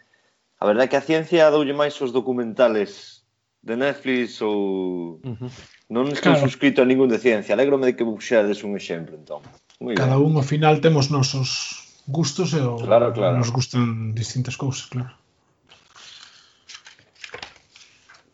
A 0.60 0.68
verdade 0.68 0.92
é 0.92 0.92
que 0.92 1.00
a 1.00 1.08
ciencia 1.08 1.48
doulle 1.48 1.72
máis 1.72 1.96
os 2.04 2.12
documentales 2.12 3.24
de 3.64 3.80
Netflix 3.80 4.44
ou... 4.44 5.24
Uh 5.24 5.32
-huh. 5.32 5.52
Non 5.88 6.12
estou 6.12 6.36
claro. 6.36 6.44
suscrito 6.44 6.84
a 6.84 6.90
ningún 6.92 7.08
de 7.08 7.24
ciencia. 7.24 7.56
Alégrome 7.56 7.88
de 7.88 7.96
que 7.96 8.04
buxeades 8.04 8.68
un 8.68 8.76
exemplo, 8.76 9.16
entón. 9.16 9.48
Muy 9.80 9.96
Cada 9.96 10.20
bien. 10.20 10.28
un 10.28 10.36
ao 10.36 10.44
final 10.44 10.84
temos 10.84 11.08
nosos 11.08 11.83
gustos 12.08 12.54
e 12.54 12.62
o, 12.62 12.78
claro, 12.78 13.14
claro. 13.14 13.38
nos 13.38 13.52
gustan 13.52 14.14
distintas 14.14 14.58
cousas, 14.58 14.88
claro. 14.88 15.16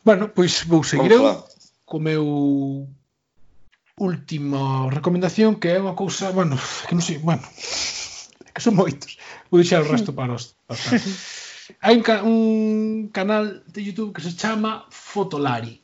Bueno, 0.04 0.30
pois 0.34 0.66
vou 0.66 0.84
seguir 0.84 1.12
eu 1.12 1.46
co 1.86 2.00
meu 2.00 2.88
última 4.00 4.90
recomendación 4.90 5.60
que 5.60 5.76
é 5.76 5.78
unha 5.78 5.94
cousa, 5.94 6.32
bueno, 6.32 6.58
que 6.88 6.96
non 6.96 7.04
sei, 7.04 7.20
bueno, 7.20 7.44
que 8.54 8.62
son 8.64 8.74
moitos. 8.74 9.20
Vou 9.52 9.62
deixar 9.62 9.86
o 9.86 9.91
resto 9.91 10.14
para 10.16 10.34
os. 10.34 10.56
Para 10.66 10.78
os. 10.78 10.90
Hai 11.86 11.94
un, 11.94 12.02
ca 12.02 12.26
un 12.26 13.14
canal 13.14 13.62
de 13.70 13.86
YouTube 13.86 14.18
que 14.18 14.26
se 14.26 14.34
chama 14.34 14.90
Fotolari 14.90 15.78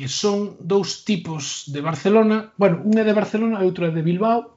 que 0.00 0.06
son 0.08 0.56
dous 0.60 1.04
tipos 1.04 1.66
de 1.66 1.82
Barcelona, 1.82 2.54
bueno, 2.56 2.80
un 2.86 2.94
é 2.96 3.04
de 3.04 3.12
Barcelona 3.12 3.60
e 3.60 3.66
outro 3.68 3.84
é 3.84 3.92
de 3.92 4.00
Bilbao, 4.00 4.56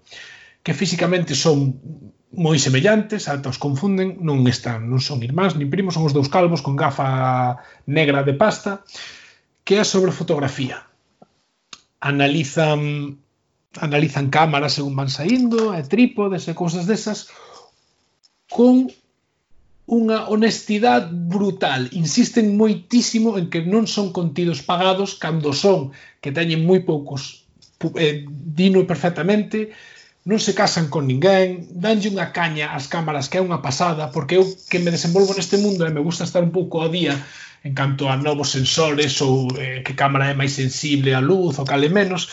que 0.63 0.73
físicamente 0.73 1.35
son 1.35 1.77
moi 2.33 2.57
semellantes, 2.57 3.29
ata 3.29 3.53
os 3.53 3.61
confunden, 3.61 4.17
non 4.25 4.41
están, 4.49 4.89
non 4.89 4.97
son 4.97 5.21
irmáns, 5.21 5.53
nin 5.53 5.69
primos, 5.69 5.93
son 5.93 6.09
os 6.09 6.15
dous 6.17 6.31
calvos 6.33 6.65
con 6.65 6.73
gafa 6.73 7.61
negra 7.85 8.25
de 8.25 8.33
pasta, 8.33 8.81
que 9.61 9.77
é 9.77 9.85
sobre 9.85 10.15
fotografía. 10.15 10.81
Analizan 12.01 13.21
analizan 13.77 14.29
cámaras 14.29 14.77
según 14.77 14.97
van 14.97 15.09
saindo, 15.09 15.73
e 15.77 15.81
trípodes 15.85 16.49
e 16.49 16.57
cousas 16.57 16.89
desas, 16.89 17.29
con 18.49 18.89
unha 19.85 20.31
honestidade 20.31 21.11
brutal. 21.11 21.91
Insisten 21.91 22.55
moitísimo 22.55 23.35
en 23.35 23.51
que 23.51 23.61
non 23.61 23.85
son 23.85 24.15
contidos 24.15 24.63
pagados 24.63 25.19
cando 25.19 25.51
son, 25.51 25.91
que 26.23 26.31
teñen 26.31 26.63
moi 26.65 26.81
poucos 26.81 27.45
eh, 27.99 28.23
dino 28.29 28.87
perfectamente, 28.87 29.75
non 30.23 30.39
se 30.39 30.55
casan 30.55 30.87
con 30.87 31.03
ninguén, 31.03 31.67
danlle 31.75 32.07
unha 32.07 32.31
caña 32.31 32.71
ás 32.71 32.87
cámaras 32.87 33.27
que 33.27 33.39
é 33.39 33.43
unha 33.43 33.59
pasada, 33.59 34.07
porque 34.15 34.39
eu 34.39 34.47
que 34.71 34.79
me 34.79 34.93
desenvolvo 34.95 35.35
neste 35.35 35.59
mundo 35.59 35.83
e 35.83 35.91
me 35.91 35.99
gusta 35.99 36.23
estar 36.23 36.39
un 36.39 36.55
pouco 36.55 36.79
ao 36.79 36.87
día 36.87 37.19
en 37.63 37.75
canto 37.75 38.07
a 38.07 38.15
novos 38.15 38.55
sensores 38.55 39.19
ou 39.19 39.51
eh, 39.59 39.83
que 39.83 39.99
cámara 39.99 40.31
é 40.31 40.35
máis 40.35 40.55
sensible 40.55 41.11
á 41.11 41.19
luz 41.19 41.59
ou 41.59 41.67
cale 41.67 41.91
menos, 41.91 42.31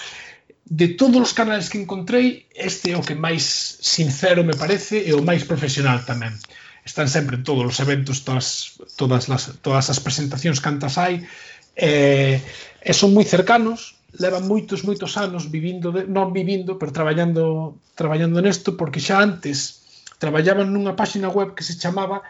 de 0.71 0.95
todos 0.95 1.19
os 1.19 1.35
canales 1.35 1.67
que 1.67 1.83
encontrei, 1.83 2.47
este 2.55 2.95
é 2.95 2.97
o 2.97 3.03
que 3.03 3.19
máis 3.19 3.43
sincero 3.83 4.47
me 4.47 4.55
parece 4.55 5.03
e 5.03 5.11
o 5.11 5.27
máis 5.27 5.43
profesional 5.43 6.07
tamén. 6.07 6.39
Están 6.87 7.11
sempre 7.11 7.43
en 7.43 7.45
todos 7.45 7.67
os 7.67 7.79
eventos, 7.83 8.23
todas, 8.23 8.79
todas, 8.95 9.27
las, 9.27 9.59
todas 9.67 9.91
as 9.91 9.99
presentacións 9.99 10.63
cantas 10.63 10.95
hai, 10.95 11.27
eh, 11.75 12.39
e 12.79 12.93
son 12.95 13.11
moi 13.11 13.27
cercanos, 13.27 13.99
leva 14.19 14.41
moitos 14.41 14.83
moitos 14.83 15.17
anos 15.17 15.47
vivindo 15.47 15.93
de, 15.93 16.09
non 16.09 16.35
vivindo, 16.35 16.79
pero 16.81 16.91
traballando 16.91 17.79
traballando 17.95 18.43
nesto 18.43 18.75
porque 18.75 18.99
xa 18.99 19.23
antes 19.23 19.87
traballaban 20.19 20.73
nunha 20.73 20.99
páxina 20.99 21.31
web 21.31 21.55
que 21.55 21.63
se 21.63 21.79
chamaba 21.79 22.23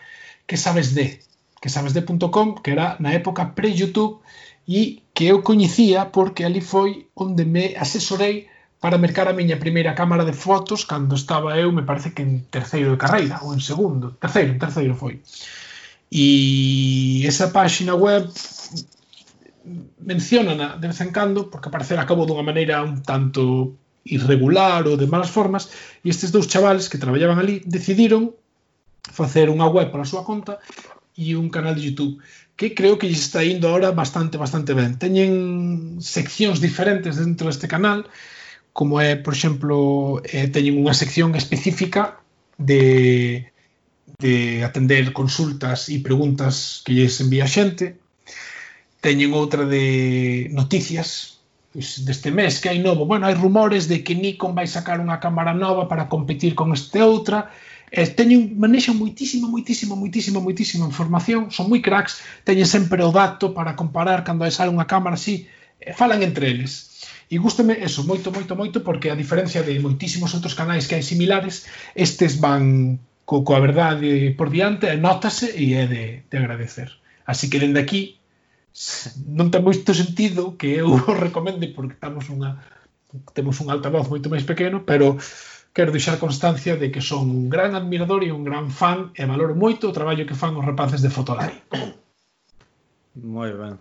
que 0.44 0.56
sabes 0.56 0.92
de, 0.94 1.22
que 1.60 1.68
sabesde.com, 1.68 2.60
que 2.60 2.72
era 2.72 2.96
na 2.98 3.12
época 3.12 3.54
pre-YouTube 3.54 4.20
e 4.66 5.02
que 5.14 5.30
eu 5.32 5.42
coñecía 5.42 6.12
porque 6.12 6.44
ali 6.44 6.60
foi 6.60 7.06
onde 7.14 7.44
me 7.44 7.76
asesorei 7.76 8.48
para 8.80 8.96
mercar 8.96 9.28
a 9.28 9.36
miña 9.36 9.60
primeira 9.60 9.94
cámara 9.94 10.24
de 10.24 10.32
fotos 10.32 10.84
cando 10.84 11.14
estaba 11.14 11.58
eu, 11.58 11.70
me 11.72 11.84
parece 11.84 12.12
que 12.14 12.22
en 12.22 12.46
terceiro 12.48 12.92
de 12.92 12.98
carreira 12.98 13.40
ou 13.44 13.52
en 13.52 13.60
segundo, 13.60 14.16
terceiro, 14.16 14.52
en 14.52 14.58
terceiro 14.58 14.94
foi. 14.96 15.20
E 16.10 17.22
esa 17.26 17.52
páxina 17.52 17.94
web 17.94 18.26
mencionana 19.98 20.76
de 20.76 20.88
vez 20.88 21.00
en 21.00 21.12
cando, 21.12 21.50
porque 21.50 21.70
parecer 21.70 21.98
acabou 21.98 22.24
dunha 22.24 22.46
maneira 22.46 22.80
un 22.82 23.04
tanto 23.04 23.76
irregular 24.04 24.88
ou 24.88 24.96
de 24.96 25.06
malas 25.06 25.28
formas, 25.28 25.68
e 26.00 26.08
estes 26.08 26.32
dous 26.32 26.48
chavales 26.48 26.88
que 26.88 27.00
traballaban 27.00 27.38
ali 27.38 27.60
decidiron 27.68 28.32
facer 29.12 29.52
unha 29.52 29.68
web 29.68 29.92
para 29.92 30.02
a 30.04 30.08
súa 30.08 30.24
conta 30.24 30.58
e 31.16 31.36
un 31.36 31.52
canal 31.52 31.76
de 31.76 31.84
YouTube 31.84 32.16
que 32.56 32.74
creo 32.74 32.98
que 32.98 33.08
lles 33.08 33.20
está 33.20 33.44
indo 33.44 33.68
ahora 33.68 33.90
bastante, 33.92 34.36
bastante 34.36 34.72
ben. 34.72 34.96
Teñen 35.00 36.00
seccións 36.00 36.60
diferentes 36.60 37.16
dentro 37.16 37.48
deste 37.48 37.68
canal, 37.68 38.08
como 38.72 39.00
é, 39.00 39.16
por 39.16 39.32
exemplo, 39.32 40.20
eh, 40.24 40.48
teñen 40.48 40.80
unha 40.80 40.96
sección 40.96 41.36
específica 41.36 42.20
de, 42.56 43.48
de 44.20 44.64
atender 44.64 45.12
consultas 45.12 45.88
e 45.92 46.00
preguntas 46.00 46.80
que 46.84 46.96
lles 46.96 47.20
envía 47.20 47.48
xente, 47.48 47.99
Teñen 49.00 49.32
outra 49.32 49.64
de 49.64 50.52
noticias 50.52 51.40
pois, 51.72 52.04
deste 52.04 52.30
mes 52.30 52.60
que 52.60 52.68
hai 52.68 52.78
novo. 52.78 53.08
Bueno, 53.08 53.24
hai 53.26 53.34
rumores 53.34 53.88
de 53.88 54.04
que 54.04 54.14
Nikon 54.14 54.52
vai 54.52 54.68
sacar 54.68 55.00
unha 55.00 55.22
cámara 55.24 55.56
nova 55.56 55.88
para 55.88 56.08
competir 56.12 56.52
con 56.52 56.76
este 56.76 57.00
outra. 57.00 57.48
E 57.90 58.06
teñen, 58.06 58.54
manexan 58.60 59.00
moitísima, 59.00 59.48
moitísima, 59.48 59.96
moitísima, 59.96 60.38
moitísima 60.38 60.84
información. 60.86 61.50
Son 61.50 61.66
moi 61.72 61.80
cracks, 61.80 62.20
teñen 62.44 62.68
sempre 62.68 63.00
o 63.02 63.10
dato 63.10 63.56
para 63.56 63.74
comparar 63.74 64.22
cando 64.22 64.44
hai 64.44 64.52
sale 64.52 64.70
unha 64.70 64.86
cámara 64.86 65.16
así. 65.16 65.48
Falan 65.96 66.20
entre 66.20 66.52
eles. 66.52 67.00
E 67.32 67.40
gústame 67.40 67.78
eso 67.80 68.04
moito, 68.04 68.28
moito, 68.34 68.52
moito, 68.52 68.78
porque 68.84 69.08
a 69.08 69.16
diferencia 69.16 69.64
de 69.64 69.80
moitísimos 69.80 70.34
outros 70.36 70.52
canais 70.52 70.84
que 70.84 70.98
hai 70.98 71.04
similares, 71.06 71.64
estes 71.96 72.36
van 72.36 72.98
co, 73.24 73.46
coa 73.46 73.64
verdade 73.64 74.34
por 74.36 74.52
diante, 74.52 74.92
e 74.92 74.98
e 75.00 75.66
é 75.72 75.84
de, 75.88 76.04
de 76.28 76.36
agradecer. 76.36 76.90
Así 77.24 77.48
que 77.48 77.62
dende 77.62 77.80
aquí, 77.80 78.19
non 79.26 79.50
ten 79.50 79.66
moito 79.66 79.90
sentido 79.92 80.54
que 80.54 80.78
eu 80.80 80.88
o 81.10 81.12
recomende 81.14 81.68
porque 81.74 81.98
estamos 81.98 82.30
unha 82.30 82.62
temos 83.34 83.58
un 83.58 83.74
altavoz 83.74 84.06
moito 84.06 84.30
máis 84.30 84.46
pequeno, 84.46 84.86
pero 84.86 85.18
quero 85.74 85.90
deixar 85.90 86.18
constancia 86.18 86.78
de 86.78 86.90
que 86.90 87.02
son 87.02 87.30
un 87.30 87.46
gran 87.50 87.74
admirador 87.74 88.22
e 88.22 88.30
un 88.30 88.46
gran 88.46 88.70
fan 88.70 89.10
e 89.18 89.26
valoro 89.26 89.54
moito 89.58 89.90
o 89.90 89.96
traballo 89.96 90.26
que 90.26 90.38
fan 90.38 90.54
os 90.54 90.66
rapaces 90.66 91.02
de 91.02 91.10
Fotolari. 91.10 91.58
Moi 93.18 93.50
ben. 93.54 93.78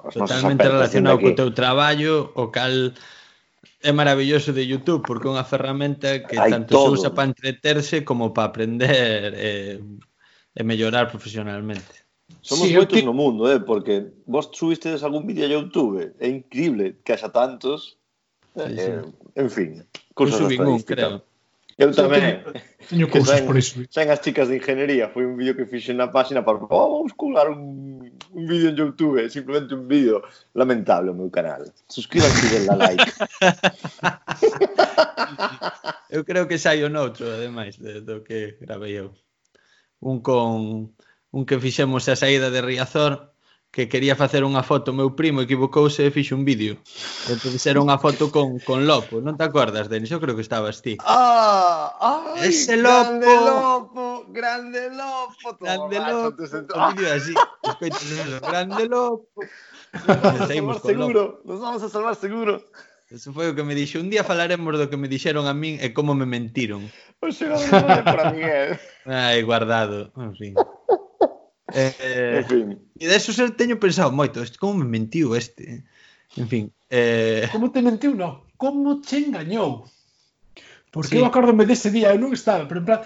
Totalmente 0.00 0.64
relacionado 0.64 1.20
co 1.20 1.36
teu 1.36 1.52
traballo, 1.52 2.32
o 2.32 2.48
cal 2.48 2.96
é 3.80 3.92
maravilloso 3.92 4.52
de 4.52 4.64
YouTube 4.64 5.04
porque 5.04 5.28
é 5.28 5.32
unha 5.32 5.44
ferramenta 5.44 6.24
que 6.24 6.40
Hai 6.40 6.52
tanto 6.52 6.72
todo. 6.72 6.96
se 6.96 7.04
usa 7.04 7.10
para 7.12 7.28
entreterse 7.28 8.04
como 8.04 8.32
para 8.32 8.48
aprender 8.48 9.36
e, 9.36 9.52
e 10.56 10.60
mellorar 10.64 11.12
profesionalmente. 11.12 12.08
Somos 12.42 12.68
Sí, 12.68 12.74
moitos 12.74 13.02
no 13.04 13.12
mundo, 13.12 13.50
eh, 13.52 13.60
porque 13.60 14.10
vos 14.26 14.48
subistedes 14.52 15.02
algún 15.02 15.26
vídeo 15.26 15.44
a 15.44 15.52
YouTube, 15.52 16.14
é 16.18 16.28
increíble 16.28 16.96
que 17.04 17.12
haxa 17.12 17.28
tantos. 17.30 17.98
Sí, 18.56 18.62
eh, 18.78 19.02
en 19.36 19.48
fin, 19.50 19.84
cousas 20.14 20.38
subín 20.38 20.62
un, 20.64 20.80
creo. 20.82 21.22
Eu 21.80 21.96
tamén. 21.96 22.44
Teño 22.92 23.08
saen- 23.24 23.48
por 23.48 23.56
iso. 23.56 23.80
Saen 23.88 24.12
as 24.12 24.20
chicas 24.20 24.52
de 24.52 24.60
ingeniería, 24.60 25.08
foi 25.08 25.24
un 25.24 25.32
vídeo 25.32 25.56
que 25.56 25.64
fixe 25.64 25.96
na 25.96 26.12
página 26.12 26.44
para 26.44 26.60
oh, 26.60 27.00
vamos 27.00 27.16
colar 27.16 27.48
un, 27.48 28.04
un 28.36 28.44
vídeo 28.44 28.68
en 28.68 28.76
YouTube, 28.76 29.24
simplemente 29.32 29.72
un 29.72 29.88
vídeo 29.88 30.20
lamentable 30.52 31.08
o 31.08 31.16
meu 31.16 31.32
canal. 31.32 31.64
Suscríbanse 31.88 32.44
e 32.44 32.50
denle 32.52 32.76
like. 32.76 33.08
Eu 36.10 36.24
creo 36.24 36.48
que 36.48 36.58
saio 36.58 36.88
noutro, 36.90 37.30
ademais, 37.30 37.78
de, 37.78 38.00
do 38.02 38.20
que 38.20 38.58
gravei 38.60 38.98
eu. 38.98 39.14
Un 40.02 40.20
con 40.20 40.90
un 41.30 41.46
que 41.46 41.58
fixemos 41.58 42.08
a 42.08 42.16
saída 42.16 42.50
de 42.50 42.60
Riazor 42.62 43.30
que 43.70 43.86
quería 43.86 44.18
facer 44.18 44.42
unha 44.42 44.66
foto, 44.66 44.90
meu 44.90 45.14
primo 45.14 45.46
equivocouse 45.46 46.02
e 46.02 46.10
fixo 46.10 46.34
un 46.34 46.42
vídeo. 46.42 46.74
E 47.30 47.38
fixeron 47.38 47.86
unha 47.86 48.02
foto 48.02 48.34
con, 48.34 48.58
con 48.66 48.82
Lopo, 48.82 49.22
non 49.22 49.38
te 49.38 49.46
acordas, 49.46 49.86
Denis? 49.86 50.10
Eu 50.10 50.18
creo 50.18 50.34
que 50.34 50.42
estabas 50.42 50.82
ti. 50.82 50.98
Ah, 51.06 51.94
ay, 52.34 52.50
Ese 52.50 52.74
Lopo! 52.74 53.22
Grande 53.22 53.30
Lopo, 53.30 54.06
grande 54.34 54.82
Lopo! 54.90 55.48
Grande 55.62 55.98
Lopo, 56.02 56.42
o 56.42 56.78
vídeo 56.90 57.08
así. 57.14 57.34
Espeito, 57.62 58.02
grande 58.42 58.90
Lopo! 58.90 59.38
Nos 59.94 60.18
vamos 60.18 60.42
a 60.42 60.50
salvar 60.50 60.78
seguro, 60.82 61.22
Lopo. 61.22 61.46
nos 61.46 61.58
vamos 61.62 61.82
a 61.82 61.88
salvar 61.88 62.14
seguro. 62.18 62.54
Eso 63.10 63.30
foi 63.30 63.50
o 63.50 63.54
que 63.54 63.62
me 63.62 63.78
dixo. 63.78 64.02
Un 64.02 64.10
día 64.10 64.26
falaremos 64.26 64.74
do 64.78 64.90
que 64.90 64.98
me 64.98 65.06
dixeron 65.06 65.46
a 65.46 65.54
min 65.54 65.78
e 65.78 65.94
como 65.94 66.14
me 66.18 66.26
mentiron. 66.26 66.90
O 67.22 67.30
xogador 67.30 68.02
para 68.02 68.34
Miguel. 68.34 68.74
Eh. 68.74 68.78
Ai, 69.06 69.42
guardado. 69.46 70.10
En 70.18 70.34
fin. 70.34 70.54
Eh, 71.74 72.42
en 72.42 72.46
fin. 72.46 72.66
E 72.98 73.06
deso 73.06 73.32
teño 73.54 73.78
pensado 73.78 74.10
moito, 74.12 74.42
este, 74.42 74.58
como 74.58 74.80
me 74.82 74.88
mentiu 74.88 75.34
este. 75.34 75.62
Eh? 75.62 75.80
En 76.36 76.46
fin. 76.46 76.64
Eh... 76.90 77.48
Como 77.50 77.70
te 77.70 77.82
mentiu, 77.82 78.14
no? 78.14 78.46
Como 78.56 79.00
te 79.00 79.18
engañou? 79.18 79.86
Porque 80.90 81.16
sí. 81.16 81.18
eu 81.18 81.24
acordome 81.24 81.66
dese 81.66 81.90
día, 81.90 82.10
eu 82.10 82.18
non 82.18 82.34
estaba, 82.34 82.66
pero 82.66 82.82
en 82.82 82.86
plan, 82.86 83.00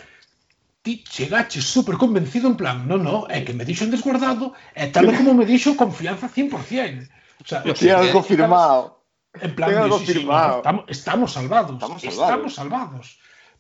ti 0.85 1.05
chegache 1.05 1.61
super 1.61 1.97
convencido 2.01 2.49
en 2.49 2.57
plan, 2.57 2.89
non, 2.89 3.05
non, 3.05 3.29
é 3.29 3.45
que 3.45 3.53
me 3.53 3.65
dixo 3.65 3.85
en 3.85 3.93
desguardado, 3.93 4.57
é 4.73 4.89
tal 4.89 5.09
como 5.13 5.37
me 5.37 5.45
dixo 5.45 5.77
confianza 5.77 6.29
100%. 6.29 7.09
O 7.41 7.45
sea, 7.45 7.61
Tiene 7.61 8.09
algo 8.09 8.25
firmado. 8.25 9.05
En 9.37 9.53
plan, 9.53 9.69
dixo, 9.69 9.85
algo 9.85 9.99
sí, 10.01 10.07
firmado. 10.17 10.53
Sí, 10.53 10.59
estamos, 10.61 10.85
estamos 10.89 11.29
salvados. 11.33 11.73
Estamos 11.77 12.01
salvados. 12.01 12.25
Estamos 12.25 12.51
salvados. 12.55 13.07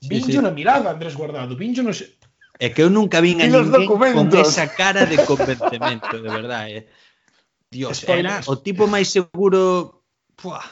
Vincho 0.00 0.26
sí, 0.26 0.32
sí. 0.32 0.44
na 0.44 0.50
mirada, 0.50 0.90
Andrés 0.90 1.16
Guardado. 1.16 1.56
Vincho 1.56 1.82
no... 1.82 1.92
É 2.58 2.70
que 2.70 2.86
eu 2.86 2.90
nunca 2.90 3.18
vin 3.18 3.42
a 3.42 3.50
ninguén 3.50 3.86
con 4.14 4.30
esa 4.38 4.70
cara 4.70 5.10
de 5.10 5.18
convencemento, 5.26 6.22
de 6.22 6.30
verdade. 6.30 6.70
Eh. 6.78 6.84
Dios, 7.70 8.06
era 8.06 8.38
o 8.46 8.54
tipo 8.62 8.86
máis 8.86 9.10
seguro... 9.10 10.02
Pua, 10.38 10.62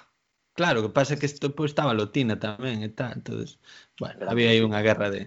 claro, 0.54 0.82
que 0.82 0.94
pasa 0.94 1.18
que 1.18 1.26
isto 1.26 1.50
pues, 1.54 1.74
estaba 1.74 1.94
lotina 1.94 2.38
tamén 2.38 2.86
e 2.86 2.90
tal, 2.94 3.18
entonces, 3.18 3.59
bueno, 3.98 4.22
había 4.30 4.54
aí 4.54 4.62
unha 4.62 4.78
guerra 4.78 5.10
de... 5.10 5.26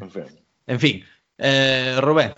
En 0.68 0.80
fin, 0.80 1.04
eh, 1.36 2.00
Rubén. 2.00 2.32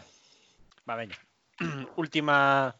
Va, 0.89 0.97
veña. 0.97 1.17
Última... 2.01 2.73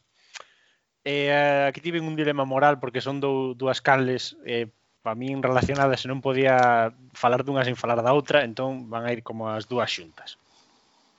Eh, 1.07 1.31
aquí 1.69 1.79
tiven 1.79 2.03
un 2.03 2.17
dilema 2.17 2.43
moral 2.43 2.81
porque 2.81 2.99
son 2.99 3.21
dou, 3.21 3.55
dúas 3.55 3.79
canles 3.79 4.35
eh, 4.43 4.67
para 5.05 5.15
min 5.15 5.39
relacionadas 5.39 6.03
e 6.03 6.11
non 6.11 6.19
podía 6.19 6.91
falar 7.15 7.47
dunha 7.47 7.63
sen 7.63 7.79
falar 7.79 8.03
da 8.03 8.11
outra, 8.11 8.43
entón 8.43 8.91
van 8.91 9.07
a 9.07 9.13
ir 9.15 9.23
como 9.23 9.47
as 9.47 9.71
dúas 9.71 9.87
xuntas. 9.87 10.35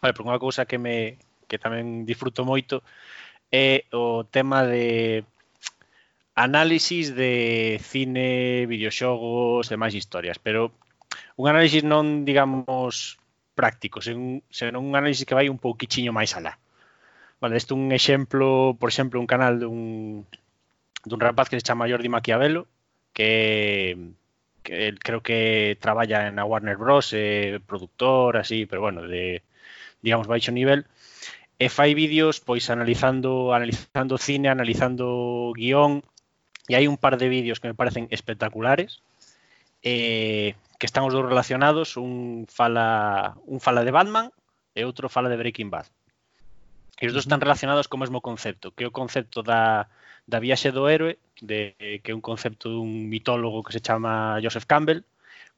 Vale, 0.01 0.15
porque 0.15 0.31
unha 0.31 0.43
cousa 0.43 0.69
que 0.69 0.79
me 0.79 1.19
que 1.49 1.59
tamén 1.59 2.05
disfruto 2.05 2.45
moito 2.45 2.85
é 3.51 3.89
o 3.91 4.23
tema 4.29 4.63
de 4.69 5.25
análisis 6.39 7.17
de 7.17 7.81
cine, 7.83 8.69
videoxogos, 8.71 9.73
máis 9.75 9.95
historias, 9.97 10.39
pero 10.39 10.71
un 11.41 11.51
análisis 11.51 11.83
non, 11.83 12.23
digamos, 12.23 13.19
práctico, 13.59 13.99
sen, 13.99 14.47
senón 14.55 14.87
un 14.87 14.95
análisis 14.95 15.27
que 15.27 15.35
vai 15.35 15.51
un 15.51 15.59
pouquichiño 15.59 16.15
máis 16.15 16.37
alá. 16.39 16.63
Vale, 17.43 17.59
isto 17.59 17.75
un 17.75 17.91
exemplo, 17.91 18.77
por 18.79 18.89
exemplo, 18.91 19.19
un 19.19 19.27
canal 19.27 19.59
dun, 19.59 20.27
dun 21.03 21.21
rapaz 21.21 21.51
que 21.51 21.59
se 21.59 21.67
chama 21.67 21.91
Jordi 21.91 22.07
Maquiavelo, 22.11 22.71
que, 23.11 23.99
que 24.63 24.95
creo 25.03 25.23
que 25.27 25.79
traballa 25.81 26.31
na 26.31 26.47
Warner 26.47 26.79
Bros, 26.79 27.11
eh, 27.15 27.59
productor, 27.67 28.39
así, 28.39 28.67
pero 28.67 28.83
bueno, 28.83 29.03
de, 29.03 29.43
digamos, 30.03 30.27
baixo 30.27 30.53
nivel, 30.53 30.85
e 31.59 31.67
fai 31.69 31.95
vídeos 31.95 32.39
pois 32.39 32.71
analizando 32.71 33.53
analizando 33.53 34.15
cine, 34.19 34.49
analizando 34.49 35.53
guión, 35.59 36.07
e 36.71 36.77
hai 36.77 36.87
un 36.87 37.01
par 37.01 37.17
de 37.17 37.27
vídeos 37.27 37.59
que 37.59 37.69
me 37.69 37.75
parecen 37.75 38.07
espectaculares, 38.13 39.03
eh, 39.83 40.55
que 40.79 40.87
están 40.87 41.03
os 41.03 41.13
dous 41.13 41.27
relacionados, 41.27 41.97
un 41.97 42.47
fala 42.47 43.35
un 43.49 43.59
fala 43.59 43.83
de 43.83 43.91
Batman 43.91 44.31
e 44.79 44.87
outro 44.87 45.11
fala 45.11 45.27
de 45.27 45.41
Breaking 45.41 45.73
Bad. 45.73 45.91
E 47.01 47.07
os 47.07 47.15
dous 47.15 47.27
están 47.27 47.43
relacionados 47.43 47.91
co 47.91 47.99
mesmo 47.99 48.23
concepto, 48.23 48.71
que 48.71 48.87
é 48.87 48.89
o 48.91 48.95
concepto 48.95 49.43
da, 49.43 49.91
da 50.27 50.39
viaxe 50.39 50.71
do 50.71 50.87
héroe, 50.87 51.19
de, 51.43 51.75
que 52.03 52.11
é 52.11 52.15
un 52.15 52.23
concepto 52.23 52.71
dun 52.71 53.11
mitólogo 53.11 53.67
que 53.67 53.75
se 53.75 53.83
chama 53.83 54.39
Joseph 54.39 54.71
Campbell, 54.71 55.03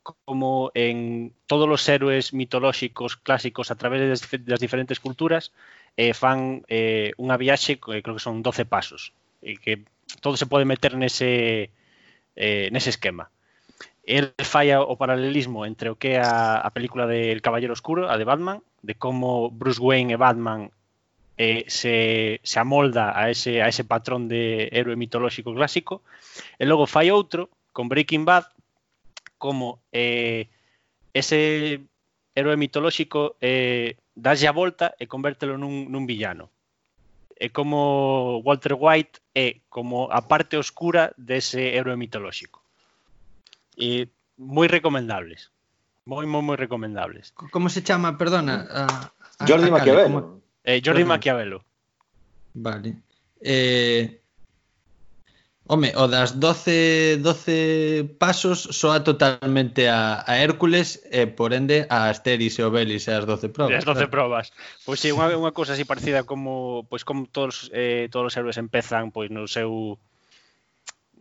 como 0.03 0.73
en 0.75 1.33
todos 1.47 1.69
os 1.69 1.83
héroes 1.89 2.33
mitolóxicos 2.33 3.17
clásicos 3.17 3.71
a 3.71 3.77
través 3.77 4.01
das 4.49 4.61
diferentes 4.61 5.01
culturas 5.01 5.53
eh, 5.97 6.15
fan 6.15 6.65
eh, 6.69 7.13
unha 7.21 7.37
viaxe 7.37 7.77
que 7.77 8.01
creo 8.01 8.17
que 8.17 8.25
son 8.25 8.41
12 8.41 8.65
pasos 8.65 9.13
e 9.45 9.61
que 9.61 9.85
todo 10.25 10.41
se 10.41 10.49
pode 10.49 10.65
meter 10.65 10.97
nese 10.97 11.71
eh, 12.37 12.67
nese 12.73 12.91
esquema 12.91 13.29
el 14.05 14.33
falla 14.43 14.81
o 14.83 14.97
paralelismo 14.97 15.67
entre 15.69 15.93
o 15.93 15.99
que 16.01 16.17
é 16.17 16.25
a, 16.25 16.59
a 16.59 16.71
película 16.73 17.07
de 17.07 17.31
El 17.31 17.45
Caballero 17.45 17.77
Oscuro, 17.77 18.11
a 18.11 18.17
de 18.17 18.25
Batman, 18.25 18.65
de 18.83 18.97
como 18.97 19.51
Bruce 19.51 19.79
Wayne 19.81 20.15
e 20.15 20.19
Batman 20.19 20.73
eh, 21.37 21.65
se, 21.69 22.41
se 22.43 22.59
amolda 22.59 23.17
a 23.17 23.31
ese, 23.31 23.63
a 23.63 23.69
ese 23.69 23.85
patrón 23.85 24.29
de 24.29 24.69
héroe 24.73 24.97
mitolóxico 24.97 25.55
clásico. 25.55 26.03
E 26.59 26.67
logo 26.67 26.91
fai 26.91 27.09
outro 27.13 27.49
con 27.73 27.89
Breaking 27.89 28.25
Bad, 28.27 28.51
como 29.41 29.81
eh, 29.91 30.53
ese 31.17 31.81
héroe 32.37 32.61
mitolóxico 32.61 33.35
eh, 33.41 33.97
daslle 34.15 34.47
a 34.47 34.53
volta 34.55 34.93
e 35.01 35.09
convértelo 35.09 35.57
nun, 35.57 35.89
nun 35.89 36.05
villano. 36.05 36.53
É 37.41 37.49
como 37.49 38.45
Walter 38.45 38.77
White 38.77 39.25
é 39.33 39.65
como 39.73 40.13
a 40.13 40.21
parte 40.29 40.61
oscura 40.61 41.17
dese 41.17 41.73
héroe 41.73 41.97
mitolóxico. 41.97 42.61
E 43.81 44.13
moi 44.37 44.69
recomendables. 44.69 45.49
Moi, 46.05 46.29
moi, 46.29 46.45
moi 46.45 46.61
recomendables. 46.61 47.33
co- 47.33 47.49
como 47.49 47.73
se 47.73 47.81
chama, 47.81 48.21
perdona? 48.21 48.69
A, 48.69 48.83
a, 49.41 49.47
Jordi 49.49 49.73
como- 49.73 50.45
Eh, 50.69 50.85
Jordi. 50.85 51.05
Maquiavelo. 51.09 51.65
Vale. 52.53 53.01
Eh, 53.41 54.20
Home, 55.71 55.95
o 55.95 56.11
das 56.11 56.35
12, 56.35 57.23
12 57.23 58.19
pasos 58.19 58.67
soa 58.75 59.07
totalmente 59.07 59.87
a, 59.87 60.19
a 60.27 60.43
Hércules 60.43 60.99
e, 61.15 61.31
por 61.31 61.55
ende, 61.55 61.87
a 61.87 62.11
Asteris 62.11 62.59
e 62.59 62.67
Obelis 62.67 63.07
e 63.07 63.15
as 63.15 63.23
12 63.23 63.55
probas. 63.55 63.79
As 63.79 63.87
12 63.87 63.95
claro. 63.95 64.11
probas. 64.11 64.51
Pois 64.83 64.99
sí, 64.99 65.15
unha, 65.15 65.31
unha 65.31 65.55
cousa 65.55 65.79
así 65.79 65.87
parecida 65.87 66.27
como, 66.27 66.83
pois, 66.91 67.07
como 67.07 67.31
todos, 67.31 67.71
eh, 67.71 68.11
todos 68.11 68.35
os 68.35 68.37
héroes 68.37 68.59
empezan 68.59 69.15
pois, 69.15 69.31
no 69.31 69.47
seu 69.47 69.95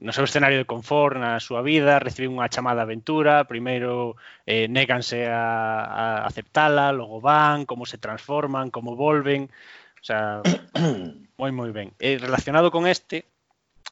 no 0.02 0.10
seu 0.18 0.26
escenario 0.26 0.58
de 0.58 0.66
confort, 0.66 1.22
na 1.22 1.38
súa 1.38 1.62
vida, 1.62 2.02
reciben 2.02 2.34
unha 2.34 2.50
chamada 2.50 2.90
aventura, 2.90 3.46
primeiro 3.46 4.18
eh, 4.50 4.66
néganse 4.66 5.30
a, 5.30 5.46
a 5.86 6.04
aceptala, 6.26 6.90
logo 6.90 7.22
van, 7.22 7.70
como 7.70 7.86
se 7.86 8.02
transforman, 8.02 8.74
como 8.74 8.98
volven, 8.98 9.54
o 10.02 10.06
sea, 10.10 10.42
moi 11.38 11.52
moi 11.54 11.70
ben. 11.70 11.94
E 12.02 12.18
relacionado 12.18 12.74
con 12.74 12.90
este, 12.90 13.30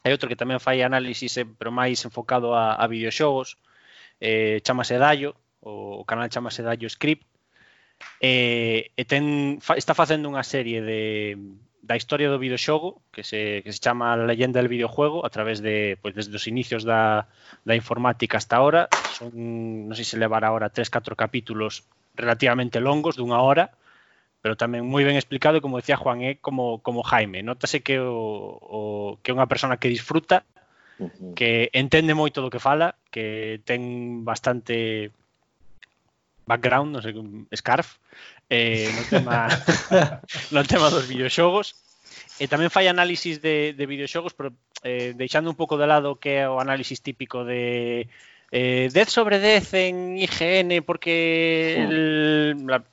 Hai 0.08 0.16
outro 0.16 0.32
que 0.32 0.40
tamén 0.40 0.64
fai 0.64 0.80
análisis, 0.88 1.36
eh, 1.36 1.44
pero 1.44 1.68
máis 1.68 2.00
enfocado 2.08 2.56
a, 2.56 2.80
a 2.80 2.88
videoxogos, 2.88 3.60
eh, 4.24 4.64
chamase 4.64 4.96
Dallo, 4.96 5.36
o 5.60 6.08
canal 6.08 6.32
chamase 6.32 6.64
Dallo 6.64 6.88
Script, 6.88 7.28
eh, 8.24 8.96
e 8.96 9.04
ten, 9.04 9.60
fa, 9.60 9.76
está 9.76 9.92
facendo 9.92 10.32
unha 10.32 10.48
serie 10.48 10.80
de, 10.80 11.36
da 11.84 12.00
historia 12.00 12.32
do 12.32 12.40
videoxogo 12.40 13.04
que 13.12 13.28
se, 13.28 13.60
que 13.68 13.76
se 13.76 13.84
chama 13.84 14.16
a 14.16 14.20
leyenda 14.24 14.64
del 14.64 14.72
videojuego 14.72 15.28
a 15.28 15.30
través 15.30 15.60
de, 15.60 16.00
pues, 16.00 16.16
desde 16.16 16.40
os 16.40 16.48
inicios 16.48 16.88
da, 16.88 17.28
da 17.68 17.76
informática 17.76 18.40
hasta 18.40 18.56
ahora. 18.56 18.88
Son, 19.12 19.36
non 19.92 19.96
sei 20.00 20.08
se 20.08 20.16
levará 20.16 20.56
ahora 20.56 20.72
3, 20.72 20.88
4 20.88 21.20
capítulos 21.20 21.84
relativamente 22.16 22.80
longos 22.80 23.20
dunha 23.20 23.44
hora 23.44 23.76
pero 24.48 24.56
tamén 24.56 24.88
moi 24.88 25.04
ben 25.04 25.20
explicado, 25.20 25.60
como 25.60 25.76
decía 25.76 26.00
Juan, 26.00 26.24
é 26.24 26.40
como, 26.40 26.80
como 26.80 27.04
Jaime. 27.04 27.44
Notase 27.44 27.84
que, 27.84 28.00
o, 28.00 28.56
o, 28.64 28.80
que 29.20 29.32
é 29.32 29.36
unha 29.36 29.52
persona 29.52 29.76
que 29.76 29.92
disfruta, 29.92 30.48
uh 31.04 31.12
-huh. 31.12 31.36
que 31.36 31.68
entende 31.76 32.16
moito 32.16 32.40
do 32.40 32.48
que 32.48 32.64
fala, 32.64 32.96
que 33.12 33.60
ten 33.68 34.24
bastante 34.24 35.12
background, 36.48 36.96
non 36.96 37.04
sei, 37.04 37.12
scarf, 37.60 38.00
eh, 38.48 38.88
no, 38.88 39.04
tema, 39.12 39.52
no 40.56 40.64
tema 40.64 40.88
dos 40.88 41.12
videoxogos. 41.12 41.76
E 42.40 42.48
tamén 42.48 42.72
fai 42.72 42.88
análisis 42.88 43.44
de, 43.44 43.76
de 43.76 43.84
videoxogos, 43.84 44.32
pero 44.32 44.56
eh, 44.88 45.12
deixando 45.12 45.52
un 45.52 45.60
pouco 45.60 45.76
de 45.76 45.92
lado 45.92 46.24
que 46.24 46.40
é 46.40 46.48
o 46.48 46.64
análisis 46.64 47.04
típico 47.04 47.44
de 47.44 48.08
eh, 48.56 48.88
10 48.96 49.12
sobre 49.12 49.44
10 49.44 49.92
en 49.92 50.16
IGN 50.16 50.88
porque 50.88 51.84
el, 51.84 52.64
la, 52.64 52.88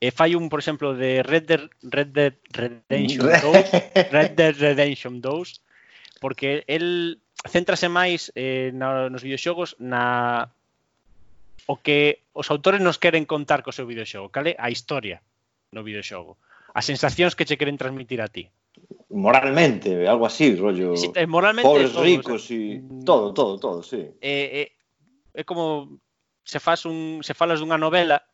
E 0.00 0.08
fai 0.10 0.32
un, 0.32 0.48
por 0.48 0.64
exemplo, 0.64 0.96
de 0.96 1.20
Red 1.22 1.44
Dead, 1.44 1.68
Red 1.84 2.10
Dead 2.16 2.34
Redemption 2.48 3.28
2, 4.08 4.08
Red 4.08 4.32
Dead 4.32 4.54
Redemption 4.56 5.20
2, 5.20 5.60
porque 6.24 6.64
el 6.66 7.20
céntrase 7.44 7.92
máis 7.92 8.32
eh, 8.32 8.72
na, 8.72 9.12
nos 9.12 9.20
videoxogos 9.20 9.76
na 9.76 10.48
o 11.68 11.76
que 11.76 12.24
os 12.32 12.48
autores 12.48 12.80
nos 12.80 12.96
queren 12.96 13.28
contar 13.28 13.60
co 13.60 13.76
seu 13.76 13.84
videoxogo, 13.84 14.32
cale? 14.32 14.56
A 14.56 14.72
historia 14.72 15.20
no 15.68 15.84
videoxogo. 15.84 16.40
As 16.72 16.88
sensacións 16.88 17.36
que 17.36 17.44
che 17.44 17.60
queren 17.60 17.76
transmitir 17.76 18.24
a 18.24 18.32
ti. 18.32 18.48
Moralmente, 19.12 20.08
algo 20.08 20.24
así, 20.24 20.56
rollo. 20.56 20.96
Sí, 20.96 21.12
eh, 21.12 21.28
moralmente, 21.28 21.68
pobres 21.68 21.92
todo, 21.92 22.04
ricos 22.04 22.40
o 22.40 22.46
sea, 22.48 22.80
todo, 23.04 23.34
todo, 23.34 23.52
todo, 23.60 23.78
sí. 23.84 24.00
É, 24.24 24.64
eh, 24.64 24.68
é 25.36 25.42
como 25.44 26.00
se 26.40 26.56
fas 26.56 26.88
un 26.88 27.20
se 27.20 27.34
falas 27.34 27.60
dunha 27.60 27.76
novela 27.76 28.24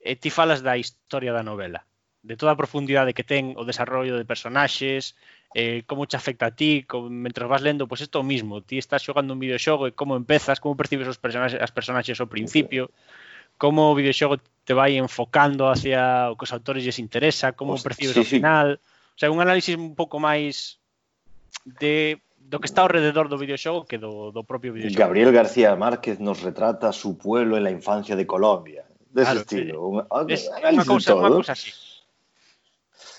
e 0.00 0.16
ti 0.16 0.32
falas 0.32 0.64
da 0.64 0.80
historia 0.80 1.32
da 1.32 1.44
novela, 1.44 1.84
de 2.24 2.36
toda 2.36 2.52
a 2.52 2.60
profundidade 2.60 3.12
que 3.12 3.24
ten 3.24 3.52
o 3.56 3.64
desarrollo 3.68 4.16
de 4.16 4.24
personaxes, 4.24 5.16
eh, 5.54 5.82
como 5.86 6.06
te 6.06 6.16
afecta 6.16 6.46
a 6.48 6.54
ti, 6.56 6.84
como, 6.88 7.08
mentras 7.10 7.48
vas 7.48 7.62
lendo, 7.62 7.88
pois 7.88 8.00
pues 8.00 8.08
isto 8.08 8.20
o 8.20 8.26
mismo, 8.26 8.64
ti 8.64 8.78
estás 8.78 9.04
xogando 9.04 9.34
un 9.36 9.40
videoxogo 9.40 9.88
e 9.88 9.92
como 9.92 10.16
empezas, 10.16 10.60
como 10.60 10.76
percibes 10.76 11.08
os 11.08 11.20
personaxes, 11.20 11.60
as 11.60 11.72
personaxes 11.72 12.20
ao 12.20 12.32
principio, 12.32 12.90
como 13.60 13.92
o 13.92 13.96
videoxogo 13.96 14.40
te 14.64 14.72
vai 14.72 14.96
enfocando 14.96 15.68
hacia 15.68 16.32
o 16.32 16.36
que 16.36 16.48
os 16.48 16.52
autores 16.52 16.80
lles 16.80 16.96
interesa, 16.96 17.52
como 17.52 17.76
Hostia, 17.76 17.92
percibes 17.92 18.16
sí, 18.16 18.24
o 18.24 18.24
final, 18.24 18.80
o 18.80 19.18
sea, 19.20 19.28
un 19.28 19.40
análisis 19.44 19.76
un 19.76 19.92
pouco 19.92 20.16
máis 20.16 20.80
de 21.64 22.24
do 22.50 22.58
que 22.58 22.66
está 22.66 22.82
alrededor 22.82 23.30
do 23.30 23.38
videoxogo 23.38 23.86
que 23.86 23.98
do, 23.98 24.34
do 24.34 24.42
propio 24.42 24.74
videoxogo. 24.74 24.98
Gabriel 24.98 25.30
García 25.30 25.76
Márquez 25.78 26.18
nos 26.18 26.42
retrata 26.42 26.90
su 26.90 27.14
pueblo 27.14 27.54
en 27.54 27.62
la 27.62 27.70
infancia 27.70 28.18
de 28.18 28.26
Colombia 28.26 28.89
dese 29.10 29.26
claro, 29.26 29.40
estilo. 29.42 29.74
Un, 29.86 29.96
es, 30.30 30.46
unha 30.46 30.86
cousa, 30.86 31.18
unha 31.18 31.34
cousa 31.34 31.52
así. 31.52 31.74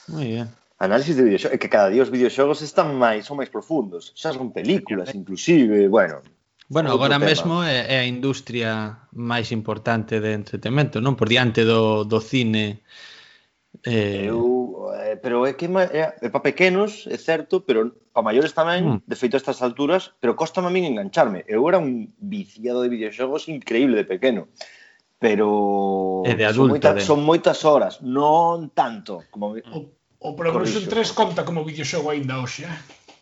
Moi 0.09 0.27
ben. 0.39 0.47
Análisis 0.81 1.13
de 1.13 1.23
videoxogos, 1.29 1.53
é 1.53 1.61
que 1.61 1.69
cada 1.69 1.93
día 1.93 2.01
os 2.01 2.09
videoxogos 2.09 2.65
están 2.65 2.97
máis, 2.97 3.29
son 3.29 3.37
máis 3.37 3.53
profundos, 3.53 4.09
xa 4.17 4.33
son 4.33 4.49
películas 4.49 5.13
inclusive, 5.13 5.85
bueno. 5.85 6.25
Bueno, 6.71 6.89
agora 6.89 7.19
tema. 7.19 7.29
mesmo 7.29 7.53
é, 7.61 7.85
é 7.85 7.97
a 8.01 8.07
industria 8.07 8.97
máis 9.13 9.51
importante 9.51 10.17
de 10.17 10.33
entretenimento, 10.33 10.97
non? 10.97 11.13
Por 11.13 11.29
diante 11.29 11.67
do, 11.67 12.07
do 12.07 12.17
cine. 12.17 12.81
Eh... 13.85 14.31
Eu, 14.31 14.89
eh, 14.95 15.19
pero 15.21 15.45
é 15.45 15.53
que 15.53 15.67
é, 15.67 16.17
é 16.17 16.29
para 16.33 16.47
pequenos, 16.49 17.05
é 17.11 17.17
certo, 17.19 17.61
pero 17.61 17.93
para 18.09 18.25
maiores 18.25 18.55
tamén, 18.57 18.81
mm. 18.87 18.97
de 19.05 19.15
feito 19.19 19.37
a 19.37 19.41
estas 19.43 19.61
alturas, 19.61 20.17
pero 20.17 20.33
costa 20.33 20.65
a 20.65 20.71
min 20.73 20.87
engancharme. 20.87 21.45
Eu 21.45 21.61
era 21.69 21.77
un 21.77 22.09
viciado 22.17 22.81
de 22.81 22.89
videoxogos 22.89 23.51
increíble 23.51 24.01
de 24.01 24.09
pequeno 24.09 24.49
pero 25.21 26.25
e 26.25 26.33
de 26.33 26.45
adulto, 26.49 26.73
son, 26.73 26.81
moita, 26.81 26.91
de... 26.97 27.01
son 27.05 27.19
moitas 27.21 27.59
horas, 27.61 28.01
non 28.01 28.73
tanto 28.73 29.21
como 29.29 29.53
o, 29.53 29.77
o 30.17 30.29
Progression 30.33 30.89
3 30.89 31.13
conta 31.13 31.45
como 31.45 31.61
videoxogo 31.61 32.09
aínda 32.09 32.41
hoxe, 32.41 32.65
eh? 32.65 32.77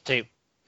Sí. 0.08 0.18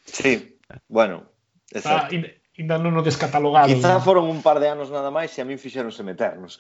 Sí. 0.04 0.60
Bueno, 0.92 1.32
Está, 1.72 2.12
ainda 2.12 2.76
non 2.76 3.00
o 3.00 3.02
descatalogado. 3.02 3.72
Quizá 3.72 3.96
no? 3.96 4.04
foron 4.04 4.28
un 4.28 4.44
par 4.44 4.60
de 4.60 4.68
anos 4.68 4.92
nada 4.92 5.08
máis 5.08 5.32
e 5.36 5.40
a 5.40 5.48
min 5.48 5.56
fixeronse 5.56 6.04
meternos. 6.04 6.60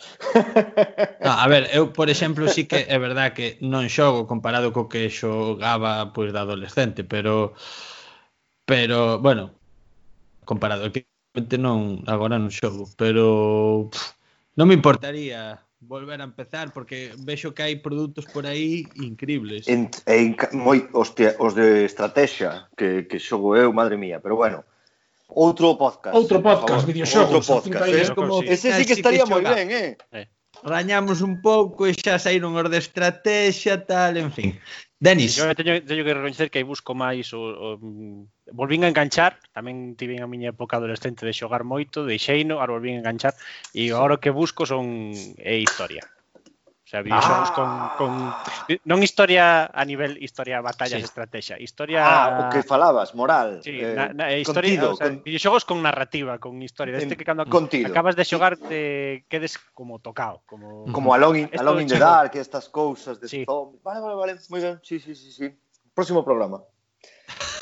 no, 1.25 1.31
a 1.35 1.45
ver, 1.51 1.67
eu, 1.75 1.91
por 1.91 2.07
exemplo, 2.07 2.47
sí 2.47 2.63
que 2.63 2.87
é 2.87 2.95
verdad 2.95 3.35
que 3.35 3.59
non 3.59 3.91
xogo 3.91 4.23
comparado 4.23 4.71
co 4.71 4.87
que 4.87 5.11
xogaba 5.11 6.15
pois 6.15 6.31
pues, 6.31 6.35
da 6.35 6.47
adolescente, 6.47 7.03
pero 7.03 7.51
pero, 8.63 9.19
bueno, 9.19 9.51
comparado 10.47 10.87
que 10.95 11.03
non 11.59 12.07
agora 12.07 12.39
non 12.39 12.55
xogo, 12.55 12.87
pero 12.95 13.91
pff, 13.91 14.15
Non 14.59 14.67
me 14.67 14.75
importaría 14.75 15.63
volver 15.81 16.21
a 16.21 16.27
empezar 16.27 16.71
porque 16.73 17.15
vexo 17.23 17.55
que 17.55 17.63
hai 17.63 17.79
produtos 17.81 18.27
por 18.29 18.45
aí 18.45 18.85
increíbles. 19.01 19.65
En, 19.65 19.89
en, 20.05 20.37
moi, 20.53 20.85
hostia, 20.93 21.33
os 21.41 21.57
de 21.57 21.87
estrategia 21.87 22.69
que, 22.77 23.09
que 23.09 23.17
xogo 23.17 23.57
eu, 23.57 23.73
madre 23.73 23.97
mía, 23.97 24.21
pero 24.21 24.35
bueno. 24.35 24.61
Outro 25.31 25.79
podcast. 25.79 26.13
Outro 26.13 26.43
podcast, 26.43 26.83
videoxogos. 26.85 27.47
Outro 27.49 27.71
podcast. 27.71 27.87
Eh, 27.87 28.13
como... 28.13 28.43
Ese 28.43 28.75
sí 28.75 28.83
que 28.83 28.93
estaría 28.99 29.25
moi 29.25 29.41
ben, 29.41 29.71
eh? 29.71 29.95
eh. 30.11 30.27
Rañamos 30.61 31.23
un 31.23 31.41
pouco 31.41 31.87
e 31.87 31.95
xa 31.95 32.19
saíron 32.19 32.53
os 32.53 32.67
de 32.67 32.77
estrategia, 32.77 33.81
tal, 33.87 34.19
en 34.19 34.29
fin. 34.29 34.59
Denis. 35.01 35.35
Yo 35.35 35.49
teño, 35.55 35.81
teño 35.81 36.05
que 36.05 36.13
recoñecer 36.13 36.53
que 36.53 36.61
busco 36.61 36.93
máis 36.93 37.33
o, 37.33 37.41
o, 37.41 37.67
volvín 38.53 38.85
a 38.85 38.91
enganchar, 38.93 39.41
tamén 39.49 39.97
tive 39.97 40.21
a 40.21 40.29
miña 40.29 40.53
época 40.53 40.77
adolescente 40.77 41.25
de 41.25 41.33
xogar 41.33 41.65
moito, 41.65 42.05
deixeino, 42.05 42.61
ahora 42.61 42.77
volvín 42.77 42.95
a 42.95 43.01
enganchar 43.01 43.33
e 43.73 43.89
agora 43.89 44.21
o 44.21 44.21
que 44.21 44.29
busco 44.29 44.61
son 44.69 45.09
é 45.41 45.57
historia 45.57 46.05
sea, 46.91 47.01
videoxogos 47.01 47.49
ah. 47.55 47.55
con, 47.55 47.69
con 47.95 48.11
non 48.83 48.99
historia 48.99 49.71
a 49.71 49.83
nivel 49.87 50.19
historia 50.19 50.59
batallas 50.59 50.99
sí. 50.99 51.07
estrategia, 51.07 51.55
historia 51.55 52.03
Ah, 52.03 52.27
o 52.35 52.41
que 52.51 52.67
falabas, 52.67 53.15
moral, 53.15 53.63
sí, 53.63 53.79
eh, 53.79 53.95
na, 53.95 54.11
na, 54.11 54.35
historia, 54.35 54.75
contido, 54.75 54.91
o 54.91 54.99
sea, 54.99 55.07
con... 55.07 55.23
videoxogos 55.23 55.63
con 55.63 55.79
narrativa, 55.79 56.35
con 56.43 56.59
historia, 56.59 56.99
deste 56.99 57.15
que 57.15 57.23
cando 57.23 57.47
contido. 57.47 57.87
acabas 57.87 58.19
de 58.19 58.27
xogar 58.27 58.59
te 58.59 59.23
quedes 59.31 59.55
como 59.71 60.03
tocado, 60.03 60.43
como 60.43 60.91
como 60.91 61.15
Along 61.15 61.47
in, 61.47 61.49
Along 61.55 61.87
in 61.87 61.87
the 61.87 61.99
Dark, 61.99 62.35
estas 62.35 62.67
cousas 62.67 63.23
de 63.23 63.31
sí. 63.31 63.47
zombies. 63.47 63.79
Vale, 63.81 64.03
vale, 64.03 64.15
vale, 64.19 64.33
moi 64.51 64.59
ben. 64.59 64.75
Sí, 64.83 64.99
sí, 64.99 65.15
sí, 65.15 65.31
sí. 65.31 65.47
Próximo 65.95 66.27
programa. 66.27 66.59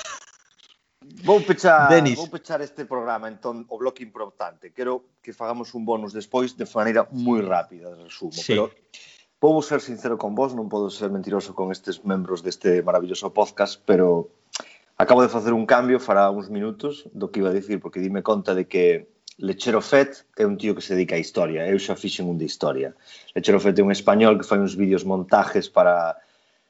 Vou 1.24 1.42
pechar, 1.42 1.88
Denis. 1.90 2.18
vou 2.18 2.28
pechar 2.28 2.62
este 2.62 2.86
programa 2.86 3.28
entón 3.30 3.66
o 3.70 3.78
bloque 3.78 4.04
importante. 4.04 4.74
Quero 4.74 5.06
que 5.24 5.34
fagamos 5.34 5.74
un 5.74 5.86
bonus 5.86 6.14
despois 6.14 6.54
de 6.58 6.66
maneira 6.76 7.08
moi 7.12 7.42
rápida, 7.42 7.96
resumo, 7.96 8.36
sí. 8.36 8.54
pero 8.54 8.70
Vou 9.42 9.62
ser 9.64 9.80
sincero 9.80 10.18
con 10.18 10.36
vos, 10.36 10.52
non 10.52 10.68
podo 10.68 10.92
ser 10.92 11.08
mentiroso 11.16 11.56
con 11.56 11.72
estes 11.72 12.04
membros 12.04 12.44
deste 12.44 12.84
maravilloso 12.84 13.32
podcast, 13.32 13.80
pero 13.88 14.36
acabo 15.00 15.24
de 15.24 15.32
facer 15.32 15.56
un 15.56 15.64
cambio 15.64 15.96
fará 16.04 16.28
uns 16.28 16.52
minutos 16.52 17.08
do 17.16 17.32
que 17.32 17.40
iba 17.40 17.48
a 17.48 17.56
dicir, 17.56 17.80
porque 17.80 18.04
dime 18.04 18.20
conta 18.20 18.52
de 18.52 18.68
que 18.68 19.08
Lechero 19.40 19.80
Fet 19.80 20.28
é 20.36 20.44
un 20.44 20.60
tío 20.60 20.76
que 20.76 20.84
se 20.84 20.92
dedica 20.92 21.16
a 21.16 21.24
historia, 21.24 21.64
eu 21.72 21.80
xa 21.80 21.96
fixen 21.96 22.28
un 22.28 22.36
de 22.36 22.44
historia. 22.44 22.92
Lechero 23.32 23.64
Fet 23.64 23.80
é 23.80 23.84
un 23.88 23.96
español 23.96 24.36
que 24.36 24.44
fai 24.44 24.60
uns 24.60 24.76
vídeos 24.76 25.08
montajes 25.08 25.72
para 25.72 26.20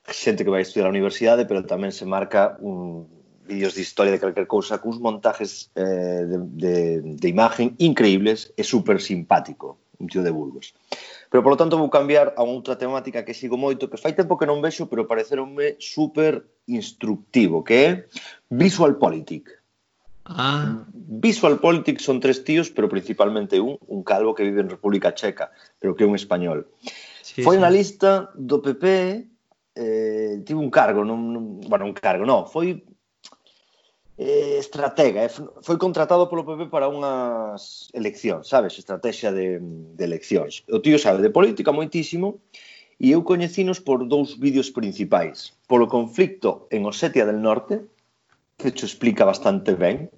xente 0.05 0.45
que 0.45 0.53
vai 0.53 0.61
estudiar 0.61 0.85
a 0.85 0.93
universidade, 0.93 1.49
pero 1.49 1.65
tamén 1.65 1.89
se 1.89 2.05
marca 2.05 2.53
un 2.61 3.09
vídeos 3.49 3.73
de 3.73 3.81
historia 3.81 4.13
de 4.13 4.21
calquer 4.21 4.45
cousa 4.45 4.77
cuns 4.77 5.01
montajes 5.01 5.73
eh, 5.73 6.21
de, 6.21 6.37
de, 6.37 6.75
de 7.17 7.27
imagen 7.33 7.73
increíbles 7.81 8.53
e 8.53 8.61
super 8.61 9.01
simpático, 9.01 9.81
un 9.97 10.05
tío 10.05 10.21
de 10.21 10.29
Burgos. 10.29 10.77
Pero, 11.29 11.43
por 11.45 11.53
lo 11.53 11.57
tanto, 11.57 11.77
vou 11.77 11.93
cambiar 11.93 12.33
a 12.35 12.43
outra 12.43 12.75
temática 12.75 13.21
que 13.21 13.37
sigo 13.37 13.53
moito, 13.53 13.85
que 13.85 14.01
fai 14.01 14.17
tempo 14.17 14.37
que 14.37 14.49
non 14.49 14.65
vexo, 14.65 14.89
pero 14.89 15.05
pareceronme 15.05 15.77
super 15.77 16.41
instructivo, 16.65 17.61
que 17.61 17.75
é 17.77 17.89
Visual 18.49 18.97
Politic. 18.97 19.59
Ah. 20.25 20.85
Visual 20.93 21.57
Politics 21.57 22.03
son 22.03 22.19
tres 22.19 22.43
tíos, 22.43 22.69
pero 22.69 22.89
principalmente 22.89 23.59
un, 23.59 23.77
un 23.87 24.03
calvo 24.03 24.33
que 24.33 24.43
vive 24.43 24.61
en 24.61 24.69
República 24.69 25.13
Checa, 25.13 25.53
pero 25.77 25.95
que 25.95 26.03
é 26.03 26.09
un 26.09 26.17
español. 26.17 26.65
Sí, 27.21 27.41
Foi 27.45 27.57
sí. 27.57 27.61
na 27.61 27.69
lista 27.69 28.33
do 28.33 28.61
PP, 28.61 28.85
eh, 29.77 30.41
tivo 30.45 30.61
un 30.61 30.69
cargo, 30.73 31.05
non, 31.05 31.29
non, 31.29 31.61
bueno, 31.65 31.85
un 31.85 31.93
cargo, 31.93 32.25
non, 32.25 32.49
foi 32.49 32.81
eh, 34.19 34.59
estratega, 34.59 35.23
eh, 35.23 35.31
foi 35.63 35.77
contratado 35.79 36.27
polo 36.27 36.43
PP 36.43 36.67
para 36.67 36.91
unhas 36.91 37.87
eleccións, 37.95 38.51
sabes, 38.51 38.75
estrategia 38.75 39.31
de, 39.31 39.63
de 39.63 40.03
eleccións. 40.03 40.67
O 40.67 40.83
tío 40.83 40.99
sabe 40.99 41.23
de 41.23 41.31
política 41.31 41.71
moitísimo 41.71 42.43
e 42.99 43.15
eu 43.15 43.23
coñecinos 43.23 43.79
por 43.79 44.03
dous 44.03 44.35
vídeos 44.35 44.75
principais. 44.75 45.55
Polo 45.71 45.87
conflicto 45.87 46.67
en 46.67 46.83
Osetia 46.83 47.23
del 47.23 47.39
Norte, 47.39 47.87
que 48.59 48.75
te 48.75 48.83
explica 48.83 49.23
bastante 49.23 49.79
ben, 49.79 50.11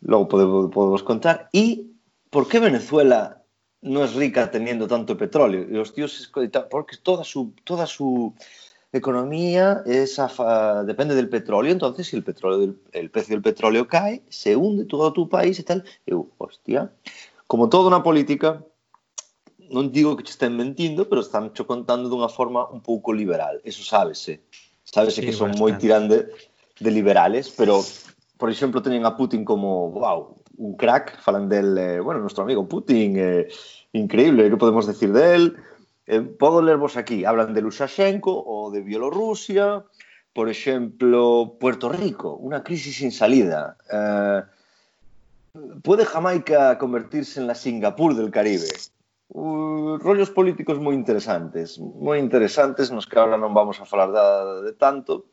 logo 0.00 0.32
podemos, 0.32 0.72
podemos 0.72 1.04
contar, 1.04 1.52
e 1.52 1.92
por 2.32 2.48
que 2.48 2.64
Venezuela 2.64 3.44
non 3.84 4.06
é 4.06 4.08
rica 4.08 4.48
teniendo 4.48 4.88
tanto 4.88 5.20
petróleo. 5.20 5.68
E 5.68 5.76
os 5.76 5.92
tíos, 5.92 6.32
porque 6.72 6.96
toda 6.96 7.28
su, 7.28 7.52
toda 7.60 7.84
su, 7.84 8.32
economía 8.92 9.82
es 9.86 10.18
afa, 10.18 10.84
depende 10.84 11.14
del 11.14 11.28
petróleo, 11.28 11.72
entonces 11.72 12.06
si 12.06 12.16
el 12.16 12.22
petróleo 12.22 12.74
el 12.92 13.10
precio 13.10 13.34
del 13.34 13.42
petróleo 13.42 13.88
cae, 13.88 14.22
se 14.28 14.54
hunde 14.54 14.84
todo 14.84 15.12
tu 15.12 15.28
país 15.28 15.58
y 15.58 15.62
tal. 15.62 15.84
Eu, 16.06 16.30
hostia, 16.38 16.92
como 17.46 17.68
toda 17.68 17.88
una 17.88 18.02
política, 18.02 18.62
non 19.72 19.88
digo 19.88 20.16
que 20.16 20.22
che 20.22 20.36
estén 20.36 20.52
mentindo, 20.52 21.08
pero 21.08 21.24
están 21.24 21.56
cho 21.56 21.64
contando 21.64 22.12
dunha 22.12 22.28
forma 22.28 22.68
un 22.68 22.84
pouco 22.84 23.16
liberal, 23.16 23.64
eso 23.64 23.80
sábese. 23.80 24.44
Sábese 24.84 25.24
sí, 25.24 25.26
que 25.26 25.32
son 25.32 25.56
moi 25.56 25.72
tirande 25.80 26.28
de 26.76 26.90
liberales, 26.92 27.48
pero 27.48 27.80
por 28.36 28.52
exemplo 28.52 28.84
teñen 28.84 29.08
a 29.08 29.16
Putin 29.16 29.48
como, 29.48 29.88
wow, 29.96 30.36
un 30.60 30.76
crack, 30.76 31.16
falan 31.24 31.48
del, 31.48 31.78
eh, 31.78 32.00
bueno, 32.00 32.20
nuestro 32.20 32.44
amigo 32.44 32.68
Putin, 32.68 33.16
eh, 33.16 33.48
increíble, 33.92 34.50
que 34.50 34.60
podemos 34.60 34.84
decir 34.86 35.12
de 35.12 35.34
él? 35.34 35.44
Eh, 36.06 36.20
podo 36.20 36.62
lervos 36.62 36.96
aquí, 36.96 37.24
hablan 37.24 37.54
de 37.54 37.62
Luxaxenko 37.62 38.34
ou 38.34 38.74
de 38.74 38.82
Bielorrusia, 38.82 39.86
por 40.34 40.48
exemplo, 40.48 41.54
Puerto 41.62 41.86
Rico, 41.92 42.34
unha 42.40 42.64
crisis 42.66 42.98
sin 42.98 43.14
salida. 43.14 43.78
Eh, 43.86 44.40
pode 45.84 46.02
Jamaica 46.08 46.74
convertirse 46.80 47.38
en 47.38 47.46
la 47.46 47.54
Singapur 47.54 48.16
del 48.16 48.34
Caribe? 48.34 48.66
Uh, 49.32 49.96
rollos 49.96 50.28
políticos 50.28 50.76
moi 50.76 50.92
interesantes, 50.92 51.80
moi 51.80 52.20
interesantes, 52.20 52.92
nos 52.92 53.08
que 53.08 53.16
agora 53.16 53.40
non 53.40 53.56
vamos 53.56 53.80
a 53.80 53.88
falar 53.88 54.12
da, 54.12 54.60
de 54.60 54.76
tanto, 54.76 55.24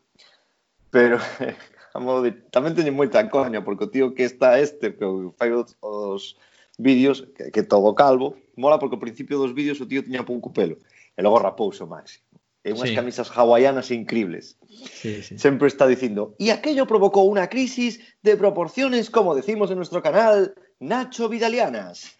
pero 0.87 1.19
a 1.95 1.99
modo 1.99 2.23
de, 2.23 2.31
tamén 2.53 2.77
teñen 2.77 2.95
moita 2.95 3.25
coña, 3.27 3.59
porque 3.65 3.89
o 3.89 3.91
tío 3.91 4.15
que 4.15 4.23
está 4.23 4.55
este, 4.55 4.95
que 4.95 5.03
fai 5.35 5.51
os, 5.51 5.75
os 5.83 6.39
vídeos, 6.79 7.27
que, 7.35 7.51
que 7.51 7.61
todo 7.67 7.91
calvo, 7.93 8.39
mola 8.55 8.79
porque 8.79 8.95
ao 8.95 9.03
principio 9.03 9.35
dos 9.37 9.51
vídeos 9.51 9.83
o 9.83 9.85
tío 9.85 9.99
tiña 10.01 10.23
pouco 10.23 10.49
pelo, 10.55 10.79
e 11.13 11.19
logo 11.19 11.37
rapouse 11.43 11.83
o 11.83 11.87
máximo. 11.91 12.23
E 12.63 12.71
unhas 12.75 12.91
Sí. 12.91 12.95
camisas 12.95 13.27
hawaianas 13.31 13.87
increíbles. 13.91 14.55
Sí, 14.67 15.23
sí. 15.23 15.39
Siempre 15.39 15.67
está 15.71 15.87
diciendo, 15.87 16.35
y 16.39 16.49
aquello 16.51 16.87
provocó 16.87 17.23
una 17.27 17.47
crisis 17.47 17.99
de 18.23 18.35
proporciones, 18.35 19.07
como 19.11 19.35
decimos 19.35 19.71
en 19.71 19.77
nuestro 19.79 20.01
canal, 20.03 20.55
Nacho 20.79 21.27
Vidalianas. 21.27 22.15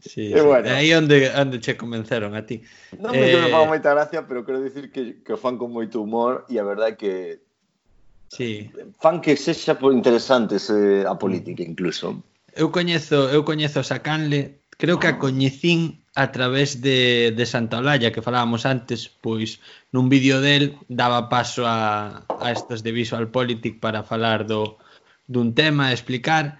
Sí, 0.00 0.32
E 0.32 0.40
bueno. 0.40 0.70
Aí 0.70 0.94
onde, 0.94 1.26
onde 1.34 1.58
che 1.58 1.74
convenceron 1.76 2.34
a 2.38 2.46
ti. 2.46 2.62
non 3.02 3.18
me, 3.18 3.26
que 3.26 3.34
me 3.34 3.48
Eh, 3.48 3.50
faga 3.50 3.66
moita 3.66 3.90
gracia, 3.90 4.22
pero 4.30 4.46
quero 4.46 4.62
dicir 4.62 4.94
que, 4.94 5.26
que 5.26 5.32
o 5.34 5.36
fan 5.36 5.58
con 5.58 5.74
moito 5.74 5.98
humor 5.98 6.46
e 6.46 6.54
a 6.54 6.62
verdade 6.62 6.94
é 6.94 6.96
que 6.96 7.12
sí. 8.28 8.70
fan 9.00 9.20
que 9.20 9.36
sexa 9.36 9.76
interesante 9.92 10.58
se 10.58 11.04
a 11.04 11.14
política 11.18 11.62
mm. 11.64 11.70
incluso. 11.72 12.22
Eu 12.54 12.70
coñezo, 12.70 13.28
eu 13.30 13.44
coñezo 13.44 13.80
a 13.80 13.84
Sacanle, 13.84 14.60
creo 14.76 14.98
que 14.98 15.08
a 15.08 15.16
ah. 15.16 15.18
coñecín 15.18 16.02
a 16.18 16.32
través 16.32 16.82
de, 16.82 17.30
de 17.30 17.44
Santa 17.46 17.78
Olalla 17.78 18.10
que 18.10 18.22
falábamos 18.22 18.66
antes, 18.66 19.06
pois 19.06 19.62
nun 19.94 20.10
vídeo 20.10 20.42
del 20.42 20.74
daba 20.90 21.30
paso 21.30 21.62
a, 21.62 22.26
a 22.26 22.50
estos 22.50 22.82
de 22.82 22.90
Visual 22.90 23.30
Politic 23.30 23.78
para 23.78 24.02
falar 24.02 24.42
do, 24.42 24.82
dun 25.30 25.54
tema, 25.54 25.94
explicar, 25.94 26.58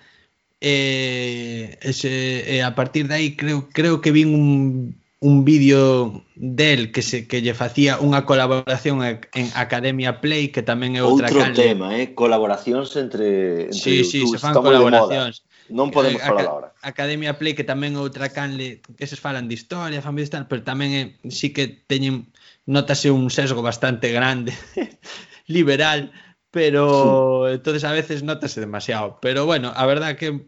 e, 0.60 1.78
ese, 1.82 2.46
e 2.46 2.62
a 2.62 2.74
partir 2.74 3.08
de 3.08 3.14
aí 3.14 3.36
creo, 3.36 3.68
creo 3.70 4.00
que 4.00 4.14
vin 4.14 4.34
un 4.34 4.94
un 5.20 5.44
vídeo 5.44 6.24
del 6.36 6.92
que 6.92 7.02
se 7.02 7.26
que 7.26 7.42
lle 7.42 7.50
facía 7.50 7.98
unha 7.98 8.22
colaboración 8.22 9.02
en 9.02 9.46
Academia 9.58 10.22
Play 10.22 10.54
que 10.54 10.62
tamén 10.62 10.94
é 10.94 11.02
outra 11.02 11.26
Outro 11.26 11.42
canle. 11.42 11.74
tema, 11.74 11.98
eh, 11.98 12.14
colaboracións 12.14 12.94
entre 12.94 13.66
entre 13.66 13.74
Sí, 13.74 14.06
sí, 14.06 14.22
se 14.30 14.38
fan 14.38 14.54
colaboracións. 14.54 15.42
Non 15.66 15.90
podemos 15.90 16.22
eh, 16.22 16.28
falar 16.30 16.46
agora. 16.46 16.68
Academia 16.86 17.34
Play 17.34 17.58
que 17.58 17.66
tamén 17.66 17.98
é 17.98 18.00
outra 18.00 18.30
canle, 18.30 18.78
eses 19.02 19.18
falan 19.18 19.50
de 19.50 19.58
historia, 19.58 19.98
fan 19.98 20.14
de 20.14 20.30
tal, 20.30 20.46
pero 20.46 20.62
tamén 20.62 20.90
é, 20.94 21.02
sí 21.34 21.50
que 21.50 21.66
teñen 21.66 22.30
notase 22.70 23.10
un 23.10 23.26
sesgo 23.34 23.58
bastante 23.58 24.14
grande 24.14 24.54
liberal, 25.50 26.14
pero 26.54 27.50
entonces 27.50 27.82
a 27.82 27.90
veces 27.90 28.22
notase 28.22 28.62
demasiado, 28.62 29.18
pero 29.18 29.50
bueno, 29.50 29.74
a 29.74 29.82
verdad 29.82 30.14
que 30.14 30.46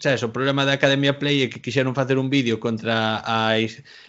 sabes, 0.00 0.22
o 0.22 0.32
problema 0.32 0.64
da 0.64 0.72
Academia 0.72 1.18
Play 1.18 1.44
é 1.44 1.50
que 1.52 1.60
quixeron 1.60 1.92
facer 1.92 2.16
un 2.16 2.32
vídeo 2.32 2.56
contra 2.60 3.20
a 3.20 3.52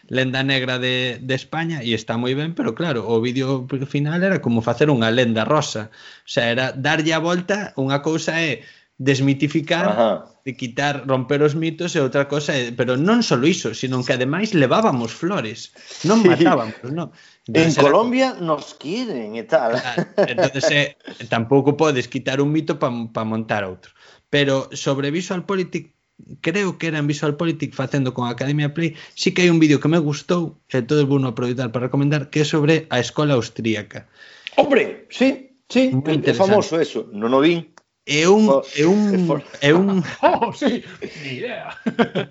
lenda 0.07 0.43
negra 0.43 0.79
de, 0.79 1.19
de 1.19 1.35
España 1.35 1.83
e 1.83 1.91
está 1.91 2.15
moi 2.15 2.31
ben, 2.35 2.55
pero 2.55 2.71
claro, 2.71 3.03
o 3.03 3.19
vídeo 3.19 3.67
final 3.89 4.23
era 4.23 4.39
como 4.39 4.63
facer 4.63 4.87
unha 4.87 5.11
lenda 5.11 5.43
rosa. 5.43 5.91
O 6.23 6.29
sea, 6.31 6.47
era 6.47 6.71
darlle 6.71 7.11
a 7.11 7.19
volta, 7.19 7.75
unha 7.75 7.99
cousa 7.99 8.39
é 8.39 8.63
desmitificar, 8.95 9.85
Ajá. 9.89 10.11
de 10.45 10.55
quitar, 10.55 11.03
romper 11.07 11.41
os 11.41 11.55
mitos 11.55 11.95
e 11.95 11.99
outra 11.99 12.29
cosa, 12.29 12.55
é, 12.55 12.71
pero 12.71 12.95
non 12.95 13.25
só 13.25 13.35
iso, 13.43 13.75
sino 13.75 13.99
que 14.05 14.15
ademais 14.15 14.55
levábamos 14.55 15.11
flores, 15.11 15.73
non 16.07 16.23
sí. 16.23 16.31
matábamos, 16.31 16.79
non. 16.93 17.11
Entonces, 17.43 17.75
en 17.75 17.83
Colombia 17.83 18.27
nos 18.39 18.77
quieren 18.79 19.35
e 19.35 19.43
tal. 19.43 19.75
Claro, 19.75 20.07
entonces, 20.31 20.63
eh, 20.71 20.87
tampouco 21.27 21.75
podes 21.75 22.07
quitar 22.07 22.39
un 22.39 22.55
mito 22.55 22.79
para 22.79 22.93
pa 23.11 23.27
montar 23.27 23.67
outro 23.67 23.91
pero 24.33 24.67
sobre 24.73 25.11
VisualPolitik 25.11 25.93
creo 26.41 26.79
que 26.79 26.87
era 26.87 26.97
en 26.97 27.05
VisualPolitik 27.05 27.75
facendo 27.75 28.15
con 28.15 28.27
Academia 28.27 28.73
Play, 28.73 28.97
sí 29.13 29.29
que 29.29 29.45
hai 29.45 29.53
un 29.53 29.61
vídeo 29.61 29.77
que 29.77 29.85
me 29.93 30.01
gustou, 30.01 30.57
e 30.73 30.81
todo 30.81 31.05
vou 31.05 31.21
aproveitar 31.21 31.69
para 31.69 31.85
recomendar, 31.85 32.33
que 32.33 32.41
é 32.41 32.45
sobre 32.49 32.89
a 32.89 32.97
escola 32.97 33.37
austríaca. 33.37 34.09
Hombre, 34.57 35.05
sí, 35.13 35.53
sí, 35.69 35.93
é 35.93 36.33
famoso 36.33 36.81
eso, 36.81 37.05
non 37.13 37.37
o 37.37 37.45
vin. 37.45 37.77
É 38.09 38.25
un 38.25 38.49
oh, 38.49 38.65
é 38.73 38.89
un 38.89 39.29
é 39.61 39.69
un 39.69 40.01
Oh, 40.25 40.49
sí, 40.49 40.81
ni 41.21 41.45
idea. 41.45 41.77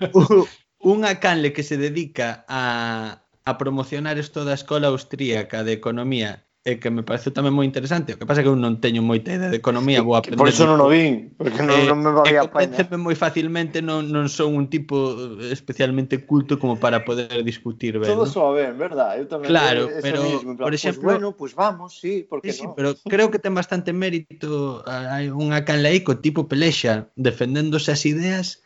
unha 0.82 1.22
canle 1.22 1.54
que 1.54 1.62
se 1.62 1.78
dedica 1.78 2.42
a 2.50 3.22
a 3.46 3.52
promocionar 3.62 4.18
isto 4.18 4.42
da 4.42 4.58
escola 4.58 4.90
austríaca 4.90 5.62
de 5.62 5.78
economía 5.78 6.42
e 6.64 6.78
que 6.78 6.94
me 6.94 7.02
parece 7.02 7.34
tamén 7.34 7.50
moi 7.50 7.66
interesante. 7.66 8.14
O 8.14 8.18
que 8.18 8.22
pasa 8.22 8.38
é 8.38 8.46
que 8.46 8.50
eu 8.50 8.54
non 8.54 8.78
teño 8.78 9.02
moita 9.02 9.34
idea 9.34 9.50
de 9.50 9.58
economía, 9.58 9.98
vou 9.98 10.14
aprender. 10.14 10.38
Por 10.38 10.46
iso 10.46 10.62
non 10.62 10.78
o 10.78 10.86
vin, 10.86 11.34
porque 11.34 11.58
non, 11.58 11.74
eh, 11.74 11.90
non 11.90 11.98
me 11.98 12.14
valía 12.14 12.38
a 12.38 12.46
apañar. 12.46 12.86
moi 13.02 13.18
facilmente, 13.18 13.82
non, 13.82 14.06
non 14.06 14.30
son 14.30 14.54
un 14.54 14.70
tipo 14.70 14.94
eh, 15.42 15.50
especialmente 15.50 16.22
culto 16.22 16.62
como 16.62 16.78
para 16.78 17.02
poder 17.02 17.42
discutir 17.42 17.98
ben. 17.98 18.06
Todo 18.06 18.30
¿no? 18.30 18.30
soa 18.30 18.54
ben, 18.54 18.78
verdad? 18.78 19.18
Eu 19.18 19.26
tamén 19.26 19.50
claro, 19.50 19.90
eh, 19.90 19.98
eso 19.98 20.06
pero, 20.06 20.20
mismo, 20.22 20.54
plan, 20.54 20.66
por 20.70 20.74
exemplo, 20.78 21.02
pues 21.02 21.10
bueno, 21.18 21.28
pues 21.34 21.52
vamos, 21.58 21.98
sí, 21.98 22.22
porque 22.30 22.54
sí, 22.54 22.62
no? 22.62 22.78
pero 22.78 22.94
creo 23.10 23.34
que 23.34 23.42
ten 23.42 23.58
bastante 23.58 23.90
mérito 23.90 24.86
hai 24.86 25.34
unha 25.34 25.66
canlaico 25.66 26.22
tipo 26.22 26.46
Pelexa 26.46 27.10
defendéndose 27.18 27.90
as 27.90 28.06
ideas 28.06 28.62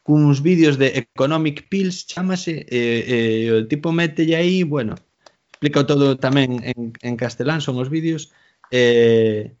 cuns 0.00 0.40
vídeos 0.40 0.80
de 0.80 0.96
Economic 0.96 1.68
Pills, 1.68 2.08
chamase, 2.08 2.64
e, 2.68 2.80
eh, 2.80 3.04
eh, 3.08 3.52
o 3.52 3.68
tipo 3.68 3.92
mételle 3.92 4.36
aí, 4.36 4.64
bueno, 4.64 4.96
explica 5.64 5.86
todo 5.86 6.20
tamén 6.20 6.60
en, 6.60 6.92
en 7.00 7.14
castelán, 7.16 7.64
son 7.64 7.80
os 7.80 7.88
vídeos. 7.88 8.28
Eh, 8.68 9.56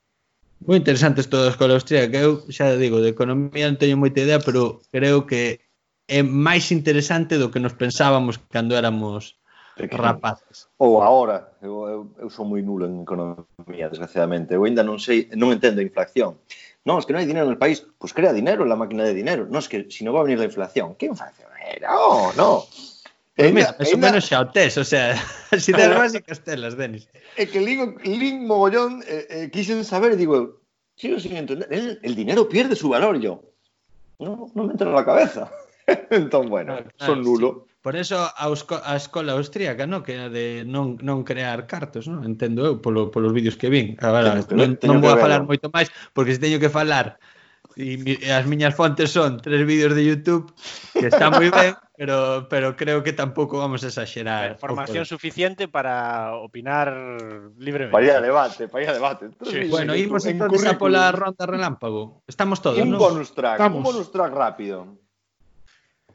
moi 0.60 0.76
interesantes 0.76 1.32
todos 1.32 1.56
coa 1.56 1.72
austríaca, 1.72 2.12
que 2.12 2.20
eu 2.20 2.44
xa 2.52 2.76
digo, 2.76 3.00
de 3.00 3.08
economía 3.16 3.64
non 3.72 3.80
teño 3.80 3.96
moita 3.96 4.20
idea, 4.20 4.36
pero 4.44 4.84
creo 4.92 5.24
que 5.24 5.64
é 6.04 6.20
máis 6.20 6.68
interesante 6.76 7.40
do 7.40 7.48
que 7.48 7.60
nos 7.60 7.72
pensábamos 7.72 8.36
cando 8.52 8.76
éramos 8.76 9.40
Pequeno. 9.80 10.04
rapaces. 10.04 10.68
Ou 10.76 11.00
agora, 11.00 11.56
eu, 11.64 11.72
eu, 11.88 12.00
eu 12.20 12.28
sou 12.28 12.44
moi 12.44 12.60
nulo 12.60 12.84
en 12.84 13.00
economía, 13.00 13.88
desgraciadamente. 13.88 14.52
Eu 14.52 14.68
ainda 14.68 14.84
non 14.84 15.00
sei, 15.00 15.32
non 15.32 15.56
entendo 15.56 15.80
a 15.80 15.88
inflación. 15.88 16.36
Non, 16.84 17.00
es 17.00 17.08
que 17.08 17.16
non 17.16 17.24
hai 17.24 17.28
dinero 17.28 17.48
no 17.48 17.56
país. 17.56 17.80
Pois 17.96 18.12
pues 18.12 18.16
crea 18.16 18.36
dinero, 18.36 18.68
la 18.68 18.76
máquina 18.76 19.08
de 19.08 19.16
dinero. 19.16 19.48
Non, 19.48 19.64
es 19.64 19.72
que 19.72 19.88
se 19.88 20.04
non 20.04 20.12
va 20.12 20.20
a 20.20 20.28
venir 20.28 20.36
a 20.44 20.48
inflación. 20.48 21.00
Que 21.00 21.08
inflación 21.08 21.48
era? 21.64 21.96
Oh, 21.96 22.28
no. 22.36 22.68
Mira, 23.36 23.74
máis 23.74 23.90
ou 23.90 23.98
menos 23.98 24.22
xa 24.30 24.46
o 24.46 24.46
tes, 24.46 24.78
o 24.78 24.86
sea, 24.86 25.18
as 25.54 25.66
ideas 25.66 25.90
básicas 25.90 26.38
telas, 26.46 26.78
Denis. 26.78 27.10
É 27.34 27.50
que 27.50 27.58
Lin, 27.58 27.98
Lin 28.06 28.46
mogollón 28.46 29.02
eh, 29.10 29.26
eh, 29.26 29.46
quixen 29.50 29.82
saber, 29.82 30.14
digo, 30.14 30.62
sigo 30.94 31.18
sin 31.18 31.34
entender, 31.34 31.66
el, 31.74 31.98
el 32.02 32.14
dinero 32.14 32.46
pierde 32.46 32.78
su 32.78 32.94
valor, 32.94 33.18
yo. 33.18 33.42
No, 34.22 34.46
no 34.54 34.60
me 34.64 34.78
entra 34.78 34.86
na 34.86 35.02
cabeza. 35.02 35.50
entón, 36.14 36.46
bueno, 36.48 36.78
claro, 36.78 36.90
claro, 36.94 37.12
son 37.12 37.18
nulo. 37.26 37.66
Sí. 37.66 37.74
Por 37.82 37.96
eso 37.96 38.16
a, 38.16 38.46
a 38.48 38.96
escola 38.96 39.32
austríaca, 39.34 39.84
no, 39.84 40.06
que 40.06 40.14
era 40.14 40.30
de 40.30 40.64
non, 40.64 40.96
non 41.02 41.26
crear 41.26 41.66
cartos, 41.66 42.06
non? 42.06 42.22
entendo 42.24 42.64
eu 42.64 42.78
polo, 42.80 43.10
polos 43.10 43.34
vídeos 43.34 43.58
que 43.58 43.68
vin. 43.68 43.98
Agora, 44.00 44.40
claro, 44.40 44.56
non, 44.56 44.78
non 44.78 45.02
vou 45.02 45.12
a 45.12 45.20
falar 45.20 45.42
moito 45.42 45.68
máis, 45.74 45.92
porque 46.16 46.32
se 46.32 46.40
teño 46.40 46.62
que 46.62 46.72
falar 46.72 47.20
e, 47.76 47.98
mi, 47.98 48.14
as 48.30 48.46
miñas 48.46 48.74
fontes 48.74 49.10
son 49.10 49.42
tres 49.42 49.66
vídeos 49.66 49.94
de 49.94 50.04
YouTube 50.04 50.52
que 50.94 51.10
está 51.10 51.30
moi 51.30 51.50
ben, 51.50 51.74
pero, 51.98 52.46
pero 52.50 52.74
creo 52.76 53.02
que 53.02 53.12
tampouco 53.12 53.58
vamos 53.58 53.82
a 53.82 53.88
exagerar. 53.88 54.52
Información 54.52 55.06
suficiente 55.06 55.68
para 55.68 56.34
opinar 56.34 56.90
libremente. 57.58 57.92
Para 57.92 58.06
ir 58.06 58.10
a 58.12 58.20
debate, 58.20 58.68
para 58.68 58.84
ir 58.84 58.90
a 58.90 58.94
debate. 58.94 59.30
Sí. 59.42 59.66
Bueno, 59.70 59.94
en 59.94 60.06
imos 60.06 60.26
entonces 60.26 60.66
a 60.66 60.78
pola 60.78 61.10
ronda 61.12 61.46
relámpago. 61.46 62.22
Estamos 62.26 62.62
todos, 62.62 62.78
Un 62.78 62.98
bonus 62.98 63.34
track, 63.34 63.58
Estamos. 63.58 63.78
un 63.78 63.82
bonus 63.84 64.10
track 64.10 64.32
rápido. 64.34 64.98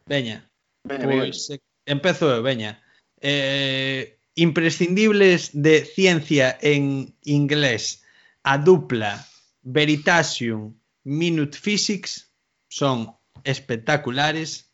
Veña. 0.05 0.49
Veña. 0.83 1.03
Pois 1.03 1.49
eh, 1.51 1.59
empezo 1.85 2.31
eu, 2.31 2.43
veña. 2.43 2.79
Eh, 3.19 4.19
imprescindibles 4.35 5.51
de 5.51 5.83
ciencia 5.83 6.57
en 6.61 7.15
inglés 7.23 8.03
a 8.43 8.57
dupla 8.57 9.27
Veritasium 9.61 10.78
Minute 11.03 11.57
Physics 11.57 12.31
son 12.67 13.15
espectaculares. 13.43 14.67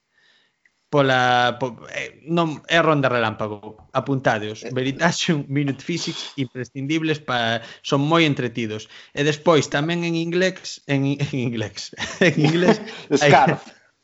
Pola 0.89 1.57
po, 1.60 1.76
eh, 1.91 2.22
non 2.30 2.61
é 2.72 2.80
ronda 2.80 3.11
relámpago, 3.11 3.76
apuntadeos. 3.91 4.64
Eh. 4.64 4.72
Veritasium, 4.72 5.43
Minute 5.49 5.84
Physics 5.84 6.38
imprescindibles 6.39 7.19
para 7.19 7.65
son 7.81 8.06
moi 8.06 8.23
entretidos. 8.23 8.88
E 9.11 9.26
despois 9.26 9.68
tamén 9.68 10.06
en 10.07 10.15
inglés, 10.15 10.80
en, 10.88 11.19
en 11.19 11.34
inglés, 11.35 11.91
en 12.23 12.38
inglés 12.38 12.80
hai, 13.26 13.34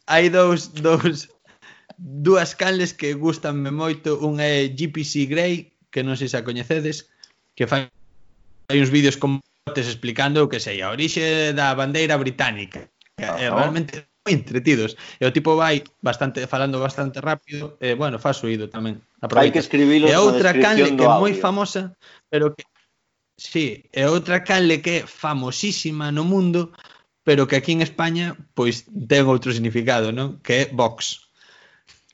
hai 0.09 0.25
dous 0.33 0.73
dous 0.73 1.29
dúas 2.01 2.57
canles 2.57 2.97
que 2.97 3.13
gustanme 3.13 3.69
moito, 3.69 4.17
unha 4.19 4.43
é 4.43 4.67
GPC 4.67 5.29
Grey, 5.29 5.77
que 5.93 6.01
non 6.01 6.17
sei 6.17 6.27
se 6.27 6.35
a 6.35 6.43
coñecedes, 6.43 7.07
que 7.53 7.69
fai 7.69 7.87
hai 8.67 8.77
uns 8.81 8.89
vídeos 8.89 9.15
como 9.21 9.39
tes 9.71 9.87
explicando 9.87 10.43
o 10.43 10.49
que 10.51 10.59
sei, 10.59 10.83
a 10.83 10.91
orixe 10.91 11.51
da 11.55 11.73
bandeira 11.75 12.15
británica. 12.19 12.91
Ajá. 13.17 13.39
É 13.39 13.47
realmente 13.49 14.07
moi 14.21 14.37
entretidos. 14.37 14.93
E 15.19 15.25
o 15.25 15.33
tipo 15.33 15.57
vai 15.57 15.81
bastante 16.01 16.45
falando 16.45 16.77
bastante 16.79 17.17
rápido, 17.19 17.77
e 17.81 17.97
bueno, 17.97 18.21
fa 18.21 18.31
suído 18.33 18.69
tamén. 18.69 19.01
Hai 19.33 19.49
que 19.49 19.61
escribilo 19.61 20.05
E 20.05 20.13
outra 20.13 20.53
canle 20.53 20.93
que 20.93 21.05
é 21.05 21.11
moi 21.17 21.33
famosa, 21.33 21.97
pero 22.29 22.53
que 22.53 22.63
Sí, 23.41 23.89
e 23.89 24.05
outra 24.05 24.45
canle 24.45 24.85
que 24.85 25.01
é 25.01 25.07
famosísima 25.07 26.13
no 26.13 26.21
mundo, 26.21 26.77
pero 27.25 27.47
que 27.49 27.57
aquí 27.57 27.73
en 27.73 27.81
España 27.81 28.37
pois 28.53 28.85
ten 28.85 29.25
outro 29.25 29.49
significado, 29.49 30.13
non? 30.13 30.37
Que 30.45 30.53
é 30.53 30.63
Vox. 30.69 31.25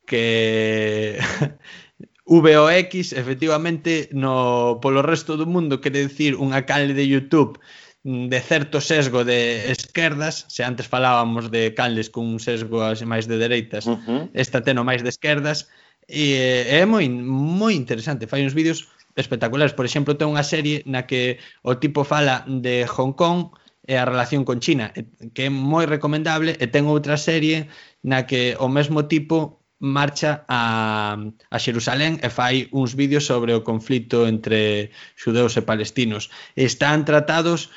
Que 0.07 1.19
VOX, 2.27 3.13
efectivamente, 3.13 4.09
no, 4.11 4.79
polo 4.81 5.01
resto 5.01 5.39
do 5.39 5.47
mundo, 5.47 5.79
quere 5.79 6.03
dicir 6.03 6.35
unha 6.35 6.67
canle 6.67 6.91
de 6.91 7.07
YouTube 7.07 7.55
mm, 8.03 8.27
de 8.27 8.39
certo 8.43 8.83
sesgo 8.83 9.23
de 9.23 9.71
esquerdas, 9.71 10.43
se 10.51 10.67
antes 10.67 10.91
falábamos 10.91 11.47
de 11.47 11.71
canles 11.71 12.11
cun 12.11 12.35
sesgo 12.43 12.83
máis 13.07 13.31
de 13.31 13.39
dereitas, 13.39 13.87
uh 13.87 13.95
-huh. 13.95 14.27
esta 14.35 14.59
teno 14.59 14.83
máis 14.83 15.07
de 15.07 15.09
esquerdas, 15.15 15.71
e 16.03 16.35
é 16.67 16.83
moi 16.83 17.07
moi 17.07 17.71
interesante, 17.71 18.27
fai 18.27 18.43
uns 18.43 18.51
vídeos 18.51 18.91
espectaculares, 19.15 19.71
por 19.71 19.87
exemplo, 19.87 20.19
ten 20.19 20.27
unha 20.27 20.43
serie 20.43 20.83
na 20.83 21.07
que 21.07 21.39
o 21.63 21.79
tipo 21.79 22.03
fala 22.03 22.43
de 22.43 22.83
Hong 22.91 23.15
Kong 23.15 23.55
e 23.87 23.95
a 23.95 24.03
relación 24.03 24.43
con 24.43 24.59
China, 24.59 24.91
que 25.31 25.47
é 25.47 25.49
moi 25.49 25.87
recomendable, 25.87 26.59
e 26.59 26.65
ten 26.67 26.91
outra 26.91 27.15
serie 27.15 27.71
na 28.03 28.27
que 28.27 28.59
o 28.59 28.67
mesmo 28.67 29.07
tipo 29.07 29.63
marcha 29.79 30.45
a, 30.49 31.17
a 31.49 31.57
Xerusalén 31.61 32.17
e 32.25 32.29
fai 32.33 32.67
uns 32.73 32.97
vídeos 32.97 33.29
sobre 33.29 33.53
o 33.53 33.61
conflito 33.61 34.25
entre 34.25 34.89
xudeus 35.13 35.53
e 35.57 35.61
palestinos. 35.61 36.33
Están 36.57 37.05
tratados 37.05 37.69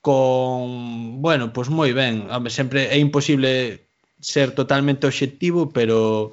con, 0.00 1.20
bueno, 1.22 1.52
pois 1.52 1.68
moi 1.68 1.92
ben. 1.92 2.26
Home, 2.32 2.48
sempre 2.48 2.88
é 2.88 2.98
imposible 2.98 3.84
ser 4.18 4.56
totalmente 4.56 5.06
obxectivo, 5.06 5.70
pero 5.70 6.32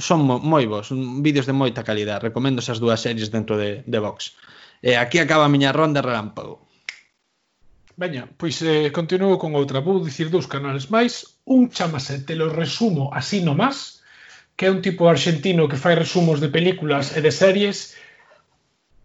son 0.00 0.20
moi 0.24 0.64
bons, 0.68 0.92
vídeos 1.20 1.46
de 1.48 1.56
moita 1.56 1.84
calidad. 1.84 2.20
Recomendo 2.20 2.60
esas 2.60 2.80
dúas 2.80 3.00
series 3.00 3.28
dentro 3.30 3.56
de, 3.56 3.84
de 3.84 3.98
Vox. 4.00 4.36
E 4.84 4.96
aquí 4.96 5.20
acaba 5.20 5.44
a 5.44 5.52
miña 5.52 5.72
ronda 5.72 6.04
relámpago. 6.04 6.60
Veña, 7.96 8.26
pois 8.36 8.58
eh, 8.62 8.90
continuo 8.90 9.38
con 9.38 9.54
outra. 9.54 9.80
Vou 9.80 10.02
dicir 10.02 10.28
dous 10.30 10.50
canales 10.50 10.90
máis. 10.90 11.38
Un 11.46 11.70
chamase, 11.70 12.26
te 12.26 12.34
lo 12.34 12.50
resumo 12.50 13.14
así 13.14 13.38
nomás, 13.40 14.02
que 14.56 14.66
é 14.66 14.70
un 14.70 14.82
tipo 14.82 15.06
argentino 15.06 15.68
que 15.70 15.78
fai 15.78 15.94
resumos 15.94 16.42
de 16.42 16.50
películas 16.50 17.14
e 17.14 17.20
de 17.22 17.30
series 17.30 17.94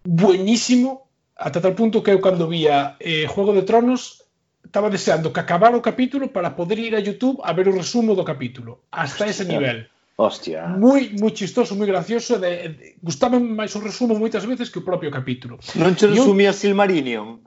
buenísimo, 0.04 1.08
ata 1.36 1.62
tal 1.62 1.76
punto 1.76 2.02
que 2.02 2.12
eu 2.12 2.22
cando 2.22 2.48
vía 2.48 2.98
eh, 3.00 3.28
Juego 3.28 3.54
de 3.54 3.64
Tronos 3.64 4.26
estaba 4.64 4.90
deseando 4.90 5.32
que 5.34 5.40
acabara 5.40 5.78
o 5.78 5.82
capítulo 5.82 6.30
para 6.30 6.56
poder 6.56 6.80
ir 6.80 6.94
a 6.96 7.00
YouTube 7.00 7.42
a 7.44 7.54
ver 7.54 7.70
o 7.70 7.76
resumo 7.76 8.14
do 8.14 8.24
capítulo. 8.24 8.86
Hasta 8.92 9.26
Hostia. 9.26 9.32
ese 9.32 9.46
nivel. 9.46 9.90
Hostia. 10.20 10.68
Moi, 10.68 11.16
moi 11.16 11.32
chistoso, 11.32 11.76
moi 11.80 11.88
gracioso. 11.88 12.38
De, 12.38 12.76
de, 12.76 12.96
gustaba 13.02 13.40
máis 13.40 13.72
o 13.76 13.80
resumo 13.80 14.20
moitas 14.20 14.44
veces 14.44 14.70
que 14.70 14.80
o 14.80 14.86
propio 14.86 15.10
capítulo. 15.10 15.58
Non 15.80 15.96
che 15.96 16.12
resumía 16.12 16.52
Silmarillion? 16.52 17.40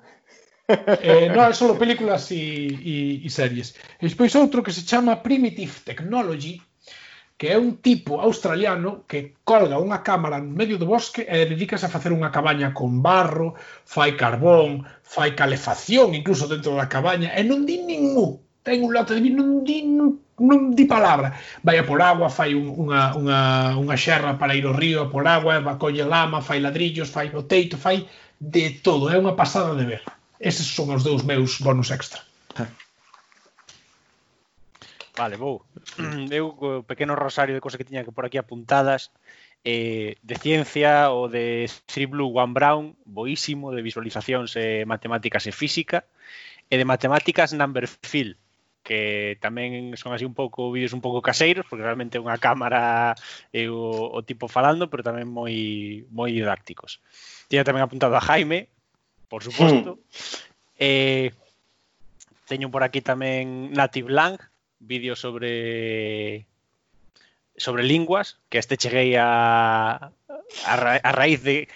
eh, 1.02 1.28
non, 1.32 1.52
solo 1.52 1.78
películas 1.78 2.30
e, 2.32 2.68
e, 2.72 2.96
e 3.22 3.28
series. 3.28 3.76
E 4.00 4.08
despois 4.08 4.32
outro 4.34 4.64
que 4.64 4.72
se 4.72 4.82
chama 4.82 5.22
Primitive 5.22 5.84
Technology, 5.84 6.60
que 7.38 7.50
é 7.50 7.58
un 7.58 7.82
tipo 7.82 8.22
australiano 8.22 9.02
que 9.10 9.34
colga 9.42 9.82
unha 9.82 10.00
cámara 10.06 10.38
no 10.38 10.54
medio 10.54 10.78
do 10.78 10.86
bosque 10.86 11.26
e 11.26 11.46
dedícase 11.48 11.86
a 11.86 11.94
facer 11.94 12.14
unha 12.14 12.30
cabaña 12.30 12.70
con 12.70 13.02
barro, 13.02 13.58
fai 13.82 14.14
carbón, 14.14 14.86
fai 15.02 15.34
calefacción 15.34 16.14
incluso 16.14 16.46
dentro 16.46 16.78
da 16.78 16.86
cabaña 16.86 17.34
e 17.34 17.42
non 17.42 17.66
di 17.66 17.82
ningún 17.82 18.42
ten 18.62 18.82
un 18.84 18.92
lote 18.94 19.14
de 19.14 19.20
vino, 19.20 19.42
non 19.42 19.64
di, 19.64 19.82
non, 19.82 20.18
non 20.38 20.70
di 20.74 20.84
palabra. 20.86 21.34
Vai 21.62 21.78
a 21.78 21.84
por 21.84 22.00
agua, 22.00 22.30
fai 22.30 22.54
un, 22.54 22.70
unha, 22.70 23.14
unha, 23.18 23.40
unha 23.74 23.96
xerra 23.98 24.38
para 24.38 24.54
ir 24.54 24.64
ao 24.66 24.78
río, 24.78 25.02
a 25.02 25.10
por 25.10 25.26
agua, 25.26 25.58
va 25.60 25.78
colle 25.82 26.06
lama, 26.06 26.40
fai 26.40 26.62
ladrillos, 26.62 27.10
fai 27.10 27.26
o 27.34 27.42
teito, 27.42 27.76
fai 27.76 28.06
de 28.38 28.78
todo. 28.82 29.10
É 29.10 29.18
unha 29.18 29.34
pasada 29.34 29.74
de 29.74 29.84
ver. 29.84 30.02
Eses 30.42 30.66
son 30.66 30.90
os 30.90 31.06
dous 31.06 31.22
meus 31.22 31.62
bonus 31.62 31.94
extra. 31.94 32.18
Vale, 35.14 35.36
vou. 35.38 35.62
Eu 36.34 36.58
co 36.58 36.82
pequeno 36.82 37.14
rosario 37.14 37.54
de 37.54 37.62
cosas 37.62 37.78
que 37.78 37.86
tiña 37.86 38.02
que 38.02 38.10
por 38.10 38.26
aquí 38.26 38.42
apuntadas 38.42 39.14
eh, 39.62 40.18
de 40.18 40.34
ciencia 40.34 41.14
ou 41.14 41.30
de 41.30 41.70
Three 41.86 42.10
Blue 42.10 42.34
One 42.34 42.58
Brown, 42.58 42.98
boísimo 43.06 43.70
de 43.70 43.86
visualizacións 43.86 44.58
e 44.58 44.82
eh, 44.82 44.84
matemáticas 44.84 45.46
e 45.46 45.54
física 45.54 46.02
e 46.66 46.74
de 46.74 46.88
matemáticas 46.88 47.54
number 47.54 47.86
field 47.86 48.34
que 48.82 49.38
tamén 49.38 49.94
son 49.94 50.10
así 50.10 50.26
un 50.26 50.34
pouco 50.34 50.74
vídeos 50.74 50.90
un 50.90 50.98
pouco 50.98 51.22
caseiros, 51.22 51.70
porque 51.70 51.86
realmente 51.86 52.18
é 52.18 52.24
unha 52.24 52.34
cámara 52.42 53.14
e 53.54 53.70
o, 53.70 54.10
o 54.10 54.26
tipo 54.26 54.50
falando, 54.50 54.90
pero 54.90 55.06
tamén 55.06 55.30
moi 55.30 56.02
moi 56.10 56.34
didácticos. 56.34 56.98
Tiña 57.46 57.62
tamén 57.62 57.86
apuntado 57.86 58.18
a 58.18 58.24
Jaime, 58.26 58.66
por 59.32 59.42
suposto. 59.42 59.98
eh, 60.76 61.32
teño 62.44 62.68
por 62.68 62.84
aquí 62.84 63.00
tamén 63.00 63.72
Native 63.72 64.12
Lang, 64.12 64.36
vídeo 64.76 65.16
sobre 65.16 66.44
sobre 67.56 67.80
linguas, 67.80 68.36
que 68.52 68.60
este 68.60 68.76
cheguei 68.76 69.16
a 69.16 70.12
a, 70.68 70.74
ra, 70.76 71.00
a 71.00 71.10
raíz 71.16 71.40
de 71.40 71.72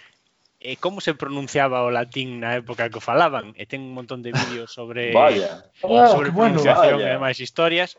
eh, 0.61 0.77
como 0.77 1.01
se 1.01 1.17
pronunciaba 1.17 1.81
o 1.81 1.89
latín 1.89 2.45
na 2.45 2.61
época 2.61 2.93
que 2.93 3.01
falaban. 3.01 3.57
E 3.57 3.65
ten 3.65 3.81
un 3.81 3.97
montón 3.97 4.21
de 4.21 4.37
vídeos 4.37 4.77
sobre 4.77 5.13
vaya. 5.17 5.65
sobre 5.81 6.29
ah, 6.29 6.37
bueno, 6.37 6.61
pronunciación 6.61 7.01
vaya. 7.01 7.09
e 7.09 7.15
demais 7.17 7.41
historias. 7.41 7.97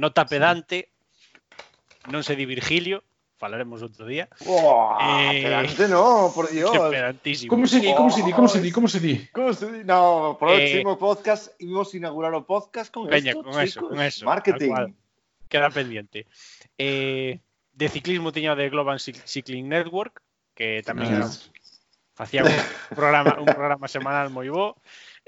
Nota 0.00 0.24
pedante, 0.24 0.88
non 2.08 2.24
se 2.24 2.32
di 2.32 2.48
Virgilio, 2.48 3.04
falaremos 3.44 3.84
outro 3.84 4.08
día. 4.08 4.24
Buah, 4.40 5.36
Eh, 5.36 5.44
pedante 5.44 5.84
no, 5.92 6.32
por 6.32 6.48
Dios. 6.56 6.72
pedantísimo. 6.72 7.52
Como 7.52 7.68
se 7.68 7.76
di, 7.84 7.92
como 7.92 8.08
se 8.08 8.22
di, 8.24 8.32
como 8.32 8.48
se 8.48 8.58
di, 8.64 8.70
como 8.72 8.88
se 8.88 9.00
di? 9.04 9.14
¿Cómo 9.28 9.52
se 9.52 9.66
di? 9.68 9.80
No, 9.84 10.40
próximo 10.40 10.96
podcast 10.96 11.52
imos 11.60 11.92
inaugurar 11.92 12.32
o 12.32 12.48
podcast 12.48 12.88
con 12.88 13.04
Eh, 13.12 13.20
Veña, 13.20 13.36
esto, 13.36 13.44
con 13.44 13.52
eso, 13.60 13.80
chicos. 13.84 13.88
con 13.92 14.00
eso, 14.00 14.24
Marketing. 14.24 14.72
queda 15.52 15.68
pendiente. 15.68 16.24
Eh, 16.80 17.44
de 17.76 17.86
ciclismo 17.92 18.32
o 18.32 18.32
de 18.32 18.66
Global 18.72 18.96
Cyc- 18.96 19.26
Cycling 19.28 19.68
Network, 19.68 20.24
que 20.56 20.80
tamén 20.86 21.12
era, 21.20 21.28
Ah. 21.28 21.36
facía 22.16 22.46
un 22.46 22.48
programa, 22.96 23.36
un 23.42 23.50
programa 23.50 23.86
semanal 23.92 24.32
moi 24.32 24.48
bo. 24.48 24.78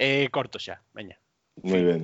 Eh, 0.01 0.31
corto 0.33 0.57
xa, 0.57 0.81
veña. 0.97 1.21
Moi 1.61 1.83
ben. 1.85 2.03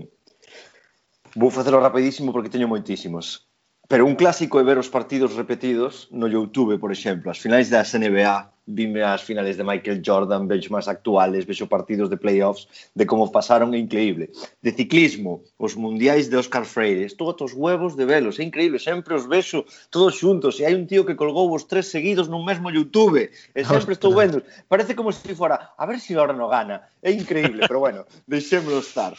Vou 1.39 1.49
facelo 1.49 1.81
rapidísimo 1.81 2.35
porque 2.35 2.53
teño 2.53 2.69
moitísimos. 2.69 3.49
Pero 3.93 4.07
un 4.07 4.17
clásico 4.17 4.57
é 4.57 4.65
ver 4.65 4.81
os 4.81 4.89
partidos 4.89 5.37
repetidos 5.37 6.09
no 6.09 6.25
YouTube, 6.25 6.81
por 6.81 6.89
exemplo. 6.89 7.29
As 7.29 7.37
finais 7.37 7.69
das 7.69 7.93
NBA, 7.93 8.49
vime 8.65 9.05
as 9.05 9.21
finales 9.21 9.61
de 9.61 9.65
Michael 9.69 10.01
Jordan, 10.01 10.49
vexo 10.49 10.73
máis 10.73 10.89
actuales, 10.89 11.45
vexo 11.45 11.69
partidos 11.69 12.09
de 12.09 12.17
playoffs, 12.17 12.65
de 12.97 13.05
como 13.05 13.29
pasaron, 13.29 13.77
é 13.77 13.79
increíble. 13.85 14.33
De 14.65 14.73
ciclismo, 14.73 15.45
os 15.61 15.77
mundiais 15.77 16.33
de 16.33 16.41
Oscar 16.41 16.65
Freire, 16.65 17.05
estou 17.05 17.29
a 17.29 17.37
os 17.37 17.53
huevos 17.53 17.93
de 17.93 18.09
velos, 18.09 18.41
é 18.41 18.49
increíble, 18.49 18.81
sempre 18.81 19.13
os 19.13 19.29
vexo 19.29 19.69
todos 19.93 20.17
xuntos, 20.17 20.57
e 20.57 20.65
hai 20.65 20.73
un 20.73 20.89
tío 20.89 21.05
que 21.05 21.13
colgou 21.13 21.53
os 21.53 21.69
tres 21.69 21.93
seguidos 21.93 22.33
nun 22.33 22.49
mesmo 22.49 22.73
YouTube, 22.73 23.29
e 23.29 23.61
sempre 23.61 23.93
estou 23.93 24.17
vendo. 24.17 24.41
Parece 24.73 24.97
como 24.97 25.13
se 25.13 25.37
fora, 25.37 25.77
a 25.77 25.85
ver 25.85 26.01
se 26.01 26.07
si 26.07 26.13
ahora 26.17 26.33
no 26.33 26.49
gana, 26.49 26.89
é 27.05 27.13
increíble, 27.13 27.69
pero 27.69 27.85
bueno, 27.85 28.09
deixémoslo 28.25 28.81
estar. 28.81 29.13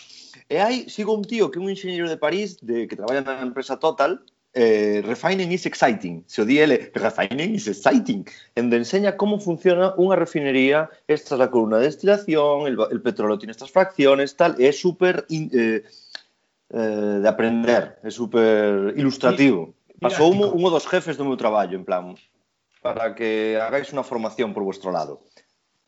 E 0.49 0.57
hai, 0.57 0.89
sigo 0.89 1.13
un 1.13 1.21
tío 1.21 1.53
que 1.53 1.61
é 1.61 1.61
un 1.61 1.69
enxeñeiro 1.69 2.09
de 2.09 2.17
París, 2.17 2.57
de, 2.57 2.89
que 2.89 2.97
traballa 2.97 3.21
na 3.21 3.45
empresa 3.45 3.77
Total, 3.77 4.17
eh, 4.53 5.01
refining 5.05 5.51
is 5.51 5.65
exciting, 5.65 6.23
se 6.27 6.41
o 6.41 6.45
di 6.45 6.59
ele, 6.59 6.91
refining 6.93 7.55
is 7.55 7.67
exciting, 7.67 8.25
onde 8.55 8.77
enseña 8.77 9.17
como 9.17 9.41
funciona 9.41 9.97
unha 9.97 10.13
refinería, 10.13 10.93
esta 11.09 11.33
é 11.35 11.41
a 11.41 11.49
columna 11.49 11.81
de 11.81 11.89
destilación, 11.89 12.69
el, 12.69 12.77
el 12.77 13.01
petróleo 13.01 13.41
tiene 13.41 13.51
estas 13.51 13.73
fracciones, 13.73 14.37
tal, 14.37 14.53
é 14.61 14.69
super 14.69 15.25
in, 15.33 15.49
eh, 15.49 15.81
eh, 16.69 17.17
de 17.21 17.27
aprender, 17.27 17.97
é 18.05 18.11
super 18.13 18.93
ilustrativo. 18.93 19.73
Pasou 19.97 20.29
un, 20.29 20.45
un 20.45 20.69
dos 20.69 20.85
jefes 20.85 21.17
do 21.17 21.25
meu 21.25 21.37
traballo, 21.39 21.73
en 21.73 21.85
plan, 21.85 22.13
para 22.85 23.17
que 23.17 23.57
hagáis 23.57 23.89
unha 23.89 24.05
formación 24.05 24.53
por 24.53 24.61
vuestro 24.61 24.93
lado. 24.93 25.25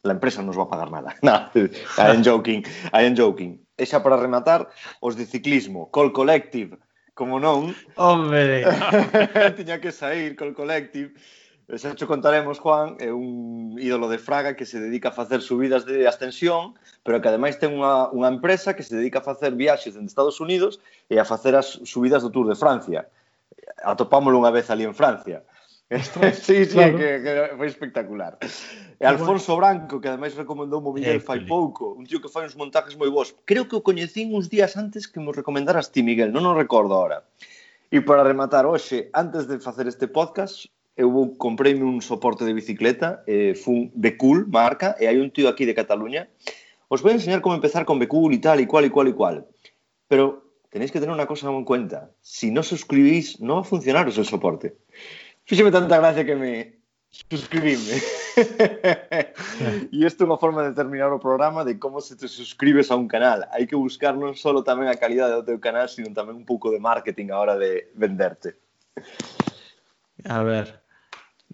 La 0.02 0.18
empresa 0.18 0.42
non 0.42 0.50
os 0.50 0.58
va 0.58 0.66
a 0.66 0.74
pagar 0.74 0.90
nada. 0.90 1.14
No, 1.26 1.54
I 1.54 2.10
am 2.10 2.26
joking, 2.26 2.66
I 2.90 3.06
am 3.06 3.14
joking. 3.14 3.62
E 3.78 3.86
xa 3.86 4.02
para 4.02 4.18
rematar, 4.18 4.74
os 5.06 5.14
de 5.14 5.30
ciclismo, 5.30 5.94
Call 5.94 6.16
Collective, 6.16 6.82
como 7.16 7.40
non. 7.40 7.74
Hombre! 7.96 8.68
tiña 9.58 9.80
que 9.80 9.96
sair 9.96 10.36
col 10.36 10.54
Collective. 10.54 11.16
Xa 11.66 11.98
xo 11.98 12.06
contaremos, 12.06 12.62
Juan, 12.62 12.94
é 13.02 13.10
un 13.10 13.74
ídolo 13.82 14.06
de 14.06 14.22
Fraga 14.22 14.54
que 14.54 14.70
se 14.70 14.78
dedica 14.78 15.10
a 15.10 15.18
facer 15.18 15.42
subidas 15.42 15.82
de 15.90 16.06
ascensión, 16.06 16.78
pero 17.02 17.18
que 17.18 17.32
ademais 17.32 17.58
ten 17.58 17.74
unha, 17.74 18.14
unha 18.14 18.30
empresa 18.30 18.78
que 18.78 18.86
se 18.86 18.94
dedica 18.94 19.24
a 19.24 19.26
facer 19.26 19.58
viaxes 19.58 19.98
dende 19.98 20.14
Estados 20.14 20.38
Unidos 20.38 20.78
e 21.10 21.18
a 21.18 21.26
facer 21.26 21.58
as 21.58 21.82
subidas 21.90 22.22
do 22.22 22.30
Tour 22.30 22.46
de 22.54 22.60
Francia. 22.60 23.10
Atopámolo 23.82 24.38
unha 24.38 24.54
vez 24.54 24.70
ali 24.70 24.86
en 24.86 24.94
Francia. 24.94 25.42
Claro. 25.90 26.38
sí, 26.46 26.70
sí, 26.70 26.78
claro. 26.78 26.98
que, 27.02 27.10
que 27.26 27.32
foi 27.58 27.68
espectacular. 27.72 28.38
E 29.00 29.06
Alfonso 29.06 29.56
Branco, 29.58 30.00
que 30.00 30.08
ademais 30.08 30.34
recomendou 30.36 30.80
o 30.80 30.94
Miguel 30.94 31.20
fai 31.20 31.44
pouco, 31.44 31.96
un 32.00 32.08
tío 32.08 32.24
que 32.24 32.32
fai 32.32 32.48
uns 32.48 32.56
montajes 32.56 32.96
moi 32.96 33.12
bons. 33.12 33.36
Creo 33.44 33.68
que 33.68 33.76
o 33.76 33.84
coñecín 33.84 34.32
uns 34.32 34.48
días 34.48 34.80
antes 34.80 35.04
que 35.08 35.20
me 35.20 35.36
recomendaras 35.36 35.92
ti, 35.92 36.00
Miguel, 36.00 36.32
non 36.32 36.48
o 36.48 36.56
recordo 36.56 36.96
ahora. 36.96 37.28
E 37.92 38.00
para 38.00 38.24
rematar 38.24 38.64
hoxe, 38.64 39.12
antes 39.12 39.52
de 39.52 39.60
facer 39.60 39.86
este 39.92 40.08
podcast, 40.08 40.72
eu 40.96 41.12
vou 41.12 41.36
compreime 41.36 41.84
un 41.84 42.00
soporte 42.00 42.48
de 42.48 42.56
bicicleta, 42.56 43.20
eh, 43.28 43.52
fun 43.52 43.92
Becool, 43.92 44.48
marca, 44.48 44.96
e 44.96 45.12
hai 45.12 45.20
un 45.20 45.28
tío 45.28 45.52
aquí 45.52 45.68
de 45.68 45.76
Cataluña. 45.76 46.32
Os 46.88 47.04
vou 47.04 47.12
enseñar 47.12 47.44
como 47.44 47.60
empezar 47.60 47.84
con 47.84 48.00
Becool 48.00 48.32
e 48.32 48.40
tal, 48.40 48.64
e 48.64 48.66
cual, 48.66 48.88
e 48.88 48.92
cual, 48.96 49.12
e 49.12 49.14
cual. 49.14 49.36
Pero 50.08 50.56
tenéis 50.72 50.92
que 50.92 51.04
tener 51.04 51.12
una 51.12 51.28
cosa 51.28 51.52
en 51.52 51.68
cuenta. 51.68 52.16
Si 52.24 52.48
no 52.48 52.64
suscribís, 52.64 53.44
no 53.44 53.60
va 53.60 53.68
a 53.68 54.04
o 54.08 54.08
el 54.08 54.26
soporte. 54.26 54.80
Fíxeme 55.44 55.72
tanta 55.72 56.00
gracia 56.00 56.26
que 56.26 56.36
me 56.36 56.80
suscribíme. 57.12 58.00
e 59.92 60.06
isto 60.06 60.24
é 60.24 60.28
unha 60.28 60.42
forma 60.42 60.68
de 60.68 60.76
terminar 60.76 61.12
o 61.12 61.22
programa 61.22 61.64
de 61.64 61.80
como 61.80 62.04
se 62.04 62.20
te 62.20 62.28
suscribes 62.28 62.92
a 62.92 63.00
un 63.00 63.08
canal. 63.08 63.48
Hai 63.56 63.64
que 63.64 63.80
buscar 63.80 64.16
non 64.16 64.36
só 64.36 64.52
tamén 64.60 64.92
a 64.92 65.00
calidade 65.00 65.40
do 65.40 65.48
teu 65.48 65.60
canal, 65.60 65.88
sino 65.88 66.12
tamén 66.12 66.44
un 66.44 66.48
pouco 66.48 66.70
de 66.72 66.80
marketing 66.84 67.32
a 67.32 67.40
hora 67.40 67.56
de 67.56 67.92
venderte. 67.96 68.60
A 70.26 70.42
ver, 70.44 70.86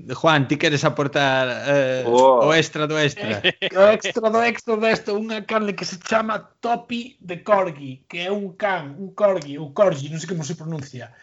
Juan, 0.10 0.48
ti 0.48 0.58
queres 0.58 0.84
aportar 0.84 1.48
eh, 1.68 2.04
oh. 2.08 2.48
o 2.48 2.54
extra 2.54 2.88
do 2.88 2.98
extra? 2.98 3.42
o 3.78 3.86
extra 3.92 4.30
do 4.30 4.42
extra 4.42 4.78
do 4.78 4.88
extra, 4.88 5.14
unha 5.14 5.46
canle 5.46 5.76
que 5.76 5.86
se 5.86 6.00
chama 6.02 6.42
Topi 6.64 7.20
de 7.22 7.44
Corgi, 7.44 8.06
que 8.10 8.26
é 8.26 8.32
un 8.32 8.58
can, 8.58 8.98
un 8.98 9.14
corgi, 9.14 9.60
ou 9.60 9.76
corgi, 9.76 10.10
non 10.10 10.18
sei 10.18 10.32
como 10.32 10.48
se 10.48 10.58
pronuncia. 10.58 11.14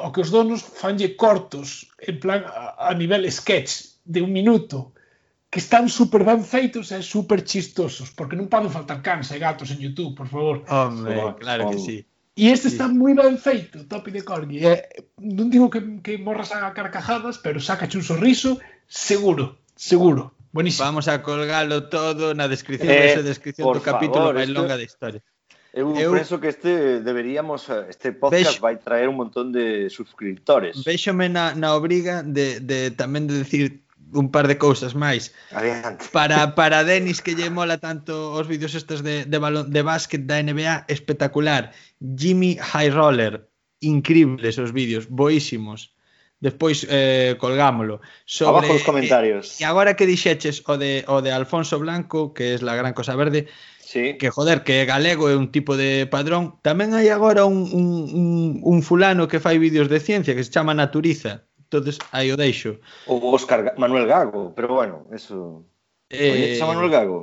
O 0.00 0.10
que 0.10 0.22
os 0.24 0.32
donos 0.32 0.64
fanlle 0.64 1.18
cortos, 1.18 1.90
en 2.00 2.16
plan 2.22 2.46
a, 2.48 2.88
a 2.88 2.94
nivel 2.94 3.28
sketch, 3.28 3.93
de 4.04 4.22
un 4.22 4.32
minuto 4.32 4.92
que 5.50 5.60
están 5.60 5.88
super 5.88 6.24
ben 6.24 6.42
feitos 6.42 6.90
e 6.90 6.98
super 7.02 7.44
chistosos, 7.46 8.10
porque 8.10 8.34
non 8.34 8.50
poden 8.50 8.74
faltar 8.74 9.00
cans 9.00 9.30
e 9.30 9.38
gatos 9.38 9.70
en 9.70 9.78
YouTube, 9.78 10.18
por 10.18 10.26
favor. 10.26 10.56
Hombre, 10.66 11.14
oh, 11.22 11.38
claro 11.38 11.70
que 11.70 11.78
sí. 11.78 12.02
E 12.34 12.50
este 12.50 12.66
sí. 12.66 12.74
está 12.74 12.90
moi 12.90 13.14
ben 13.14 13.38
feito, 13.38 13.86
Topi 13.86 14.10
de 14.10 14.26
Corgi. 14.26 14.66
Eh, 14.66 14.82
non 15.22 15.46
digo 15.54 15.70
que, 15.70 16.02
que 16.02 16.18
morras 16.18 16.50
a 16.50 16.74
carcajadas, 16.74 17.38
pero 17.38 17.62
sacache 17.62 17.94
un 17.94 18.02
sorriso, 18.02 18.58
seguro, 18.90 19.62
seguro. 19.78 20.34
Buenísimo. 20.50 20.90
Vamos 20.90 21.06
a 21.06 21.22
colgalo 21.22 21.86
todo 21.86 22.34
na 22.34 22.50
descripción, 22.50 22.90
eh, 22.90 23.14
esa 23.14 23.22
descripción 23.22 23.70
do 23.70 23.78
capítulo 23.78 24.34
favor, 24.34 24.42
máis 24.42 24.50
longa 24.50 24.74
da 24.74 24.82
historia. 24.82 25.22
Eu, 25.70 25.94
eu 25.94 26.10
penso 26.10 26.42
que 26.42 26.50
este 26.50 26.98
deberíamos 26.98 27.70
este 27.86 28.10
podcast 28.10 28.58
vexo, 28.58 28.62
vai 28.62 28.74
traer 28.82 29.06
un 29.06 29.14
montón 29.14 29.54
de 29.54 29.86
suscriptores. 29.86 30.82
Véxome 30.82 31.30
na, 31.30 31.54
na 31.54 31.78
obriga 31.78 32.26
de, 32.26 32.58
de 32.58 32.90
tamén 32.90 33.30
de 33.30 33.46
decir 33.46 33.83
un 34.14 34.30
par 34.30 34.46
de 34.48 34.56
cousas 34.56 34.94
máis. 34.94 35.34
Adiante. 35.50 36.06
Para, 36.14 36.54
para 36.54 36.86
Denis 36.86 37.20
que 37.20 37.34
lle 37.34 37.50
mola 37.50 37.82
tanto 37.82 38.32
os 38.32 38.46
vídeos 38.46 38.72
estes 38.78 39.02
de, 39.02 39.26
de, 39.26 39.38
balón, 39.38 39.68
de 39.68 39.82
básquet 39.82 40.22
da 40.24 40.40
NBA, 40.40 40.86
espectacular. 40.88 41.74
Jimmy 42.00 42.56
High 42.56 42.90
Roller, 42.94 43.50
increíbles 43.82 44.56
os 44.56 44.70
vídeos, 44.72 45.10
boísimos. 45.10 45.92
Despois 46.40 46.86
eh, 46.90 47.36
colgámolo. 47.38 48.00
Sobre, 48.24 48.66
Abajo 48.68 48.74
os 48.78 48.84
comentarios. 48.86 49.58
Eh, 49.58 49.62
e 49.62 49.68
agora 49.68 49.98
que 49.98 50.06
dixeches 50.06 50.62
o 50.68 50.78
de, 50.78 51.04
o 51.10 51.20
de 51.20 51.34
Alfonso 51.34 51.78
Blanco, 51.82 52.34
que 52.34 52.54
es 52.54 52.60
la 52.62 52.76
gran 52.76 52.92
cosa 52.92 53.16
verde, 53.16 53.48
sí. 53.80 54.18
que 54.18 54.30
joder, 54.30 54.62
que 54.62 54.84
galego 54.84 55.30
é 55.30 55.36
un 55.36 55.48
tipo 55.48 55.76
de 55.76 56.06
padrón, 56.06 56.60
tamén 56.60 56.92
hai 56.92 57.08
agora 57.08 57.48
un, 57.48 57.64
un, 57.70 57.86
un, 58.12 58.30
un 58.60 58.78
fulano 58.84 59.24
que 59.30 59.40
fai 59.40 59.56
vídeos 59.56 59.88
de 59.88 60.00
ciencia 60.02 60.36
que 60.36 60.44
se 60.44 60.52
chama 60.52 60.76
Naturiza 60.76 61.48
entonces 61.78 61.98
aí 62.12 62.30
o 62.30 62.36
deixo. 62.36 62.78
O 63.06 63.18
Óscar 63.32 63.74
Manuel 63.78 64.06
Gago, 64.06 64.52
pero 64.54 64.74
bueno, 64.74 65.06
eso... 65.10 65.64
Eh... 66.10 66.30
Coñeces 66.30 66.62
a 66.62 66.66
Manuel 66.66 66.90
Gago? 66.90 67.18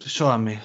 Soame. 0.00 0.60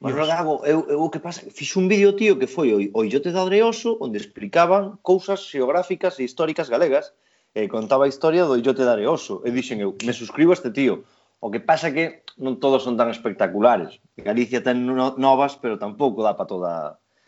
Manuel 0.00 0.26
Gago, 0.26 0.64
eu, 0.64 0.88
eu 0.88 0.98
o 1.04 1.10
que 1.12 1.20
pasa, 1.20 1.44
fixo 1.52 1.78
un 1.78 1.86
vídeo, 1.86 2.16
tío, 2.16 2.38
que 2.40 2.48
foi 2.48 2.72
o, 2.72 2.78
o 2.96 3.04
Illote 3.04 3.32
de 3.32 3.38
Areoso, 3.38 4.00
onde 4.00 4.16
explicaban 4.16 4.96
cousas 5.04 5.44
xeográficas 5.44 6.16
e 6.16 6.24
históricas 6.24 6.72
galegas, 6.72 7.12
e 7.52 7.68
contaba 7.68 8.08
a 8.08 8.12
historia 8.12 8.48
do 8.48 8.56
Illote 8.56 8.80
de 8.80 8.88
Areoso, 8.88 9.44
e 9.44 9.52
dixen 9.52 9.84
eu, 9.84 9.92
me 10.00 10.16
suscribo 10.16 10.52
a 10.52 10.56
este 10.56 10.72
tío. 10.72 11.04
O 11.40 11.52
que 11.52 11.60
pasa 11.60 11.92
que 11.92 12.24
non 12.40 12.60
todos 12.60 12.84
son 12.84 12.96
tan 12.96 13.12
espectaculares. 13.12 14.00
Galicia 14.16 14.64
ten 14.64 14.88
no, 14.88 15.16
novas, 15.20 15.56
pero 15.56 15.80
tampouco 15.80 16.24
dá 16.24 16.32
para 16.32 16.48
toda 16.48 16.72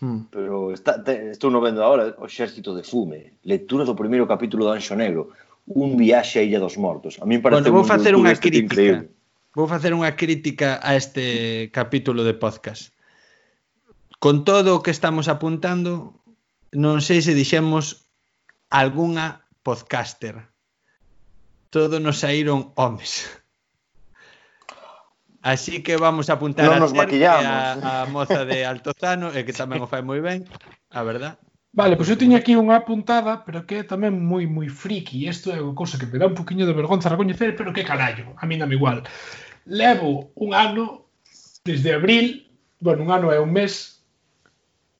Hmm. 0.03 0.27
Pero 0.35 0.75
está, 0.75 0.99
te, 0.99 1.31
estou 1.31 1.47
no 1.55 1.63
vendo 1.63 1.79
agora 1.79 2.19
o 2.19 2.27
Xército 2.27 2.75
de 2.75 2.83
Fume, 2.83 3.39
lectura 3.47 3.87
do 3.87 3.95
primeiro 3.95 4.27
capítulo 4.27 4.67
do 4.67 4.75
Anxo 4.75 4.99
Negro, 4.99 5.31
un 5.71 5.95
viaxe 5.95 6.43
a 6.43 6.43
Illa 6.43 6.59
dos 6.59 6.75
Mortos. 6.75 7.23
A 7.23 7.25
min 7.25 7.39
parece 7.39 7.71
bueno, 7.71 7.79
vou 7.79 7.87
facer 7.87 8.19
unha 8.19 8.35
este 8.35 8.51
crítica. 8.51 8.67
Increíble. 8.67 9.15
Vou 9.55 9.71
facer 9.71 9.95
unha 9.95 10.11
crítica 10.19 10.83
a 10.83 10.99
este 10.99 11.71
capítulo 11.71 12.27
de 12.27 12.35
podcast. 12.35 12.91
Con 14.19 14.43
todo 14.43 14.75
o 14.75 14.83
que 14.83 14.91
estamos 14.91 15.31
apuntando, 15.31 16.19
non 16.75 16.99
sei 16.99 17.23
se 17.23 17.39
dixemos 17.39 18.11
algunha 18.75 19.47
podcaster. 19.63 20.51
Todos 21.71 22.03
nos 22.03 22.19
saíron 22.27 22.75
homes. 22.75 23.31
Así 25.43 25.83
que 25.83 25.99
vamos 25.99 26.31
a 26.31 26.39
apuntar 26.39 26.71
non 26.71 26.79
a, 26.79 26.83
nos 26.87 26.95
a, 26.95 27.03
¿eh? 27.03 27.27
a 27.83 28.07
moza 28.07 28.47
de 28.47 28.63
Altozano, 28.63 29.35
e 29.35 29.43
que 29.43 29.51
tamén 29.51 29.83
o 29.83 29.91
fai 29.91 30.07
moi 30.07 30.23
ben, 30.23 30.47
a 30.95 31.03
verdad. 31.03 31.35
Vale, 31.75 31.99
pois 31.99 32.07
pues 32.07 32.15
eu 32.15 32.21
tiña 32.23 32.39
aquí 32.39 32.55
unha 32.55 32.79
apuntada, 32.79 33.43
pero 33.43 33.67
que 33.67 33.81
é 33.81 33.85
tamén 33.85 34.23
moi 34.23 34.47
moi 34.47 34.71
friki, 34.71 35.27
isto 35.27 35.51
é 35.51 35.59
unha 35.59 35.75
cousa 35.75 35.99
que 35.99 36.07
me 36.07 36.23
dá 36.23 36.31
un 36.31 36.39
poquinho 36.39 36.63
de 36.63 36.79
vergonza 36.79 37.11
recoñecer, 37.11 37.59
pero 37.59 37.75
que 37.75 37.83
carallo, 37.83 38.39
a 38.39 38.45
mí 38.47 38.55
non 38.55 38.71
me 38.71 38.79
igual. 38.79 39.03
Levo 39.67 40.31
un 40.39 40.55
ano 40.55 41.11
desde 41.67 41.91
abril, 41.97 42.47
bueno, 42.79 43.03
un 43.03 43.11
ano 43.11 43.35
é 43.35 43.43
un 43.43 43.51
mes 43.51 44.05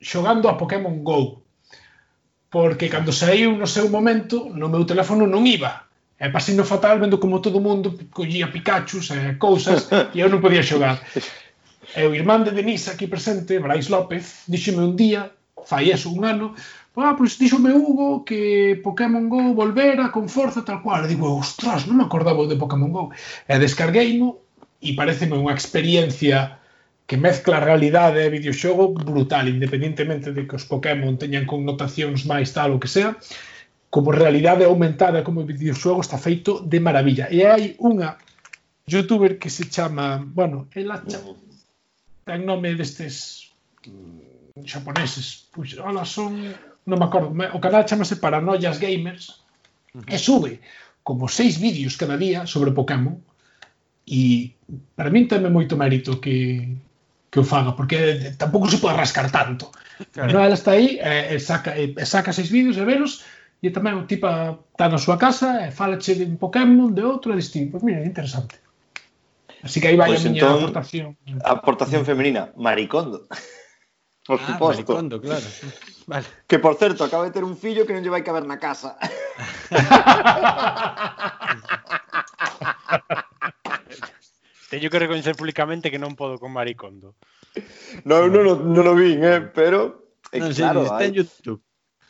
xogando 0.03 0.51
a 0.51 0.59
Pokémon 0.59 1.07
Go. 1.07 1.47
Porque 2.51 2.91
cando 2.91 3.15
saiu 3.15 3.55
no 3.55 3.71
seu 3.71 3.87
momento, 3.87 4.51
no 4.51 4.67
meu 4.67 4.83
teléfono 4.83 5.25
non 5.31 5.47
iba. 5.47 5.87
E 6.23 6.31
pasino 6.31 6.63
fatal 6.63 7.03
vendo 7.03 7.19
como 7.19 7.43
todo 7.43 7.59
o 7.59 7.67
mundo 7.67 7.99
collía 8.15 8.47
Pikachus 8.55 9.11
e 9.11 9.35
cousas 9.43 9.91
e 10.15 10.23
eu 10.23 10.31
non 10.31 10.39
podía 10.39 10.63
xogar. 10.63 11.03
E 11.93 12.09
o 12.09 12.15
irmán 12.15 12.41
de 12.47 12.57
Denise 12.57 12.89
aquí 12.89 13.05
presente, 13.05 13.61
Brais 13.61 13.93
López, 13.93 14.49
díxome 14.49 14.81
un 14.81 14.97
día, 14.97 15.29
fai 15.67 15.93
eso 15.93 16.09
un 16.09 16.25
ano, 16.25 16.57
ah, 16.97 17.13
pois 17.19 17.37
díxome 17.37 17.75
Hugo 17.75 18.25
que 18.25 18.81
Pokémon 18.81 19.29
Go 19.29 19.53
volvera 19.53 20.09
con 20.09 20.31
forza 20.31 20.65
tal 20.65 20.81
cual. 20.81 21.05
E 21.05 21.13
digo, 21.13 21.29
ostras, 21.37 21.85
non 21.85 22.01
me 22.01 22.07
acordaba 22.09 22.49
de 22.49 22.57
Pokémon 22.57 22.93
Go. 22.95 23.05
E 23.45 23.55
descargueino 23.61 24.41
e 24.81 24.97
pareceme 24.97 25.37
unha 25.37 25.53
experiencia 25.53 26.63
que 27.05 27.21
mezcla 27.21 27.61
realidade 27.61 28.25
e 28.25 28.33
videoxogo 28.33 28.95
brutal, 28.97 29.51
independentemente 29.51 30.33
de 30.33 30.49
que 30.49 30.57
os 30.57 30.65
Pokémon 30.65 31.21
teñan 31.21 31.45
connotacións 31.45 32.25
máis 32.25 32.57
tal 32.57 32.73
ou 32.73 32.81
que 32.81 32.89
sea 32.89 33.19
como 33.93 34.09
realidade 34.09 34.65
aumentada, 34.65 35.21
como 35.21 35.45
videoxogo, 35.45 36.01
está 36.01 36.17
feito 36.17 36.65
de 36.65 36.81
maravilla. 36.81 37.29
E 37.29 37.45
hai 37.45 37.77
unha 37.77 38.17
youtuber 38.89 39.37
que 39.37 39.53
se 39.53 39.69
chama, 39.69 40.17
bueno, 40.17 40.73
ela 40.73 41.05
chama, 41.05 41.37
ten 42.25 42.49
nome 42.49 42.73
destes 42.73 43.53
mm, 43.85 44.65
xaponeses. 44.65 45.45
pois, 45.53 45.77
hola, 45.77 46.09
son, 46.09 46.41
non 46.89 46.97
me 46.97 47.05
acordo, 47.05 47.37
o 47.37 47.61
canal 47.61 47.85
chamase 47.85 48.17
Paranoias 48.17 48.81
Gamers 48.81 49.45
e 50.09 50.17
sube 50.17 50.65
como 51.05 51.29
seis 51.29 51.61
vídeos 51.61 52.01
cada 52.01 52.17
día 52.17 52.49
sobre 52.49 52.73
Pokémon 52.73 53.21
e 54.09 54.57
para 54.97 55.13
min 55.13 55.29
teme 55.29 55.53
moito 55.53 55.77
mérito 55.77 56.17
que, 56.17 56.65
que 57.29 57.39
o 57.39 57.45
faga, 57.45 57.77
porque 57.77 58.33
tampouco 58.41 58.73
se 58.73 58.81
pode 58.81 58.97
rascar 58.97 59.29
tanto. 59.29 59.69
Claro. 60.17 60.33
No, 60.33 60.41
ela 60.41 60.57
está 60.57 60.73
aí, 60.73 60.97
e, 60.97 61.37
e 61.37 61.39
saca, 61.39 61.77
e, 61.77 61.93
e 61.93 62.05
saca 62.09 62.33
seis 62.33 62.49
vídeos 62.49 62.81
e 62.81 62.85
veros, 62.89 63.21
e 63.63 63.71
tamén 63.71 63.95
o 63.95 64.05
tipo 64.11 64.27
está 64.27 64.91
na 64.91 64.99
súa 64.99 65.15
casa 65.15 65.63
e 65.63 65.71
falache 65.71 66.19
de 66.19 66.27
un 66.27 66.35
Pokémon, 66.37 66.91
de 66.91 67.07
outro, 67.07 67.31
e 67.31 67.39
distinto. 67.39 67.79
Pois 67.79 67.87
mira, 67.87 68.03
interesante. 68.03 68.59
Así 69.63 69.79
que 69.79 69.87
aí 69.87 69.97
vai 69.97 70.11
Pois 70.11 70.27
a 70.27 70.29
miña 70.29 70.43
entón, 70.43 70.59
aportación. 70.59 71.07
Aportación 71.47 72.03
femenina, 72.03 72.51
Maricondo. 72.59 73.31
Por 74.27 74.39
Ah, 74.43 74.47
suposto. 74.55 74.83
Maricondo, 74.83 75.23
claro. 75.23 75.47
Vale. 76.11 76.27
Que 76.51 76.59
por 76.59 76.75
certo, 76.75 77.07
acaba 77.07 77.23
de 77.27 77.31
ter 77.31 77.47
un 77.47 77.55
fillo 77.55 77.87
que 77.87 77.95
non 77.95 78.03
lle 78.03 78.11
vai 78.11 78.27
caber 78.27 78.43
na 78.43 78.59
casa. 78.59 78.99
Teño 84.71 84.89
que 84.91 84.99
recoñecer 84.99 85.37
públicamente 85.37 85.91
que 85.93 86.01
non 86.01 86.17
podo 86.17 86.41
con 86.41 86.51
Maricondo. 86.51 87.15
non, 88.09 88.33
non, 88.33 88.43
non, 88.49 88.59
non 88.73 88.85
o 88.89 88.95
vin, 88.97 89.21
eh, 89.21 89.45
pero 89.53 90.09
é 90.33 90.41
sei, 90.41 90.65
claro, 90.65 90.89
está 90.89 91.05
en 91.05 91.13
YouTube. 91.21 91.61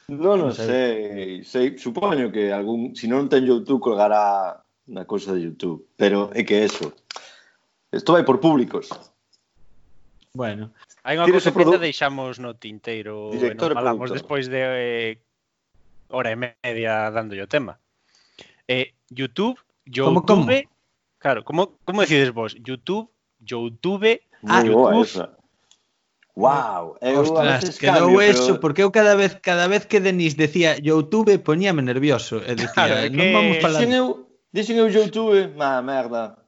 Non, 0.08 0.38
non 0.38 0.52
sei. 0.54 1.44
sei. 1.46 1.78
Supoño 1.78 2.32
que 2.32 2.50
algún... 2.50 2.96
Si 2.98 3.06
non 3.06 3.30
ten 3.30 3.46
YouTube, 3.46 3.82
colgará 3.82 4.58
na 4.88 5.04
cousa 5.06 5.34
de 5.34 5.46
YouTube. 5.46 5.86
Pero 5.94 6.30
é 6.34 6.42
que 6.42 6.64
eso. 6.64 6.90
Isto 7.92 8.16
vai 8.16 8.24
por 8.24 8.40
públicos. 8.40 8.88
Bueno, 10.32 10.72
hai 11.04 11.20
unha 11.20 11.28
cousa 11.28 11.52
que 11.52 11.68
te 11.68 11.76
deixamos 11.76 12.40
no 12.40 12.56
tinteiro 12.56 13.28
Director 13.36 13.70
e 13.70 13.76
non 13.76 13.78
falamos 13.84 14.08
despois 14.08 14.48
de 14.48 14.60
eh, 14.64 15.12
hora 16.08 16.32
e 16.32 16.40
media 16.40 17.12
dándolle 17.12 17.44
o 17.44 17.52
tema. 17.52 17.76
Eh, 18.64 18.96
YouTube, 19.12 19.60
YouTube, 19.84 20.24
como, 20.24 20.48
como? 20.48 20.64
claro, 21.20 21.44
como 21.44 21.76
como 21.84 22.00
decides 22.00 22.32
vos? 22.32 22.56
YouTube, 22.56 23.12
YouTube, 23.44 24.24
ah, 24.48 24.64
YouTube, 24.64 25.04
esa. 25.04 25.36
Wow, 26.34 26.96
eu 27.02 27.20
Ostras, 27.20 27.76
quedou 27.76 28.08
cambio, 28.08 28.20
eso, 28.22 28.56
pero... 28.56 28.60
porque 28.60 28.82
eu 28.82 28.90
cada 28.90 29.14
vez 29.16 29.36
cada 29.42 29.68
vez 29.68 29.84
que 29.84 30.00
Denis 30.00 30.34
decía 30.34 30.80
YouTube 30.80 31.36
poñíame 31.44 31.84
nervioso 31.84 32.40
e 32.40 32.56
dicía, 32.56 32.72
claro, 32.72 33.12
non 33.12 33.28
que... 33.28 33.36
vamos 33.36 33.56
falar. 33.60 33.84
Dixen 33.84 33.92
eu, 33.92 34.06
dixen 34.48 34.76
eu 34.80 34.88
YouTube, 34.88 35.52
má 35.60 35.84
merda. 35.84 36.40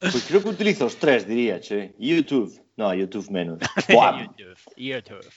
Pois 0.00 0.24
creo 0.28 0.44
que 0.44 0.52
utilizo 0.52 0.84
os 0.84 1.00
tres, 1.00 1.24
diría, 1.24 1.64
che. 1.64 1.96
YouTube. 1.96 2.52
No, 2.76 2.92
YouTube 2.92 3.24
menos. 3.32 3.56
YouTube, 3.88 4.60
YouTube. 4.76 5.28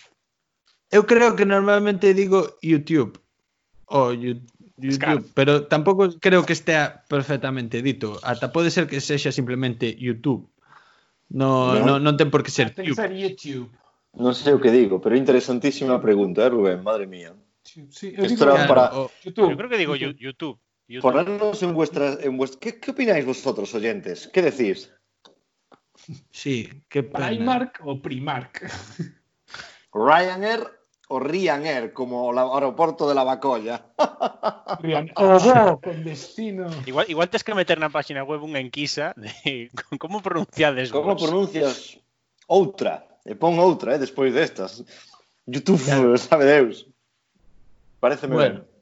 Eu 0.91 1.07
creo 1.07 1.35
que 1.35 1.47
normalmente 1.47 2.13
digo 2.13 2.59
YouTube 2.59 3.15
o 3.87 4.11
YouTube, 4.11 4.47
YouTube 4.77 5.23
pero 5.33 5.67
tampouco 5.67 6.19
creo 6.19 6.43
que 6.43 6.53
estea 6.53 7.07
perfectamente 7.07 7.81
dito. 7.81 8.19
Ata 8.23 8.51
pode 8.51 8.71
ser 8.71 8.87
que 8.87 8.99
sexa 8.99 9.31
simplemente 9.31 9.95
YouTube 9.95 10.52
No, 11.33 11.73
No. 11.81 11.97
no, 11.99 12.13
ten 12.15 12.29
por 12.29 12.45
que 12.45 12.51
ser 12.53 12.69
YouTube. 12.77 12.93
ser 12.95 13.11
YouTube. 13.17 13.67
Non 14.13 14.37
sei 14.37 14.53
o 14.53 14.61
que 14.61 14.69
digo, 14.69 15.01
pero 15.01 15.17
interesantísima 15.17 15.97
pregunta, 15.97 16.45
eh, 16.45 16.53
Rubén? 16.53 16.85
Madre 16.85 17.09
mía. 17.09 17.33
Sí, 17.65 18.13
Esto 18.13 18.45
era 18.45 18.53
Claro, 18.53 18.69
para 18.69 18.83
o- 18.93 19.09
YouTube. 19.25 19.49
Yo 19.49 19.57
creo 19.57 19.69
que 19.73 19.81
digo 19.81 19.95
YouTube. 19.97 20.21
YouTube. 20.21 21.01
ponernos 21.01 21.57
en 21.65 21.73
vuestras... 21.73 22.21
En 22.21 22.37
vuest... 22.37 22.61
¿Qué, 22.61 22.77
¿Qué 22.77 22.91
opináis 22.93 23.25
vosotros, 23.25 23.73
oyentes? 23.73 24.29
¿Qué 24.29 24.43
decís? 24.45 24.93
Sí, 26.29 26.69
que 26.89 27.01
pena. 27.01 27.33
Primark 27.33 27.81
ou 27.81 27.97
Primark. 27.97 28.69
Ryanair 29.93 30.69
o 31.13 31.21
Ryanair, 31.21 31.93
como 31.93 32.25
o 32.25 32.33
aeroporto 32.33 33.05
de 33.05 33.13
la 33.13 33.23
Bacolla. 33.23 33.85
Ryanair, 34.81 35.13
con 35.13 36.03
destino. 36.03 36.65
Igual, 36.89 37.05
igual 37.07 37.29
tens 37.29 37.45
que 37.45 37.53
meter 37.53 37.77
na 37.77 37.93
página 37.93 38.25
web 38.25 38.41
unha 38.41 38.57
enquisa 38.57 39.13
de 39.13 39.69
como 40.01 40.25
pronunciades 40.25 40.89
vos. 40.89 41.05
Como 41.05 41.13
pronuncias 41.13 42.01
outra, 42.49 43.05
e 43.21 43.37
pon 43.37 43.61
outra, 43.61 43.93
eh, 43.93 44.01
despois 44.01 44.33
destas. 44.33 44.81
YouTube, 45.45 45.77
sabe 46.17 46.49
Deus. 46.49 46.89
Pareceme 48.01 48.33
bueno. 48.33 48.65
ben. 48.65 48.72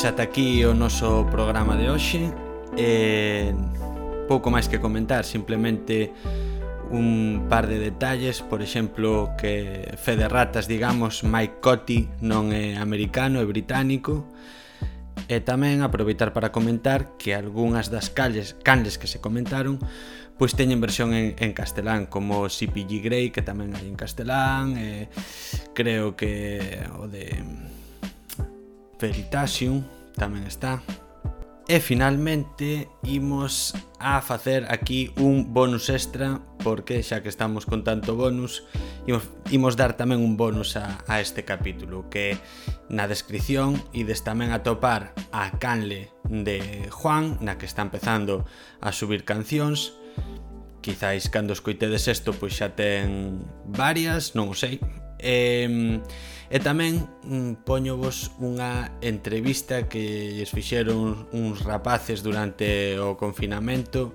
Pois 0.00 0.16
ata 0.16 0.24
aquí 0.24 0.64
o 0.64 0.72
noso 0.72 1.28
programa 1.28 1.76
de 1.76 1.92
hoxe. 1.92 2.32
Eh, 2.72 3.52
Pouco 4.32 4.48
máis 4.48 4.64
que 4.64 4.80
comentar, 4.80 5.28
simplemente 5.28 6.08
un 6.88 7.44
par 7.52 7.68
de 7.68 7.76
detalles. 7.76 8.40
Por 8.40 8.64
exemplo, 8.64 9.36
que 9.36 9.92
Fede 10.00 10.24
Ratas, 10.24 10.64
digamos, 10.64 11.20
Mike 11.20 11.60
Cotti 11.60 12.08
non 12.24 12.48
é 12.48 12.80
americano, 12.80 13.44
é 13.44 13.44
británico. 13.44 14.24
E 15.28 15.44
tamén 15.44 15.84
aproveitar 15.84 16.32
para 16.32 16.48
comentar 16.48 17.20
que 17.20 17.36
algunhas 17.36 17.92
das 17.92 18.08
calles, 18.08 18.56
canles 18.64 18.96
que 18.96 19.04
se 19.04 19.20
comentaron 19.20 19.84
pois 20.40 20.56
teñen 20.56 20.80
versión 20.80 21.12
en, 21.12 21.36
en 21.36 21.52
castelán 21.52 22.08
como 22.08 22.48
CPG 22.48 23.04
Grey 23.04 23.28
que 23.28 23.44
tamén 23.44 23.76
hai 23.76 23.84
en 23.84 24.00
castelán 24.00 24.80
e 24.80 25.12
creo 25.76 26.16
que 26.16 26.88
o 26.96 27.04
de 27.04 27.36
Veritasium 29.00 29.82
tamén 30.14 30.44
está. 30.44 30.84
E 31.70 31.78
finalmente 31.78 32.90
imos 33.06 33.78
a 34.02 34.20
facer 34.20 34.66
aquí 34.68 35.14
un 35.16 35.54
bonus 35.54 35.88
extra 35.88 36.42
porque 36.60 37.00
xa 37.00 37.22
que 37.22 37.30
estamos 37.30 37.62
con 37.64 37.86
tanto 37.86 38.18
bonus 38.18 38.66
imos, 39.06 39.24
imos 39.54 39.78
dar 39.78 39.94
tamén 39.94 40.18
un 40.18 40.34
bonus 40.34 40.74
a, 40.74 41.00
a 41.06 41.22
este 41.22 41.46
capítulo 41.46 42.10
que 42.10 42.36
na 42.90 43.06
descripción 43.06 43.78
ides 43.94 44.26
tamén 44.26 44.50
atopar 44.50 45.14
a 45.30 45.54
canle 45.62 46.10
de 46.26 46.90
Juan 46.90 47.38
na 47.38 47.54
que 47.54 47.70
está 47.70 47.86
empezando 47.86 48.42
a 48.82 48.90
subir 48.90 49.22
cancións 49.22 49.94
quizáis 50.82 51.28
cando 51.28 51.52
escoitedes 51.54 52.08
isto 52.08 52.34
pois 52.34 52.56
xa 52.56 52.74
ten 52.74 53.38
varias, 53.68 54.34
non 54.34 54.50
o 54.50 54.56
sei, 54.56 54.80
E, 55.22 56.00
e 56.50 56.58
tamén 56.58 57.06
mm, 57.22 57.62
poñovos 57.62 58.34
unha 58.42 58.98
entrevista 59.04 59.86
que 59.86 60.34
lles 60.34 60.50
fixeron 60.50 61.30
uns 61.30 61.62
rapaces 61.62 62.24
durante 62.26 62.98
o 62.98 63.14
confinamento 63.14 64.10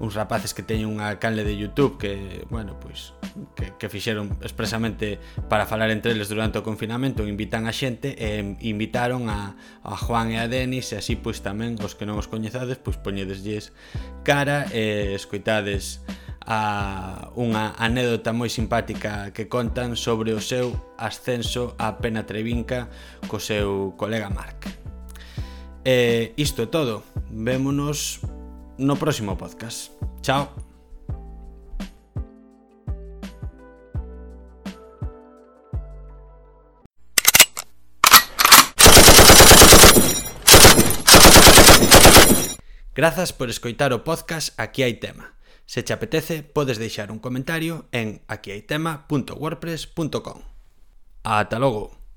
uns 0.00 0.16
rapaces 0.16 0.56
que 0.56 0.64
teñen 0.64 0.88
unha 0.88 1.20
canle 1.20 1.44
de 1.44 1.54
Youtube 1.54 2.00
que, 2.00 2.42
bueno, 2.48 2.80
pois 2.80 3.12
que, 3.52 3.76
que 3.76 3.92
fixeron 3.92 4.32
expresamente 4.40 5.20
para 5.52 5.68
falar 5.68 5.92
entre 5.92 6.16
eles 6.16 6.32
durante 6.32 6.56
o 6.56 6.64
confinamento 6.64 7.28
invitan 7.28 7.68
a 7.68 7.72
xente 7.76 8.16
e 8.16 8.56
invitaron 8.64 9.28
a, 9.28 9.60
a 9.84 9.94
Juan 10.00 10.32
e 10.32 10.40
a 10.40 10.48
Denis 10.48 10.88
e 10.90 10.98
así 10.98 11.20
pois 11.20 11.44
tamén 11.44 11.76
os 11.84 11.92
que 11.92 12.08
non 12.08 12.16
os 12.16 12.32
coñezades 12.32 12.80
pois 12.80 12.96
poñedeslles 12.96 13.76
cara 14.24 14.64
e 14.72 15.12
escoitades 15.12 16.00
a 16.48 17.30
unha 17.36 17.76
anécdota 17.76 18.32
moi 18.32 18.48
simpática 18.48 19.30
que 19.36 19.52
contan 19.52 20.00
sobre 20.00 20.32
o 20.32 20.40
seu 20.40 20.72
ascenso 20.96 21.76
á 21.76 22.00
Pena 22.00 22.24
Trevinca 22.24 22.88
co 23.28 23.36
seu 23.36 23.92
colega 24.00 24.32
Marc. 24.32 24.64
E 25.84 26.32
isto 26.40 26.64
é 26.64 26.68
todo. 26.68 27.04
Vémonos 27.28 28.24
no 28.80 28.96
próximo 28.96 29.36
podcast. 29.36 29.92
Chao. 30.22 30.48
Grazas 42.94 43.32
por 43.32 43.48
escoitar 43.48 43.92
o 43.92 44.04
podcast 44.04 44.52
Aquí 44.60 44.82
hai 44.82 45.00
tema. 45.00 45.32
Se 45.64 45.82
te 45.86 45.94
apetece, 45.94 46.42
podes 46.42 46.76
deixar 46.76 47.14
un 47.14 47.22
comentario 47.22 47.86
en 47.92 48.20
aquiaitema.wordpress.com. 48.26 50.42
Ata 51.22 51.56
logo! 51.56 51.99